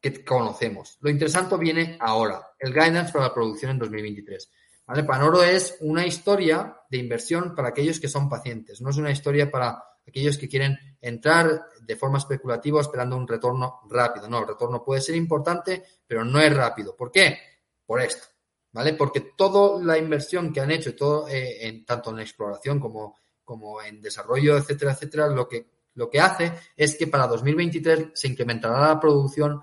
que 0.00 0.24
conocemos. 0.24 0.96
Lo 1.00 1.10
interesante 1.10 1.56
viene 1.58 1.98
ahora, 2.00 2.52
el 2.58 2.72
guidance 2.72 3.12
para 3.12 3.26
la 3.26 3.34
producción 3.34 3.72
en 3.72 3.78
2023. 3.78 4.50
¿Vale? 4.88 5.04
Panoro 5.04 5.42
es 5.42 5.76
una 5.80 6.06
historia 6.06 6.80
de 6.88 6.96
inversión 6.96 7.54
para 7.54 7.68
aquellos 7.68 8.00
que 8.00 8.08
son 8.08 8.26
pacientes, 8.26 8.80
no 8.80 8.88
es 8.88 8.96
una 8.96 9.10
historia 9.10 9.50
para 9.50 9.84
aquellos 10.06 10.38
que 10.38 10.48
quieren 10.48 10.78
entrar 10.98 11.66
de 11.82 11.96
forma 11.96 12.16
especulativa 12.16 12.80
esperando 12.80 13.14
un 13.14 13.28
retorno 13.28 13.82
rápido. 13.90 14.30
No, 14.30 14.38
el 14.40 14.48
retorno 14.48 14.82
puede 14.82 15.02
ser 15.02 15.14
importante, 15.14 15.84
pero 16.06 16.24
no 16.24 16.40
es 16.40 16.56
rápido. 16.56 16.96
¿Por 16.96 17.12
qué? 17.12 17.38
Por 17.84 18.00
esto, 18.00 18.28
¿vale? 18.72 18.94
Porque 18.94 19.32
toda 19.36 19.84
la 19.84 19.98
inversión 19.98 20.54
que 20.54 20.60
han 20.62 20.70
hecho, 20.70 20.96
todo, 20.96 21.28
eh, 21.28 21.68
en, 21.68 21.84
tanto 21.84 22.10
en 22.10 22.20
exploración 22.20 22.80
como, 22.80 23.18
como 23.44 23.82
en 23.82 24.00
desarrollo, 24.00 24.56
etcétera, 24.56 24.92
etcétera, 24.92 25.28
lo 25.28 25.46
que, 25.46 25.66
lo 25.96 26.08
que 26.08 26.20
hace 26.20 26.50
es 26.74 26.96
que 26.96 27.08
para 27.08 27.26
2023 27.26 28.12
se 28.14 28.28
incrementará 28.28 28.80
la 28.80 28.98
producción 28.98 29.62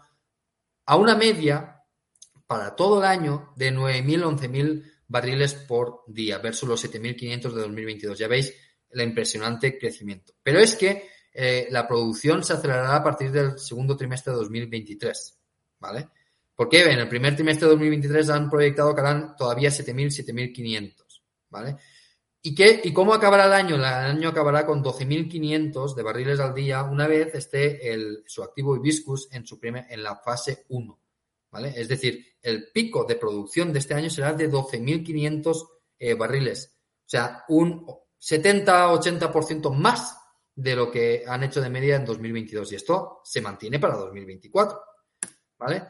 a 0.85 0.95
una 0.95 1.15
media 1.15 1.83
para 2.45 2.75
todo 2.75 2.99
el 2.99 3.05
año 3.05 3.53
de 3.55 3.73
9.000, 3.73 4.23
11.000 4.23 4.94
barriles 5.07 5.53
por 5.53 6.03
día 6.07 6.37
versus 6.39 6.67
los 6.67 6.83
7.500 6.83 7.53
de 7.53 7.61
2022. 7.61 8.17
Ya 8.17 8.27
veis 8.27 8.53
el 8.89 9.01
impresionante 9.01 9.77
crecimiento. 9.77 10.33
Pero 10.41 10.59
es 10.59 10.75
que 10.75 11.09
eh, 11.33 11.67
la 11.69 11.87
producción 11.87 12.43
se 12.43 12.53
acelerará 12.53 12.95
a 12.95 13.03
partir 13.03 13.31
del 13.31 13.59
segundo 13.59 13.95
trimestre 13.95 14.31
de 14.31 14.39
2023. 14.39 15.37
¿Vale? 15.79 16.09
Porque 16.55 16.83
en 16.83 16.99
el 16.99 17.09
primer 17.09 17.35
trimestre 17.35 17.65
de 17.65 17.71
2023 17.73 18.29
han 18.29 18.49
proyectado 18.49 18.95
que 18.95 19.01
harán 19.01 19.35
todavía 19.35 19.69
7.000, 19.69 20.25
7.500. 20.25 20.93
¿Vale? 21.49 21.77
¿Y, 22.41 22.53
qué, 22.53 22.79
¿Y 22.83 22.93
cómo 22.93 23.13
acabará 23.13 23.45
el 23.45 23.53
año? 23.53 23.75
El 23.75 23.83
año 23.83 24.29
acabará 24.29 24.65
con 24.65 24.83
12.500 24.83 25.95
de 25.95 26.03
barriles 26.03 26.39
al 26.39 26.53
día 26.53 26.83
una 26.83 27.07
vez 27.07 27.33
esté 27.33 27.91
el, 27.91 28.23
su 28.27 28.43
activo 28.43 28.75
hibiscus 28.75 29.27
en, 29.31 29.45
su 29.45 29.59
primer, 29.59 29.85
en 29.89 30.03
la 30.03 30.15
fase 30.15 30.65
1. 30.69 30.99
Es 31.63 31.87
decir, 31.87 32.34
el 32.45 32.71
pico 32.71 33.05
de 33.05 33.15
producción 33.15 33.73
de 33.73 33.79
este 33.79 33.95
año 33.95 34.07
será 34.07 34.31
de 34.33 34.49
12.500 34.49 35.67
eh, 35.97 36.13
barriles. 36.13 36.77
O 36.99 37.09
sea, 37.09 37.43
un 37.49 37.87
70-80% 38.21 39.73
más 39.73 40.15
de 40.53 40.75
lo 40.75 40.91
que 40.91 41.23
han 41.27 41.43
hecho 41.43 41.59
de 41.59 41.71
media 41.71 41.95
en 41.95 42.05
2022. 42.05 42.71
Y 42.71 42.75
esto 42.75 43.21
se 43.23 43.41
mantiene 43.41 43.79
para 43.79 43.95
2024. 43.95 44.79
¿Vale? 45.57 45.83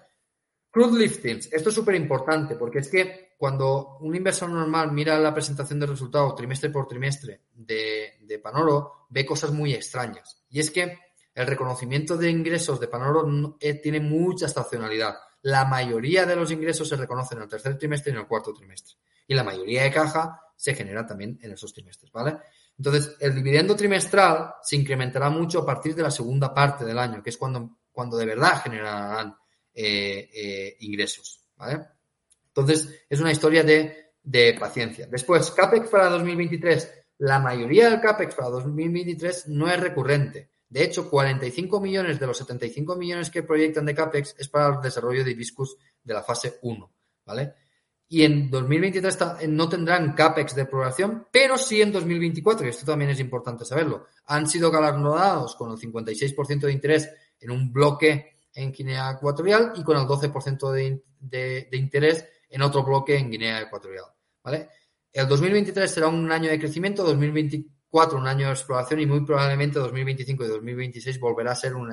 Crude 0.71 0.97
liftings. 0.97 1.51
Esto 1.51 1.69
es 1.69 1.75
súper 1.75 1.95
importante 1.95 2.55
porque 2.55 2.79
es 2.79 2.87
que 2.87 3.35
cuando 3.37 3.97
un 3.99 4.15
inversor 4.15 4.49
normal 4.49 4.93
mira 4.93 5.19
la 5.19 5.33
presentación 5.33 5.81
de 5.81 5.87
resultados 5.87 6.35
trimestre 6.35 6.69
por 6.69 6.87
trimestre 6.87 7.41
de, 7.51 8.13
de 8.21 8.39
Panoro, 8.39 9.07
ve 9.09 9.25
cosas 9.25 9.51
muy 9.51 9.73
extrañas. 9.73 10.41
Y 10.49 10.61
es 10.61 10.71
que 10.71 10.99
el 11.33 11.47
reconocimiento 11.47 12.15
de 12.15 12.29
ingresos 12.29 12.79
de 12.79 12.87
Panoro 12.87 13.57
eh, 13.59 13.73
tiene 13.73 13.99
mucha 13.99 14.45
estacionalidad 14.45 15.15
la 15.45 15.63
mayoría 15.63 16.25
de 16.25 16.35
los 16.35 16.49
ingresos 16.49 16.89
se 16.89 16.95
reconocen 16.95 17.37
en 17.37 17.43
el 17.43 17.49
tercer 17.49 17.77
trimestre 17.77 18.11
y 18.11 18.15
en 18.15 18.21
el 18.21 18.27
cuarto 18.27 18.51
trimestre. 18.51 18.95
Y 19.27 19.35
la 19.35 19.43
mayoría 19.43 19.83
de 19.83 19.91
caja 19.91 20.41
se 20.55 20.73
genera 20.73 21.05
también 21.05 21.37
en 21.39 21.51
esos 21.51 21.71
trimestres, 21.71 22.11
¿vale? 22.11 22.37
Entonces, 22.75 23.15
el 23.19 23.35
dividendo 23.35 23.75
trimestral 23.75 24.55
se 24.63 24.75
incrementará 24.75 25.29
mucho 25.29 25.59
a 25.59 25.65
partir 25.65 25.93
de 25.93 26.01
la 26.01 26.09
segunda 26.09 26.51
parte 26.51 26.83
del 26.83 26.97
año, 26.97 27.21
que 27.21 27.29
es 27.29 27.37
cuando, 27.37 27.77
cuando 27.91 28.17
de 28.17 28.25
verdad 28.25 28.63
generarán 28.63 29.35
eh, 29.71 30.31
eh, 30.33 30.77
ingresos, 30.79 31.41
¿vale? 31.57 31.79
Entonces, 32.47 33.05
es 33.07 33.19
una 33.19 33.31
historia 33.31 33.61
de, 33.61 34.13
de 34.23 34.57
paciencia. 34.59 35.05
Después, 35.05 35.51
CAPEX 35.51 35.89
para 35.89 36.09
2023. 36.09 36.91
La 37.19 37.37
mayoría 37.37 37.91
del 37.91 38.01
CAPEX 38.01 38.33
para 38.33 38.49
2023 38.49 39.49
no 39.49 39.69
es 39.69 39.79
recurrente. 39.79 40.49
De 40.75 40.83
hecho, 40.83 41.09
45 41.09 41.79
millones 41.79 42.19
de 42.19 42.27
los 42.27 42.37
75 42.37 42.97
millones 42.97 43.29
que 43.29 43.43
proyectan 43.43 43.85
de 43.85 43.95
CAPEX 43.95 44.35
es 44.37 44.49
para 44.49 44.75
el 44.75 44.81
desarrollo 44.81 45.23
de 45.23 45.31
Hibiscus 45.31 45.77
de 46.03 46.13
la 46.13 46.21
fase 46.21 46.59
1, 46.63 46.91
¿vale? 47.25 47.53
y 48.09 48.23
en 48.23 48.51
2023 48.51 49.17
ta- 49.17 49.37
eh, 49.39 49.47
no 49.47 49.69
tendrán 49.69 50.13
CAPEX 50.13 50.53
de 50.53 50.63
exploración, 50.63 51.27
pero 51.31 51.57
sí 51.57 51.81
en 51.81 51.93
2024, 51.93 52.65
y 52.67 52.69
esto 52.71 52.85
también 52.85 53.09
es 53.11 53.21
importante 53.21 53.63
saberlo, 53.63 54.07
han 54.25 54.49
sido 54.49 54.69
galardonados 54.69 55.55
con 55.55 55.71
el 55.71 55.77
56% 55.77 56.67
de 56.67 56.73
interés 56.73 57.09
en 57.39 57.51
un 57.51 57.71
bloque 57.71 58.33
en 58.53 58.73
Guinea 58.73 59.11
Ecuatorial 59.11 59.71
y 59.77 59.83
con 59.83 59.95
el 59.97 60.03
12% 60.05 60.71
de, 60.71 60.85
in- 60.85 61.03
de- 61.21 61.67
de 61.71 61.77
interés 61.77 62.25
en 62.49 62.61
otro 62.61 62.83
bloque 62.83 63.17
en 63.17 63.31
Guinea 63.31 63.61
Ecuatorial. 63.61 64.05
El 65.13 65.27
2023 65.29 65.89
será 65.89 66.07
un 66.09 66.29
año 66.31 66.49
de 66.49 66.59
crecimiento, 66.59 67.01
2024 67.03 67.74
un 68.13 68.27
año 68.27 68.47
de 68.47 68.53
exploración 68.53 68.99
y 68.99 69.05
muy 69.05 69.21
probablemente 69.21 69.79
2025 69.79 70.43
y 70.43 70.47
2026 70.47 71.19
volverá 71.19 71.53
a 71.53 71.55
ser 71.55 71.75
un, 71.75 71.89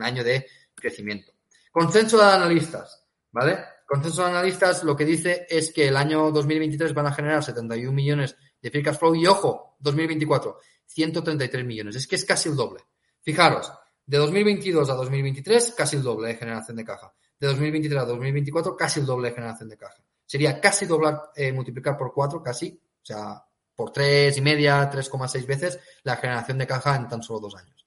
año 0.00 0.22
de 0.22 0.46
crecimiento. 0.74 1.32
Consenso 1.70 2.18
de 2.18 2.24
analistas, 2.24 3.06
¿vale? 3.30 3.58
Consenso 3.86 4.22
de 4.24 4.30
analistas 4.30 4.84
lo 4.84 4.94
que 4.94 5.06
dice 5.06 5.46
es 5.48 5.72
que 5.72 5.88
el 5.88 5.96
año 5.96 6.30
2023 6.30 6.92
van 6.92 7.06
a 7.06 7.12
generar 7.12 7.42
71 7.42 7.92
millones 7.92 8.36
de 8.60 8.70
free 8.70 8.82
cash 8.82 8.98
flow 8.98 9.14
y 9.14 9.26
ojo, 9.26 9.76
2024, 9.80 10.58
133 10.86 11.64
millones. 11.64 11.96
Es 11.96 12.06
que 12.06 12.16
es 12.16 12.24
casi 12.24 12.50
el 12.50 12.56
doble. 12.56 12.82
Fijaros, 13.22 13.72
de 14.04 14.18
2022 14.18 14.90
a 14.90 14.94
2023, 14.94 15.74
casi 15.76 15.96
el 15.96 16.02
doble 16.02 16.28
de 16.28 16.34
generación 16.34 16.76
de 16.76 16.84
caja. 16.84 17.12
De 17.40 17.46
2023 17.46 18.02
a 18.02 18.04
2024, 18.04 18.76
casi 18.76 19.00
el 19.00 19.06
doble 19.06 19.30
de 19.30 19.34
generación 19.34 19.68
de 19.70 19.78
caja. 19.78 20.02
Sería 20.26 20.60
casi 20.60 20.84
doblar, 20.86 21.30
eh, 21.34 21.52
multiplicar 21.52 21.96
por 21.96 22.12
4, 22.12 22.42
casi, 22.42 22.78
o 22.78 23.04
sea, 23.04 23.42
por 23.74 23.92
3 23.92 24.36
y 24.36 24.40
media, 24.40 24.90
3,6 24.90 25.46
veces 25.46 25.80
la 26.02 26.16
generación 26.16 26.58
de 26.58 26.66
caja 26.66 26.96
en 26.96 27.08
tan 27.08 27.22
solo 27.22 27.40
dos 27.40 27.56
años. 27.56 27.86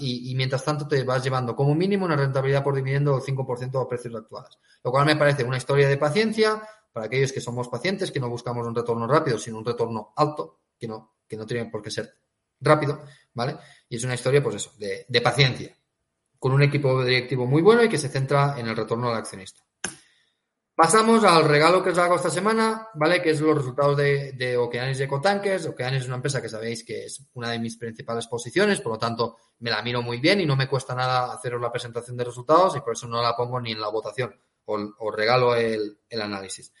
Y, 0.00 0.32
y 0.32 0.34
mientras 0.34 0.64
tanto 0.64 0.88
te 0.88 1.04
vas 1.04 1.22
llevando 1.22 1.54
como 1.54 1.74
mínimo 1.76 2.04
una 2.04 2.16
rentabilidad 2.16 2.64
por 2.64 2.74
dividendo 2.74 3.12
del 3.12 3.22
5% 3.22 3.80
a 3.80 3.88
precios 3.88 4.14
actuales. 4.16 4.58
Lo 4.82 4.90
cual 4.90 5.06
me 5.06 5.14
parece 5.14 5.44
una 5.44 5.58
historia 5.58 5.88
de 5.88 5.96
paciencia 5.96 6.60
para 6.92 7.06
aquellos 7.06 7.32
que 7.32 7.40
somos 7.40 7.68
pacientes, 7.68 8.10
que 8.10 8.18
no 8.18 8.28
buscamos 8.28 8.66
un 8.66 8.74
retorno 8.74 9.06
rápido, 9.06 9.38
sino 9.38 9.58
un 9.58 9.64
retorno 9.64 10.12
alto, 10.16 10.58
que 10.76 10.88
no, 10.88 11.14
que 11.28 11.36
no 11.36 11.46
tiene 11.46 11.70
por 11.70 11.82
qué 11.82 11.90
ser 11.90 12.16
rápido, 12.60 13.04
¿vale? 13.32 13.56
Y 13.88 13.96
es 13.96 14.04
una 14.04 14.14
historia, 14.14 14.42
pues 14.42 14.56
eso, 14.56 14.72
de, 14.76 15.06
de 15.08 15.20
paciencia, 15.20 15.76
con 16.38 16.52
un 16.52 16.62
equipo 16.62 17.04
directivo 17.04 17.46
muy 17.46 17.62
bueno 17.62 17.84
y 17.84 17.88
que 17.88 17.98
se 17.98 18.08
centra 18.08 18.56
en 18.58 18.66
el 18.66 18.76
retorno 18.76 19.08
al 19.08 19.16
accionista. 19.16 19.62
Pasamos 20.80 21.22
al 21.24 21.44
regalo 21.44 21.84
que 21.84 21.90
os 21.90 21.98
hago 21.98 22.16
esta 22.16 22.30
semana, 22.30 22.88
¿vale? 22.94 23.20
Que 23.20 23.32
es 23.32 23.40
los 23.42 23.54
resultados 23.54 23.98
de, 23.98 24.56
Okeanis 24.56 24.98
y 24.98 25.02
Ecotankers. 25.02 25.66
Okeanis 25.66 26.00
es 26.00 26.06
una 26.06 26.16
empresa 26.16 26.40
que 26.40 26.48
sabéis 26.48 26.84
que 26.84 27.04
es 27.04 27.22
una 27.34 27.50
de 27.50 27.58
mis 27.58 27.76
principales 27.76 28.26
posiciones, 28.26 28.80
por 28.80 28.92
lo 28.92 28.98
tanto, 28.98 29.36
me 29.58 29.68
la 29.68 29.82
miro 29.82 30.00
muy 30.00 30.20
bien 30.20 30.40
y 30.40 30.46
no 30.46 30.56
me 30.56 30.66
cuesta 30.66 30.94
nada 30.94 31.34
haceros 31.34 31.60
la 31.60 31.70
presentación 31.70 32.16
de 32.16 32.24
resultados 32.24 32.78
y 32.78 32.80
por 32.80 32.94
eso 32.94 33.06
no 33.06 33.20
la 33.20 33.36
pongo 33.36 33.60
ni 33.60 33.72
en 33.72 33.80
la 33.82 33.88
votación. 33.88 34.34
Os, 34.64 35.14
regalo 35.14 35.54
el, 35.54 35.98
el 36.08 36.22
análisis. 36.22 36.72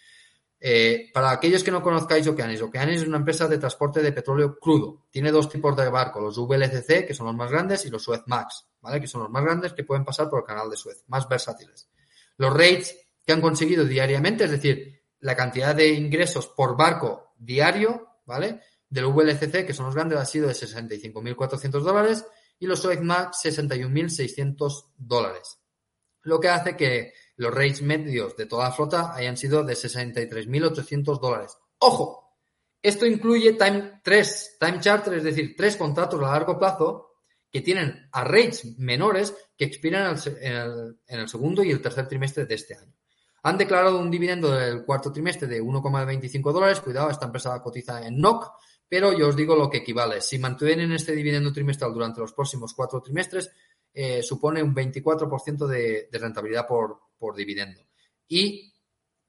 Eh, 0.58 1.10
para 1.12 1.32
aquellos 1.32 1.62
que 1.62 1.70
no 1.70 1.82
conozcáis 1.82 2.26
Okeanis, 2.26 2.62
Okeanis 2.62 3.02
es 3.02 3.06
una 3.06 3.18
empresa 3.18 3.48
de 3.48 3.58
transporte 3.58 4.00
de 4.00 4.12
petróleo 4.12 4.58
crudo. 4.58 5.08
Tiene 5.10 5.30
dos 5.30 5.50
tipos 5.50 5.76
de 5.76 5.90
barcos, 5.90 6.22
los 6.22 6.38
VLCC, 6.38 7.06
que 7.06 7.12
son 7.12 7.26
los 7.26 7.36
más 7.36 7.50
grandes, 7.50 7.84
y 7.84 7.90
los 7.90 8.02
Suez 8.02 8.22
Max, 8.24 8.66
¿vale? 8.80 8.98
Que 8.98 9.06
son 9.06 9.24
los 9.24 9.30
más 9.30 9.44
grandes 9.44 9.74
que 9.74 9.84
pueden 9.84 10.06
pasar 10.06 10.30
por 10.30 10.38
el 10.38 10.46
canal 10.46 10.70
de 10.70 10.78
Suez, 10.78 11.04
más 11.08 11.28
versátiles. 11.28 11.90
Los 12.38 12.54
rates 12.54 12.96
que 13.24 13.32
han 13.32 13.40
conseguido 13.40 13.84
diariamente, 13.84 14.44
es 14.44 14.50
decir, 14.50 15.02
la 15.20 15.36
cantidad 15.36 15.74
de 15.74 15.88
ingresos 15.88 16.48
por 16.48 16.76
barco 16.76 17.34
diario, 17.36 18.08
¿vale? 18.26 18.60
Del 18.88 19.06
VLCC, 19.06 19.66
que 19.66 19.74
son 19.74 19.86
los 19.86 19.94
grandes, 19.94 20.18
ha 20.18 20.24
sido 20.24 20.48
de 20.48 20.54
65.400 20.54 21.70
dólares 21.80 22.24
y 22.58 22.66
los 22.66 22.84
Max 23.02 23.38
61.600 23.44 24.92
dólares. 24.96 25.58
Lo 26.22 26.38
que 26.40 26.48
hace 26.48 26.76
que 26.76 27.12
los 27.36 27.54
rates 27.54 27.82
medios 27.82 28.36
de 28.36 28.46
toda 28.46 28.64
la 28.64 28.72
flota 28.72 29.14
hayan 29.14 29.36
sido 29.36 29.64
de 29.64 29.74
63.800 29.74 31.20
dólares. 31.20 31.56
¡Ojo! 31.78 32.36
Esto 32.82 33.06
incluye 33.06 33.54
time 33.54 34.00
3, 34.02 34.56
time 34.58 34.80
charter, 34.80 35.14
es 35.14 35.24
decir, 35.24 35.54
tres 35.56 35.76
contratos 35.76 36.22
a 36.22 36.32
largo 36.32 36.58
plazo 36.58 37.10
que 37.50 37.60
tienen 37.60 38.08
a 38.12 38.24
rates 38.24 38.78
menores 38.78 39.34
que 39.56 39.64
expiran 39.64 40.16
en 40.40 40.96
el 41.18 41.28
segundo 41.28 41.62
y 41.62 41.70
el 41.70 41.82
tercer 41.82 42.08
trimestre 42.08 42.46
de 42.46 42.54
este 42.54 42.76
año. 42.76 42.94
Han 43.42 43.56
declarado 43.58 43.98
un 43.98 44.10
dividendo 44.10 44.50
del 44.50 44.84
cuarto 44.84 45.10
trimestre 45.10 45.48
de 45.48 45.62
1,25 45.62 46.52
dólares. 46.52 46.80
Cuidado, 46.80 47.10
esta 47.10 47.26
empresa 47.26 47.62
cotiza 47.62 48.06
en 48.06 48.18
NOC, 48.18 48.52
pero 48.88 49.16
yo 49.16 49.28
os 49.28 49.36
digo 49.36 49.56
lo 49.56 49.70
que 49.70 49.78
equivale. 49.78 50.20
Si 50.20 50.38
mantienen 50.38 50.92
este 50.92 51.12
dividendo 51.12 51.52
trimestral 51.52 51.92
durante 51.94 52.20
los 52.20 52.32
próximos 52.32 52.74
cuatro 52.74 53.00
trimestres, 53.00 53.50
eh, 53.92 54.22
supone 54.22 54.62
un 54.62 54.74
24% 54.74 55.66
de, 55.66 56.08
rentabilidad 56.12 56.66
por, 56.66 57.00
dividendo. 57.34 57.80
Y 58.28 58.74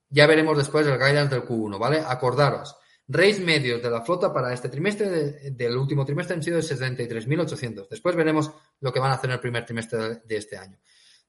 ya 0.09 0.27
veremos 0.27 0.57
después 0.57 0.85
el 0.85 0.97
guidance 0.97 1.35
del 1.35 1.45
Q1, 1.45 1.79
¿vale? 1.79 2.03
Acordaros. 2.05 2.75
Rates 3.07 3.39
medios 3.39 3.81
de 3.81 3.89
la 3.89 4.01
flota 4.01 4.33
para 4.33 4.53
este 4.53 4.69
trimestre, 4.69 5.09
de- 5.09 5.51
del 5.51 5.75
último 5.75 6.05
trimestre, 6.05 6.35
han 6.35 6.43
sido 6.43 6.57
de 6.57 6.63
73.800. 6.63 7.87
Después 7.89 8.15
veremos 8.15 8.51
lo 8.79 8.91
que 8.93 8.99
van 8.99 9.11
a 9.11 9.15
hacer 9.15 9.29
en 9.29 9.33
el 9.35 9.39
primer 9.39 9.65
trimestre 9.65 10.21
de 10.23 10.37
este 10.37 10.57
año. 10.57 10.77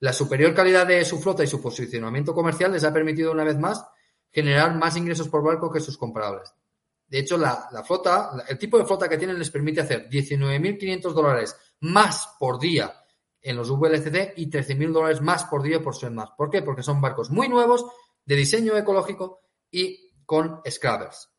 La 0.03 0.12
superior 0.12 0.53
calidad 0.53 0.85
de 0.85 1.05
su 1.05 1.20
flota 1.20 1.45
y 1.45 1.47
su 1.47 1.62
posicionamiento 1.62 2.35
comercial 2.35 2.73
les 2.73 2.83
ha 2.83 2.93
permitido 2.93 3.31
una 3.31 3.45
vez 3.45 3.57
más 3.57 3.87
generar 4.33 4.74
más 4.74 4.97
ingresos 4.97 5.29
por 5.29 5.45
barco 5.45 5.70
que 5.70 5.79
sus 5.79 5.97
comparables. 5.97 6.53
De 7.07 7.20
hecho, 7.20 7.39
la, 7.39 7.69
flota, 7.87 8.33
el 8.49 8.59
tipo 8.59 8.79
de 8.79 8.85
flota 8.85 9.09
que 9.09 9.16
tienen 9.16 9.39
les 9.39 9.53
permite 9.53 9.81
hacer 9.81 10.09
19.500 10.09 11.12
dólares 11.12 11.57
más 11.83 12.35
por 12.41 12.59
día 12.59 12.93
en 13.41 13.55
los 13.55 13.70
VLCC 13.70 14.33
y 14.39 14.51
13.000 14.51 14.91
dólares 14.91 15.20
más 15.20 15.45
por 15.45 15.62
día 15.62 15.81
por 15.81 15.95
Suezmax. 15.95 16.33
¿Por 16.37 16.51
qué? 16.51 16.62
Porque 16.62 16.83
son 16.83 17.01
barcos 17.01 17.31
muy 17.31 17.49
nuevos, 17.49 17.87
de 18.24 18.35
diseño 18.35 18.77
ecológico 18.77 19.43
y 19.70 20.16
con 20.27 20.62
scrubbers. 20.69 21.31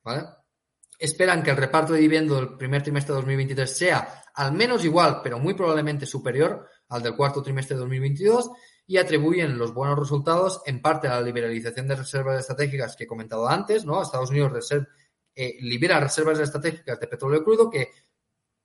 Esperan 0.97 1.43
que 1.43 1.49
el 1.49 1.57
reparto 1.57 1.91
de 1.91 1.99
dividendo 1.99 2.35
del 2.35 2.55
primer 2.55 2.81
trimestre 2.81 3.11
de 3.11 3.17
2023 3.17 3.77
sea 3.77 4.23
al 4.35 4.53
menos 4.53 4.85
igual, 4.85 5.19
pero 5.21 5.37
muy 5.37 5.53
probablemente 5.53 6.05
superior 6.05 6.69
al 6.89 7.01
del 7.03 7.15
cuarto 7.15 7.41
trimestre 7.41 7.75
de 7.75 7.81
2022 7.81 8.51
y 8.85 8.97
atribuyen 8.97 9.57
los 9.57 9.73
buenos 9.73 9.97
resultados 9.97 10.61
en 10.65 10.81
parte 10.81 11.07
a 11.07 11.15
la 11.15 11.21
liberalización 11.21 11.87
de 11.87 11.95
reservas 11.95 12.39
estratégicas 12.39 12.95
que 12.95 13.05
he 13.05 13.07
comentado 13.07 13.47
antes, 13.47 13.85
¿no? 13.85 14.01
Estados 14.01 14.29
Unidos 14.29 14.51
reser- 14.51 14.87
eh, 15.35 15.57
libera 15.61 15.99
reservas 15.99 16.39
estratégicas 16.39 16.99
de 16.99 17.07
petróleo 17.07 17.43
crudo 17.43 17.69
que 17.69 17.89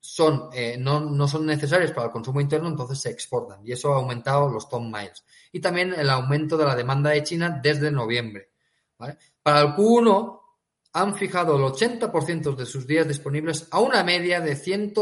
son, 0.01 0.51
eh, 0.53 0.77
no, 0.79 1.01
no 1.01 1.27
son 1.27 1.47
necesarias 1.47 1.93
para 1.93 2.07
el 2.07 2.13
consumo 2.13 2.41
interno, 2.41 2.69
entonces 2.69 3.01
se 3.01 3.11
exportan 3.11 3.67
y 3.67 3.73
eso 3.73 3.93
ha 3.93 3.97
aumentado 3.97 4.49
los 4.49 4.69
ton 4.69 4.91
miles. 4.91 5.25
Y 5.53 5.61
también 5.61 5.93
el 5.95 6.11
aumento 6.11 6.57
de 6.57 6.65
la 6.67 6.77
demanda 6.77 7.11
de 7.11 7.23
China 7.25 7.61
desde 7.63 7.91
noviembre. 7.91 8.51
¿vale? 8.99 9.17
Para 9.43 9.61
el 9.63 9.69
Q1 9.75 10.41
han 10.93 11.17
fijado 11.17 11.57
el 11.57 11.63
80% 11.63 12.55
de 12.55 12.67
sus 12.67 12.87
días 12.87 13.07
disponibles 13.09 13.67
a 13.71 13.81
una 13.81 14.03
media 14.05 14.41
de, 14.41 14.57
100, 14.57 14.95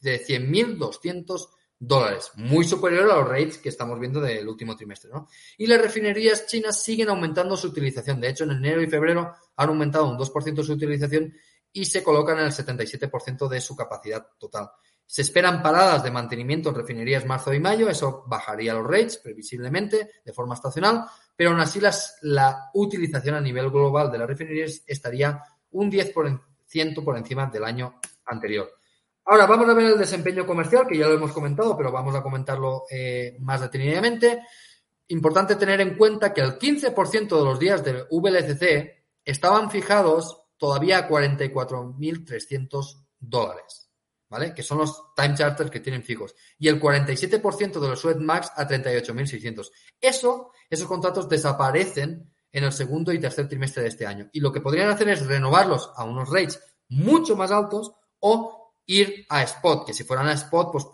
de 0.00 0.24
100.200 0.24 1.48
dólares, 1.84 2.30
muy 2.36 2.64
superior 2.64 3.10
a 3.10 3.16
los 3.16 3.28
rates 3.28 3.58
que 3.58 3.68
estamos 3.68 3.98
viendo 3.98 4.20
del 4.20 4.48
último 4.48 4.76
trimestre. 4.76 5.10
¿no? 5.12 5.26
Y 5.58 5.66
las 5.66 5.80
refinerías 5.80 6.46
chinas 6.46 6.80
siguen 6.80 7.08
aumentando 7.08 7.56
su 7.56 7.68
utilización. 7.68 8.20
De 8.20 8.28
hecho, 8.28 8.44
en 8.44 8.52
enero 8.52 8.80
y 8.80 8.86
febrero 8.86 9.34
han 9.56 9.68
aumentado 9.68 10.08
un 10.08 10.16
2% 10.16 10.62
su 10.62 10.72
utilización 10.72 11.34
y 11.72 11.84
se 11.84 12.04
colocan 12.04 12.38
en 12.38 12.44
el 12.44 12.52
77% 12.52 13.48
de 13.48 13.60
su 13.60 13.74
capacidad 13.74 14.24
total. 14.38 14.70
Se 15.04 15.22
esperan 15.22 15.60
paradas 15.60 16.04
de 16.04 16.12
mantenimiento 16.12 16.68
en 16.68 16.76
refinerías 16.76 17.26
marzo 17.26 17.52
y 17.52 17.58
mayo, 17.58 17.88
eso 17.88 18.22
bajaría 18.28 18.74
los 18.74 18.86
rates 18.86 19.18
previsiblemente 19.18 20.08
de 20.24 20.32
forma 20.32 20.54
estacional, 20.54 21.04
pero 21.34 21.50
aún 21.50 21.60
así 21.60 21.80
la 22.22 22.70
utilización 22.74 23.34
a 23.34 23.40
nivel 23.40 23.70
global 23.70 24.12
de 24.12 24.18
las 24.18 24.28
refinerías 24.28 24.84
estaría 24.86 25.42
un 25.72 25.90
10% 25.90 27.04
por 27.04 27.16
encima 27.16 27.46
del 27.46 27.64
año 27.64 27.98
anterior. 28.26 28.70
Ahora 29.24 29.46
vamos 29.46 29.68
a 29.68 29.74
ver 29.74 29.92
el 29.92 29.98
desempeño 29.98 30.44
comercial, 30.44 30.86
que 30.86 30.98
ya 30.98 31.06
lo 31.06 31.14
hemos 31.14 31.32
comentado, 31.32 31.76
pero 31.76 31.92
vamos 31.92 32.14
a 32.14 32.22
comentarlo 32.22 32.84
eh, 32.90 33.36
más 33.40 33.60
detenidamente. 33.60 34.42
Importante 35.08 35.56
tener 35.56 35.80
en 35.80 35.96
cuenta 35.96 36.34
que 36.34 36.40
el 36.40 36.58
15% 36.58 37.38
de 37.38 37.44
los 37.44 37.58
días 37.58 37.84
del 37.84 38.06
VLCC 38.10 39.04
estaban 39.24 39.70
fijados 39.70 40.44
todavía 40.56 40.98
a 40.98 41.08
44.300 41.08 43.04
dólares, 43.20 43.90
¿vale? 44.28 44.52
Que 44.54 44.62
son 44.62 44.78
los 44.78 45.14
time 45.14 45.34
charters 45.34 45.70
que 45.70 45.80
tienen 45.80 46.02
fijos. 46.02 46.34
Y 46.58 46.68
el 46.68 46.80
47% 46.80 47.78
de 47.78 47.88
los 47.88 48.00
Suez 48.00 48.16
Max 48.16 48.50
a 48.56 48.66
38.600. 48.66 49.70
Eso, 50.00 50.50
esos 50.68 50.88
contratos 50.88 51.28
desaparecen 51.28 52.28
en 52.50 52.64
el 52.64 52.72
segundo 52.72 53.12
y 53.12 53.20
tercer 53.20 53.48
trimestre 53.48 53.82
de 53.82 53.88
este 53.88 54.06
año. 54.06 54.28
Y 54.32 54.40
lo 54.40 54.52
que 54.52 54.60
podrían 54.60 54.90
hacer 54.90 55.08
es 55.08 55.26
renovarlos 55.26 55.90
a 55.96 56.04
unos 56.04 56.28
rates 56.28 56.60
mucho 56.88 57.36
más 57.36 57.50
altos 57.50 57.92
o 58.20 58.61
ir 58.96 59.26
a 59.28 59.42
spot, 59.42 59.86
que 59.86 59.92
si 59.94 60.04
fueran 60.04 60.28
a 60.28 60.32
spot, 60.34 60.70
pues 60.72 60.86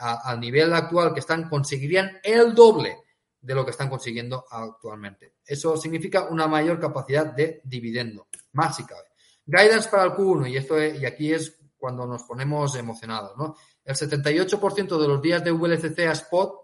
al 0.00 0.38
nivel 0.40 0.72
actual 0.72 1.12
que 1.14 1.20
están, 1.20 1.48
conseguirían 1.48 2.18
el 2.22 2.54
doble 2.54 2.96
de 3.40 3.54
lo 3.54 3.64
que 3.64 3.70
están 3.70 3.88
consiguiendo 3.88 4.44
actualmente. 4.50 5.34
Eso 5.44 5.76
significa 5.76 6.24
una 6.28 6.46
mayor 6.48 6.80
capacidad 6.80 7.26
de 7.26 7.60
dividendo, 7.64 8.26
más 8.52 8.76
si 8.76 8.84
cabe. 8.84 9.04
Guidance 9.46 9.88
para 9.88 10.02
el 10.04 10.10
Q1, 10.12 10.50
y, 10.50 10.56
esto 10.56 10.76
es, 10.78 11.00
y 11.00 11.06
aquí 11.06 11.32
es 11.32 11.56
cuando 11.78 12.06
nos 12.06 12.24
ponemos 12.24 12.74
emocionados, 12.74 13.36
¿no? 13.38 13.56
El 13.84 13.94
78% 13.94 15.00
de 15.00 15.08
los 15.08 15.22
días 15.22 15.42
de 15.44 15.52
VLCC 15.52 16.00
a 16.00 16.12
spot 16.12 16.54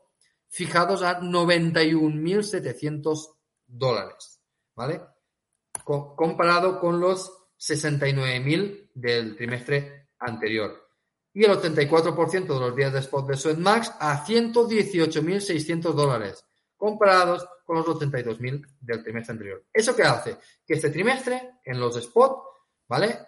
fijados 0.49 1.03
a 1.03 1.21
91.700 1.21 3.37
dólares, 3.67 4.41
¿vale? 4.75 5.01
co- 5.85 6.15
comparado 6.17 6.81
con 6.81 6.99
los 7.01 7.33
69.000 7.59 8.91
del 8.95 9.37
trimestre 9.37 10.04
anterior. 10.25 10.89
Y 11.33 11.45
el 11.45 11.53
84% 11.53 12.47
de 12.47 12.61
los 12.61 12.77
días 12.77 12.93
de 12.93 13.01
spot 13.01 13.29
de 13.29 13.37
Suezmax 13.37 13.93
a 13.99 14.25
118.600 14.25 15.93
dólares, 15.93 16.45
comparados 16.77 17.47
con 17.65 17.77
los 17.77 17.87
82.000 17.87 18.67
del 18.81 19.03
trimestre 19.03 19.33
anterior. 19.33 19.65
¿Eso 19.73 19.97
qué 19.97 20.03
hace? 20.03 20.37
Que 20.67 20.75
este 20.75 20.91
trimestre, 20.91 21.59
en 21.65 21.81
los 21.81 21.97
spot, 21.97 22.43
¿vale? 22.89 23.19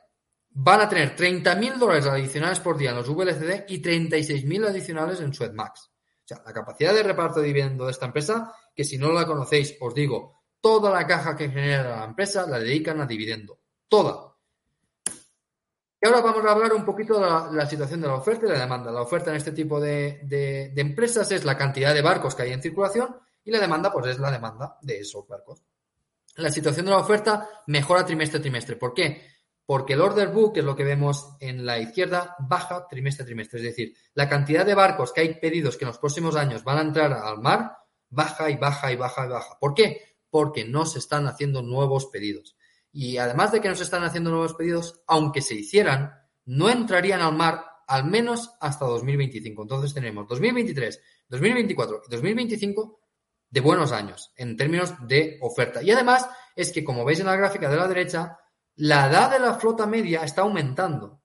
Van 0.51 0.81
a 0.81 0.89
tener 0.89 1.17
30.000 1.17 1.79
dólares 1.79 2.07
adicionales 2.07 2.61
por 2.61 2.77
día 2.77 2.91
en 2.91 2.97
los 2.97 3.09
VLCD 3.09 3.65
y 3.69 3.83
36.000 3.83 4.69
adicionales 4.69 5.21
en 5.21 5.35
Suezmax. 5.35 5.91
O 6.27 6.29
sea, 6.29 6.43
la 6.45 6.53
capacidad 6.53 6.93
de 6.93 7.03
reparto 7.03 7.41
de 7.41 7.47
dividendo 7.47 7.85
de 7.85 7.93
esta 7.93 8.07
empresa, 8.07 8.53
que 8.75 8.85
si 8.85 8.99
no 8.99 9.13
la 9.13 9.27
conocéis, 9.27 9.77
os 9.81 9.95
digo, 9.95 10.43
toda 10.61 10.91
la 10.91 11.07
caja 11.07 11.37
que 11.37 11.49
genera 11.49 11.99
la 11.99 12.05
empresa 12.05 12.47
la 12.47 12.59
dedican 12.59 13.01
a 13.01 13.07
dividendo. 13.07 13.61
Toda. 13.89 14.26
Y 16.01 16.07
ahora 16.07 16.21
vamos 16.21 16.45
a 16.45 16.53
hablar 16.53 16.73
un 16.75 16.85
poquito 16.85 17.15
de 17.15 17.57
la, 17.57 17.67
situación 17.67 18.01
de 18.03 18.09
la 18.09 18.15
oferta 18.17 18.47
y 18.47 18.51
la 18.51 18.59
demanda. 18.61 18.91
La 18.93 19.01
oferta 19.03 19.31
en 19.31 19.37
este 19.37 19.53
tipo 19.53 19.81
de, 19.81 20.21
de- 20.25 20.71
de 20.75 20.81
empresas 20.81 21.31
es 21.33 21.45
la 21.45 21.57
cantidad 21.57 21.95
de 21.95 22.03
barcos 22.03 22.35
que 22.35 22.43
hay 22.43 22.53
en 22.53 22.63
circulación 22.63 23.17
y 23.45 23.51
la 23.51 23.61
demanda, 23.61 23.91
pues 23.93 24.07
es 24.09 24.19
la 24.19 24.31
demanda 24.31 24.77
de 24.83 24.99
esos 25.01 25.27
barcos. 25.27 25.63
La 26.37 26.51
situación 26.51 26.85
de 26.85 26.91
la 26.93 26.99
oferta 26.99 27.49
mejora 27.69 28.05
trimestre 28.05 28.39
a 28.39 28.43
trimestre. 28.43 28.77
¿Por 28.77 28.93
qué? 28.93 29.23
Porque 29.65 29.95
el 29.95 30.01
order 30.03 30.29
book, 30.29 30.53
que 30.53 30.61
es 30.61 30.67
lo 30.67 30.77
que 30.77 30.85
vemos 30.85 31.35
en 31.41 31.65
la 31.65 31.79
izquierda, 31.79 32.37
baja 32.41 32.87
trimestre 32.89 33.23
a 33.23 33.27
trimestre. 33.27 33.59
Es 33.61 33.65
decir, 33.65 33.95
la 34.15 34.29
cantidad 34.29 34.67
de 34.67 34.75
barcos 34.75 35.13
que 35.13 35.23
hay 35.23 35.35
pedidos 35.41 35.77
que 35.77 35.85
en 35.85 35.89
los 35.89 35.99
próximos 35.99 36.37
años 36.37 36.63
van 36.63 36.79
a 36.79 36.83
entrar 36.83 37.13
al 37.13 37.39
mar 37.41 37.79
baja 38.09 38.51
y 38.51 38.57
baja 38.57 38.93
y 38.93 38.97
baja 38.97 39.25
y 39.27 39.29
baja. 39.29 39.57
¿Por 39.59 39.75
qué? 39.75 40.19
Porque 40.31 40.65
no 40.65 40.85
se 40.87 40.99
están 40.99 41.27
haciendo 41.27 41.63
nuevos 41.63 42.07
pedidos. 42.07 42.56
Y 42.97 43.19
además 43.19 43.53
de 43.53 43.61
que 43.61 43.69
no 43.69 43.75
se 43.75 43.83
están 43.83 44.05
haciendo 44.05 44.31
nuevos 44.31 44.55
pedidos, 44.55 45.03
aunque 45.07 45.43
se 45.43 45.55
hicieran, 45.55 46.15
no 46.47 46.71
entrarían 46.71 47.21
al 47.21 47.37
mar 47.37 47.63
al 47.87 48.07
menos 48.07 48.53
hasta 48.59 48.87
2025. 48.87 49.61
Entonces 49.61 49.93
tenemos 49.93 50.27
2023, 50.27 50.99
2024 51.29 52.03
y 52.07 52.11
2025 52.11 53.01
de 53.51 53.61
buenos 53.61 53.93
años 53.93 54.33
en 54.39 54.57
términos 54.57 54.95
de 55.07 55.37
oferta. 55.43 55.83
Y 55.83 55.91
además 55.91 56.27
es 56.55 56.73
que, 56.73 56.83
como 56.83 57.05
veis 57.05 57.21
en 57.21 57.27
la 57.27 57.37
gráfica 57.37 57.69
de 57.69 57.77
la 57.77 57.87
derecha, 57.87 58.39
la 58.77 59.11
edad 59.11 59.31
de 59.31 59.41
la 59.41 59.57
flota 59.57 59.87
media 59.87 60.25
está 60.25 60.41
aumentando, 60.41 61.21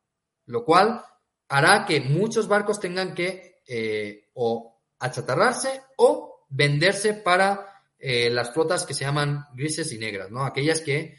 lo 0.47 0.65
cual 0.65 1.01
hará 1.47 1.85
que 1.85 2.01
muchos 2.01 2.49
barcos 2.49 2.81
tengan 2.81 3.13
que 3.13 3.61
eh, 3.65 4.29
o 4.33 4.81
achatarrarse 4.99 5.83
o 5.95 6.47
venderse 6.49 7.13
para 7.13 7.85
eh, 7.97 8.29
las 8.29 8.51
flotas 8.51 8.85
que 8.85 8.93
se 8.93 9.05
llaman 9.05 9.45
grises 9.53 9.89
y 9.93 9.97
negras, 9.97 10.29
¿no? 10.31 10.43
Aquellas 10.43 10.81
que 10.81 11.15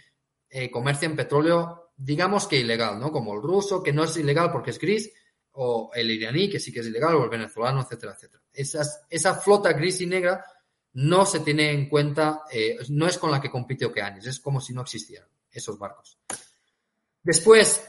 eh, 0.55 0.71
comercian 0.71 1.17
petróleo, 1.17 1.93
digamos 1.97 2.47
que 2.47 2.59
ilegal, 2.59 3.01
¿no? 3.01 3.11
Como 3.11 3.35
el 3.35 3.43
ruso, 3.43 3.83
que 3.83 3.93
no 3.93 4.05
es 4.05 4.15
ilegal 4.19 4.53
porque 4.53 4.71
es 4.71 4.79
gris, 4.79 5.11
o 5.53 5.91
el 5.95 6.11
iraní, 6.11 6.51
que 6.51 6.61
sí 6.61 6.71
que 6.71 6.81
es 6.81 6.87
ilegal, 6.87 7.15
o 7.15 7.25
el 7.25 7.31
venezolano, 7.31 7.81
etcétera, 7.81 8.13
etcétera. 8.13 8.43
Esas, 8.53 9.03
esa 9.09 9.35
flota 9.35 9.73
gris 9.73 10.03
y 10.03 10.07
negra 10.07 10.45
no 10.93 11.25
se 11.25 11.41
tiene 11.41 11.73
en 11.73 11.89
cuenta, 11.89 12.43
eh, 12.51 12.77
no 12.91 13.07
es 13.07 13.17
con 13.17 13.31
la 13.31 13.41
que 13.41 13.51
compite 13.51 13.87
Okeanis, 13.87 14.27
es 14.27 14.41
como 14.41 14.61
si 14.61 14.75
no 14.75 14.83
existieran 14.83 15.29
esos 15.51 15.79
barcos. 15.79 16.19
Después, 17.23 17.83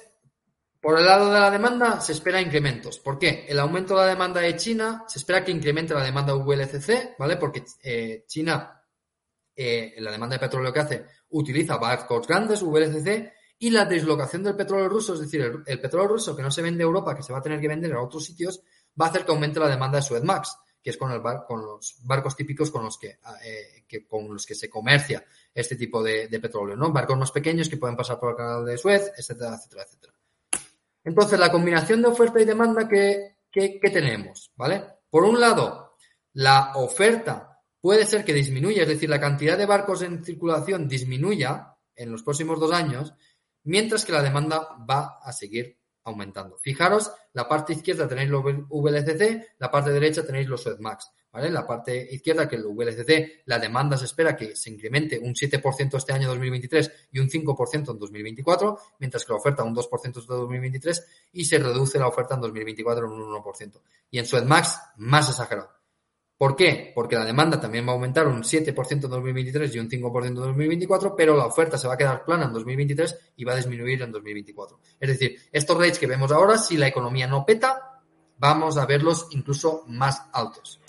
por 0.79 0.97
el 0.97 1.05
lado 1.05 1.33
de 1.33 1.39
la 1.39 1.51
demanda, 1.51 1.99
se 1.99 2.13
espera 2.13 2.41
incrementos. 2.41 2.99
¿Por 2.99 3.19
qué? 3.19 3.45
El 3.47 3.59
aumento 3.59 3.95
de 3.95 4.01
la 4.01 4.07
demanda 4.07 4.39
de 4.39 4.55
China, 4.55 5.03
se 5.07 5.19
espera 5.19 5.43
que 5.43 5.51
incremente 5.51 5.93
la 5.93 6.03
demanda 6.03 6.33
VLCC, 6.33 7.17
¿vale? 7.19 7.35
Porque 7.35 7.63
eh, 7.81 8.23
China, 8.25 8.81
eh, 9.55 9.95
la 9.97 10.11
demanda 10.11 10.35
de 10.35 10.39
petróleo 10.39 10.71
que 10.71 10.79
hace, 10.79 11.05
utiliza 11.33 11.77
barcos 11.77 12.27
grandes, 12.27 12.61
VLCC, 12.61 13.31
y 13.59 13.69
la 13.69 13.85
dislocación 13.85 14.43
del 14.43 14.55
petróleo 14.55 14.89
ruso, 14.89 15.13
es 15.13 15.21
decir, 15.21 15.63
el, 15.65 15.79
petróleo 15.79 16.09
ruso 16.09 16.35
que 16.35 16.41
no 16.41 16.51
se 16.51 16.61
vende 16.61 16.83
a 16.83 16.85
Europa, 16.85 17.15
que 17.15 17.23
se 17.23 17.31
va 17.31 17.39
a 17.39 17.41
tener 17.41 17.61
que 17.61 17.67
vender 17.67 17.93
a 17.93 18.01
otros 18.01 18.25
sitios, 18.25 18.61
va 18.99 19.05
a 19.05 19.09
hacer 19.09 19.25
que 19.25 19.31
aumente 19.31 19.59
la 19.59 19.69
demanda 19.69 19.97
de 19.97 20.01
Suezmax, 20.01 20.57
que 20.81 20.89
es 20.89 20.97
con, 20.97 21.11
los 21.11 21.95
barcos 22.03 22.35
típicos 22.35 22.69
con 22.69 22.83
los 22.83 22.97
que, 22.97 23.19
eh, 23.45 24.05
con 24.07 24.33
los 24.33 24.45
que 24.45 24.53
se 24.53 24.69
comercia 24.69 25.23
este 25.53 25.75
tipo 25.77 26.03
de, 26.03 26.27
petróleo, 26.41 26.75
¿no? 26.75 26.91
Barcos 26.91 27.17
más 27.17 27.31
pequeños 27.31 27.69
que 27.69 27.77
pueden 27.77 27.95
pasar 27.95 28.19
por 28.19 28.31
el 28.31 28.35
canal 28.35 28.65
de 28.65 28.77
Suez, 28.77 29.13
etcétera, 29.15 29.55
etcétera, 29.55 29.83
etcétera. 29.83 30.13
Entonces, 31.05 31.39
la 31.39 31.51
combinación 31.51 32.01
de 32.01 32.09
oferta 32.09 32.41
y 32.41 32.45
demanda 32.45 32.87
que, 32.87 33.37
que 33.49 33.89
tenemos, 33.91 34.51
¿vale? 34.57 34.83
Por 35.09 35.23
un 35.23 35.39
lado, 35.39 35.95
la 36.33 36.73
oferta 36.75 37.52
puede 37.83 38.05
ser 38.05 38.23
que 38.23 38.33
disminuya, 38.33 38.83
es 38.83 38.87
decir, 38.87 39.09
la 39.09 39.19
cantidad 39.19 39.57
de 39.57 39.65
barcos 39.65 40.03
en 40.03 40.23
circulación 40.23 40.87
disminuya 40.87 41.75
en 41.97 42.13
los 42.13 42.23
próximos 42.23 42.57
dos 42.57 42.71
años, 42.71 43.13
mientras 43.65 44.05
que 44.05 44.13
la 44.13 44.23
demanda 44.23 44.69
va 44.89 45.19
a 45.21 45.33
seguir 45.33 45.77
aumentando. 46.05 46.57
Fijaros, 46.59 47.11
la 47.33 47.45
parte 47.45 47.73
izquierda 47.73 48.07
tenéis 48.07 48.29
los 48.29 48.41
VLCC, 48.41 49.55
la 49.59 49.69
parte 49.69 49.91
derecha 49.91 50.25
tenéis 50.25 50.47
los 50.47 50.63
Suezmax. 50.63 51.11
¿vale? 51.29 51.49
La 51.49 51.67
parte 51.67 52.07
izquierda, 52.09 52.47
que 52.47 52.55
el 52.55 52.63
VLCC, 52.63 53.43
la 53.47 53.59
demanda 53.59 53.97
se 53.97 54.05
espera 54.05 54.33
que 54.33 54.55
se 54.55 54.69
incremente 54.69 55.19
un 55.19 55.33
7% 55.33 55.97
este 55.97 56.13
año 56.13 56.29
2023 56.29 57.09
y 57.11 57.19
un 57.19 57.29
5% 57.29 57.91
en 57.91 57.99
2024, 57.99 58.79
mientras 58.99 59.25
que 59.25 59.33
la 59.33 59.39
oferta 59.39 59.61
un 59.61 59.75
2% 59.75 60.19
este 60.19 60.33
2023 60.33 61.07
y 61.33 61.43
se 61.43 61.59
reduce 61.59 61.99
la 61.99 62.07
oferta 62.07 62.35
en 62.35 62.41
2024 62.41 63.07
en 63.07 63.11
un 63.11 63.43
1%. 63.43 63.81
Y 64.09 64.19
en 64.19 64.25
Suezmax, 64.25 64.79
más 64.95 65.27
exagerado. 65.27 65.82
¿Por 66.37 66.55
qué? 66.55 66.91
Porque 66.93 67.15
la 67.15 67.25
demanda 67.25 67.59
también 67.59 67.85
va 67.85 67.91
a 67.91 67.93
aumentar 67.93 68.27
un 68.27 68.43
7% 68.43 68.91
en 68.91 68.99
2023 69.09 69.75
y 69.75 69.79
un 69.79 69.89
5% 69.89 70.27
en 70.27 70.35
2024, 70.35 71.15
pero 71.15 71.37
la 71.37 71.45
oferta 71.45 71.77
se 71.77 71.87
va 71.87 71.93
a 71.93 71.97
quedar 71.97 72.25
plana 72.25 72.45
en 72.45 72.53
2023 72.53 73.33
y 73.37 73.43
va 73.43 73.53
a 73.53 73.57
disminuir 73.57 74.01
en 74.01 74.11
2024. 74.11 74.79
Es 74.99 75.09
decir, 75.09 75.37
estos 75.51 75.77
rates 75.77 75.99
que 75.99 76.07
vemos 76.07 76.31
ahora, 76.31 76.57
si 76.57 76.75
la 76.75 76.87
economía 76.87 77.27
no 77.27 77.45
peta, 77.45 78.01
vamos 78.37 78.77
a 78.77 78.85
verlos 78.85 79.27
incluso 79.31 79.83
más 79.87 80.23
altos. 80.33 80.81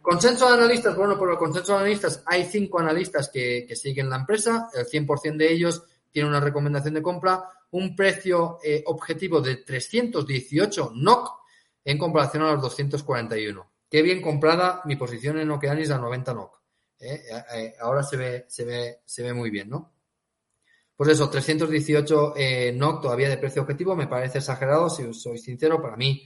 Consenso 0.00 0.48
de 0.48 0.54
analistas, 0.54 0.96
bueno, 0.96 1.16
por 1.16 1.30
el 1.30 1.38
consenso 1.38 1.74
de 1.74 1.78
analistas 1.78 2.24
hay 2.26 2.44
cinco 2.44 2.80
analistas 2.80 3.30
que, 3.32 3.68
siguen 3.76 4.10
la 4.10 4.16
empresa, 4.16 4.68
el 4.74 4.86
100% 4.86 5.36
de 5.36 5.52
ellos 5.52 5.84
tiene 6.10 6.28
una 6.28 6.40
recomendación 6.40 6.94
de 6.94 7.02
compra, 7.02 7.44
un 7.70 7.94
precio 7.94 8.58
eh, 8.64 8.82
objetivo 8.86 9.40
de 9.40 9.56
318 9.56 10.92
NOC 10.96 11.30
en 11.84 11.98
comparación 11.98 12.42
a 12.42 12.52
los 12.52 12.62
241. 12.62 13.71
Qué 13.92 14.00
bien 14.00 14.22
comprada 14.22 14.80
mi 14.86 14.96
posición 14.96 15.38
en 15.38 15.50
Okeanis 15.50 15.90
a 15.90 15.98
90 15.98 16.32
NOC. 16.32 16.62
¿eh? 16.98 17.24
Eh, 17.54 17.74
ahora 17.78 18.02
se 18.02 18.16
ve, 18.16 18.46
se, 18.48 18.64
ve, 18.64 19.02
se 19.04 19.22
ve 19.22 19.34
muy 19.34 19.50
bien, 19.50 19.68
¿no? 19.68 19.92
Pues 20.96 21.10
eso, 21.10 21.28
318 21.28 22.32
eh, 22.34 22.72
NOC 22.72 23.02
todavía 23.02 23.28
de 23.28 23.36
precio 23.36 23.60
objetivo, 23.60 23.94
me 23.94 24.06
parece 24.06 24.38
exagerado, 24.38 24.88
si 24.88 25.12
soy 25.12 25.36
sincero, 25.36 25.82
para 25.82 25.98
mí 25.98 26.24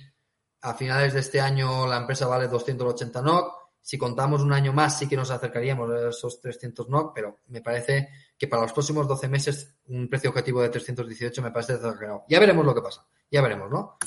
a 0.61 0.75
finales 0.75 1.15
de 1.15 1.19
este 1.19 1.41
año 1.41 1.89
la 1.89 1.97
empresa 1.97 2.29
vale 2.29 2.47
280 2.47 3.21
NOC, 3.21 3.53
si 3.83 3.99
contamos 3.99 4.43
un 4.43 4.53
año 4.53 4.73
más 4.73 4.97
sí 4.97 5.09
que 5.09 5.17
nos 5.17 5.33
acercaríamos 5.33 5.91
a 5.91 6.11
esos 6.11 6.41
300 6.41 6.89
NOC, 6.89 7.15
pero 7.17 7.41
me 7.49 7.63
parece 7.63 8.11
que 8.39 8.47
para 8.47 8.63
los 8.63 8.73
próximos 8.73 9.09
12 9.09 9.27
meses 9.27 9.75
un 9.87 10.09
precio 10.09 10.31
objetivo 10.31 10.63
de 10.63 10.69
318 10.69 11.43
me 11.43 11.51
parece 11.51 11.73
exagerado. 11.73 12.27
Ya 12.29 12.39
veremos 12.39 12.65
lo 12.65 12.77
que 12.77 12.83
pasa, 12.83 13.05
ya 13.29 13.43
veremos, 13.43 13.69
¿no? 13.69 13.99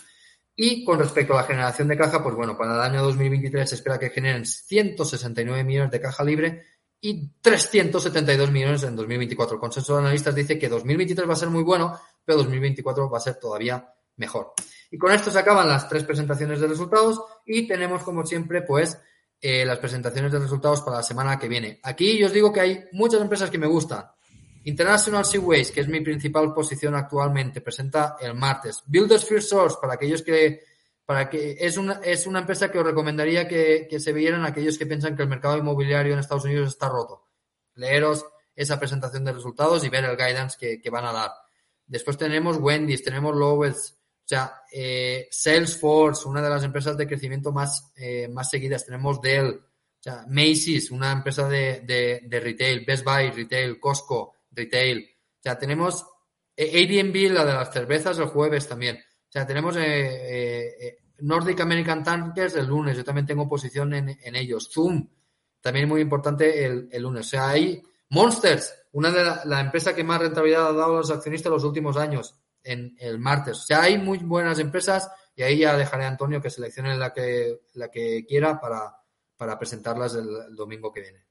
Y 0.61 0.83
con 0.83 0.99
respecto 0.99 1.31
a 1.31 1.37
la 1.37 1.43
generación 1.43 1.87
de 1.87 1.95
caja, 1.95 2.21
pues 2.21 2.35
bueno, 2.35 2.57
para 2.57 2.75
el 2.75 2.81
año 2.81 3.01
2023 3.03 3.69
se 3.69 3.75
espera 3.75 3.97
que 3.97 4.09
generen 4.09 4.45
169 4.45 5.63
millones 5.63 5.89
de 5.89 6.01
caja 6.01 6.21
libre 6.21 6.65
y 6.99 7.29
372 7.39 8.51
millones 8.51 8.83
en 8.83 8.93
2024. 8.97 9.55
El 9.55 9.61
consenso 9.61 9.93
de 9.93 9.99
analistas 10.01 10.35
dice 10.35 10.59
que 10.59 10.67
2023 10.67 11.29
va 11.29 11.31
a 11.31 11.37
ser 11.37 11.49
muy 11.49 11.63
bueno, 11.63 11.97
pero 12.25 12.39
2024 12.39 13.09
va 13.09 13.17
a 13.19 13.21
ser 13.21 13.35
todavía 13.35 13.87
mejor. 14.17 14.51
Y 14.91 14.97
con 14.97 15.13
esto 15.13 15.31
se 15.31 15.39
acaban 15.39 15.69
las 15.69 15.87
tres 15.87 16.03
presentaciones 16.03 16.59
de 16.59 16.67
resultados 16.67 17.21
y 17.45 17.65
tenemos, 17.65 18.03
como 18.03 18.25
siempre, 18.25 18.63
pues 18.63 18.99
eh, 19.39 19.63
las 19.63 19.79
presentaciones 19.79 20.33
de 20.33 20.39
resultados 20.39 20.81
para 20.81 20.97
la 20.97 21.03
semana 21.03 21.39
que 21.39 21.47
viene. 21.47 21.79
Aquí 21.83 22.17
yo 22.17 22.25
os 22.25 22.33
digo 22.33 22.51
que 22.51 22.59
hay 22.59 22.83
muchas 22.91 23.21
empresas 23.21 23.49
que 23.49 23.57
me 23.57 23.67
gustan. 23.67 24.07
International 24.63 25.25
Seaways, 25.25 25.71
que 25.71 25.81
es 25.81 25.87
mi 25.87 26.01
principal 26.01 26.53
posición 26.53 26.95
actualmente, 26.95 27.61
presenta 27.61 28.17
el 28.19 28.33
martes. 28.33 28.83
Builders 28.85 29.25
First 29.25 29.49
Source, 29.49 29.77
para 29.81 29.93
aquellos 29.93 30.21
que, 30.21 30.61
para 31.05 31.29
que 31.29 31.57
es 31.59 31.77
una, 31.77 32.01
es 32.03 32.27
una 32.27 32.39
empresa 32.39 32.69
que 32.69 32.79
os 32.79 32.85
recomendaría 32.85 33.47
que, 33.47 33.87
que 33.89 33.99
se 33.99 34.13
vieran 34.13 34.45
aquellos 34.45 34.77
que 34.77 34.85
piensan 34.85 35.15
que 35.15 35.23
el 35.23 35.29
mercado 35.29 35.57
inmobiliario 35.57 36.13
en 36.13 36.19
Estados 36.19 36.45
Unidos 36.45 36.69
está 36.69 36.89
roto. 36.89 37.23
Leeros 37.75 38.25
esa 38.55 38.77
presentación 38.77 39.23
de 39.23 39.31
resultados 39.31 39.83
y 39.85 39.89
ver 39.89 40.03
el 40.03 40.17
guidance 40.17 40.57
que, 40.59 40.81
que 40.81 40.89
van 40.89 41.05
a 41.05 41.13
dar. 41.13 41.31
Después 41.87 42.17
tenemos 42.17 42.57
Wendy's, 42.57 43.03
tenemos 43.03 43.35
Lowell's, 43.35 43.95
o 43.95 44.27
sea, 44.29 44.61
eh, 44.71 45.27
Salesforce, 45.31 46.27
una 46.27 46.41
de 46.41 46.49
las 46.49 46.63
empresas 46.63 46.95
de 46.97 47.07
crecimiento 47.07 47.51
más, 47.51 47.91
eh, 47.95 48.27
más 48.27 48.49
seguidas. 48.49 48.85
Tenemos 48.85 49.21
Dell, 49.21 49.55
o 49.55 50.03
sea, 50.03 50.25
Macy's, 50.27 50.91
una 50.91 51.11
empresa 51.11 51.49
de, 51.49 51.79
de, 51.79 52.21
de 52.25 52.39
retail, 52.39 52.85
Best 52.85 53.03
Buy, 53.03 53.31
retail, 53.31 53.79
Costco, 53.79 54.35
retail. 54.59 55.09
O 55.39 55.41
sea, 55.41 55.57
tenemos 55.57 56.05
Airbnb, 56.57 57.31
la 57.31 57.45
de 57.45 57.53
las 57.53 57.71
cervezas, 57.71 58.17
el 58.19 58.25
jueves 58.25 58.67
también. 58.67 58.97
O 58.97 59.31
sea, 59.31 59.45
tenemos 59.45 59.75
eh, 59.77 60.75
eh, 60.79 60.97
Nordic 61.19 61.61
American 61.61 62.03
Tankers 62.03 62.55
el 62.55 62.67
lunes. 62.67 62.97
Yo 62.97 63.03
también 63.03 63.25
tengo 63.25 63.47
posición 63.47 63.93
en, 63.93 64.09
en 64.21 64.35
ellos. 64.35 64.69
Zoom, 64.71 65.07
también 65.61 65.87
muy 65.87 66.01
importante 66.01 66.65
el, 66.65 66.89
lunes. 67.01 67.27
O 67.27 67.29
sea, 67.29 67.49
hay 67.49 67.81
Monsters, 68.09 68.73
una 68.91 69.11
de 69.11 69.23
la, 69.23 69.41
la 69.45 69.61
empresa 69.61 69.95
que 69.95 70.03
más 70.03 70.19
rentabilidad 70.19 70.67
ha 70.67 70.73
dado 70.73 70.95
a 70.95 70.97
los 70.99 71.11
accionistas 71.11 71.51
los 71.51 71.63
últimos 71.63 71.95
años, 71.95 72.35
en 72.63 72.95
el 72.99 73.19
martes. 73.19 73.57
O 73.59 73.63
sea, 73.63 73.83
hay 73.83 73.97
muy 73.97 74.17
buenas 74.17 74.59
empresas 74.59 75.09
y 75.35 75.43
ahí 75.43 75.59
ya 75.59 75.77
dejaré 75.77 76.05
a 76.05 76.09
Antonio 76.09 76.41
que 76.41 76.49
seleccione 76.49 76.97
la 76.97 77.13
que, 77.13 77.61
la 77.75 77.89
que 77.89 78.25
quiera 78.27 78.59
para, 78.59 78.97
para 79.37 79.57
presentarlas 79.57 80.15
el 80.15 80.55
domingo 80.55 80.91
que 80.91 81.01
viene. 81.01 81.25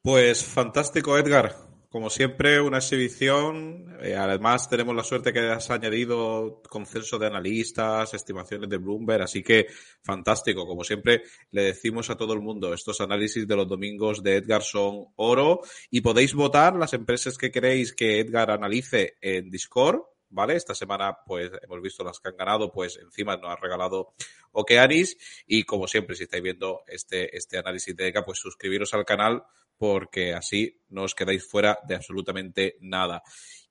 Pues 0.00 0.44
fantástico, 0.44 1.18
Edgar. 1.18 1.65
Como 1.96 2.10
siempre, 2.10 2.60
una 2.60 2.76
exhibición. 2.76 3.96
Eh, 4.02 4.14
además, 4.14 4.68
tenemos 4.68 4.94
la 4.94 5.02
suerte 5.02 5.32
que 5.32 5.38
has 5.38 5.70
añadido 5.70 6.60
consenso 6.68 7.18
de 7.18 7.26
analistas, 7.26 8.12
estimaciones 8.12 8.68
de 8.68 8.76
Bloomberg, 8.76 9.22
así 9.22 9.42
que 9.42 9.68
fantástico. 10.02 10.66
Como 10.66 10.84
siempre, 10.84 11.22
le 11.52 11.62
decimos 11.62 12.10
a 12.10 12.16
todo 12.18 12.34
el 12.34 12.42
mundo, 12.42 12.74
estos 12.74 13.00
análisis 13.00 13.48
de 13.48 13.56
los 13.56 13.66
domingos 13.66 14.22
de 14.22 14.36
Edgar 14.36 14.60
son 14.60 15.06
oro 15.16 15.62
y 15.90 16.02
podéis 16.02 16.34
votar 16.34 16.76
las 16.76 16.92
empresas 16.92 17.38
que 17.38 17.50
queréis 17.50 17.94
que 17.94 18.20
Edgar 18.20 18.50
analice 18.50 19.14
en 19.22 19.50
Discord. 19.50 20.02
¿Vale? 20.28 20.54
Esta 20.56 20.74
semana, 20.74 21.16
pues, 21.26 21.50
hemos 21.62 21.80
visto 21.80 22.04
las 22.04 22.20
que 22.20 22.28
han 22.28 22.36
ganado, 22.36 22.70
pues, 22.70 22.98
encima 22.98 23.38
nos 23.38 23.52
ha 23.52 23.56
regalado 23.56 24.12
Okeanis. 24.52 25.16
Y 25.46 25.62
como 25.62 25.88
siempre, 25.88 26.14
si 26.14 26.24
estáis 26.24 26.42
viendo 26.42 26.82
este, 26.88 27.34
este 27.34 27.56
análisis 27.56 27.96
de 27.96 28.08
Edgar, 28.08 28.26
pues 28.26 28.38
suscribiros 28.38 28.92
al 28.92 29.06
canal 29.06 29.44
porque 29.78 30.34
así 30.34 30.82
no 30.88 31.02
os 31.04 31.14
quedáis 31.14 31.46
fuera 31.46 31.78
de 31.86 31.94
absolutamente 31.94 32.76
nada. 32.80 33.22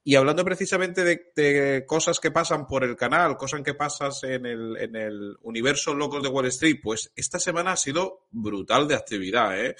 Y 0.07 0.13
hablando 0.15 0.45
precisamente 0.45 1.03
de, 1.03 1.83
cosas 1.87 2.19
que 2.19 2.29
pasan 2.29 2.67
por 2.67 2.83
el 2.83 2.95
canal, 2.95 3.37
cosas 3.37 3.63
que 3.63 3.73
pasan 3.73 4.11
en 4.21 4.45
el, 4.45 4.77
en 4.77 4.95
el 4.95 5.35
universo 5.41 5.95
locos 5.95 6.21
de 6.21 6.29
Wall 6.29 6.45
Street, 6.45 6.77
pues 6.83 7.11
esta 7.15 7.39
semana 7.39 7.71
ha 7.71 7.75
sido 7.75 8.27
brutal 8.29 8.87
de 8.87 8.93
actividad. 8.93 9.59
¿eh? 9.59 9.75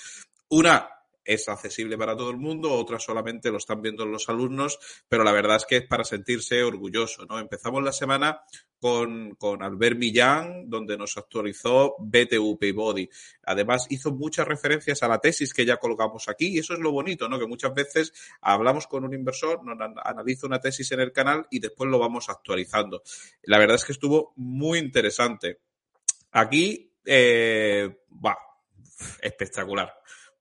Una, 0.50 0.90
es 1.26 1.50
accesible 1.50 1.98
para 1.98 2.16
todo 2.16 2.30
el 2.30 2.38
mundo, 2.38 2.72
otras 2.72 3.04
solamente 3.04 3.52
lo 3.52 3.58
están 3.58 3.82
viendo 3.82 4.06
los 4.06 4.30
alumnos, 4.30 4.80
pero 5.10 5.24
la 5.24 5.32
verdad 5.32 5.58
es 5.58 5.66
que 5.66 5.78
es 5.78 5.88
para 5.88 6.04
sentirse 6.04 6.64
orgulloso, 6.64 7.26
¿no? 7.26 7.40
Empezamos 7.40 7.84
la 7.84 7.92
semana 7.92 8.42
con, 8.80 9.34
con 9.36 9.64
Albert 9.64 9.98
Millán, 9.98 10.70
donde 10.70 10.98
nos 10.98 11.18
actualizó 11.18 11.96
BTU 11.98 12.60
Body. 12.74 13.10
Además, 13.44 13.88
hizo 13.90 14.12
muchas 14.12 14.48
referencias 14.48 15.02
a 15.02 15.08
la 15.08 15.20
tesis 15.20 15.54
que 15.54 15.66
ya 15.66 15.78
colgamos 15.78 16.30
aquí, 16.30 16.50
y 16.50 16.60
eso 16.60 16.74
es 16.74 16.80
lo 16.80 16.92
bonito, 16.92 17.28
¿no? 17.28 17.40
Que 17.40 17.48
muchas 17.48 17.74
veces 17.74 18.14
hablamos 18.42 18.86
con 18.86 19.04
un 19.04 19.14
inversor, 19.14 19.64
nos 19.64 19.78
analiza 20.04 20.46
una 20.46 20.60
tesis 20.60 20.92
en 20.92 21.00
el 21.00 21.12
canal 21.12 21.48
y 21.50 21.60
después 21.60 21.90
lo 21.90 21.98
vamos 21.98 22.30
actualizando. 22.30 23.02
La 23.44 23.58
verdad 23.58 23.78
es 23.78 23.86
que 23.86 23.94
estuvo 23.94 24.34
muy 24.36 24.78
interesante. 24.78 25.62
Aquí, 26.32 26.92
eh, 27.06 27.90
va, 28.24 28.38
espectacular. 29.22 29.94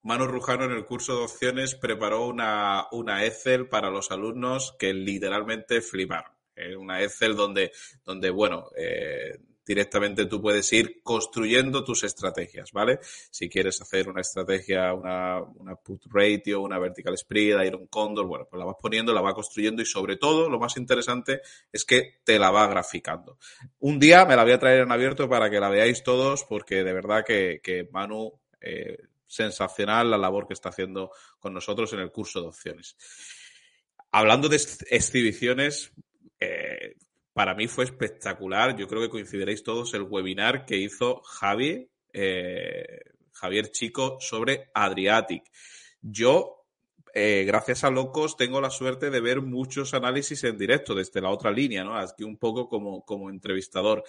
Manu 0.04 0.26
Rujano 0.26 0.64
en 0.64 0.72
el 0.72 0.84
curso 0.84 1.16
de 1.16 1.24
opciones 1.24 1.74
preparó 1.74 2.26
una, 2.26 2.86
una 2.92 3.24
Excel 3.24 3.68
para 3.68 3.90
los 3.90 4.10
alumnos 4.10 4.76
que 4.78 4.92
literalmente 4.92 5.80
fliparon. 5.80 6.30
Eh, 6.54 6.76
una 6.76 7.02
Excel 7.02 7.34
donde, 7.34 7.72
donde 8.04 8.28
bueno, 8.28 8.68
eh, 8.76 9.38
directamente 9.66 10.26
tú 10.26 10.42
puedes 10.42 10.70
ir 10.74 11.00
construyendo 11.02 11.84
tus 11.84 12.04
estrategias, 12.04 12.70
¿vale? 12.72 12.98
Si 13.02 13.48
quieres 13.48 13.80
hacer 13.80 14.10
una 14.10 14.20
estrategia, 14.20 14.92
una, 14.92 15.40
una 15.40 15.74
put 15.74 16.02
ratio, 16.10 16.60
una 16.60 16.78
vertical 16.78 17.16
spread, 17.16 17.64
iron 17.64 17.86
condor, 17.86 18.26
bueno, 18.26 18.46
pues 18.48 18.58
la 18.58 18.66
vas 18.66 18.76
poniendo, 18.78 19.14
la 19.14 19.22
vas 19.22 19.32
construyendo 19.32 19.80
y 19.80 19.86
sobre 19.86 20.16
todo 20.16 20.50
lo 20.50 20.58
más 20.58 20.76
interesante 20.76 21.40
es 21.72 21.86
que 21.86 22.18
te 22.24 22.38
la 22.38 22.50
va 22.50 22.66
graficando. 22.66 23.38
Un 23.78 23.98
día 23.98 24.26
me 24.26 24.36
la 24.36 24.44
voy 24.44 24.52
a 24.52 24.58
traer 24.58 24.80
en 24.80 24.92
abierto 24.92 25.30
para 25.30 25.48
que 25.48 25.60
la 25.60 25.70
veáis 25.70 26.02
todos 26.02 26.44
porque 26.44 26.84
de 26.84 26.92
verdad 26.92 27.24
que, 27.24 27.60
que 27.62 27.88
Manu 27.90 28.38
eh, 28.60 28.98
sensacional 29.34 30.10
la 30.10 30.18
labor 30.18 30.46
que 30.46 30.54
está 30.54 30.68
haciendo 30.68 31.10
con 31.38 31.52
nosotros 31.52 31.92
en 31.92 32.00
el 32.00 32.12
curso 32.12 32.40
de 32.40 32.48
opciones. 32.48 32.96
Hablando 34.12 34.48
de 34.48 34.56
exhibiciones, 34.90 35.92
eh, 36.38 36.94
para 37.32 37.54
mí 37.54 37.66
fue 37.66 37.84
espectacular. 37.84 38.76
Yo 38.76 38.86
creo 38.86 39.02
que 39.02 39.10
coincidiréis 39.10 39.64
todos 39.64 39.92
el 39.94 40.02
webinar 40.02 40.64
que 40.64 40.76
hizo 40.76 41.20
Javi, 41.22 41.90
eh, 42.12 43.00
Javier 43.32 43.70
Chico 43.72 44.18
sobre 44.20 44.70
Adriatic. 44.72 45.42
Yo, 46.00 46.64
eh, 47.12 47.42
gracias 47.44 47.82
a 47.82 47.90
Locos, 47.90 48.36
tengo 48.36 48.60
la 48.60 48.70
suerte 48.70 49.10
de 49.10 49.20
ver 49.20 49.42
muchos 49.42 49.94
análisis 49.94 50.44
en 50.44 50.56
directo 50.56 50.94
desde 50.94 51.20
la 51.20 51.30
otra 51.30 51.50
línea, 51.50 51.82
¿no? 51.82 51.96
Aquí 51.98 52.22
un 52.22 52.36
poco 52.36 52.68
como, 52.68 53.04
como 53.04 53.30
entrevistador. 53.30 54.04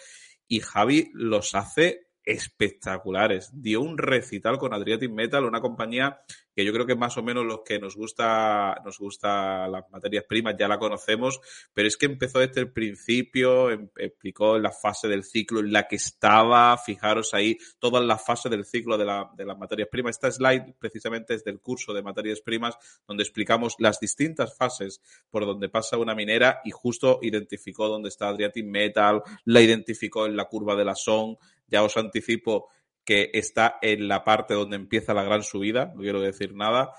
Y 0.47 0.59
Javi 0.59 1.09
los 1.13 1.55
hace 1.55 2.05
espectaculares. 2.25 3.49
Dio 3.53 3.81
un 3.81 3.97
recital 3.97 4.57
con 4.57 4.73
Adriatic 4.73 5.11
Metal, 5.11 5.45
una 5.45 5.61
compañía 5.61 6.21
que 6.55 6.63
yo 6.63 6.71
creo 6.71 6.85
que 6.85 6.95
más 6.95 7.17
o 7.17 7.23
menos 7.23 7.45
los 7.45 7.61
que 7.65 7.79
nos 7.79 7.95
gusta, 7.95 8.81
nos 8.85 8.97
gusta 8.97 9.67
las 9.67 9.83
materias 9.91 10.23
primas 10.23 10.55
ya 10.57 10.69
la 10.69 10.79
conocemos, 10.79 11.41
pero 11.73 11.87
es 11.87 11.97
que 11.97 12.05
empezó 12.05 12.39
desde 12.39 12.61
el 12.61 12.71
principio, 12.71 13.69
em, 13.69 13.89
explicó 13.97 14.57
la 14.57 14.71
fase 14.71 15.09
del 15.09 15.25
ciclo 15.25 15.59
en 15.59 15.73
la 15.73 15.87
que 15.87 15.97
estaba, 15.97 16.77
fijaros 16.77 17.33
ahí, 17.33 17.57
todas 17.77 18.03
las 18.05 18.23
fases 18.23 18.49
del 18.49 18.65
ciclo 18.65 18.97
de, 18.97 19.05
la, 19.05 19.29
de 19.35 19.45
las 19.45 19.57
materias 19.57 19.89
primas. 19.91 20.15
Esta 20.15 20.31
slide 20.31 20.75
precisamente 20.79 21.33
es 21.33 21.43
del 21.43 21.59
curso 21.59 21.93
de 21.93 22.01
materias 22.01 22.39
primas, 22.39 22.77
donde 23.05 23.23
explicamos 23.23 23.75
las 23.79 23.99
distintas 23.99 24.55
fases 24.55 25.01
por 25.29 25.45
donde 25.45 25.67
pasa 25.67 25.97
una 25.97 26.15
minera 26.15 26.61
y 26.63 26.71
justo 26.71 27.19
identificó 27.21 27.89
dónde 27.89 28.09
está 28.09 28.29
Adriatic 28.29 28.65
Metal, 28.65 29.21
la 29.43 29.61
identificó 29.61 30.25
en 30.25 30.37
la 30.37 30.45
curva 30.45 30.75
de 30.75 30.85
la 30.85 30.95
SON, 30.95 31.37
ya 31.67 31.83
os 31.83 31.97
anticipo 31.97 32.69
que 33.03 33.29
está 33.33 33.77
en 33.81 34.07
la 34.07 34.23
parte 34.23 34.53
donde 34.53 34.75
empieza 34.75 35.13
la 35.13 35.23
gran 35.23 35.43
subida, 35.43 35.91
no 35.95 36.01
quiero 36.01 36.19
decir 36.19 36.53
nada. 36.55 36.91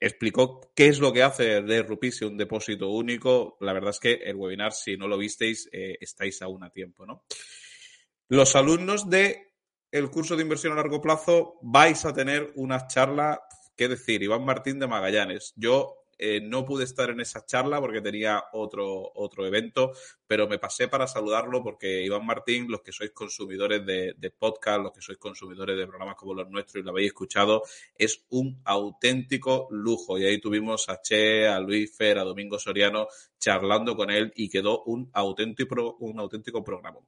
Explicó 0.00 0.72
qué 0.74 0.88
es 0.88 0.98
lo 0.98 1.12
que 1.12 1.22
hace 1.22 1.62
de 1.62 1.82
Rupice 1.82 2.26
un 2.26 2.36
depósito 2.36 2.88
único. 2.88 3.56
La 3.60 3.72
verdad 3.72 3.90
es 3.90 4.00
que 4.00 4.14
el 4.14 4.36
webinar, 4.36 4.72
si 4.72 4.96
no 4.96 5.06
lo 5.06 5.16
visteis, 5.16 5.68
eh, 5.70 5.96
estáis 6.00 6.42
aún 6.42 6.64
a 6.64 6.70
tiempo, 6.70 7.06
¿no? 7.06 7.24
Los 8.28 8.56
alumnos 8.56 9.08
de 9.08 9.52
el 9.92 10.10
curso 10.10 10.34
de 10.34 10.42
inversión 10.42 10.72
a 10.72 10.76
largo 10.76 11.00
plazo 11.00 11.58
vais 11.60 12.04
a 12.06 12.14
tener 12.14 12.50
una 12.56 12.86
charla, 12.86 13.42
qué 13.76 13.88
decir, 13.88 14.22
Iván 14.22 14.44
Martín 14.44 14.78
de 14.78 14.88
Magallanes. 14.88 15.52
Yo 15.54 16.01
eh, 16.24 16.40
no 16.40 16.64
pude 16.64 16.84
estar 16.84 17.10
en 17.10 17.18
esa 17.18 17.44
charla 17.44 17.80
porque 17.80 18.00
tenía 18.00 18.44
otro, 18.52 19.10
otro 19.16 19.44
evento, 19.44 19.90
pero 20.24 20.46
me 20.46 20.60
pasé 20.60 20.86
para 20.86 21.08
saludarlo 21.08 21.64
porque 21.64 22.04
Iván 22.04 22.24
Martín, 22.24 22.70
los 22.70 22.80
que 22.80 22.92
sois 22.92 23.10
consumidores 23.10 23.84
de, 23.84 24.30
podcast, 24.38 24.80
los 24.80 24.92
que 24.92 25.00
sois 25.00 25.18
consumidores 25.18 25.76
de 25.76 25.84
programas 25.84 26.14
como 26.14 26.34
los 26.34 26.48
nuestros 26.48 26.80
y 26.80 26.84
lo 26.84 26.92
habéis 26.92 27.08
escuchado, 27.08 27.64
es 27.98 28.24
un 28.28 28.62
auténtico 28.64 29.66
lujo. 29.72 30.16
Y 30.16 30.24
ahí 30.24 30.40
tuvimos 30.40 30.88
a 30.88 31.02
Che, 31.02 31.48
a 31.48 31.58
Luis 31.58 31.92
Fer, 31.92 32.18
a 32.18 32.22
Domingo 32.22 32.56
Soriano 32.56 33.08
charlando 33.40 33.96
con 33.96 34.08
él 34.12 34.32
y 34.36 34.48
quedó 34.48 34.84
un 34.84 35.10
auténtico, 35.12 35.96
un 35.98 36.20
auténtico 36.20 36.62
programa. 36.62 37.00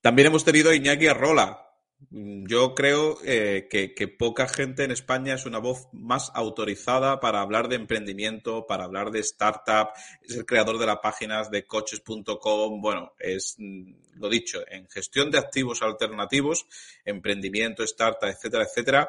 También 0.00 0.28
hemos 0.28 0.46
tenido 0.46 0.70
a 0.70 0.74
Iñaki 0.74 1.08
Arrola, 1.08 1.69
yo 2.08 2.74
creo 2.74 3.18
eh, 3.24 3.68
que, 3.70 3.94
que, 3.94 4.08
poca 4.08 4.48
gente 4.48 4.84
en 4.84 4.90
España 4.90 5.34
es 5.34 5.44
una 5.44 5.58
voz 5.58 5.88
más 5.92 6.32
autorizada 6.34 7.20
para 7.20 7.40
hablar 7.40 7.68
de 7.68 7.76
emprendimiento, 7.76 8.66
para 8.66 8.84
hablar 8.84 9.10
de 9.10 9.20
startup. 9.20 9.90
Es 10.22 10.36
el 10.36 10.46
creador 10.46 10.78
de 10.78 10.86
las 10.86 10.98
páginas 10.98 11.50
de 11.50 11.66
coches.com. 11.66 12.80
Bueno, 12.80 13.12
es 13.18 13.54
mm, 13.58 13.92
lo 14.14 14.28
dicho, 14.28 14.60
en 14.66 14.88
gestión 14.88 15.30
de 15.30 15.38
activos 15.38 15.82
alternativos, 15.82 16.66
emprendimiento, 17.04 17.84
startup, 17.84 18.28
etcétera, 18.28 18.64
etcétera. 18.64 19.08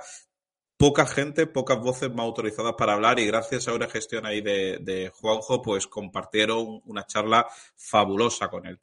Poca 0.78 1.06
gente, 1.06 1.48
pocas 1.48 1.80
voces 1.80 2.10
más 2.10 2.26
autorizadas 2.26 2.74
para 2.78 2.94
hablar 2.94 3.20
y 3.20 3.26
gracias 3.26 3.68
a 3.68 3.74
una 3.74 3.88
gestión 3.88 4.26
ahí 4.26 4.42
de, 4.42 4.80
de 4.82 5.10
Juanjo, 5.10 5.62
pues 5.62 5.88
compartieron 5.88 6.82
una 6.86 7.06
charla 7.06 7.48
fabulosa 7.76 8.50
con 8.50 8.66
él. 8.66 8.80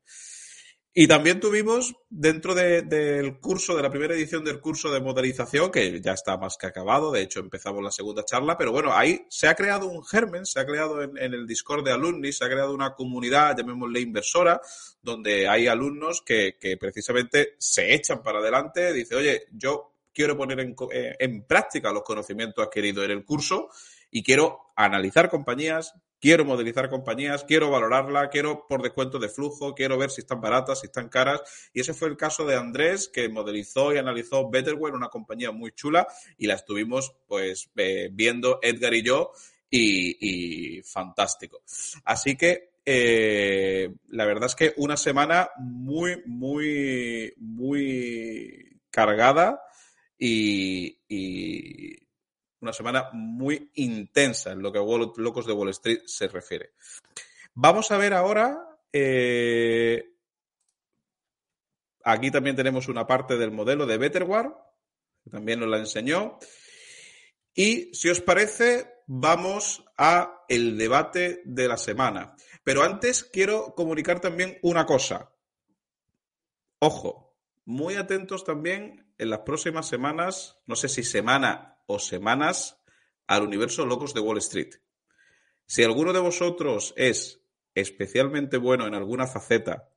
Y 1.01 1.07
también 1.07 1.39
tuvimos 1.39 1.95
dentro 2.11 2.57
de, 2.57 2.83
del 2.83 3.39
curso, 3.39 3.77
de 3.77 3.85
la 3.85 3.89
primera 3.89 4.15
edición 4.15 4.43
del 4.43 4.59
curso 4.59 4.91
de 4.91 5.01
modelización, 5.01 5.71
que 5.71 6.01
ya 6.01 6.15
está 6.15 6.37
más 6.37 6.57
que 6.57 6.67
acabado, 6.67 7.13
de 7.13 7.23
hecho 7.23 7.39
empezamos 7.39 7.85
la 7.85 7.93
segunda 7.93 8.25
charla, 8.25 8.57
pero 8.59 8.73
bueno, 8.73 8.93
ahí 8.93 9.25
se 9.31 9.47
ha 9.47 9.55
creado 9.55 9.87
un 9.87 10.05
germen, 10.05 10.45
se 10.45 10.59
ha 10.59 10.67
creado 10.67 11.01
en, 11.01 11.17
el 11.17 11.47
Discord 11.47 11.85
de 11.85 11.93
alumni, 11.93 12.33
se 12.33 12.45
ha 12.45 12.49
creado 12.49 12.75
una 12.75 12.95
comunidad, 12.95 13.57
llamémosle 13.57 14.01
inversora, 14.01 14.61
donde 15.01 15.47
hay 15.47 15.69
alumnos 15.69 16.21
que, 16.21 16.57
que 16.59 16.77
precisamente 16.77 17.55
se 17.59 17.95
echan 17.95 18.21
para 18.21 18.41
adelante, 18.41 18.93
dice, 18.93 19.15
oye, 19.15 19.45
yo 19.53 19.93
quiero 20.13 20.37
poner 20.37 20.59
en, 20.59 20.75
eh, 20.91 21.15
en 21.17 21.47
práctica 21.47 21.93
los 21.93 22.03
conocimientos 22.03 22.67
adquiridos 22.67 23.05
en 23.05 23.13
el 23.13 23.25
curso 23.25 23.69
y 24.11 24.25
quiero 24.25 24.73
analizar 24.75 25.31
compañías, 25.31 25.95
quiero 26.21 26.45
modelizar 26.45 26.89
compañías, 26.89 27.45
quiero 27.45 27.71
valorarla, 27.71 28.29
quiero 28.29 28.67
por 28.67 28.83
descuento 28.83 29.19
de 29.19 29.29
flujo, 29.29 29.75
quiero 29.75 29.99
ver 29.99 30.11
si 30.11 30.21
están 30.21 30.41
baratas, 30.41 30.81
si 30.81 30.87
están 30.87 31.09
caras. 31.09 31.43
Y 31.73 31.81
ese 31.81 31.95
fue 31.95 32.09
el 32.09 32.17
caso 32.17 32.45
de 32.45 32.57
Andrés, 32.57 33.09
que 33.09 33.29
modelizó 33.29 33.93
y 33.93 33.99
analizó 33.99 34.49
Betterware, 34.49 34.95
una 34.95 35.09
compañía 35.09 35.53
muy 35.53 35.73
chula, 35.73 36.07
y 36.37 36.47
la 36.47 36.55
estuvimos 36.55 37.15
pues 37.27 37.71
eh, 37.77 38.09
viendo 38.13 38.59
Edgar 38.63 38.95
y 38.95 39.03
yo, 39.03 39.33
y, 39.71 40.81
fantástico. 40.83 41.63
Así 42.05 42.37
que 42.37 42.71
eh, 42.85 43.93
la 44.09 44.25
verdad 44.25 44.47
es 44.47 44.55
que 44.55 44.73
una 44.79 44.97
semana 44.97 45.51
muy, 45.59 46.23
muy, 46.25 47.35
muy 47.37 48.81
cargada 48.91 49.61
y, 50.19 50.99
y 51.07 52.08
una 52.61 52.73
semana 52.73 53.11
muy 53.13 53.71
intensa 53.75 54.53
en 54.53 54.63
lo 54.63 54.73
que 54.73 54.79
a 54.79 54.83
Locos 54.83 55.47
de 55.47 55.53
Wall 55.53 55.71
Street 55.71 56.01
se 56.07 56.29
refiere. 56.29 56.73
Vamos 57.55 57.91
a 57.91 57.99
ver 57.99 58.15
ahora. 58.15 58.65
eh, 58.93 60.15
aquí 62.05 62.31
también 62.31 62.57
tenemos 62.57 62.89
una 62.89 63.07
parte 63.07 63.37
del 63.37 63.51
modelo 63.51 63.87
de 63.87 63.99
Betterware, 63.99 64.51
que 65.23 65.31
también 65.31 65.61
nos 65.61 65.69
la 65.69 65.79
enseñó. 65.79 66.39
Y 67.55 67.93
si 67.95 68.09
os 68.09 68.21
parece, 68.21 69.03
vamos 69.07 69.85
a 69.97 70.45
el 70.49 70.79
debate 70.79 71.43
de 71.45 71.69
la 71.69 71.77
semana. 71.77 72.37
Pero 72.65 72.83
antes 72.83 73.25
quiero 73.25 73.75
comunicar 73.75 74.21
también 74.21 74.59
una 74.63 74.87
cosa. 74.87 75.33
Ojo, 76.79 77.37
muy 77.65 77.97
atentos 77.97 78.45
también 78.45 79.13
en 79.19 79.31
las 79.31 79.41
próximas 79.41 79.89
semanas, 79.89 80.59
no 80.67 80.77
sé 80.77 80.89
si 80.89 81.03
semana 81.03 81.78
o 81.89 81.99
semanas, 81.99 82.79
al 83.27 83.43
universo 83.43 83.85
Locos 83.85 84.15
de 84.15 84.21
Wall 84.21 84.39
Street. 84.39 84.75
Si 85.67 85.83
alguno 85.83 86.13
de 86.13 86.21
vosotros 86.21 86.95
es 86.97 87.43
especialmente 87.75 88.59
bueno 88.59 88.87
en 88.87 88.95
alguna 88.95 89.27
faceta, 89.27 89.91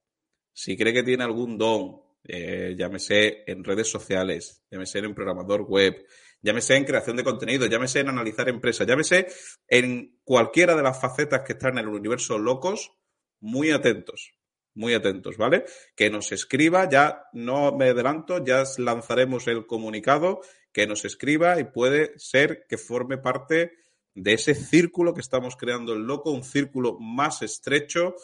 si 0.54 0.78
cree 0.78 0.94
que 0.94 1.04
tiene 1.04 1.24
algún 1.24 1.58
don, 1.58 2.02
eh, 2.24 2.76
llámese 2.78 3.44
en 3.46 3.64
redes 3.64 3.90
sociales, 3.90 4.64
llámese 4.70 5.00
en 5.00 5.16
programador 5.16 5.62
web, 5.64 6.06
llámese 6.42 6.76
en 6.76 6.86
creación 6.86 7.18
de 7.18 7.24
contenido, 7.24 7.66
llámese 7.68 8.00
en 8.00 8.10
analizar 8.10 8.48
empresas, 8.48 8.88
llámese 8.88 9.28
en 9.68 10.20
cualquiera 10.24 10.76
de 10.76 10.84
las 10.84 11.00
facetas 11.00 11.42
que 11.42 11.54
están 11.54 11.78
en 11.78 11.86
el 11.86 11.88
universo 11.88 12.38
locos, 12.38 12.94
muy 13.40 13.72
atentos, 13.72 14.34
muy 14.74 14.94
atentos, 14.94 15.38
¿vale? 15.38 15.66
Que 15.96 16.10
nos 16.10 16.32
escriba, 16.32 16.90
ya 16.90 17.24
no 17.34 17.76
me 17.76 17.90
adelanto, 17.90 18.44
ya 18.44 18.64
lanzaremos 18.78 19.48
el 19.48 19.66
comunicado, 19.66 20.42
que 20.72 20.88
nos 20.88 21.06
escriba 21.06 21.60
y 21.60 21.66
puede 21.66 22.18
ser 22.18 22.66
que 22.68 22.78
forme 22.78 23.18
parte 23.18 23.74
de 24.14 24.34
ese 24.34 24.56
círculo 24.56 25.14
que 25.14 25.22
estamos 25.22 25.56
creando 25.56 25.94
el 25.94 26.04
loco, 26.04 26.32
un 26.32 26.44
círculo 26.44 26.98
más 27.00 27.42
estrecho 27.42 28.16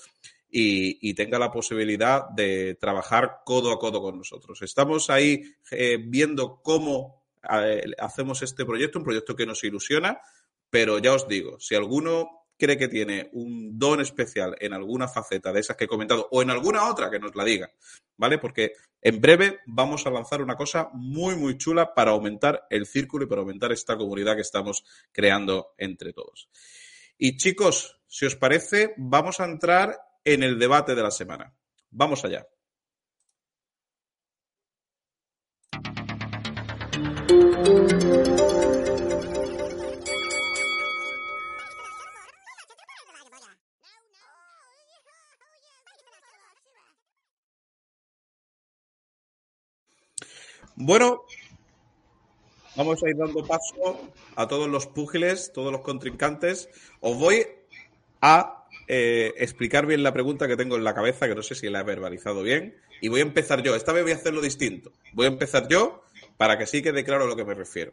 y, 0.49 1.14
tenga 1.14 1.40
la 1.40 1.52
posibilidad 1.52 2.30
de 2.30 2.76
trabajar 2.76 3.41
codo 3.45 3.72
a 3.72 3.80
codo 3.80 4.02
con 4.02 4.18
nosotros. 4.18 4.61
Estamos 4.61 5.10
ahí 5.10 5.44
eh, 5.72 5.98
viendo 6.02 6.61
cómo 6.61 7.24
eh, 7.49 7.84
hacemos 7.99 8.41
este 8.41 8.65
proyecto, 8.65 8.99
un 8.99 9.06
proyecto 9.06 9.36
que 9.36 9.45
nos 9.45 9.64
ilusiona, 9.64 10.19
pero 10.69 10.99
ya 10.99 11.14
os 11.14 11.28
digo, 11.28 11.60
si 11.60 11.76
alguno 11.76 12.47
cree 12.57 12.77
que 12.77 12.88
tiene 12.88 13.29
un 13.34 13.77
don 13.77 14.01
especial 14.01 14.55
en 14.59 14.73
alguna 14.73 15.07
faceta 15.07 15.53
de 15.53 15.59
esas 15.59 15.77
que 15.77 15.85
he 15.85 15.88
comentado 15.88 16.27
o 16.31 16.41
en 16.41 16.49
alguna 16.49 16.89
otra, 16.89 17.09
que 17.09 17.19
nos 17.19 17.35
la 17.35 17.45
diga, 17.45 17.71
¿vale? 18.17 18.38
Porque 18.39 18.73
en 19.01 19.21
breve 19.21 19.59
vamos 19.65 20.05
a 20.05 20.09
lanzar 20.09 20.41
una 20.41 20.55
cosa 20.55 20.89
muy, 20.93 21.35
muy 21.35 21.57
chula 21.57 21.93
para 21.93 22.11
aumentar 22.11 22.65
el 22.69 22.85
círculo 22.85 23.25
y 23.25 23.27
para 23.27 23.41
aumentar 23.41 23.71
esta 23.71 23.95
comunidad 23.95 24.35
que 24.35 24.41
estamos 24.41 24.84
creando 25.11 25.73
entre 25.77 26.13
todos. 26.13 26.49
Y 27.17 27.38
chicos, 27.38 28.01
si 28.07 28.25
os 28.25 28.35
parece, 28.35 28.93
vamos 28.97 29.39
a 29.39 29.45
entrar 29.45 29.99
en 30.23 30.43
el 30.43 30.59
debate 30.59 30.95
de 30.95 31.03
la 31.03 31.11
semana. 31.11 31.53
Vamos 31.89 32.25
allá. 32.25 32.47
Bueno, 50.80 51.24
vamos 52.76 53.04
a 53.04 53.10
ir 53.10 53.18
dando 53.18 53.44
paso 53.44 53.99
a 54.36 54.48
todos 54.48 54.70
los 54.70 54.86
púgiles, 54.86 55.52
todos 55.52 55.72
los 55.72 55.82
contrincantes. 55.82 56.70
Os 56.99 57.18
voy 57.18 57.48
a 58.22 58.64
eh, 58.88 59.34
explicar 59.38 59.88
bien 59.88 60.04
la 60.04 60.14
pregunta 60.14 60.48
que 60.48 60.56
tengo 60.56 60.76
en 60.76 60.84
la 60.84 60.94
cabeza, 60.94 61.28
que 61.28 61.34
no 61.34 61.41
sé 61.41 61.56
si 61.56 61.68
la 61.68 61.80
he 61.80 61.84
verbalizado 61.84 62.44
bien, 62.44 62.76
y 63.02 63.08
voy 63.08 63.22
a 63.22 63.24
empezar 63.24 63.64
yo. 63.64 63.76
Esta 63.76 63.91
vez 63.91 64.04
voy 64.04 64.12
a 64.12 64.18
hacerlo 64.18 64.40
distinto. 64.40 64.91
Voy 65.14 65.26
a 65.26 65.30
empezar 65.30 65.68
yo 65.68 66.04
para 66.38 66.60
que 66.60 66.68
sí 66.68 66.84
quede 66.84 67.04
claro 67.04 67.24
a 67.24 67.28
lo 67.28 67.36
que 67.36 67.44
me 67.44 67.56
refiero. 67.56 67.91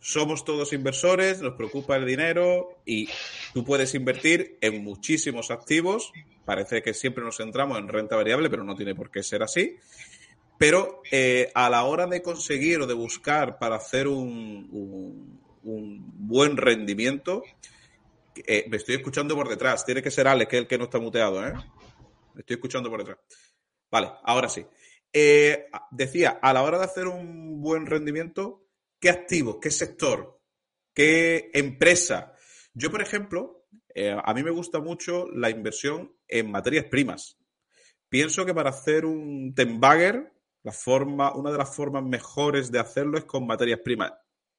Somos 0.00 0.46
todos 0.46 0.72
inversores, 0.72 1.42
nos 1.42 1.52
preocupa 1.52 1.96
el 1.96 2.06
dinero 2.06 2.78
y 2.86 3.10
tú 3.52 3.62
puedes 3.62 3.94
invertir 3.94 4.56
en 4.62 4.82
muchísimos 4.82 5.50
activos. 5.50 6.14
Parece 6.46 6.80
que 6.80 6.94
siempre 6.94 7.22
nos 7.22 7.36
centramos 7.36 7.78
en 7.78 7.88
renta 7.88 8.16
variable, 8.16 8.48
pero 8.48 8.64
no 8.64 8.74
tiene 8.74 8.94
por 8.94 9.10
qué 9.10 9.22
ser 9.22 9.42
así. 9.42 9.76
Pero 10.60 11.00
eh, 11.10 11.50
a 11.54 11.70
la 11.70 11.84
hora 11.84 12.06
de 12.06 12.20
conseguir 12.20 12.82
o 12.82 12.86
de 12.86 12.92
buscar 12.92 13.58
para 13.58 13.76
hacer 13.76 14.06
un, 14.06 15.40
buen 15.62 16.58
rendimiento, 16.58 17.42
eh, 18.36 18.66
me 18.68 18.76
estoy 18.76 18.96
escuchando 18.96 19.34
por 19.34 19.48
detrás. 19.48 19.86
Tiene 19.86 20.02
que 20.02 20.10
ser 20.10 20.28
Alex, 20.28 20.50
que 20.50 20.56
es 20.56 20.60
el 20.60 20.68
que 20.68 20.76
no 20.76 20.84
está 20.84 20.98
muteado, 20.98 21.46
¿eh? 21.46 21.54
Me 22.34 22.40
estoy 22.40 22.56
escuchando 22.56 22.90
por 22.90 22.98
detrás. 22.98 23.20
Vale, 23.90 24.10
ahora 24.22 24.50
sí. 24.50 24.66
Eh, 25.10 25.64
decía, 25.92 26.38
a 26.42 26.52
la 26.52 26.62
hora 26.62 26.76
de 26.76 26.84
hacer 26.84 27.06
un 27.06 27.62
buen 27.62 27.86
rendimiento, 27.86 28.66
¿qué 29.00 29.08
activo, 29.08 29.60
qué 29.60 29.70
sector, 29.70 30.42
qué 30.92 31.50
empresa? 31.54 32.34
Yo, 32.74 32.90
por 32.90 33.00
ejemplo, 33.00 33.64
a 33.96 34.34
mí 34.34 34.42
me 34.42 34.50
gusta 34.50 34.78
mucho 34.78 35.26
la 35.32 35.48
inversión 35.48 36.14
en 36.28 36.50
materias 36.50 36.84
primas. 36.84 37.38
Pienso 38.10 38.44
que 38.44 38.52
para 38.52 38.68
hacer 38.68 39.06
un 39.06 39.54
Tenbagger, 39.54 40.30
la 40.62 40.72
forma, 40.72 41.34
una 41.34 41.50
de 41.50 41.58
las 41.58 41.74
formas 41.74 42.04
mejores 42.04 42.70
de 42.70 42.78
hacerlo 42.78 43.18
es 43.18 43.24
con 43.24 43.46
materias 43.46 43.80
primas. 43.84 44.12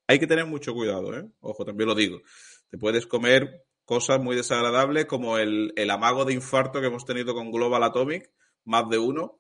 Hay 0.07 0.19
que 0.19 0.28
tener 0.28 0.45
mucho 0.45 0.73
cuidado, 0.73 1.15
¿eh? 1.18 1.30
Ojo, 1.41 1.64
también 1.64 1.88
lo 1.88 1.95
digo. 1.95 2.22
Te 2.69 2.78
puedes 2.78 3.07
comer 3.07 3.65
cosas 3.86 4.22
muy 4.22 4.36
desagradables 4.36 5.06
como 5.06 5.38
el, 5.38 5.73
el 5.76 5.90
amago 5.90 6.26
de 6.26 6.34
infarto 6.34 6.82
que 6.82 6.88
hemos 6.88 7.06
tenido 7.06 7.34
con 7.34 7.52
Global 7.52 7.84
Atomic, 7.84 8.32
más 8.65 8.90
de 8.90 8.98
uno. 8.98 9.40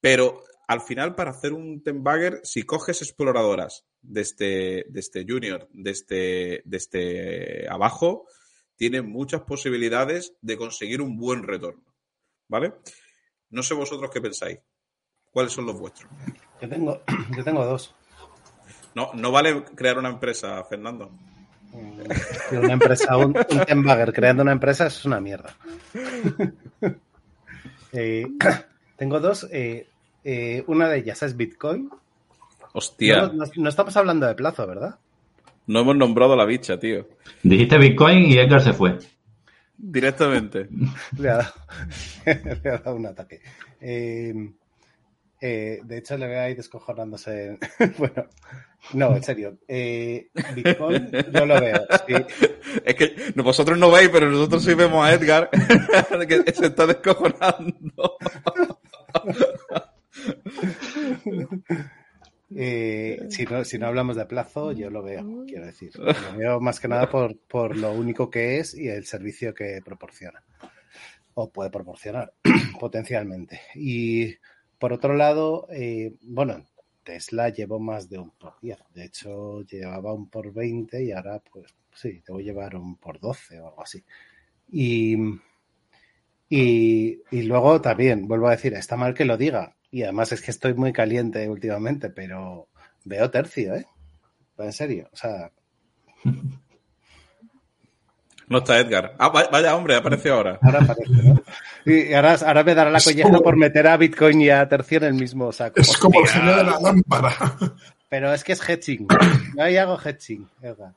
Pero 0.00 0.42
al 0.68 0.80
final, 0.80 1.14
para 1.14 1.30
hacer 1.30 1.52
un 1.52 1.82
Tenbagger, 1.82 2.40
si 2.42 2.64
coges 2.64 3.00
exploradoras 3.00 3.86
desde, 4.02 4.84
desde 4.88 5.24
Junior, 5.26 5.68
desde, 5.72 6.62
desde 6.64 7.68
abajo, 7.68 8.26
tiene 8.74 9.02
muchas 9.02 9.42
posibilidades 9.42 10.34
de 10.40 10.56
conseguir 10.56 11.00
un 11.00 11.16
buen 11.16 11.44
retorno. 11.44 11.94
¿Vale? 12.48 12.74
No 13.50 13.62
sé 13.62 13.74
vosotros 13.74 14.10
qué 14.12 14.20
pensáis. 14.20 14.58
¿Cuáles 15.36 15.52
son 15.52 15.66
los 15.66 15.78
vuestros? 15.78 16.10
Yo 16.62 16.66
tengo, 16.66 17.02
yo 17.36 17.44
tengo 17.44 17.62
dos. 17.62 17.94
No, 18.94 19.10
no 19.12 19.30
vale 19.30 19.64
crear 19.74 19.98
una 19.98 20.08
empresa, 20.08 20.64
Fernando. 20.64 21.10
Mm, 21.74 22.56
Una 22.56 22.72
empresa, 22.72 23.18
un, 23.18 23.36
un 23.36 23.64
Tenbagger 23.66 24.14
creando 24.14 24.42
una 24.42 24.52
empresa 24.52 24.86
es 24.86 25.04
una 25.04 25.20
mierda. 25.20 25.54
Eh, 27.92 28.26
tengo 28.96 29.20
dos. 29.20 29.46
eh, 29.52 29.86
eh, 30.24 30.64
una 30.68 30.88
de 30.88 30.98
ellas 31.00 31.22
es 31.22 31.36
Bitcoin. 31.36 31.90
Hostia, 32.72 33.18
No, 33.26 33.32
no- 33.34 33.44
no 33.56 33.68
estamos 33.68 33.94
hablando 33.98 34.26
de 34.26 34.34
plazo, 34.34 34.66
¿verdad? 34.66 34.98
no 35.66 35.80
hemos 35.80 35.96
nombrado 35.96 36.32
a 36.32 36.36
la 36.36 36.46
bicha, 36.46 36.78
tío. 36.78 37.06
Dijiste 37.42 37.76
Bitcoin 37.76 38.24
y 38.24 38.38
Edgar 38.38 38.62
se 38.62 38.72
fue. 38.72 38.98
Directamente. 39.76 40.68
Le 41.18 41.28
ha 41.30 41.36
dado, 41.36 41.52
le 42.64 42.70
ha 42.70 42.78
dado 42.78 42.96
un 42.96 43.06
ataque. 43.06 43.42
Eh, 45.40 45.80
de 45.84 45.98
hecho, 45.98 46.16
le 46.16 46.26
veo 46.26 46.40
ahí 46.40 46.54
descojonándose. 46.54 47.58
bueno, 47.98 48.26
no, 48.94 49.16
en 49.16 49.22
serio. 49.22 49.58
Eh, 49.68 50.30
Bitcoin, 50.54 51.10
yo 51.32 51.46
lo 51.46 51.60
veo. 51.60 51.86
sí. 52.06 52.14
Es 52.84 52.94
que 52.94 53.32
vosotros 53.36 53.78
no 53.78 53.90
veis, 53.90 54.08
pero 54.08 54.30
nosotros 54.30 54.64
sí 54.64 54.74
vemos 54.74 55.04
a 55.04 55.12
Edgar 55.12 55.50
que 56.28 56.52
se 56.52 56.66
está 56.66 56.86
descojonando. 56.86 58.16
Eh, 62.54 63.26
si, 63.28 63.44
no, 63.44 63.64
si 63.64 63.78
no 63.78 63.86
hablamos 63.86 64.16
de 64.16 64.24
plazo, 64.24 64.72
yo 64.72 64.88
lo 64.88 65.02
veo, 65.02 65.44
quiero 65.46 65.66
decir. 65.66 65.90
Lo 65.96 66.36
veo 66.36 66.60
más 66.60 66.80
que 66.80 66.88
nada 66.88 67.10
por, 67.10 67.36
por 67.38 67.76
lo 67.76 67.92
único 67.92 68.30
que 68.30 68.58
es 68.58 68.74
y 68.74 68.88
el 68.88 69.04
servicio 69.04 69.52
que 69.52 69.80
proporciona. 69.84 70.42
O 71.34 71.50
puede 71.50 71.70
proporcionar, 71.70 72.32
potencialmente. 72.80 73.60
Y 73.74 74.36
por 74.78 74.92
otro 74.92 75.14
lado, 75.14 75.66
eh, 75.70 76.14
bueno, 76.22 76.64
Tesla 77.02 77.48
llevó 77.50 77.78
más 77.78 78.08
de 78.08 78.18
un 78.18 78.30
por 78.30 78.54
10. 78.60 78.78
De 78.94 79.04
hecho, 79.04 79.62
llevaba 79.62 80.12
un 80.12 80.28
por 80.28 80.52
20 80.52 81.04
y 81.04 81.12
ahora, 81.12 81.40
pues 81.52 81.74
sí, 81.94 82.20
te 82.20 82.32
llevar 82.42 82.76
un 82.76 82.96
por 82.96 83.20
12 83.20 83.60
o 83.60 83.68
algo 83.68 83.82
así. 83.82 84.04
Y, 84.70 85.16
y, 86.48 87.22
y 87.30 87.42
luego 87.42 87.80
también, 87.80 88.26
vuelvo 88.26 88.48
a 88.48 88.52
decir, 88.52 88.74
está 88.74 88.96
mal 88.96 89.14
que 89.14 89.24
lo 89.24 89.36
diga. 89.36 89.76
Y 89.90 90.02
además 90.02 90.32
es 90.32 90.42
que 90.42 90.50
estoy 90.50 90.74
muy 90.74 90.92
caliente 90.92 91.48
últimamente, 91.48 92.10
pero 92.10 92.68
veo 93.04 93.30
tercio, 93.30 93.76
¿eh? 93.76 93.86
En 94.58 94.72
serio, 94.72 95.08
o 95.12 95.16
sea, 95.16 95.52
No 98.48 98.58
está 98.58 98.78
Edgar. 98.78 99.14
Ah, 99.18 99.28
va- 99.28 99.48
vaya 99.50 99.74
hombre, 99.74 99.96
aparece 99.96 100.30
ahora. 100.30 100.58
ahora 100.62 100.80
parece, 100.86 101.22
¿no? 101.24 101.42
Y 101.84 102.12
ahora, 102.12 102.34
ahora 102.46 102.62
me 102.64 102.74
dará 102.74 102.90
la 102.90 103.00
colleja 103.00 103.28
como- 103.28 103.42
por 103.42 103.56
meter 103.56 103.86
a 103.88 103.96
Bitcoin 103.96 104.40
y 104.42 104.50
a 104.50 104.68
tercio 104.68 104.98
en 104.98 105.04
el 105.04 105.14
mismo 105.14 105.50
saco. 105.52 105.80
Es 105.80 105.96
como 105.98 106.20
el 106.20 106.24
Hostia. 106.26 106.40
genio 106.40 106.56
de 106.56 106.64
la 106.64 106.80
lámpara. 106.80 107.32
Pero 108.08 108.32
es 108.32 108.44
que 108.44 108.52
es 108.52 108.68
hedging. 108.68 109.08
Yo 109.08 109.08
ahí 109.62 109.76
hago 109.76 109.98
hedging, 109.98 110.46
Edgar. 110.62 110.92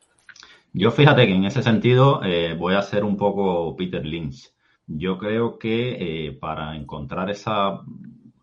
Yo 0.73 0.91
fíjate 0.91 1.25
que 1.25 1.33
en 1.33 1.45
ese 1.45 1.63
sentido 1.63 2.21
eh, 2.23 2.53
voy 2.53 2.75
a 2.75 2.81
ser 2.83 3.03
un 3.03 3.17
poco 3.17 3.75
Peter 3.75 4.05
Lynch. 4.05 4.51
Yo 4.85 5.17
creo 5.17 5.57
que 5.57 6.27
eh, 6.27 6.31
para 6.33 6.75
encontrar 6.75 7.29
esa 7.31 7.81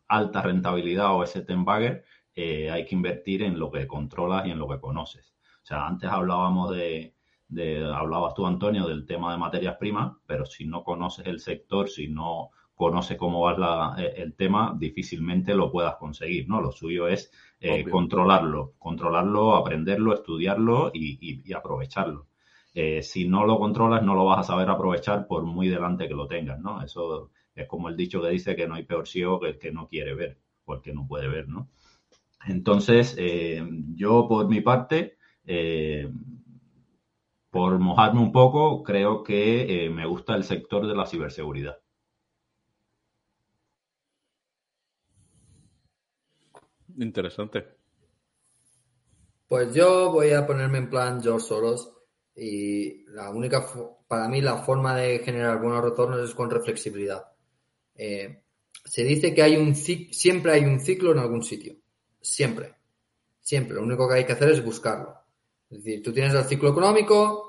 alta 0.09 0.43
rentabilidad 0.43 1.13
o 1.15 1.23
ese 1.23 1.43
ten 1.43 1.65
bagger, 1.65 2.05
eh, 2.35 2.71
hay 2.71 2.85
que 2.85 2.95
invertir 2.97 3.43
en 3.43 3.59
lo 3.59 3.71
que 3.71 3.87
controlas 3.87 4.47
y 4.47 4.51
en 4.51 4.59
lo 4.59 4.69
que 4.69 4.81
conoces. 4.81 5.33
O 5.63 5.67
sea, 5.67 5.87
antes 5.87 6.11
hablábamos 6.11 6.71
de, 6.77 7.15
de, 7.49 7.85
hablabas 7.85 8.35
tú, 8.35 8.47
Antonio, 8.47 8.87
del 8.87 9.07
tema 9.07 9.33
de 9.33 9.39
materias 9.39 9.77
primas, 9.77 10.17
pero 10.27 10.45
si 10.47 10.65
no 10.65 10.83
conoces 10.85 11.27
el 11.27 11.41
sector, 11.41 11.89
si 11.89 12.09
no 12.09 12.51
conoces 12.75 13.17
cómo 13.17 13.41
va 13.41 13.57
la, 13.57 13.95
eh, 13.99 14.15
el 14.17 14.35
tema, 14.35 14.75
difícilmente 14.79 15.55
lo 15.55 15.71
puedas 15.71 15.97
conseguir, 15.97 16.49
¿no? 16.49 16.61
Lo 16.61 16.73
suyo 16.73 17.09
es 17.09 17.31
eh, 17.61 17.85
controlarlo, 17.85 18.75
controlarlo, 18.79 19.55
aprenderlo, 19.57 20.13
estudiarlo 20.13 20.91
y, 20.93 21.19
y, 21.21 21.43
y 21.45 21.53
aprovecharlo. 21.55 22.27
Eh, 22.79 23.03
si 23.03 23.27
no 23.27 23.47
lo 23.47 23.59
controlas, 23.59 24.03
no 24.03 24.15
lo 24.15 24.27
vas 24.27 24.41
a 24.41 24.43
saber 24.53 24.69
aprovechar 24.69 25.27
por 25.27 25.45
muy 25.45 25.69
delante 25.69 26.09
que 26.09 26.15
lo 26.15 26.27
tengas, 26.27 26.61
¿no? 26.61 26.83
Eso 26.83 27.31
es 27.55 27.67
como 27.67 27.89
el 27.89 27.97
dicho 27.97 28.21
que 28.21 28.29
dice 28.29 28.55
que 28.55 28.69
no 28.69 28.75
hay 28.75 28.85
peor 28.85 29.09
ciego 29.09 29.41
que 29.41 29.49
el 29.49 29.59
que 29.59 29.73
no 29.73 29.89
quiere 29.89 30.15
ver 30.15 30.39
o 30.67 30.75
el 30.75 30.83
que 30.83 30.93
no 30.93 31.07
puede 31.07 31.27
ver, 31.27 31.49
¿no? 31.49 31.71
Entonces, 32.47 33.17
eh, 33.19 33.67
yo 33.95 34.29
por 34.29 34.47
mi 34.49 34.61
parte, 34.61 35.17
eh, 35.47 36.13
por 37.57 37.79
mojarme 37.79 38.21
un 38.21 38.33
poco, 38.33 38.83
creo 38.83 39.23
que 39.23 39.87
eh, 39.87 39.89
me 39.89 40.07
gusta 40.07 40.35
el 40.35 40.45
sector 40.45 40.87
de 40.87 40.95
la 40.95 41.07
ciberseguridad. 41.07 41.79
Interesante. 46.99 47.65
Pues 49.49 49.73
yo 49.75 50.13
voy 50.13 50.33
a 50.33 50.47
ponerme 50.47 50.77
en 50.77 50.91
plan 50.91 51.23
George 51.23 51.47
Soros 51.47 51.95
y 52.37 53.07
la 53.07 53.31
única, 53.31 53.67
para 54.07 54.29
mí 54.29 54.43
la 54.43 54.59
forma 54.59 54.95
de 54.95 55.21
generar 55.21 55.59
buenos 55.59 55.83
retornos 55.83 56.29
es 56.29 56.35
con 56.35 56.51
reflexibilidad. 56.51 57.25
Eh, 57.95 58.43
se 58.85 59.03
dice 59.03 59.35
que 59.35 59.43
hay 59.43 59.57
un 59.57 59.75
siempre 59.75 60.53
hay 60.53 60.65
un 60.67 60.79
ciclo 60.79 61.13
en 61.13 61.21
algún 61.21 61.43
sitio. 61.43 61.75
Siempre. 62.21 62.75
Siempre. 63.41 63.77
Lo 63.77 63.83
único 63.83 64.07
que 64.07 64.17
hay 64.17 64.27
que 64.27 64.33
hacer 64.33 64.51
es 64.51 64.63
buscarlo. 64.63 65.15
Es 65.71 65.83
decir, 65.83 66.03
tú 66.03 66.13
tienes 66.13 66.35
el 66.35 66.45
ciclo 66.45 66.69
económico 66.69 67.46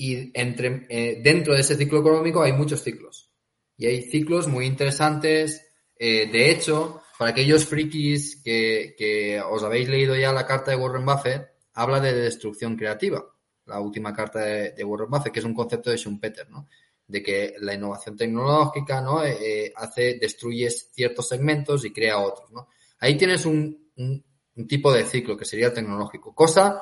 y 0.00 0.30
entre, 0.32 0.86
eh, 0.88 1.20
dentro 1.22 1.52
de 1.52 1.60
ese 1.60 1.76
ciclo 1.76 2.00
económico 2.00 2.42
hay 2.42 2.54
muchos 2.54 2.82
ciclos. 2.82 3.30
Y 3.76 3.84
hay 3.84 4.00
ciclos 4.00 4.48
muy 4.48 4.64
interesantes. 4.64 5.74
Eh, 5.94 6.26
de 6.32 6.50
hecho, 6.50 7.02
para 7.18 7.32
aquellos 7.32 7.66
frikis 7.66 8.40
que, 8.42 8.94
que 8.96 9.42
os 9.42 9.62
habéis 9.62 9.90
leído 9.90 10.16
ya 10.16 10.32
la 10.32 10.46
carta 10.46 10.70
de 10.70 10.78
Warren 10.78 11.04
Buffett, 11.04 11.50
habla 11.74 12.00
de 12.00 12.14
destrucción 12.14 12.76
creativa. 12.76 13.26
La 13.66 13.78
última 13.80 14.14
carta 14.14 14.40
de, 14.40 14.82
Warren 14.82 15.10
Buffett, 15.10 15.34
que 15.34 15.40
es 15.40 15.44
un 15.44 15.52
concepto 15.52 15.90
de 15.90 15.98
Schumpeter, 15.98 16.48
¿no? 16.48 16.66
de 17.06 17.22
que 17.22 17.56
la 17.60 17.74
innovación 17.74 18.16
tecnológica 18.16 19.02
¿no? 19.02 19.22
Eh, 19.22 19.70
hace, 19.76 20.14
destruye 20.18 20.70
ciertos 20.70 21.28
segmentos 21.28 21.84
y 21.84 21.92
crea 21.92 22.20
otros. 22.20 22.50
¿no? 22.52 22.68
Ahí 23.00 23.18
tienes 23.18 23.44
un, 23.44 23.90
un, 23.96 24.24
un, 24.56 24.66
tipo 24.66 24.90
de 24.94 25.04
ciclo 25.04 25.36
que 25.36 25.44
sería 25.44 25.74
tecnológico, 25.74 26.34
cosa 26.34 26.80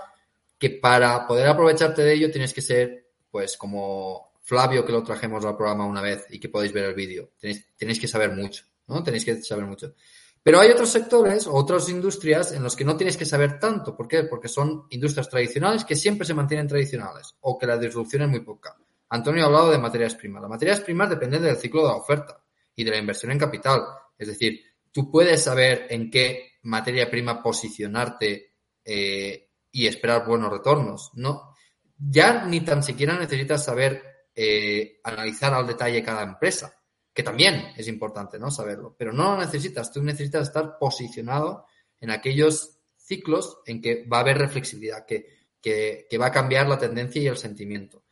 que 0.57 0.71
para 0.71 1.27
poder 1.27 1.49
aprovecharte 1.49 2.03
de 2.03 2.13
ello 2.13 2.31
tienes 2.31 2.53
que 2.53 2.63
ser, 2.63 3.08
pues, 3.31 3.57
como 3.57 4.33
Flavio, 4.43 4.85
que 4.85 4.93
lo 4.93 5.03
trajemos 5.03 5.45
al 5.45 5.57
programa 5.57 5.87
una 5.87 6.01
vez 6.01 6.27
y 6.31 6.39
que 6.39 6.49
podéis 6.49 6.73
ver 6.73 6.85
el 6.85 6.95
vídeo. 6.95 7.33
Tenéis, 7.39 7.67
tenéis 7.77 8.01
que 8.01 8.09
saber 8.09 8.33
mucho, 8.33 8.65
¿no? 8.87 9.03
Tenéis 9.03 9.25
que 9.25 9.43
saber 9.43 9.67
mucho. 9.67 9.95
Pero 10.43 10.61
hay 10.61 10.71
otros 10.71 10.89
sectores, 10.89 11.47
otras 11.47 11.89
industrias 11.89 12.53
en 12.53 12.63
los 12.63 12.75
que 12.75 12.85
no 12.85 12.97
tienes 12.97 13.17
que 13.17 13.27
saber 13.27 13.59
tanto. 13.59 13.95
¿Por 13.95 14.09
qué? 14.09 14.25
Porque 14.25 14.49
son 14.49 14.87
industrias 14.91 15.29
tradicionales 15.29 15.85
que 15.85 15.97
siempre 15.97 16.27
se 16.27 16.33
mantienen 16.33 16.67
tradicionales 16.67 17.35
o 17.41 17.59
que 17.59 17.67
la 17.67 17.77
disrupción 17.77 18.23
es 18.23 18.29
muy 18.29 18.41
poca. 18.41 18.77
Antonio 19.11 19.43
ha 19.43 19.47
hablado 19.47 19.71
de 19.71 19.79
materias 19.79 20.15
primas. 20.15 20.41
Las 20.41 20.51
materias 20.51 20.81
primas 20.81 21.11
dependen 21.11 21.43
del 21.43 21.57
ciclo 21.57 21.83
de 21.83 21.89
la 21.89 21.97
oferta 21.97 22.43
y 22.75 22.85
de 22.85 22.91
la 22.91 22.99
inversión 22.99 23.33
en 23.33 23.39
capital. 23.39 23.83
Es 24.17 24.29
decir, 24.29 24.63
tú 24.93 25.11
puedes 25.11 25.43
saber 25.43 25.87
en 25.91 26.11
qué 26.11 26.59
materia 26.63 27.11
prima 27.11 27.43
posicionarte 27.43 28.55
eh, 28.85 29.51
y 29.71 29.87
esperar 29.87 30.27
buenos 30.27 30.51
retornos. 30.51 31.11
No, 31.15 31.55
ya 31.99 32.47
ni 32.47 32.61
tan 32.61 32.83
siquiera 32.83 33.19
necesitas 33.19 33.65
saber 33.65 34.03
eh, 34.35 35.01
analizar 35.05 35.53
al 35.53 35.67
detalle 35.67 36.03
cada 36.03 36.23
empresa, 36.23 36.73
que 37.13 37.23
también 37.23 37.73
es 37.77 37.89
importante, 37.89 38.39
¿no? 38.39 38.51
Saberlo, 38.51 38.95
pero 38.97 39.13
no 39.13 39.33
lo 39.33 39.39
necesitas. 39.39 39.93
Tú 39.93 40.03
necesitas 40.03 40.49
estar 40.49 40.79
posicionado 40.79 41.67
en 42.01 42.11
aquellos 42.11 42.79
ciclos 42.97 43.59
en 43.67 43.81
que 43.81 44.07
va 44.07 44.19
a 44.19 44.21
haber 44.21 44.39
reflexibilidad, 44.39 45.05
que, 45.05 45.27
que, 45.61 46.07
que 46.09 46.19
va 46.19 46.27
a 46.27 46.33
cambiar 46.33 46.69
la 46.69 46.79
tendencia 46.79 47.21
y 47.21 47.27
el 47.27 47.37
sentimiento 47.37 48.05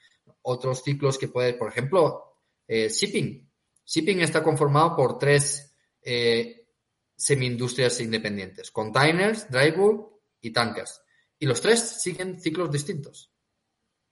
otros 0.48 0.82
ciclos 0.82 1.18
que 1.18 1.28
puedes, 1.28 1.54
por 1.54 1.68
ejemplo, 1.68 2.38
eh, 2.68 2.88
shipping. 2.88 3.50
Shipping 3.84 4.20
está 4.20 4.42
conformado 4.42 4.94
por 4.94 5.18
tres 5.18 5.74
eh, 6.02 6.68
semi-industrias 7.16 8.00
independientes, 8.00 8.70
containers, 8.70 9.50
dry 9.50 9.72
bulk 9.72 10.08
y 10.40 10.52
tankers. 10.52 11.00
Y 11.38 11.46
los 11.46 11.60
tres 11.60 11.80
siguen 12.00 12.40
ciclos 12.40 12.70
distintos. 12.70 13.32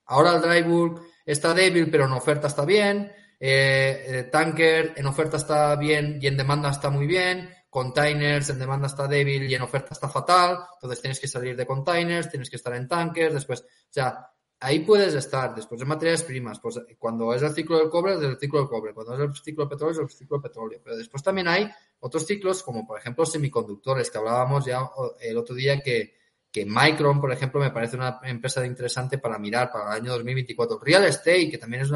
Ahora 0.06 0.36
el 0.36 0.43
dry 0.43 0.62
bulk 0.62 1.02
está 1.24 1.55
débil, 1.55 1.90
pero 1.90 2.05
en 2.05 2.12
oferta 2.12 2.48
está 2.48 2.64
bien. 2.64 3.12
Eh, 3.39 4.28
tanker 4.31 4.94
en 4.97 5.06
oferta 5.06 5.36
está 5.36 5.76
bien 5.76 6.18
y 6.20 6.26
en 6.26 6.36
demanda 6.36 6.70
está 6.70 6.90
muy 6.90 7.06
bien. 7.06 7.51
Containers 7.68 8.51
en 8.51 8.59
demanda 8.59 8.86
está 8.86 9.09
débil 9.09 9.51
y 9.51 9.55
en 9.55 9.62
oferta 9.62 9.89
está 9.93 10.09
fatal. 10.09 10.59
Entonces 10.74 11.01
tienes 11.01 11.20
que 11.20 11.28
salir 11.28 11.56
de 11.56 11.66
containers, 11.66 12.31
tienes 12.31 12.48
que 12.48 12.56
estar 12.56 12.74
en 12.74 12.86
tankers. 12.86 13.35
Después, 13.35 13.62
o 13.62 13.66
sea, 13.90 14.31
ahí 14.60 14.81
puedes 14.81 15.14
estar. 15.14 15.55
Después 15.55 15.81
de 15.81 15.86
materias 15.86 16.22
primas, 16.22 16.60
pues 16.60 16.81
cuando 16.98 17.35
es 17.35 17.43
el 17.43 17.52
ciclo 17.52 17.78
del 17.78 17.90
cobre, 17.90 18.14
es 18.14 18.22
el 18.22 18.39
ciclo 18.39 18.60
del 18.60 18.68
cobre. 18.68 18.94
Cuando 18.94 19.14
es 19.14 19.20
el 19.20 19.35
ciclo 19.35 19.64
del 19.64 19.70
petróleo, 19.70 19.93
es 19.93 19.98
el 19.98 20.16
ciclo 20.16 20.36
del 20.39 20.43
petróleo. 20.43 20.81
Pero 20.82 20.97
después 20.97 21.22
también 21.22 21.48
hay 21.48 21.68
otros 21.98 22.26
ciclos, 22.26 22.62
como 22.62 22.86
por 22.86 22.98
ejemplo 22.98 23.26
semiconductores, 23.26 24.10
que 24.10 24.18
hablábamos 24.18 24.64
ya 24.64 24.89
el 25.20 25.36
otro 25.36 25.55
día 25.55 25.81
que, 25.81 26.14
que 26.55 26.64
Micron, 26.64 27.20
por 27.20 27.32
ejemplo, 27.32 27.60
me 27.60 27.72
parece 27.72 27.97
una 27.97 28.20
empresa 28.22 28.64
interesante 28.64 29.18
para 29.18 29.40
mirar 29.40 29.72
para 29.72 29.90
el 29.90 30.02
año 30.02 30.12
2024. 30.12 30.78
Real 30.78 31.05
estate, 31.05 31.51
que 31.51 31.59
también 31.59 31.82
es, 31.82 31.90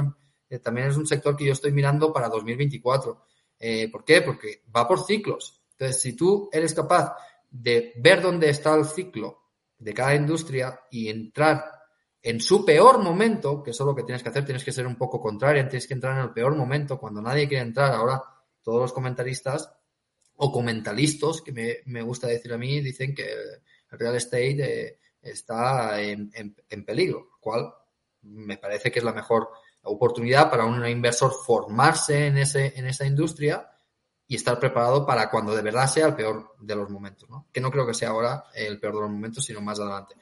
que 0.48 0.59
también 0.59 0.89
es 0.89 0.97
un 0.97 1.06
sector 1.06 1.36
que 1.36 1.44
yo 1.44 1.52
estoy 1.52 1.70
mirando 1.70 2.12
para 2.12 2.28
2024. 2.28 3.22
Eh, 3.56 3.89
¿Por 3.89 4.05
qué? 4.05 4.20
Porque 4.20 4.64
va 4.74 4.89
por 4.89 5.06
ciclos. 5.06 5.62
Entonces, 5.70 6.02
si 6.02 6.16
tú 6.16 6.48
eres 6.51 6.74
capaz 6.74 7.14
de 7.48 7.93
ver 7.98 8.20
dónde 8.20 8.51
está 8.51 8.74
el 8.74 8.85
ciclo 8.86 9.44
de 9.78 9.94
cada 9.94 10.16
industria 10.16 10.80
y 10.90 11.06
entrar 11.06 11.64
en 12.20 12.40
su 12.40 12.64
peor 12.64 12.98
momento, 12.98 13.62
que 13.62 13.70
eso 13.70 13.85
es 13.85 13.86
lo 13.86 13.94
que 13.94 14.02
tienes 14.02 14.24
que 14.24 14.30
hacer, 14.30 14.44
tienes 14.44 14.64
que 14.64 14.72
ser 14.72 14.89
un 14.89 14.97
poco 14.97 15.20
contraria, 15.20 15.68
tienes 15.68 15.86
que 15.86 15.94
entrar 15.94 16.16
en 16.18 16.24
el 16.24 16.32
peor 16.32 16.56
momento, 16.56 16.98
cuando 16.98 17.22
nadie 17.22 17.47
quiere 17.47 17.62
entrar. 17.62 17.93
Ahora, 17.93 18.20
todos 18.60 18.80
los 18.80 18.93
comentaristas 18.93 19.72
o 20.35 20.51
comentalistas, 20.51 21.43
que 21.43 21.82
me, 21.86 22.02
gusta 22.02 22.26
decir 22.26 22.52
a 22.52 22.59
mí, 22.59 22.80
dicen 22.80 23.14
que 23.14 23.24
real 23.90 24.16
estate 24.16 24.89
eh, 24.89 24.98
está 25.23 26.01
en, 26.01 26.31
en, 26.35 26.56
en, 26.69 26.85
peligro, 26.85 27.28
lo 27.31 27.39
cual 27.40 27.73
me 28.23 28.56
parece 28.56 28.90
que 28.90 28.98
es 28.98 29.05
la 29.05 29.12
mejor 29.12 29.48
oportunidad 29.82 30.51
para 30.51 30.65
un 30.65 30.86
inversor 30.86 31.32
formarse 31.32 32.27
en, 32.27 32.39
ese, 32.39 32.73
en 32.77 32.86
esa 32.86 33.06
industria 33.06 33.69
y 34.27 34.36
estar 34.36 34.59
preparado 34.59 35.06
para 35.06 35.31
cuando 35.31 35.55
de 35.55 35.62
verdad 35.62 35.86
sea 35.86 36.06
el 36.06 36.15
peor 36.15 36.55
de 36.60 36.77
los 36.77 36.90
momentos, 36.90 37.28
¿no? 37.31 37.47
Que 37.51 37.60
no 37.60 37.70
creo 37.70 37.86
que 37.86 37.94
sea 37.94 38.10
ahora 38.10 38.44
el 38.55 38.78
peor 38.78 38.94
de 38.94 39.01
los 39.01 39.10
momentos, 39.10 39.44
sino 39.44 39.62
más 39.62 39.81
adelante. 39.81 40.16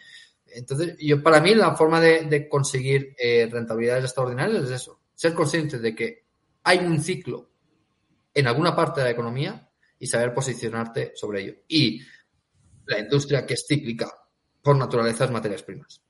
Entonces, 0.46 0.96
yo 1.00 1.22
para 1.22 1.40
mí 1.40 1.54
la 1.54 1.74
forma 1.74 2.00
de, 2.00 2.22
de 2.22 2.48
conseguir 2.48 3.16
eh, 3.18 3.48
rentabilidades 3.50 4.04
extraordinarias 4.04 4.64
es 4.64 4.70
eso, 4.70 5.00
ser 5.12 5.34
consciente 5.34 5.78
de 5.78 5.94
que 5.94 6.24
hay 6.62 6.78
un 6.78 7.02
ciclo 7.02 7.50
en 8.32 8.46
alguna 8.46 8.76
parte 8.76 9.00
de 9.00 9.06
la 9.06 9.10
economía 9.10 9.68
y 9.98 10.06
saber 10.06 10.32
posicionarte 10.32 11.12
sobre 11.14 11.42
ello. 11.42 11.54
Y 11.66 12.02
la 12.86 12.98
industria 12.98 13.44
que 13.44 13.54
es 13.54 13.64
cíclica 13.68 14.10
por 14.62 14.76
naturaleza 14.76 15.24
es 15.24 15.30
materias 15.30 15.62
primas. 15.62 16.02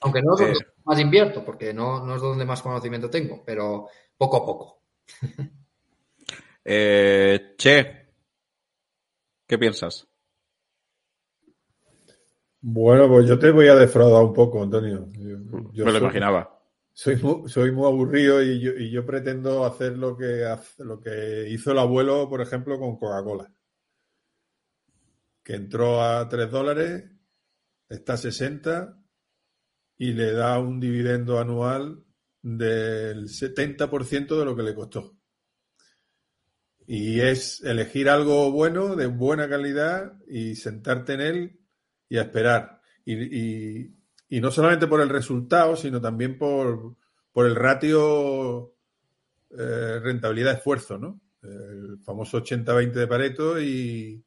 Aunque 0.00 0.20
no 0.20 0.34
es 0.34 0.40
donde 0.40 0.58
eh. 0.58 0.66
más 0.84 0.98
invierto, 0.98 1.44
porque 1.44 1.72
no, 1.72 2.04
no, 2.04 2.16
es 2.16 2.22
donde 2.22 2.44
más 2.44 2.60
conocimiento 2.60 3.08
tengo, 3.08 3.42
pero 3.44 3.88
poco 4.16 4.36
a 4.36 4.44
poco. 4.44 4.82
eh, 6.64 7.54
che, 7.56 8.06
¿qué 9.46 9.58
piensas? 9.58 10.06
Bueno, 12.60 13.08
pues 13.08 13.26
yo 13.26 13.38
te 13.38 13.50
voy 13.50 13.68
a 13.68 13.74
defraudar 13.74 14.22
un 14.22 14.32
poco, 14.32 14.62
Antonio. 14.62 15.08
Yo, 15.12 15.36
yo 15.72 15.84
Me 15.84 15.92
lo 15.92 15.98
soy, 15.98 16.00
imaginaba. 16.00 16.60
Soy 16.92 17.16
muy, 17.16 17.48
soy 17.48 17.72
muy 17.72 17.86
aburrido 17.86 18.42
y 18.42 18.60
yo, 18.60 18.72
y 18.72 18.90
yo, 18.90 19.06
pretendo 19.06 19.64
hacer 19.64 19.96
lo 19.96 20.16
que, 20.16 20.44
lo 20.78 21.00
que 21.00 21.48
hizo 21.48 21.72
el 21.72 21.78
abuelo, 21.78 22.28
por 22.28 22.40
ejemplo, 22.40 22.78
con 22.78 22.96
Coca-Cola. 22.96 23.50
Entró 25.54 26.02
a 26.02 26.28
3 26.28 26.50
dólares, 26.50 27.04
está 27.88 28.14
a 28.14 28.16
60 28.16 28.98
y 29.98 30.12
le 30.12 30.32
da 30.32 30.58
un 30.58 30.80
dividendo 30.80 31.38
anual 31.38 32.04
del 32.42 33.28
70% 33.28 34.38
de 34.38 34.44
lo 34.44 34.56
que 34.56 34.62
le 34.62 34.74
costó. 34.74 35.16
Y 36.86 37.20
es 37.20 37.62
elegir 37.62 38.08
algo 38.08 38.50
bueno, 38.50 38.96
de 38.96 39.06
buena 39.06 39.48
calidad, 39.48 40.14
y 40.26 40.56
sentarte 40.56 41.14
en 41.14 41.20
él 41.20 41.60
y 42.08 42.18
a 42.18 42.22
esperar. 42.22 42.80
Y, 43.04 43.14
y- 43.84 43.96
y 44.28 44.40
no 44.40 44.50
solamente 44.50 44.86
por 44.86 45.00
el 45.00 45.08
resultado, 45.10 45.76
sino 45.76 46.00
también 46.00 46.38
por, 46.38 46.96
por 47.32 47.46
el 47.46 47.54
ratio 47.54 48.74
eh, 49.50 50.00
rentabilidad-esfuerzo, 50.02 50.98
¿no? 50.98 51.20
El 51.42 51.98
famoso 52.02 52.38
80-20 52.42 52.92
de 52.92 53.06
Pareto 53.06 53.60
y, 53.60 54.24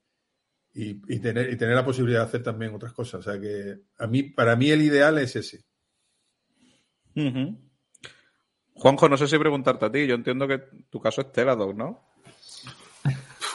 y, 0.76 1.02
y 1.08 1.20
tener, 1.20 1.52
y 1.52 1.58
tener 1.58 1.74
la 1.74 1.86
posibilidad 1.86 2.20
de 2.20 2.26
hacer 2.26 2.44
también 2.44 2.76
otras 2.76 2.92
cosas. 2.92 3.22
O 3.22 3.24
sea 3.24 3.40
que 3.40 3.80
a 3.98 4.08
mí, 4.08 4.24
para 4.24 4.56
mí 4.56 4.70
el 4.70 4.82
ideal 4.82 5.18
es 5.18 5.36
ese. 5.38 5.64
Juanjo, 8.74 9.08
no 9.08 9.16
sé 9.16 9.28
si 9.28 9.40
preguntarte 9.40 9.86
a 9.86 9.92
ti. 9.92 10.06
Yo 10.06 10.16
entiendo 10.16 10.48
que 10.48 10.60
tu 10.90 11.00
caso 11.00 11.22
es 11.22 11.32
Teladoc, 11.32 11.74
¿no? 11.74 12.10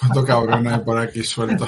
¿Cuánto 0.01 0.25
cabrón 0.25 0.67
hay 0.67 0.81
por 0.81 0.97
aquí 0.97 1.23
suelto? 1.23 1.67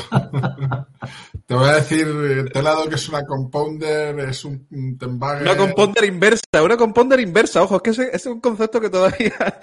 Te 1.45 1.55
voy 1.55 1.69
a 1.69 1.74
decir, 1.74 2.51
Telado 2.51 2.89
que 2.89 2.95
es 2.95 3.09
una 3.11 3.27
compounder, 3.27 4.19
es 4.20 4.47
un, 4.47 4.66
un 4.70 4.97
tembagger. 4.97 5.43
Una 5.43 5.57
compounder 5.59 6.05
inversa, 6.05 6.62
una 6.65 6.79
compounder 6.79 7.20
inversa. 7.20 7.62
Ojo, 7.62 7.77
es 7.77 7.83
que 7.83 7.91
ese, 7.91 8.05
ese 8.05 8.16
es 8.16 8.27
un 8.27 8.41
concepto 8.41 8.81
que 8.81 8.89
todavía. 8.89 9.61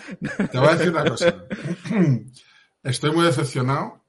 Te 0.51 0.59
voy 0.59 0.67
a 0.67 0.75
decir 0.75 0.91
una 0.91 1.03
cosa. 1.03 1.33
Estoy 2.83 3.11
muy 3.11 3.25
decepcionado 3.25 4.05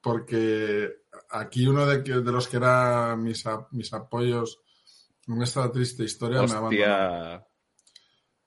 porque 0.00 1.03
aquí 1.34 1.66
uno 1.66 1.86
de, 1.86 2.02
que- 2.02 2.20
de 2.20 2.32
los 2.32 2.48
que 2.48 2.56
era 2.56 3.16
mis, 3.16 3.46
a- 3.46 3.66
mis 3.72 3.92
apoyos 3.92 4.60
en 5.26 5.42
esta 5.42 5.70
triste 5.72 6.04
historia 6.04 6.42
me 6.42 6.52
ha, 6.52 6.56
abandonado, 6.58 7.46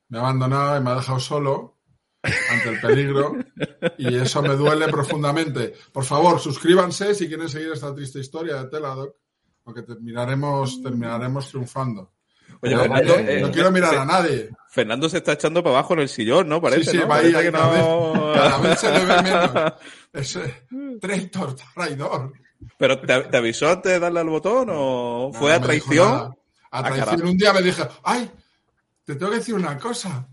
me 0.09 0.17
ha 0.17 0.21
abandonado 0.21 0.77
y 0.77 0.83
me 0.83 0.89
ha 0.91 0.95
dejado 0.95 1.19
solo 1.19 1.77
ante 2.51 2.69
el 2.69 2.79
peligro 2.81 3.35
y 3.97 4.15
eso 4.17 4.41
me 4.41 4.55
duele 4.55 4.87
profundamente. 4.89 5.73
Por 5.91 6.03
favor, 6.03 6.39
suscríbanse 6.39 7.13
si 7.15 7.27
quieren 7.27 7.49
seguir 7.49 7.71
esta 7.71 7.93
triste 7.95 8.19
historia 8.19 8.63
de 8.63 8.69
Teladoc, 8.69 9.15
porque 9.63 9.83
terminaremos, 9.83 10.81
terminaremos 10.81 11.49
triunfando. 11.49 12.13
Oye, 12.61 12.73
No, 12.75 12.81
Fernando, 12.81 13.13
no, 13.17 13.29
eh, 13.29 13.41
no 13.41 13.51
quiero 13.51 13.71
mirar 13.71 13.91
Fe- 13.91 13.97
a 13.99 14.05
nadie. 14.05 14.49
Fernando 14.69 15.09
se 15.09 15.17
está 15.17 15.33
echando 15.33 15.61
para 15.63 15.75
abajo 15.77 15.93
en 15.93 15.99
el 16.01 16.09
sillón, 16.09 16.47
¿no? 16.47 16.61
Parece, 16.61 16.85
sí, 16.85 16.91
sí, 16.91 16.97
¿no? 16.97 17.07
Parece 17.07 17.37
ahí, 17.37 17.45
que 17.45 17.51
cada, 17.51 17.65
no- 17.77 18.13
vez, 18.13 18.37
cada 18.37 18.57
vez 18.59 18.79
se 18.79 18.91
le 18.91 19.05
ve 19.05 19.21
menos. 19.21 19.73
Ese 20.13 20.67
traitor, 21.01 21.55
traidor. 21.75 22.33
¿Pero 22.77 22.99
te, 23.01 23.21
te 23.23 23.37
avisó 23.37 23.69
antes 23.69 23.91
de 23.93 23.99
darle 23.99 24.19
al 24.19 24.29
botón 24.29 24.67
o 24.71 25.31
fue 25.33 25.49
No, 25.51 25.55
a 25.55 25.59
dijo 25.59 25.65
traición? 25.65 26.11
nada. 26.11 26.35
A 26.71 26.79
Ah, 26.79 26.93
traición. 26.93 27.27
un 27.27 27.37
día 27.37 27.53
me 27.53 27.61
dije, 27.61 27.83
ay, 28.03 28.29
te 29.05 29.15
tengo 29.15 29.31
que 29.31 29.37
decir 29.37 29.55
una 29.55 29.77
cosa. 29.77 30.27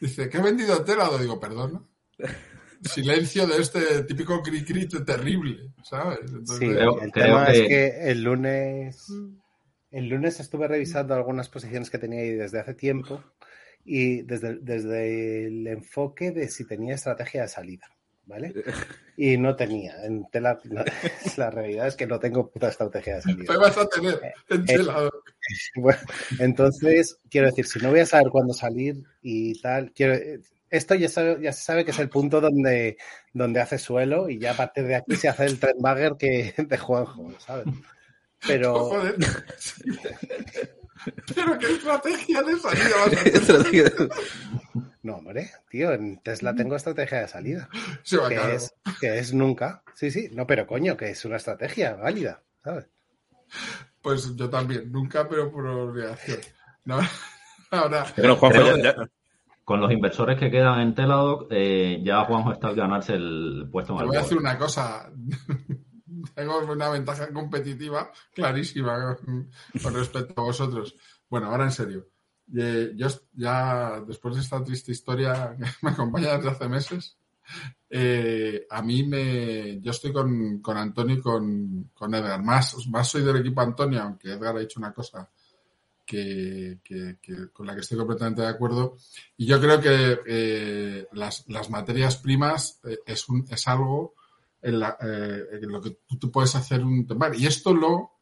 Dice, 0.00 0.28
que 0.28 0.38
he 0.38 0.42
vendido 0.42 0.82
telado. 0.84 1.18
Digo, 1.18 1.38
perdona. 1.40 1.82
Silencio 2.82 3.46
de 3.46 3.60
este 3.60 4.04
típico 4.04 4.42
cri-cri 4.42 4.86
terrible, 5.04 5.72
¿sabes? 5.82 6.20
Entonces, 6.22 6.58
Sí, 6.58 6.66
Creo- 6.66 7.00
el 7.02 7.12
creo 7.12 7.24
tema 7.26 7.46
que- 7.46 7.52
es 7.62 7.68
que 7.68 8.10
el 8.10 8.22
lunes, 8.22 9.06
el 9.90 10.08
lunes 10.08 10.40
estuve 10.40 10.66
revisando 10.68 11.14
algunas 11.14 11.48
posiciones 11.50 11.90
que 11.90 11.98
tenía 11.98 12.20
ahí 12.20 12.30
desde 12.30 12.60
hace 12.60 12.72
tiempo 12.74 13.22
y 13.84 14.22
desde, 14.22 14.56
desde 14.60 15.46
el 15.46 15.66
enfoque 15.66 16.30
de 16.30 16.48
si 16.48 16.64
tenía 16.66 16.94
estrategia 16.94 17.42
de 17.42 17.48
salida, 17.48 17.86
¿vale? 18.30 18.54
Y 19.16 19.36
no 19.36 19.54
tenía. 19.56 20.02
En 20.04 20.24
tela, 20.30 20.58
no, 20.64 20.82
la 21.36 21.50
realidad 21.50 21.88
es 21.88 21.96
que 21.96 22.06
no 22.06 22.18
tengo 22.18 22.48
puta 22.50 22.68
estrategia 22.68 23.16
de 23.16 23.22
salida. 23.22 23.52
¿Qué 23.52 23.58
vas 23.58 23.76
a 23.76 23.86
tener 23.86 24.18
en 24.48 24.62
Eh, 24.62 24.64
telado? 24.66 25.10
Bueno, 25.74 25.98
entonces, 26.38 27.18
quiero 27.28 27.48
decir, 27.48 27.66
si 27.66 27.80
no 27.80 27.90
voy 27.90 28.00
a 28.00 28.06
saber 28.06 28.28
cuándo 28.30 28.54
salir 28.54 29.02
y 29.20 29.60
tal, 29.60 29.90
quiero, 29.92 30.16
esto 30.70 30.94
ya, 30.94 31.08
sabe- 31.08 31.38
ya 31.42 31.52
se 31.52 31.62
sabe 31.64 31.84
que 31.84 31.90
es 31.90 31.98
el 31.98 32.08
punto 32.08 32.40
donde, 32.40 32.96
donde 33.32 33.60
hace 33.60 33.76
suelo 33.78 34.28
y 34.30 34.38
ya 34.38 34.52
a 34.52 34.56
partir 34.56 34.84
de 34.84 34.94
aquí 34.94 35.16
se 35.16 35.28
hace 35.28 35.46
el 35.46 35.58
tren 35.58 35.74
bagger 35.80 36.12
que 36.16 36.54
de 36.56 36.78
Juanjo, 36.78 37.32
¿sabes? 37.40 37.66
Pero 38.46 38.74
Joder. 38.90 39.16
Pero 41.34 41.58
qué 41.58 41.72
estrategia 41.72 42.42
de 42.42 42.56
salida 42.58 42.96
vas 43.06 43.50
a 43.50 43.62
tener. 43.64 44.08
No, 45.02 45.16
hombre, 45.16 45.50
tío, 45.70 45.92
en 45.92 46.18
Tesla 46.22 46.54
tengo 46.54 46.76
estrategia 46.76 47.20
de 47.22 47.28
salida, 47.28 47.68
Se 48.02 48.16
va 48.16 48.28
que 48.28 48.34
claro. 48.36 48.52
es, 48.52 48.74
que 49.00 49.18
es 49.18 49.32
nunca. 49.34 49.82
Sí, 49.94 50.10
sí, 50.10 50.28
no, 50.32 50.46
pero 50.46 50.66
coño, 50.66 50.96
que 50.96 51.10
es 51.10 51.24
una 51.24 51.36
estrategia 51.36 51.94
válida, 51.96 52.42
¿sabes? 52.64 52.86
Pues 54.02 54.34
yo 54.36 54.48
también, 54.48 54.90
nunca, 54.90 55.28
pero 55.28 55.50
por 55.50 55.66
obligación. 55.66 56.38
No, 56.84 56.98
ahora, 57.70 58.04
Juanjo, 58.36 58.76
ya- 58.76 58.82
ya- 58.82 59.08
Con 59.64 59.80
los 59.80 59.92
inversores 59.92 60.38
que 60.38 60.50
quedan 60.50 60.80
en 60.80 60.94
Teladoc, 60.94 61.46
eh, 61.50 62.00
ya 62.02 62.24
Juanjo 62.24 62.52
está 62.52 62.68
al 62.68 62.76
ganarse 62.76 63.14
el 63.14 63.68
puesto 63.70 63.98
el 64.00 64.06
voy 64.06 64.16
a 64.16 64.20
decir 64.22 64.38
una 64.38 64.58
cosa. 64.58 65.10
Tengo 66.34 66.58
una 66.58 66.88
ventaja 66.90 67.32
competitiva 67.32 68.10
clarísima 68.34 69.16
con 69.82 69.94
respecto 69.94 70.34
a 70.40 70.44
vosotros. 70.44 70.96
Bueno, 71.28 71.46
ahora 71.46 71.64
en 71.64 71.70
serio. 71.70 72.08
Eh, 72.56 72.92
Yo 72.96 73.06
ya, 73.34 74.00
después 74.06 74.34
de 74.34 74.40
esta 74.42 74.62
triste 74.64 74.92
historia 74.92 75.56
que 75.58 75.64
me 75.82 75.90
acompaña 75.90 76.36
desde 76.36 76.50
hace 76.50 76.68
meses, 76.68 77.16
eh, 77.88 78.66
a 78.70 78.82
mí 78.82 79.02
me. 79.04 79.80
Yo 79.80 79.90
estoy 79.90 80.12
con, 80.12 80.60
con 80.60 80.76
Antonio 80.76 81.16
y 81.16 81.20
con, 81.20 81.90
con 81.94 82.14
Edgar. 82.14 82.42
Más, 82.42 82.76
más 82.88 83.08
soy 83.08 83.22
del 83.22 83.36
equipo 83.38 83.60
Antonio, 83.60 84.02
aunque 84.02 84.32
Edgar 84.32 84.56
ha 84.56 84.60
dicho 84.60 84.78
una 84.80 84.92
cosa 84.92 85.28
que, 86.06 86.78
con 87.52 87.66
la 87.66 87.74
que 87.74 87.80
estoy 87.80 87.98
completamente 87.98 88.42
de 88.42 88.48
acuerdo. 88.48 88.96
Y 89.36 89.46
yo 89.46 89.60
creo 89.60 89.80
que 89.80 90.20
eh, 90.26 91.06
las, 91.12 91.44
materias 91.70 92.16
primas 92.16 92.80
eh, 92.84 92.98
es, 93.06 93.28
un, 93.28 93.46
es 93.50 93.66
algo 93.68 94.14
en, 94.62 94.80
la- 94.80 94.96
lo 95.62 95.80
que 95.80 95.98
tú, 96.08 96.18
tú 96.18 96.30
puedes 96.30 96.54
hacer 96.54 96.84
un 96.84 97.06
tema. 97.06 97.30
Y 97.36 97.46
esto 97.46 97.72
lo 97.74 98.12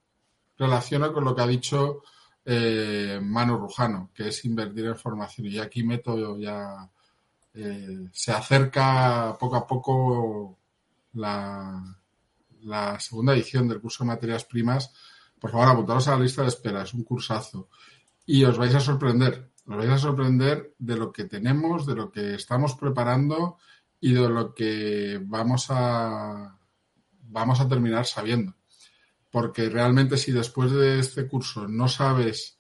relaciono 0.59 1.13
con 1.13 1.25
lo 1.25 1.35
que 1.35 1.43
ha 1.43 1.47
dicho 1.47 2.03
eh, 2.51 3.21
Manu 3.23 3.59
Rujano, 3.59 4.11
que 4.15 4.29
es 4.29 4.45
invertir 4.47 4.87
en 4.87 4.97
formación. 4.97 5.47
Y 5.49 5.59
aquí 5.59 5.83
meto 5.83 6.39
ya. 6.39 6.89
eh, 7.55 8.09
se 8.13 8.33
acerca 8.33 9.37
poco 9.39 9.57
a 9.57 9.67
poco 9.67 10.59
la, 11.15 11.83
la 12.63 13.01
segunda 13.01 13.35
edición 13.35 13.69
del 13.69 13.81
curso 13.81 14.05
de 14.05 14.09
materias 14.09 14.45
primas. 14.45 14.93
Por 15.41 15.51
favor, 15.51 15.69
apuntaros 15.69 16.09
a 16.09 16.17
la 16.17 16.23
lista 16.23 16.43
de 16.43 16.49
espera, 16.49 16.83
es 16.83 16.95
un 16.95 17.05
cursazo. 17.05 17.69
Y 18.27 18.45
os 18.45 18.57
vais 18.59 18.75
a 18.75 18.81
sorprender, 18.81 19.51
os 19.67 19.77
vais 19.77 19.91
a 19.91 19.99
sorprender 19.99 20.75
de 20.79 20.97
lo 20.97 21.13
que 21.13 21.25
tenemos, 21.25 21.87
de 21.87 21.95
lo 21.95 22.11
que 22.11 22.35
estamos 22.35 22.75
preparando 22.75 23.57
y 24.01 24.13
de 24.15 24.29
lo 24.29 24.55
que 24.55 25.21
vamos 25.25 25.67
a, 25.71 26.57
vamos 27.23 27.61
a 27.61 27.69
terminar 27.69 28.07
sabiendo. 28.07 28.55
Porque 29.31 29.69
realmente 29.69 30.17
si 30.17 30.33
después 30.33 30.73
de 30.73 31.01
este 31.01 31.27
curso 31.27 31.69
no 31.69 31.89
sabes 31.89 32.59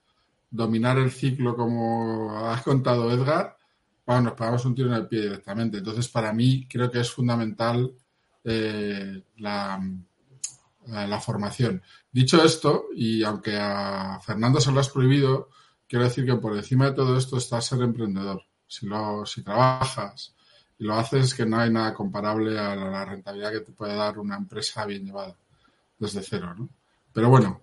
dominar 0.51 0.99
el 0.99 1.11
ciclo 1.11 1.57
como 1.57 2.49
ha 2.49 2.63
contado 2.63 3.11
Edgar, 3.11 3.57
bueno, 4.07 4.23
nos 4.23 4.33
pegamos 4.33 4.65
un 4.65 4.75
tiro 4.75 4.89
en 4.89 4.95
el 4.95 5.07
pie 5.07 5.23
directamente. 5.23 5.79
Entonces, 5.79 6.09
para 6.09 6.33
mí 6.33 6.67
creo 6.67 6.91
que 6.91 7.01
es 7.01 7.11
fundamental 7.11 7.93
eh, 8.45 9.23
la, 9.37 9.79
la, 10.87 11.21
formación. 11.21 11.83
Dicho 12.11 12.43
esto, 12.43 12.87
y 12.95 13.23
aunque 13.23 13.59
a 13.59 14.19
Fernando 14.25 14.61
se 14.61 14.73
lo 14.73 14.81
has 14.81 14.89
prohibido, 14.89 15.51
quiero 15.87 16.07
decir 16.07 16.25
que 16.25 16.37
por 16.37 16.57
encima 16.57 16.87
de 16.87 16.93
todo 16.93 17.19
esto 17.19 17.37
está 17.37 17.61
ser 17.61 17.83
emprendedor. 17.83 18.43
Si, 18.67 18.87
lo, 18.87 19.27
si 19.27 19.43
trabajas 19.43 20.35
y 20.79 20.85
lo 20.85 20.95
haces, 20.95 21.35
que 21.35 21.45
no 21.45 21.59
hay 21.59 21.71
nada 21.71 21.93
comparable 21.93 22.59
a 22.59 22.75
la 22.75 23.05
rentabilidad 23.05 23.53
que 23.53 23.61
te 23.61 23.73
puede 23.73 23.95
dar 23.95 24.19
una 24.19 24.37
empresa 24.37 24.87
bien 24.87 25.05
llevada 25.05 25.37
desde 25.99 26.23
cero, 26.23 26.55
¿no? 26.57 26.69
Pero 27.13 27.29
bueno, 27.29 27.63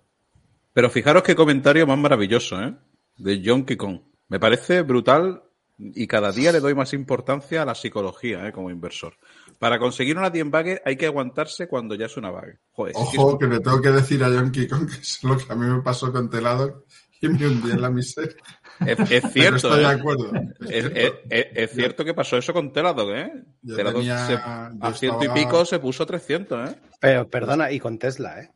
Pero 0.72 0.90
fijaros 0.90 1.22
qué 1.22 1.34
comentario 1.34 1.86
más 1.86 1.98
maravilloso, 1.98 2.60
¿eh? 2.60 2.76
De 3.16 3.42
John 3.44 3.64
Kikon. 3.64 4.02
Me 4.28 4.38
parece 4.38 4.82
brutal 4.82 5.42
y 5.78 6.06
cada 6.06 6.32
día 6.32 6.52
le 6.52 6.60
doy 6.60 6.74
más 6.74 6.92
importancia 6.92 7.62
a 7.62 7.64
la 7.64 7.74
psicología, 7.74 8.46
¿eh? 8.46 8.52
Como 8.52 8.70
inversor. 8.70 9.14
Para 9.58 9.78
conseguir 9.78 10.18
una 10.18 10.30
10 10.30 10.50
bagger 10.50 10.82
hay 10.84 10.96
que 10.96 11.06
aguantarse 11.06 11.68
cuando 11.68 11.94
ya 11.94 12.06
es 12.06 12.16
una 12.16 12.30
bagger. 12.30 12.60
Joder, 12.72 12.94
sí 12.94 13.04
que 13.12 13.18
ojo 13.18 13.38
que 13.38 13.46
le 13.46 13.60
tengo 13.60 13.80
que 13.80 13.90
decir 13.90 14.22
a 14.22 14.28
John 14.28 14.50
Kikon 14.50 14.86
que 14.86 14.96
es 14.96 15.22
lo 15.22 15.36
que 15.36 15.50
a 15.50 15.56
mí 15.56 15.66
me 15.66 15.82
pasó 15.82 16.12
con 16.12 16.28
Telado 16.28 16.84
y 17.20 17.28
me 17.28 17.46
hundí 17.46 17.70
en 17.70 17.80
la 17.80 17.90
miseria. 17.90 18.36
Es, 18.80 18.98
es 18.98 19.06
Pero 19.08 19.28
cierto, 19.32 19.56
estoy 19.56 19.78
de 19.78 19.84
¿eh? 19.84 19.86
acuerdo. 19.88 20.32
Es 20.34 20.40
Es, 20.60 20.92
cierto. 20.92 20.98
es- 20.98 21.12
es- 21.30 21.46
es 21.56 21.70
cierto 21.70 22.04
que 22.04 22.14
pasó 22.14 22.36
eso 22.36 22.52
con 22.52 22.72
Teladoc, 22.72 23.10
¿eh? 23.10 23.32
Yo 23.62 23.76
Teladoc 23.76 24.00
tenía- 24.00 24.26
se- 24.26 24.32
yo 24.34 24.38
a 24.86 24.92
ciento 24.94 25.18
y 25.22 25.26
estaba- 25.26 25.34
pico 25.34 25.64
se 25.64 25.78
puso 25.78 26.04
300, 26.06 26.70
¿eh? 26.70 26.76
Pero 27.00 27.28
perdona, 27.28 27.70
y 27.72 27.78
con 27.80 27.98
Tesla, 27.98 28.40
¿eh? 28.42 28.50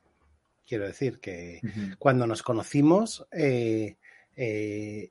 Quiero 0.67 0.87
decir 0.87 1.19
que 1.21 1.61
cuando 1.99 2.27
nos 2.27 2.43
conocimos, 2.43 3.27
eh, 3.33 3.97
eh, 4.37 5.11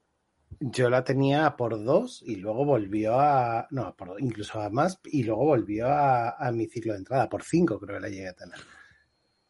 yo 0.61 0.89
la 0.89 1.03
tenía 1.03 1.55
por 1.57 1.83
dos 1.83 2.23
y 2.25 2.37
luego 2.37 2.63
volvió 2.65 3.19
a. 3.19 3.67
No, 3.69 3.93
por, 3.95 4.15
incluso 4.21 4.61
a 4.61 4.69
más, 4.69 4.99
y 5.05 5.23
luego 5.23 5.45
volvió 5.45 5.87
a, 5.87 6.29
a 6.31 6.51
mi 6.51 6.65
ciclo 6.67 6.93
de 6.93 6.99
entrada, 6.99 7.27
por 7.29 7.43
cinco 7.43 7.77
creo 7.79 7.97
que 7.97 8.01
la 8.01 8.09
llegué 8.09 8.29
a 8.29 8.33
tener. 8.33 8.57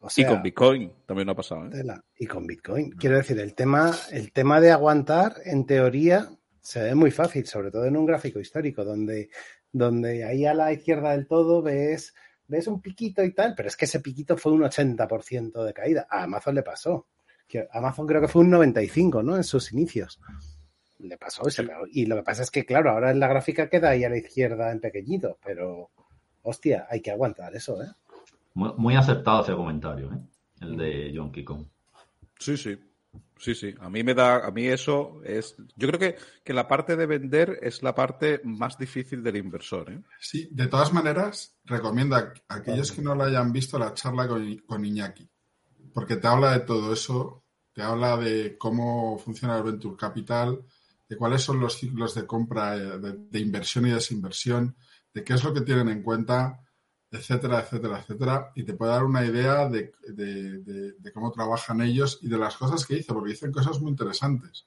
O 0.00 0.08
y 0.16 0.24
con 0.24 0.42
Bitcoin 0.42 0.92
también 1.06 1.26
lo 1.26 1.32
ha 1.32 1.36
pasado, 1.36 1.66
¿eh? 1.66 1.84
Y 2.16 2.26
con 2.26 2.46
Bitcoin. 2.46 2.92
Quiero 2.92 3.16
decir, 3.16 3.38
el 3.38 3.54
tema, 3.54 3.94
el 4.10 4.32
tema 4.32 4.60
de 4.60 4.70
aguantar, 4.70 5.34
en 5.44 5.66
teoría, 5.66 6.28
se 6.60 6.82
ve 6.82 6.94
muy 6.94 7.10
fácil, 7.10 7.46
sobre 7.46 7.70
todo 7.70 7.84
en 7.84 7.96
un 7.96 8.06
gráfico 8.06 8.40
histórico, 8.40 8.82
donde 8.82 9.28
donde 9.72 10.24
ahí 10.24 10.46
a 10.46 10.54
la 10.54 10.72
izquierda 10.72 11.12
del 11.12 11.26
todo 11.26 11.62
ves, 11.62 12.14
ves 12.46 12.66
un 12.66 12.80
piquito 12.80 13.22
y 13.22 13.32
tal, 13.32 13.54
pero 13.56 13.68
es 13.68 13.76
que 13.76 13.84
ese 13.84 14.00
piquito 14.00 14.36
fue 14.36 14.52
un 14.52 14.62
80% 14.62 15.64
de 15.64 15.72
caída. 15.72 16.06
A 16.10 16.24
Amazon 16.24 16.54
le 16.54 16.62
pasó. 16.62 17.06
Amazon 17.72 18.06
creo 18.06 18.20
que 18.20 18.28
fue 18.28 18.42
un 18.42 18.50
95, 18.50 19.22
¿no? 19.22 19.36
En 19.36 19.44
sus 19.44 19.72
inicios. 19.72 20.20
Le 20.98 21.16
pasó 21.16 21.48
ese, 21.48 21.66
y 21.92 22.06
lo 22.06 22.16
que 22.16 22.22
pasa 22.22 22.42
es 22.42 22.50
que, 22.50 22.64
claro, 22.64 22.90
ahora 22.90 23.10
en 23.10 23.20
la 23.20 23.28
gráfica 23.28 23.68
queda 23.68 23.90
ahí 23.90 24.04
a 24.04 24.10
la 24.10 24.18
izquierda 24.18 24.70
en 24.70 24.80
pequeñito, 24.80 25.38
pero 25.44 25.90
hostia, 26.42 26.86
hay 26.90 27.00
que 27.00 27.10
aguantar 27.10 27.54
eso, 27.54 27.82
¿eh? 27.82 27.88
Muy, 28.54 28.72
muy 28.76 28.96
aceptado 28.96 29.42
ese 29.42 29.54
comentario, 29.54 30.12
¿eh? 30.12 30.18
El 30.60 30.76
de 30.76 31.12
John 31.14 31.32
Kikon. 31.32 31.70
Sí, 32.38 32.56
sí. 32.56 32.78
Sí, 33.38 33.54
sí. 33.54 33.74
A 33.80 33.88
mí 33.88 34.04
me 34.04 34.12
da, 34.12 34.46
a 34.46 34.50
mí 34.50 34.66
eso 34.66 35.22
es. 35.24 35.56
Yo 35.74 35.88
creo 35.88 35.98
que, 35.98 36.16
que 36.44 36.52
la 36.52 36.68
parte 36.68 36.94
de 36.94 37.06
vender 37.06 37.58
es 37.62 37.82
la 37.82 37.94
parte 37.94 38.42
más 38.44 38.76
difícil 38.76 39.22
del 39.22 39.38
inversor. 39.38 39.90
¿eh? 39.90 40.02
Sí, 40.20 40.48
de 40.52 40.66
todas 40.66 40.92
maneras, 40.92 41.56
recomiendo 41.64 42.16
a 42.16 42.34
aquellos 42.48 42.92
que 42.92 43.00
no 43.00 43.14
lo 43.14 43.24
hayan 43.24 43.50
visto 43.50 43.78
la 43.78 43.94
charla 43.94 44.28
con, 44.28 44.58
con 44.58 44.84
Iñaki, 44.84 45.26
porque 45.94 46.16
te 46.16 46.26
habla 46.26 46.52
de 46.52 46.60
todo 46.60 46.92
eso, 46.92 47.44
te 47.72 47.80
habla 47.82 48.18
de 48.18 48.58
cómo 48.58 49.18
funciona 49.18 49.56
el 49.56 49.64
Venture 49.64 49.96
Capital, 49.96 50.60
de 51.08 51.16
cuáles 51.16 51.40
son 51.40 51.60
los 51.60 51.78
ciclos 51.78 52.14
de 52.14 52.26
compra, 52.26 52.76
eh, 52.76 52.98
de, 52.98 53.12
de 53.30 53.40
inversión 53.40 53.86
y 53.86 53.90
desinversión, 53.90 54.76
de 55.14 55.24
qué 55.24 55.32
es 55.32 55.42
lo 55.42 55.54
que 55.54 55.62
tienen 55.62 55.88
en 55.88 56.02
cuenta 56.02 56.60
etcétera, 57.10 57.60
etcétera, 57.60 57.98
etcétera, 57.98 58.52
y 58.54 58.62
te 58.62 58.74
puede 58.74 58.92
dar 58.92 59.04
una 59.04 59.24
idea 59.24 59.68
de, 59.68 59.92
de, 60.08 61.12
cómo 61.12 61.32
trabajan 61.32 61.80
ellos 61.80 62.18
y 62.22 62.28
de 62.28 62.38
las 62.38 62.56
cosas 62.56 62.86
que 62.86 62.96
hizo, 62.96 63.14
porque 63.14 63.30
dicen 63.30 63.52
cosas 63.52 63.80
muy 63.80 63.90
interesantes. 63.90 64.66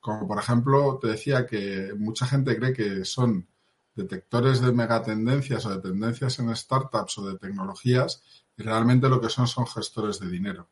Como 0.00 0.26
por 0.26 0.38
ejemplo, 0.38 0.98
te 1.00 1.08
decía 1.08 1.46
que 1.46 1.94
mucha 1.96 2.26
gente 2.26 2.56
cree 2.56 2.72
que 2.72 3.04
son 3.04 3.46
detectores 3.94 4.60
de 4.60 4.72
megatendencias 4.72 5.64
o 5.66 5.70
de 5.70 5.88
tendencias 5.88 6.38
en 6.40 6.54
startups 6.54 7.18
o 7.18 7.26
de 7.28 7.38
tecnologías, 7.38 8.22
y 8.56 8.62
realmente 8.62 9.08
lo 9.08 9.20
que 9.20 9.28
son 9.28 9.46
son 9.46 9.66
gestores 9.66 10.18
de 10.18 10.28
dinero. 10.28 10.68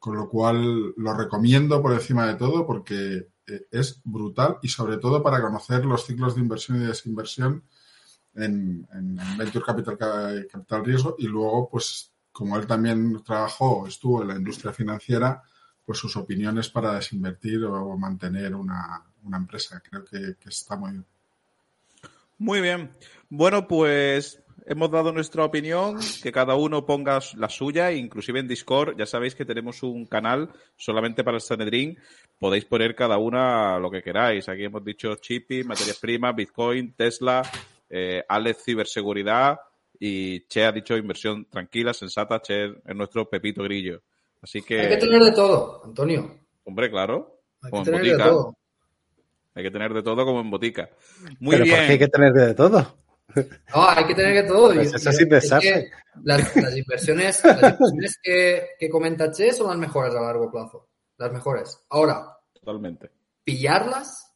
Con 0.00 0.16
lo 0.16 0.28
cual 0.28 0.92
lo 0.96 1.14
recomiendo 1.14 1.80
por 1.80 1.92
encima 1.92 2.26
de 2.26 2.34
todo 2.34 2.66
porque 2.66 3.28
eh, 3.46 3.66
es 3.70 4.00
brutal 4.04 4.58
y 4.62 4.68
sobre 4.68 4.98
todo 4.98 5.22
para 5.22 5.40
conocer 5.40 5.84
los 5.84 6.04
ciclos 6.04 6.34
de 6.34 6.42
inversión 6.42 6.82
y 6.82 6.86
desinversión 6.86 7.64
en, 8.38 8.86
en, 8.92 9.18
Venture 9.36 9.64
Capital, 9.64 9.98
Capital 9.98 10.84
Riesgo 10.84 11.16
y 11.18 11.26
luego, 11.26 11.68
pues, 11.68 12.12
como 12.32 12.56
él 12.56 12.66
también 12.66 13.22
trabajó, 13.24 13.86
estuvo 13.86 14.22
en 14.22 14.28
la 14.28 14.36
industria 14.36 14.72
financiera, 14.72 15.42
pues 15.84 15.98
sus 15.98 16.16
opiniones 16.16 16.68
para 16.68 16.94
desinvertir 16.94 17.64
o 17.64 17.96
mantener 17.96 18.54
una, 18.54 19.02
una 19.24 19.36
empresa. 19.36 19.80
Creo 19.80 20.04
que, 20.04 20.36
está 20.48 20.76
muy 20.76 20.92
bien. 20.92 21.06
Muy 22.38 22.60
bien. 22.60 22.90
Bueno, 23.28 23.66
pues 23.66 24.42
hemos 24.66 24.90
dado 24.90 25.12
nuestra 25.12 25.44
opinión, 25.44 25.98
que 26.22 26.30
cada 26.30 26.54
uno 26.54 26.84
ponga 26.84 27.20
la 27.36 27.48
suya, 27.48 27.90
inclusive 27.92 28.40
en 28.40 28.48
Discord, 28.48 28.96
ya 28.98 29.06
sabéis 29.06 29.34
que 29.34 29.44
tenemos 29.44 29.82
un 29.82 30.06
canal 30.06 30.50
solamente 30.76 31.24
para 31.24 31.38
el 31.38 31.40
Sanedrín, 31.40 31.98
podéis 32.38 32.64
poner 32.66 32.94
cada 32.94 33.18
una 33.18 33.78
lo 33.78 33.90
que 33.90 34.02
queráis. 34.02 34.48
Aquí 34.48 34.64
hemos 34.64 34.84
dicho 34.84 35.14
chippy, 35.16 35.64
materias 35.64 35.98
primas, 35.98 36.36
Bitcoin, 36.36 36.92
Tesla, 36.92 37.42
eh, 37.90 38.22
Alex 38.28 38.64
ciberseguridad 38.64 39.58
y 39.98 40.46
Che 40.46 40.64
ha 40.64 40.72
dicho 40.72 40.96
inversión 40.96 41.46
tranquila, 41.50 41.92
sensata, 41.92 42.40
Che 42.40 42.66
es 42.84 42.94
nuestro 42.94 43.28
Pepito 43.28 43.62
Grillo. 43.64 44.02
Así 44.40 44.62
que... 44.62 44.80
Hay 44.80 44.88
que 44.88 44.96
tener 44.98 45.22
de 45.22 45.32
todo, 45.32 45.82
Antonio. 45.84 46.38
Hombre, 46.64 46.90
claro. 46.90 47.40
Hay 47.62 47.70
como 47.70 47.82
que 47.82 47.90
en 47.90 47.96
tener 47.96 48.12
botica. 48.12 48.24
de 48.24 48.30
todo. 48.30 48.56
Hay 49.54 49.64
que 49.64 49.70
tener 49.70 49.94
de 49.94 50.02
todo 50.02 50.24
como 50.24 50.40
en 50.40 50.50
botica. 50.50 50.90
Muy 51.40 51.52
Pero 51.56 51.64
bien. 51.64 51.76
¿por 51.76 51.86
qué 51.86 51.92
hay 51.92 51.98
que 51.98 52.08
tener 52.08 52.32
de 52.32 52.54
todo? 52.54 52.98
No, 53.74 53.88
hay 53.88 54.06
que 54.06 54.14
tener 54.14 54.42
de 54.42 54.48
todo. 54.48 54.74
Pues 54.74 54.94
eso 54.94 55.12
sí 55.12 55.24
es 55.28 55.50
que 55.60 55.90
las, 56.22 56.56
las 56.56 56.76
inversiones, 56.76 57.44
las 57.44 57.62
inversiones 57.62 58.18
que, 58.22 58.68
que 58.78 58.88
comenta 58.88 59.30
Che 59.32 59.52
son 59.52 59.68
las 59.68 59.76
mejores 59.78 60.14
a 60.14 60.20
largo 60.20 60.50
plazo. 60.50 60.88
Las 61.16 61.32
mejores. 61.32 61.84
Ahora, 61.90 62.38
Totalmente. 62.52 63.10
pillarlas 63.42 64.32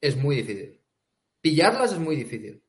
es 0.00 0.16
muy 0.16 0.36
difícil. 0.36 0.79
Pillarlas 1.40 1.92
es 1.92 1.98
muy 1.98 2.16
difícil. 2.16 2.62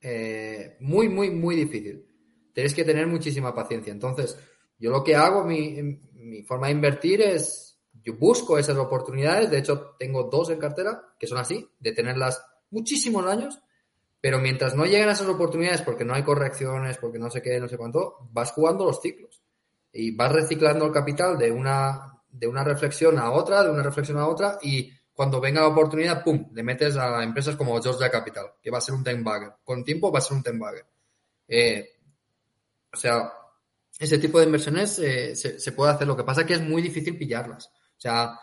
Eh, 0.00 0.76
muy, 0.80 1.08
muy, 1.08 1.30
muy 1.30 1.56
difícil. 1.56 2.06
Tienes 2.52 2.74
que 2.74 2.84
tener 2.84 3.06
muchísima 3.06 3.54
paciencia. 3.54 3.92
Entonces, 3.92 4.38
yo 4.78 4.90
lo 4.90 5.04
que 5.04 5.16
hago, 5.16 5.44
mi, 5.44 6.00
mi 6.12 6.42
forma 6.42 6.66
de 6.66 6.72
invertir 6.72 7.20
es, 7.20 7.78
yo 8.02 8.14
busco 8.14 8.58
esas 8.58 8.76
oportunidades. 8.76 9.50
De 9.50 9.58
hecho, 9.58 9.96
tengo 9.98 10.24
dos 10.24 10.50
en 10.50 10.58
cartera 10.58 11.02
que 11.18 11.26
son 11.26 11.38
así, 11.38 11.68
de 11.78 11.92
tenerlas 11.92 12.42
muchísimos 12.70 13.26
años. 13.26 13.58
Pero 14.20 14.38
mientras 14.40 14.74
no 14.74 14.84
lleguen 14.84 15.08
a 15.08 15.12
esas 15.12 15.28
oportunidades, 15.28 15.82
porque 15.82 16.04
no 16.04 16.14
hay 16.14 16.22
correcciones, 16.22 16.98
porque 16.98 17.18
no 17.18 17.30
sé 17.30 17.42
qué, 17.42 17.60
no 17.60 17.68
sé 17.68 17.76
cuánto, 17.76 18.16
vas 18.32 18.52
jugando 18.52 18.84
los 18.84 19.00
ciclos. 19.00 19.42
Y 19.92 20.16
vas 20.16 20.32
reciclando 20.32 20.86
el 20.86 20.92
capital 20.92 21.38
de 21.38 21.52
una, 21.52 22.22
de 22.28 22.46
una 22.46 22.64
reflexión 22.64 23.18
a 23.18 23.30
otra, 23.30 23.62
de 23.62 23.70
una 23.70 23.82
reflexión 23.82 24.18
a 24.18 24.26
otra, 24.26 24.58
y 24.62 24.90
cuando 25.16 25.40
venga 25.40 25.62
la 25.62 25.68
oportunidad, 25.68 26.22
¡pum!, 26.22 26.50
le 26.52 26.62
metes 26.62 26.94
a 26.98 27.24
empresas 27.24 27.56
como 27.56 27.80
Georgia 27.80 28.10
Capital, 28.10 28.52
que 28.62 28.70
va 28.70 28.78
a 28.78 28.82
ser 28.82 28.94
un 28.94 29.02
ten 29.02 29.24
bagger. 29.24 29.54
Con 29.64 29.82
tiempo 29.82 30.12
va 30.12 30.18
a 30.18 30.22
ser 30.22 30.36
un 30.36 30.42
ten 30.42 30.58
bagger. 30.58 30.84
Eh, 31.48 31.88
o 32.92 32.96
sea, 32.96 33.32
ese 33.98 34.18
tipo 34.18 34.38
de 34.38 34.44
inversiones 34.44 34.98
eh, 34.98 35.34
se, 35.34 35.58
se, 35.58 35.72
puede 35.72 35.92
hacer. 35.92 36.06
Lo 36.06 36.18
que 36.18 36.24
pasa 36.24 36.42
es 36.42 36.46
que 36.46 36.52
es 36.52 36.60
muy 36.60 36.82
difícil 36.82 37.16
pillarlas. 37.16 37.66
O 37.66 38.00
sea, 38.00 38.38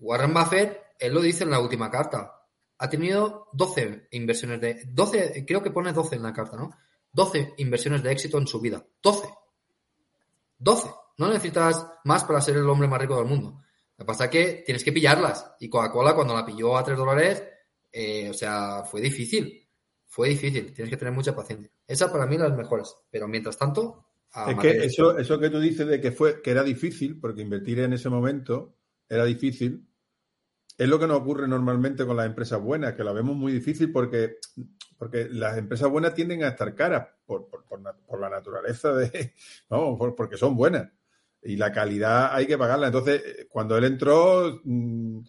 Warren 0.00 0.34
Buffett, 0.34 0.96
él 0.98 1.14
lo 1.14 1.20
dice 1.20 1.44
en 1.44 1.50
la 1.50 1.60
última 1.60 1.92
carta, 1.92 2.32
ha 2.78 2.90
tenido 2.90 3.48
12 3.52 4.08
inversiones 4.10 4.60
de... 4.60 4.82
12, 4.88 5.44
creo 5.46 5.62
que 5.62 5.70
pone 5.70 5.92
12 5.92 6.16
en 6.16 6.22
la 6.24 6.32
carta, 6.32 6.56
¿no? 6.56 6.76
12 7.12 7.54
inversiones 7.58 8.02
de 8.02 8.10
éxito 8.10 8.38
en 8.38 8.48
su 8.48 8.60
vida. 8.60 8.84
12. 9.00 9.28
12. 10.58 10.90
No 11.18 11.28
necesitas 11.28 11.86
más 12.04 12.24
para 12.24 12.40
ser 12.40 12.56
el 12.56 12.68
hombre 12.68 12.88
más 12.88 13.00
rico 13.00 13.16
del 13.16 13.26
mundo. 13.26 13.62
Lo 13.98 14.04
que 14.04 14.06
pasa 14.06 14.24
es 14.26 14.30
que 14.30 14.62
tienes 14.64 14.84
que 14.84 14.92
pillarlas. 14.92 15.54
Y 15.58 15.68
Coca-Cola, 15.68 16.14
cuando 16.14 16.34
la 16.34 16.44
pilló 16.44 16.76
a 16.76 16.84
3 16.84 16.98
dólares, 16.98 17.44
eh, 17.90 18.28
o 18.28 18.34
sea, 18.34 18.82
fue 18.84 19.00
difícil. 19.00 19.66
Fue 20.06 20.28
difícil. 20.28 20.72
Tienes 20.72 20.90
que 20.90 20.98
tener 20.98 21.14
mucha 21.14 21.34
paciencia. 21.34 21.70
Esa 21.86 22.12
para 22.12 22.26
mí 22.26 22.36
las 22.36 22.54
mejores. 22.54 22.94
Pero 23.10 23.26
mientras 23.26 23.56
tanto. 23.56 24.06
es 24.48 24.56
que 24.58 24.84
eso, 24.84 25.16
eso 25.16 25.38
que 25.38 25.48
tú 25.48 25.60
dices 25.60 25.86
de 25.86 26.00
que 26.00 26.12
fue 26.12 26.42
que 26.42 26.50
era 26.50 26.62
difícil, 26.62 27.18
porque 27.18 27.40
invertir 27.40 27.80
en 27.80 27.94
ese 27.94 28.10
momento 28.10 28.76
era 29.08 29.24
difícil, 29.24 29.88
es 30.76 30.88
lo 30.88 30.98
que 30.98 31.06
nos 31.06 31.20
ocurre 31.20 31.48
normalmente 31.48 32.04
con 32.04 32.18
las 32.18 32.26
empresas 32.26 32.60
buenas, 32.60 32.94
que 32.94 33.04
la 33.04 33.12
vemos 33.12 33.34
muy 33.34 33.50
difícil 33.50 33.90
porque, 33.92 34.36
porque 34.98 35.26
las 35.30 35.56
empresas 35.56 35.88
buenas 35.88 36.12
tienden 36.12 36.44
a 36.44 36.48
estar 36.48 36.74
caras 36.74 37.08
por, 37.24 37.48
por, 37.48 37.64
por, 37.64 37.80
por 38.06 38.20
la 38.20 38.28
naturaleza 38.28 38.92
de. 38.92 39.32
No, 39.70 39.96
porque 40.14 40.36
son 40.36 40.54
buenas 40.54 40.90
y 41.46 41.56
la 41.56 41.72
calidad 41.72 42.34
hay 42.34 42.46
que 42.46 42.58
pagarla. 42.58 42.88
Entonces, 42.88 43.46
cuando 43.48 43.76
él 43.76 43.84
entró, 43.84 44.60
mmm, 44.64 45.20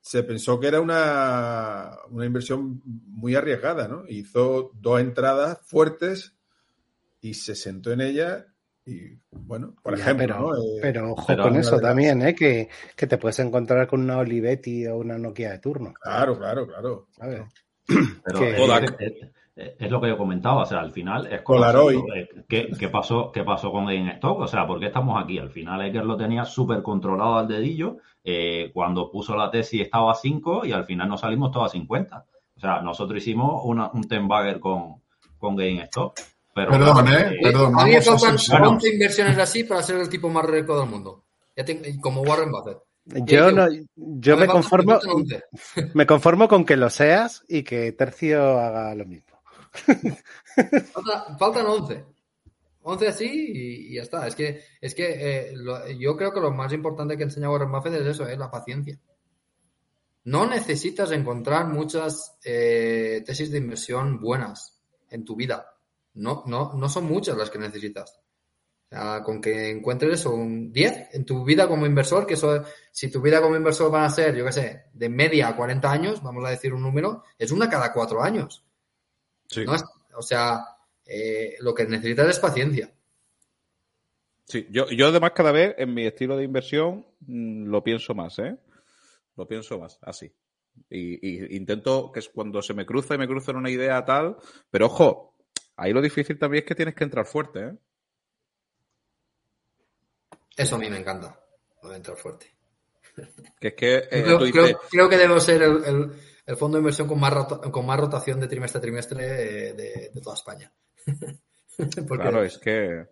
se 0.00 0.22
pensó 0.22 0.58
que 0.58 0.68
era 0.68 0.80
una, 0.80 1.90
una, 2.10 2.24
inversión 2.24 2.80
muy 2.84 3.34
arriesgada, 3.34 3.86
¿no? 3.86 4.04
Hizo 4.08 4.70
dos 4.74 5.00
entradas 5.00 5.58
fuertes 5.64 6.34
y 7.20 7.34
se 7.34 7.54
sentó 7.54 7.92
en 7.92 8.00
ella 8.00 8.46
y, 8.86 9.18
bueno, 9.30 9.76
por 9.82 9.96
ya, 9.96 10.04
ejemplo, 10.04 10.26
pero, 10.26 10.40
¿no? 10.40 10.56
Eh, 10.56 10.78
pero 10.80 11.12
ojo 11.12 11.24
pero 11.26 11.42
con 11.42 11.56
eso 11.56 11.78
también, 11.80 12.22
¿eh? 12.22 12.34
Que, 12.34 12.68
que, 12.96 13.06
te 13.06 13.18
puedes 13.18 13.38
encontrar 13.40 13.86
con 13.86 14.00
una 14.00 14.18
Olivetti 14.18 14.86
o 14.86 14.96
una 14.96 15.18
Nokia 15.18 15.52
de 15.52 15.58
turno. 15.58 15.92
Claro, 16.00 16.38
claro, 16.38 16.66
claro. 16.66 17.08
¿sabes? 17.16 17.42
Pero 18.24 18.38
que, 18.38 19.32
es, 19.78 19.90
lo 19.90 20.00
que 20.00 20.08
yo 20.08 20.16
comentaba, 20.16 20.62
o 20.62 20.66
sea, 20.66 20.80
al 20.80 20.90
final 20.90 21.26
es 21.26 21.42
como 21.42 21.62
¿qué, 22.48 22.70
¿qué, 22.78 22.88
pasó, 22.88 23.30
¿qué 23.32 23.44
pasó 23.44 23.70
con 23.70 23.86
GameStop? 23.86 24.40
O 24.40 24.46
sea, 24.46 24.66
¿por 24.66 24.80
qué 24.80 24.86
estamos 24.86 25.22
aquí? 25.22 25.38
Al 25.38 25.50
final 25.50 25.82
Eker 25.82 26.04
lo 26.04 26.16
tenía 26.16 26.44
súper 26.44 26.82
controlado 26.82 27.36
al 27.36 27.48
dedillo, 27.48 27.98
eh, 28.24 28.70
cuando 28.72 29.10
puso 29.10 29.36
la 29.36 29.50
tesis 29.50 29.82
estaba 29.82 30.12
a 30.12 30.14
5 30.14 30.66
y 30.66 30.72
al 30.72 30.84
final 30.84 31.08
nos 31.08 31.20
salimos 31.20 31.50
todos 31.50 31.66
a 31.66 31.72
50. 31.72 32.26
O 32.56 32.60
sea, 32.60 32.80
nosotros 32.80 33.18
hicimos 33.18 33.62
una, 33.64 33.90
un 33.92 34.04
ten 34.04 34.28
bagger 34.28 34.60
con, 34.60 34.96
con 35.38 35.56
GameStop. 35.56 36.14
Pero, 36.54 36.70
perdón, 36.72 37.08
¿eh? 37.08 37.38
Perdón, 37.42 37.78
a 37.78 37.84
mí 37.84 37.92
me 37.92 38.02
faltan 38.02 38.36
11 38.36 38.92
inversiones 38.92 39.38
así 39.38 39.64
para 39.64 39.82
ser 39.82 39.96
el 39.96 40.08
tipo 40.08 40.28
más 40.28 40.44
rico 40.44 40.78
del 40.78 40.88
mundo. 40.88 41.24
Ya 41.56 41.64
tengo, 41.64 41.82
como 42.00 42.22
Warren 42.22 42.50
Buffett. 42.50 42.78
Yo, 43.04 43.50
no, 43.50 43.66
yo 43.96 44.36
me, 44.36 44.46
conformo, 44.46 44.98
me 45.94 46.06
conformo 46.06 46.48
con 46.48 46.64
que 46.64 46.76
lo 46.76 46.90
seas 46.90 47.42
y 47.48 47.62
que 47.62 47.92
Tercio 47.92 48.60
haga 48.60 48.94
lo 48.94 49.06
mismo. 49.06 49.29
Falta, 50.92 51.36
faltan 51.38 51.66
11. 51.66 52.04
11 52.82 53.08
así 53.08 53.52
y, 53.54 53.94
ya 53.94 54.02
está. 54.02 54.26
Es 54.26 54.34
que, 54.34 54.62
es 54.80 54.94
que 54.94 55.50
eh, 55.50 55.54
yo 55.98 56.16
creo 56.16 56.32
que 56.32 56.40
lo 56.40 56.50
más 56.50 56.72
importante 56.72 57.16
que 57.16 57.24
enseña 57.24 57.50
Warren 57.50 57.70
Buffett 57.70 57.94
es 57.94 58.06
eso, 58.06 58.26
es 58.26 58.38
la 58.38 58.50
paciencia. 58.50 58.98
No 60.24 60.46
necesitas 60.46 61.10
encontrar 61.12 61.66
muchas 61.68 62.38
eh, 62.44 63.22
tesis 63.24 63.50
de 63.50 63.58
inversión 63.58 64.20
buenas 64.20 64.78
en 65.08 65.24
tu 65.24 65.36
vida. 65.36 65.66
No, 66.14 66.44
no, 66.46 66.74
no 66.74 66.88
son 66.88 67.04
muchas 67.04 67.36
las 67.36 67.50
que 67.50 67.58
necesitas. 67.58 68.20
O 68.92 68.96
sea, 68.96 69.22
con 69.22 69.40
que 69.40 69.70
encuentres 69.70 70.26
un 70.26 70.72
10 70.72 71.14
en 71.14 71.24
tu 71.24 71.44
vida 71.44 71.68
como 71.68 71.86
inversor, 71.86 72.26
que 72.26 72.34
eso, 72.34 72.64
si 72.90 73.08
tu 73.10 73.20
vida 73.20 73.40
como 73.40 73.56
inversor 73.56 73.90
van 73.90 74.04
a 74.04 74.10
ser, 74.10 74.34
yo 74.34 74.44
qué 74.44 74.52
sé, 74.52 74.84
de 74.92 75.08
media 75.08 75.48
a 75.48 75.56
40 75.56 75.90
años, 75.90 76.22
vamos 76.22 76.44
a 76.44 76.50
decir 76.50 76.74
un 76.74 76.82
número, 76.82 77.22
es 77.38 77.52
una 77.52 77.70
cada 77.70 77.92
cuatro 77.92 78.22
años. 78.22 78.64
Sí. 79.50 79.64
¿no? 79.64 79.74
O 80.16 80.22
sea, 80.22 80.64
eh, 81.06 81.56
lo 81.60 81.74
que 81.74 81.84
necesitas 81.86 82.28
es 82.28 82.38
paciencia. 82.38 82.92
Sí, 84.44 84.66
yo, 84.70 84.88
yo 84.90 85.08
además 85.08 85.32
cada 85.34 85.52
vez 85.52 85.74
en 85.78 85.94
mi 85.94 86.06
estilo 86.06 86.36
de 86.36 86.44
inversión 86.44 87.06
mm, 87.20 87.66
lo 87.66 87.82
pienso 87.84 88.14
más, 88.14 88.38
¿eh? 88.38 88.56
Lo 89.36 89.46
pienso 89.46 89.78
más, 89.78 89.98
así. 90.02 90.32
Y, 90.88 91.26
y 91.26 91.56
intento 91.56 92.10
que 92.12 92.20
es 92.20 92.28
cuando 92.28 92.62
se 92.62 92.74
me 92.74 92.86
cruza 92.86 93.14
y 93.14 93.18
me 93.18 93.26
cruza 93.28 93.52
una 93.52 93.70
idea 93.70 94.04
tal, 94.04 94.36
pero 94.70 94.86
ojo, 94.86 95.36
ahí 95.76 95.92
lo 95.92 96.00
difícil 96.00 96.38
también 96.38 96.62
es 96.62 96.68
que 96.68 96.74
tienes 96.74 96.94
que 96.94 97.04
entrar 97.04 97.26
fuerte, 97.26 97.60
¿eh? 97.60 97.72
Eso 100.56 100.76
a 100.76 100.78
mí 100.78 100.90
me 100.90 100.98
encanta, 100.98 101.38
lo 101.82 101.90
de 101.90 101.96
entrar 101.96 102.16
fuerte. 102.16 102.54
Que 103.60 103.68
es 103.68 103.74
que 103.74 103.96
eh, 103.96 104.08
creo, 104.10 104.38
dices, 104.44 104.52
creo- 104.62 104.80
creo 104.90 105.08
que 105.08 105.16
debo 105.18 105.40
ser 105.40 105.62
el, 105.62 105.84
el- 105.84 106.12
el 106.50 106.56
fondo 106.56 106.76
de 106.76 106.80
inversión 106.80 107.06
con 107.06 107.20
más, 107.20 107.32
con 107.70 107.86
más 107.86 108.00
rotación 108.00 108.40
de 108.40 108.48
trimestre 108.48 108.78
a 108.78 108.82
trimestre 108.82 109.68
eh, 109.68 109.72
de, 110.12 110.20
toda 110.20 110.34
España. 110.34 110.72
Claro, 112.08 112.44
es 112.44 112.58
que... 112.58 113.06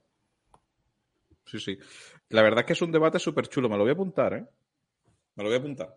Sí, 1.47 1.59
sí. 1.59 1.79
La 2.29 2.43
verdad 2.43 2.61
es 2.61 2.67
que 2.67 2.73
es 2.75 2.83
un 2.83 2.93
debate 2.93 3.19
súper 3.19 3.49
chulo. 3.49 3.67
Me 3.71 3.79
lo 3.79 3.85
voy 3.85 3.93
a 3.93 3.95
apuntar, 3.95 4.35
¿eh? 4.35 4.45
Me 5.37 5.43
lo 5.43 5.49
voy 5.49 5.57
a 5.57 5.61
apuntar. 5.61 5.87
Me 5.87 5.95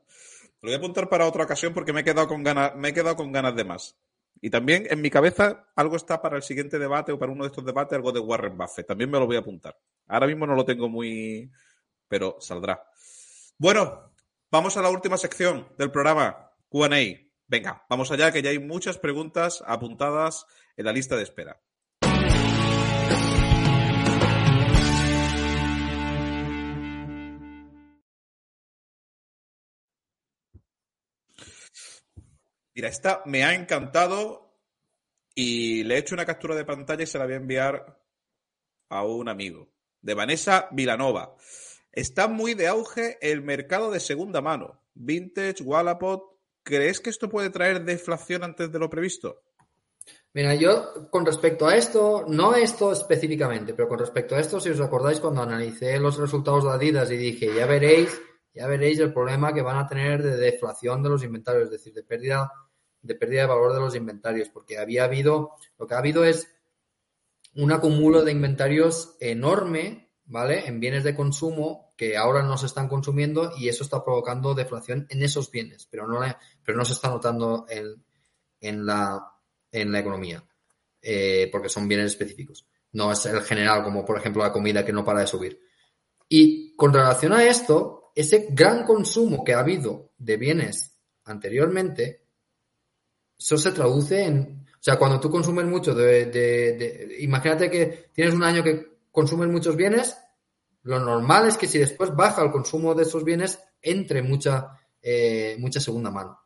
lo 0.62 0.70
voy 0.70 0.74
a 0.76 0.78
apuntar 0.78 1.10
para 1.10 1.28
otra 1.28 1.44
ocasión 1.44 1.74
porque 1.74 1.92
me 1.92 2.00
he 2.00 2.04
quedado 2.06 2.30
con 2.30 2.44
ganas, 2.44 2.74
me 2.78 2.90
he 2.90 2.94
quedado 2.94 3.18
con 3.18 3.34
ganas 3.34 3.58
de 3.58 3.66
más. 3.66 3.98
Y 4.40 4.50
también 4.50 4.88
en 4.90 5.02
mi 5.02 5.10
cabeza 5.10 5.68
algo 5.76 5.98
está 5.98 6.22
para 6.22 6.38
el 6.38 6.44
siguiente 6.44 6.80
debate 6.80 7.12
o 7.12 7.20
para 7.20 7.34
uno 7.34 7.44
de 7.44 7.50
estos 7.50 7.66
debates, 7.66 7.98
algo 7.98 8.14
de 8.14 8.22
Warren 8.22 8.58
Buffett. 8.58 8.88
También 8.88 9.12
me 9.12 9.20
lo 9.20 9.26
voy 9.26 9.36
a 9.36 9.40
apuntar. 9.40 9.78
Ahora 10.08 10.28
mismo 10.28 10.48
no 10.48 10.56
lo 10.56 10.64
tengo 10.64 10.88
muy... 10.88 11.52
pero 12.08 12.38
saldrá. 12.40 12.82
Bueno, 13.58 14.14
vamos 14.50 14.78
a 14.78 14.82
la 14.82 14.90
última 14.90 15.18
sección 15.18 15.68
del 15.78 15.92
programa, 15.92 16.52
Q&A. 16.70 17.31
Venga, 17.52 17.86
vamos 17.90 18.10
allá, 18.10 18.32
que 18.32 18.42
ya 18.42 18.52
hay 18.52 18.60
muchas 18.60 18.98
preguntas 18.98 19.62
apuntadas 19.68 20.46
en 20.78 20.86
la 20.86 20.94
lista 20.94 21.18
de 21.18 21.24
espera. 21.24 21.62
Mira, 32.74 32.88
esta 32.88 33.22
me 33.26 33.44
ha 33.44 33.54
encantado 33.54 34.58
y 35.36 35.84
le 35.84 35.96
he 35.96 35.98
hecho 35.98 36.16
una 36.16 36.26
captura 36.26 36.56
de 36.56 36.64
pantalla 36.64 37.04
y 37.04 37.08
se 37.08 37.18
la 37.18 37.26
voy 37.26 37.34
a 37.34 37.36
enviar 37.36 38.02
a 38.88 39.04
un 39.04 39.28
amigo. 39.28 39.74
De 40.00 40.14
Vanessa 40.14 40.70
Vilanova. 40.72 41.36
Está 41.92 42.30
muy 42.30 42.54
de 42.54 42.70
auge 42.70 43.18
el 43.22 43.42
mercado 43.42 43.92
de 43.92 44.00
segunda 44.00 44.40
mano. 44.40 44.86
Vintage, 44.94 45.62
Wallapop. 45.64 46.32
¿Crees 46.64 47.00
que 47.00 47.10
esto 47.10 47.30
puede 47.30 47.50
traer 47.50 47.84
deflación 47.84 48.44
antes 48.44 48.72
de 48.72 48.80
lo 48.80 48.90
previsto? 48.90 49.42
Mira, 50.34 50.56
yo 50.56 51.10
con 51.10 51.26
respecto 51.26 51.68
a 51.68 51.76
esto, 51.76 52.26
no 52.28 52.56
esto 52.56 52.94
específicamente, 52.94 53.74
pero 53.74 53.90
con 53.90 54.00
respecto 54.00 54.36
a 54.36 54.40
esto, 54.40 54.62
si 54.62 54.70
os 54.70 54.80
acordáis, 54.80 55.20
cuando 55.20 55.42
analicé 55.42 56.00
los 56.00 56.18
resultados 56.18 56.64
de 56.64 56.72
Adidas 56.72 57.12
y 57.12 57.18
dije, 57.18 57.54
ya 57.54 57.66
veréis, 57.66 58.22
ya 58.54 58.66
veréis 58.68 59.00
el 59.00 59.14
problema 59.14 59.54
que 59.54 59.62
van 59.62 59.78
a 59.78 59.88
tener 59.88 60.24
de 60.24 60.38
deflación 60.38 61.04
de 61.04 61.10
los 61.10 61.24
inventarios, 61.24 61.66
es 61.66 61.72
decir, 61.72 61.94
de 61.94 62.04
pérdida, 62.04 62.50
de 63.02 63.16
pérdida 63.16 63.42
de 63.42 63.48
valor 63.48 63.74
de 63.74 63.82
los 63.82 63.96
inventarios, 63.96 64.48
porque 64.48 64.78
había 64.78 65.04
habido, 65.04 65.52
lo 65.78 65.86
que 65.86 65.96
ha 65.96 65.98
habido 65.98 66.24
es 66.24 66.48
un 67.56 67.74
acumulo 67.74 68.24
de 68.24 68.32
inventarios 68.32 69.18
enorme, 69.20 70.11
¿vale? 70.32 70.66
En 70.66 70.80
bienes 70.80 71.04
de 71.04 71.14
consumo 71.14 71.94
que 71.98 72.16
ahora 72.16 72.42
no 72.42 72.58
se 72.58 72.66
están 72.66 72.88
consumiendo 72.88 73.52
y 73.58 73.68
eso 73.68 73.84
está 73.84 74.04
provocando 74.04 74.56
deflación 74.56 75.06
en 75.10 75.22
esos 75.24 75.52
bienes, 75.52 75.88
pero 75.92 76.08
no, 76.08 76.22
pero 76.64 76.78
no 76.78 76.86
se 76.86 76.94
está 76.94 77.10
notando 77.10 77.66
en, 77.70 78.02
en 78.62 78.86
la, 78.86 79.20
en 79.72 79.92
la 79.92 80.00
economía, 80.00 80.44
eh, 81.02 81.50
porque 81.52 81.68
son 81.70 81.88
bienes 81.88 82.08
específicos. 82.08 82.66
No 82.94 83.12
es 83.12 83.26
el 83.26 83.42
general, 83.42 83.84
como 83.84 84.06
por 84.06 84.18
ejemplo 84.18 84.42
la 84.42 84.54
comida 84.54 84.86
que 84.86 84.94
no 84.94 85.04
para 85.04 85.20
de 85.20 85.28
subir. 85.28 85.60
Y 86.30 86.76
con 86.78 86.94
relación 86.94 87.34
a 87.34 87.44
esto, 87.44 88.12
ese 88.16 88.48
gran 88.52 88.86
consumo 88.86 89.44
que 89.44 89.54
ha 89.54 89.60
habido 89.60 90.14
de 90.18 90.38
bienes 90.38 90.98
anteriormente, 91.26 92.26
eso 93.38 93.58
se 93.58 93.72
traduce 93.74 94.24
en... 94.24 94.66
O 94.74 94.84
sea, 94.84 94.98
cuando 94.98 95.20
tú 95.20 95.30
consumes 95.30 95.66
mucho 95.66 95.94
de, 95.94 96.26
de- 96.26 96.74
de- 96.74 97.16
Imagínate 97.20 97.70
que 97.70 98.10
tienes 98.14 98.34
un 98.34 98.44
año 98.44 98.64
que 98.64 98.91
consumes 99.12 99.50
muchos 99.50 99.76
bienes, 99.76 100.18
lo 100.84 101.00
normal 101.00 101.48
es 101.48 101.58
que 101.58 101.68
si 101.68 101.78
después 101.78 102.16
baja 102.16 102.44
el 102.44 102.52
consumo 102.52 102.96
de 102.96 103.04
esos 103.04 103.24
bienes, 103.24 103.60
entre 103.82 104.22
mucha, 104.22 104.80
eh, 105.02 105.56
mucha 105.60 105.80
segunda 105.80 106.10
mano. 106.10 106.40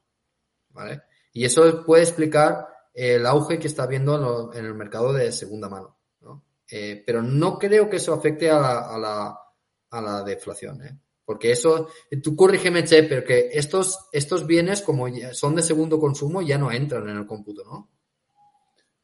¿Vale? 0.69 1.03
Y 1.31 1.45
eso 1.45 1.85
puede 1.85 2.03
explicar 2.03 2.67
el 2.93 3.25
auge 3.25 3.59
que 3.59 3.67
está 3.67 3.83
habiendo 3.83 4.51
en, 4.53 4.65
el 4.65 4.73
mercado 4.73 5.13
de 5.13 5.31
segunda 5.31 5.69
mano. 5.69 5.97
¿no? 6.21 6.43
Eh, 6.69 7.03
pero 7.05 7.21
no 7.21 7.57
creo 7.57 7.89
que 7.89 7.97
eso 7.97 8.13
afecte 8.13 8.49
a 8.49 8.59
la, 8.59 8.79
a 8.79 8.97
la, 8.97 9.39
a 9.91 10.01
la 10.01 10.23
deflación. 10.23 10.81
¿eh? 10.83 10.99
Porque 11.23 11.51
eso, 11.51 11.89
tú 12.21 12.35
corrígeme, 12.35 12.83
Che, 12.83 13.03
pero 13.03 13.23
que 13.23 13.49
estos, 13.51 14.07
estos 14.11 14.45
bienes, 14.45 14.81
como 14.81 15.07
son 15.33 15.55
de 15.55 15.63
segundo 15.63 15.99
consumo, 15.99 16.41
ya 16.41 16.57
no 16.57 16.71
entran 16.71 17.09
en 17.09 17.17
el 17.17 17.25
cómputo, 17.25 17.63
¿no? 17.63 17.89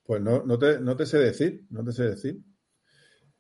Pues 0.04 0.22
no, 0.22 0.44
no, 0.44 0.60
te, 0.60 0.80
no 0.80 0.96
te 0.96 1.06
sé 1.06 1.18
decir, 1.18 1.66
no 1.70 1.84
te 1.84 1.92
sé 1.92 2.04
decir. 2.04 2.44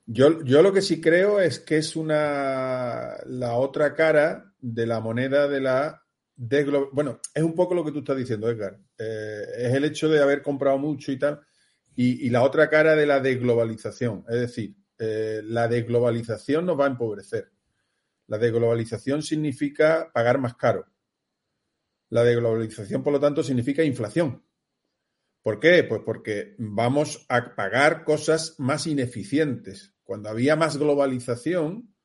Yo, 0.06 0.44
yo 0.44 0.61
lo 0.61 0.73
que 0.73 0.82
sí 0.82 0.99
creo 0.99 1.40
es 1.40 1.60
que 1.60 1.78
es 1.78 1.95
una 1.95 3.15
la 3.26 3.53
otra 3.56 3.94
cara 3.94 4.53
de 4.60 4.86
la 4.86 4.99
moneda 4.99 5.48
de 5.48 5.61
la 5.61 6.03
deglo- 6.36 6.90
Bueno, 6.91 7.19
es 7.34 7.44
un 7.44 7.56
poco 7.56 7.73
lo 7.76 7.86
que 7.86 7.91
tú 7.91 7.99
estás 7.99 8.18
diciendo, 8.18 8.49
Edgar. 8.49 8.80
Eh, 8.98 9.41
es 9.57 9.73
el 9.73 9.86
hecho 9.86 10.10
de 10.10 10.22
haber 10.22 10.41
comprado 10.41 10.78
mucho 10.78 11.11
y 11.11 11.19
tal. 11.19 11.41
Y, 11.95 12.26
y 12.28 12.30
la 12.30 12.44
otra 12.44 12.69
cara 12.69 12.95
de 12.95 13.06
la 13.06 13.19
desglobalización. 13.19 14.26
Es 14.30 14.40
decir, 14.40 14.76
eh, 14.98 15.41
la 15.45 15.68
desglobalización 15.68 16.65
nos 16.65 16.80
va 16.80 16.86
a 16.86 16.90
empobrecer. 16.90 17.52
La 18.28 18.38
desglobalización 18.38 19.22
significa 19.23 20.11
pagar 20.14 20.40
más 20.40 20.56
caro. 20.56 20.86
La 22.10 22.23
desglobalización, 22.23 23.02
por 23.02 23.11
lo 23.14 23.19
tanto, 23.19 23.41
significa 23.41 23.84
inflación. 23.84 24.44
¿Por 25.43 25.59
qué? 25.59 25.84
Pues 25.84 26.01
porque 26.05 26.55
vamos 26.59 27.26
a 27.30 27.55
pagar 27.55 28.03
cosas 28.03 28.55
más 28.59 28.85
ineficientes. 28.85 29.95
Cuando 30.03 30.30
había 30.30 30.55
más 30.55 30.77
globalización, 30.77 31.95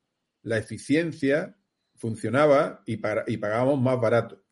la 0.43 0.57
eficiencia 0.59 1.57
funcionaba 1.97 2.83
y, 2.87 2.97
pagábamos 2.99 3.81
más 3.81 4.01
barato. 4.01 4.43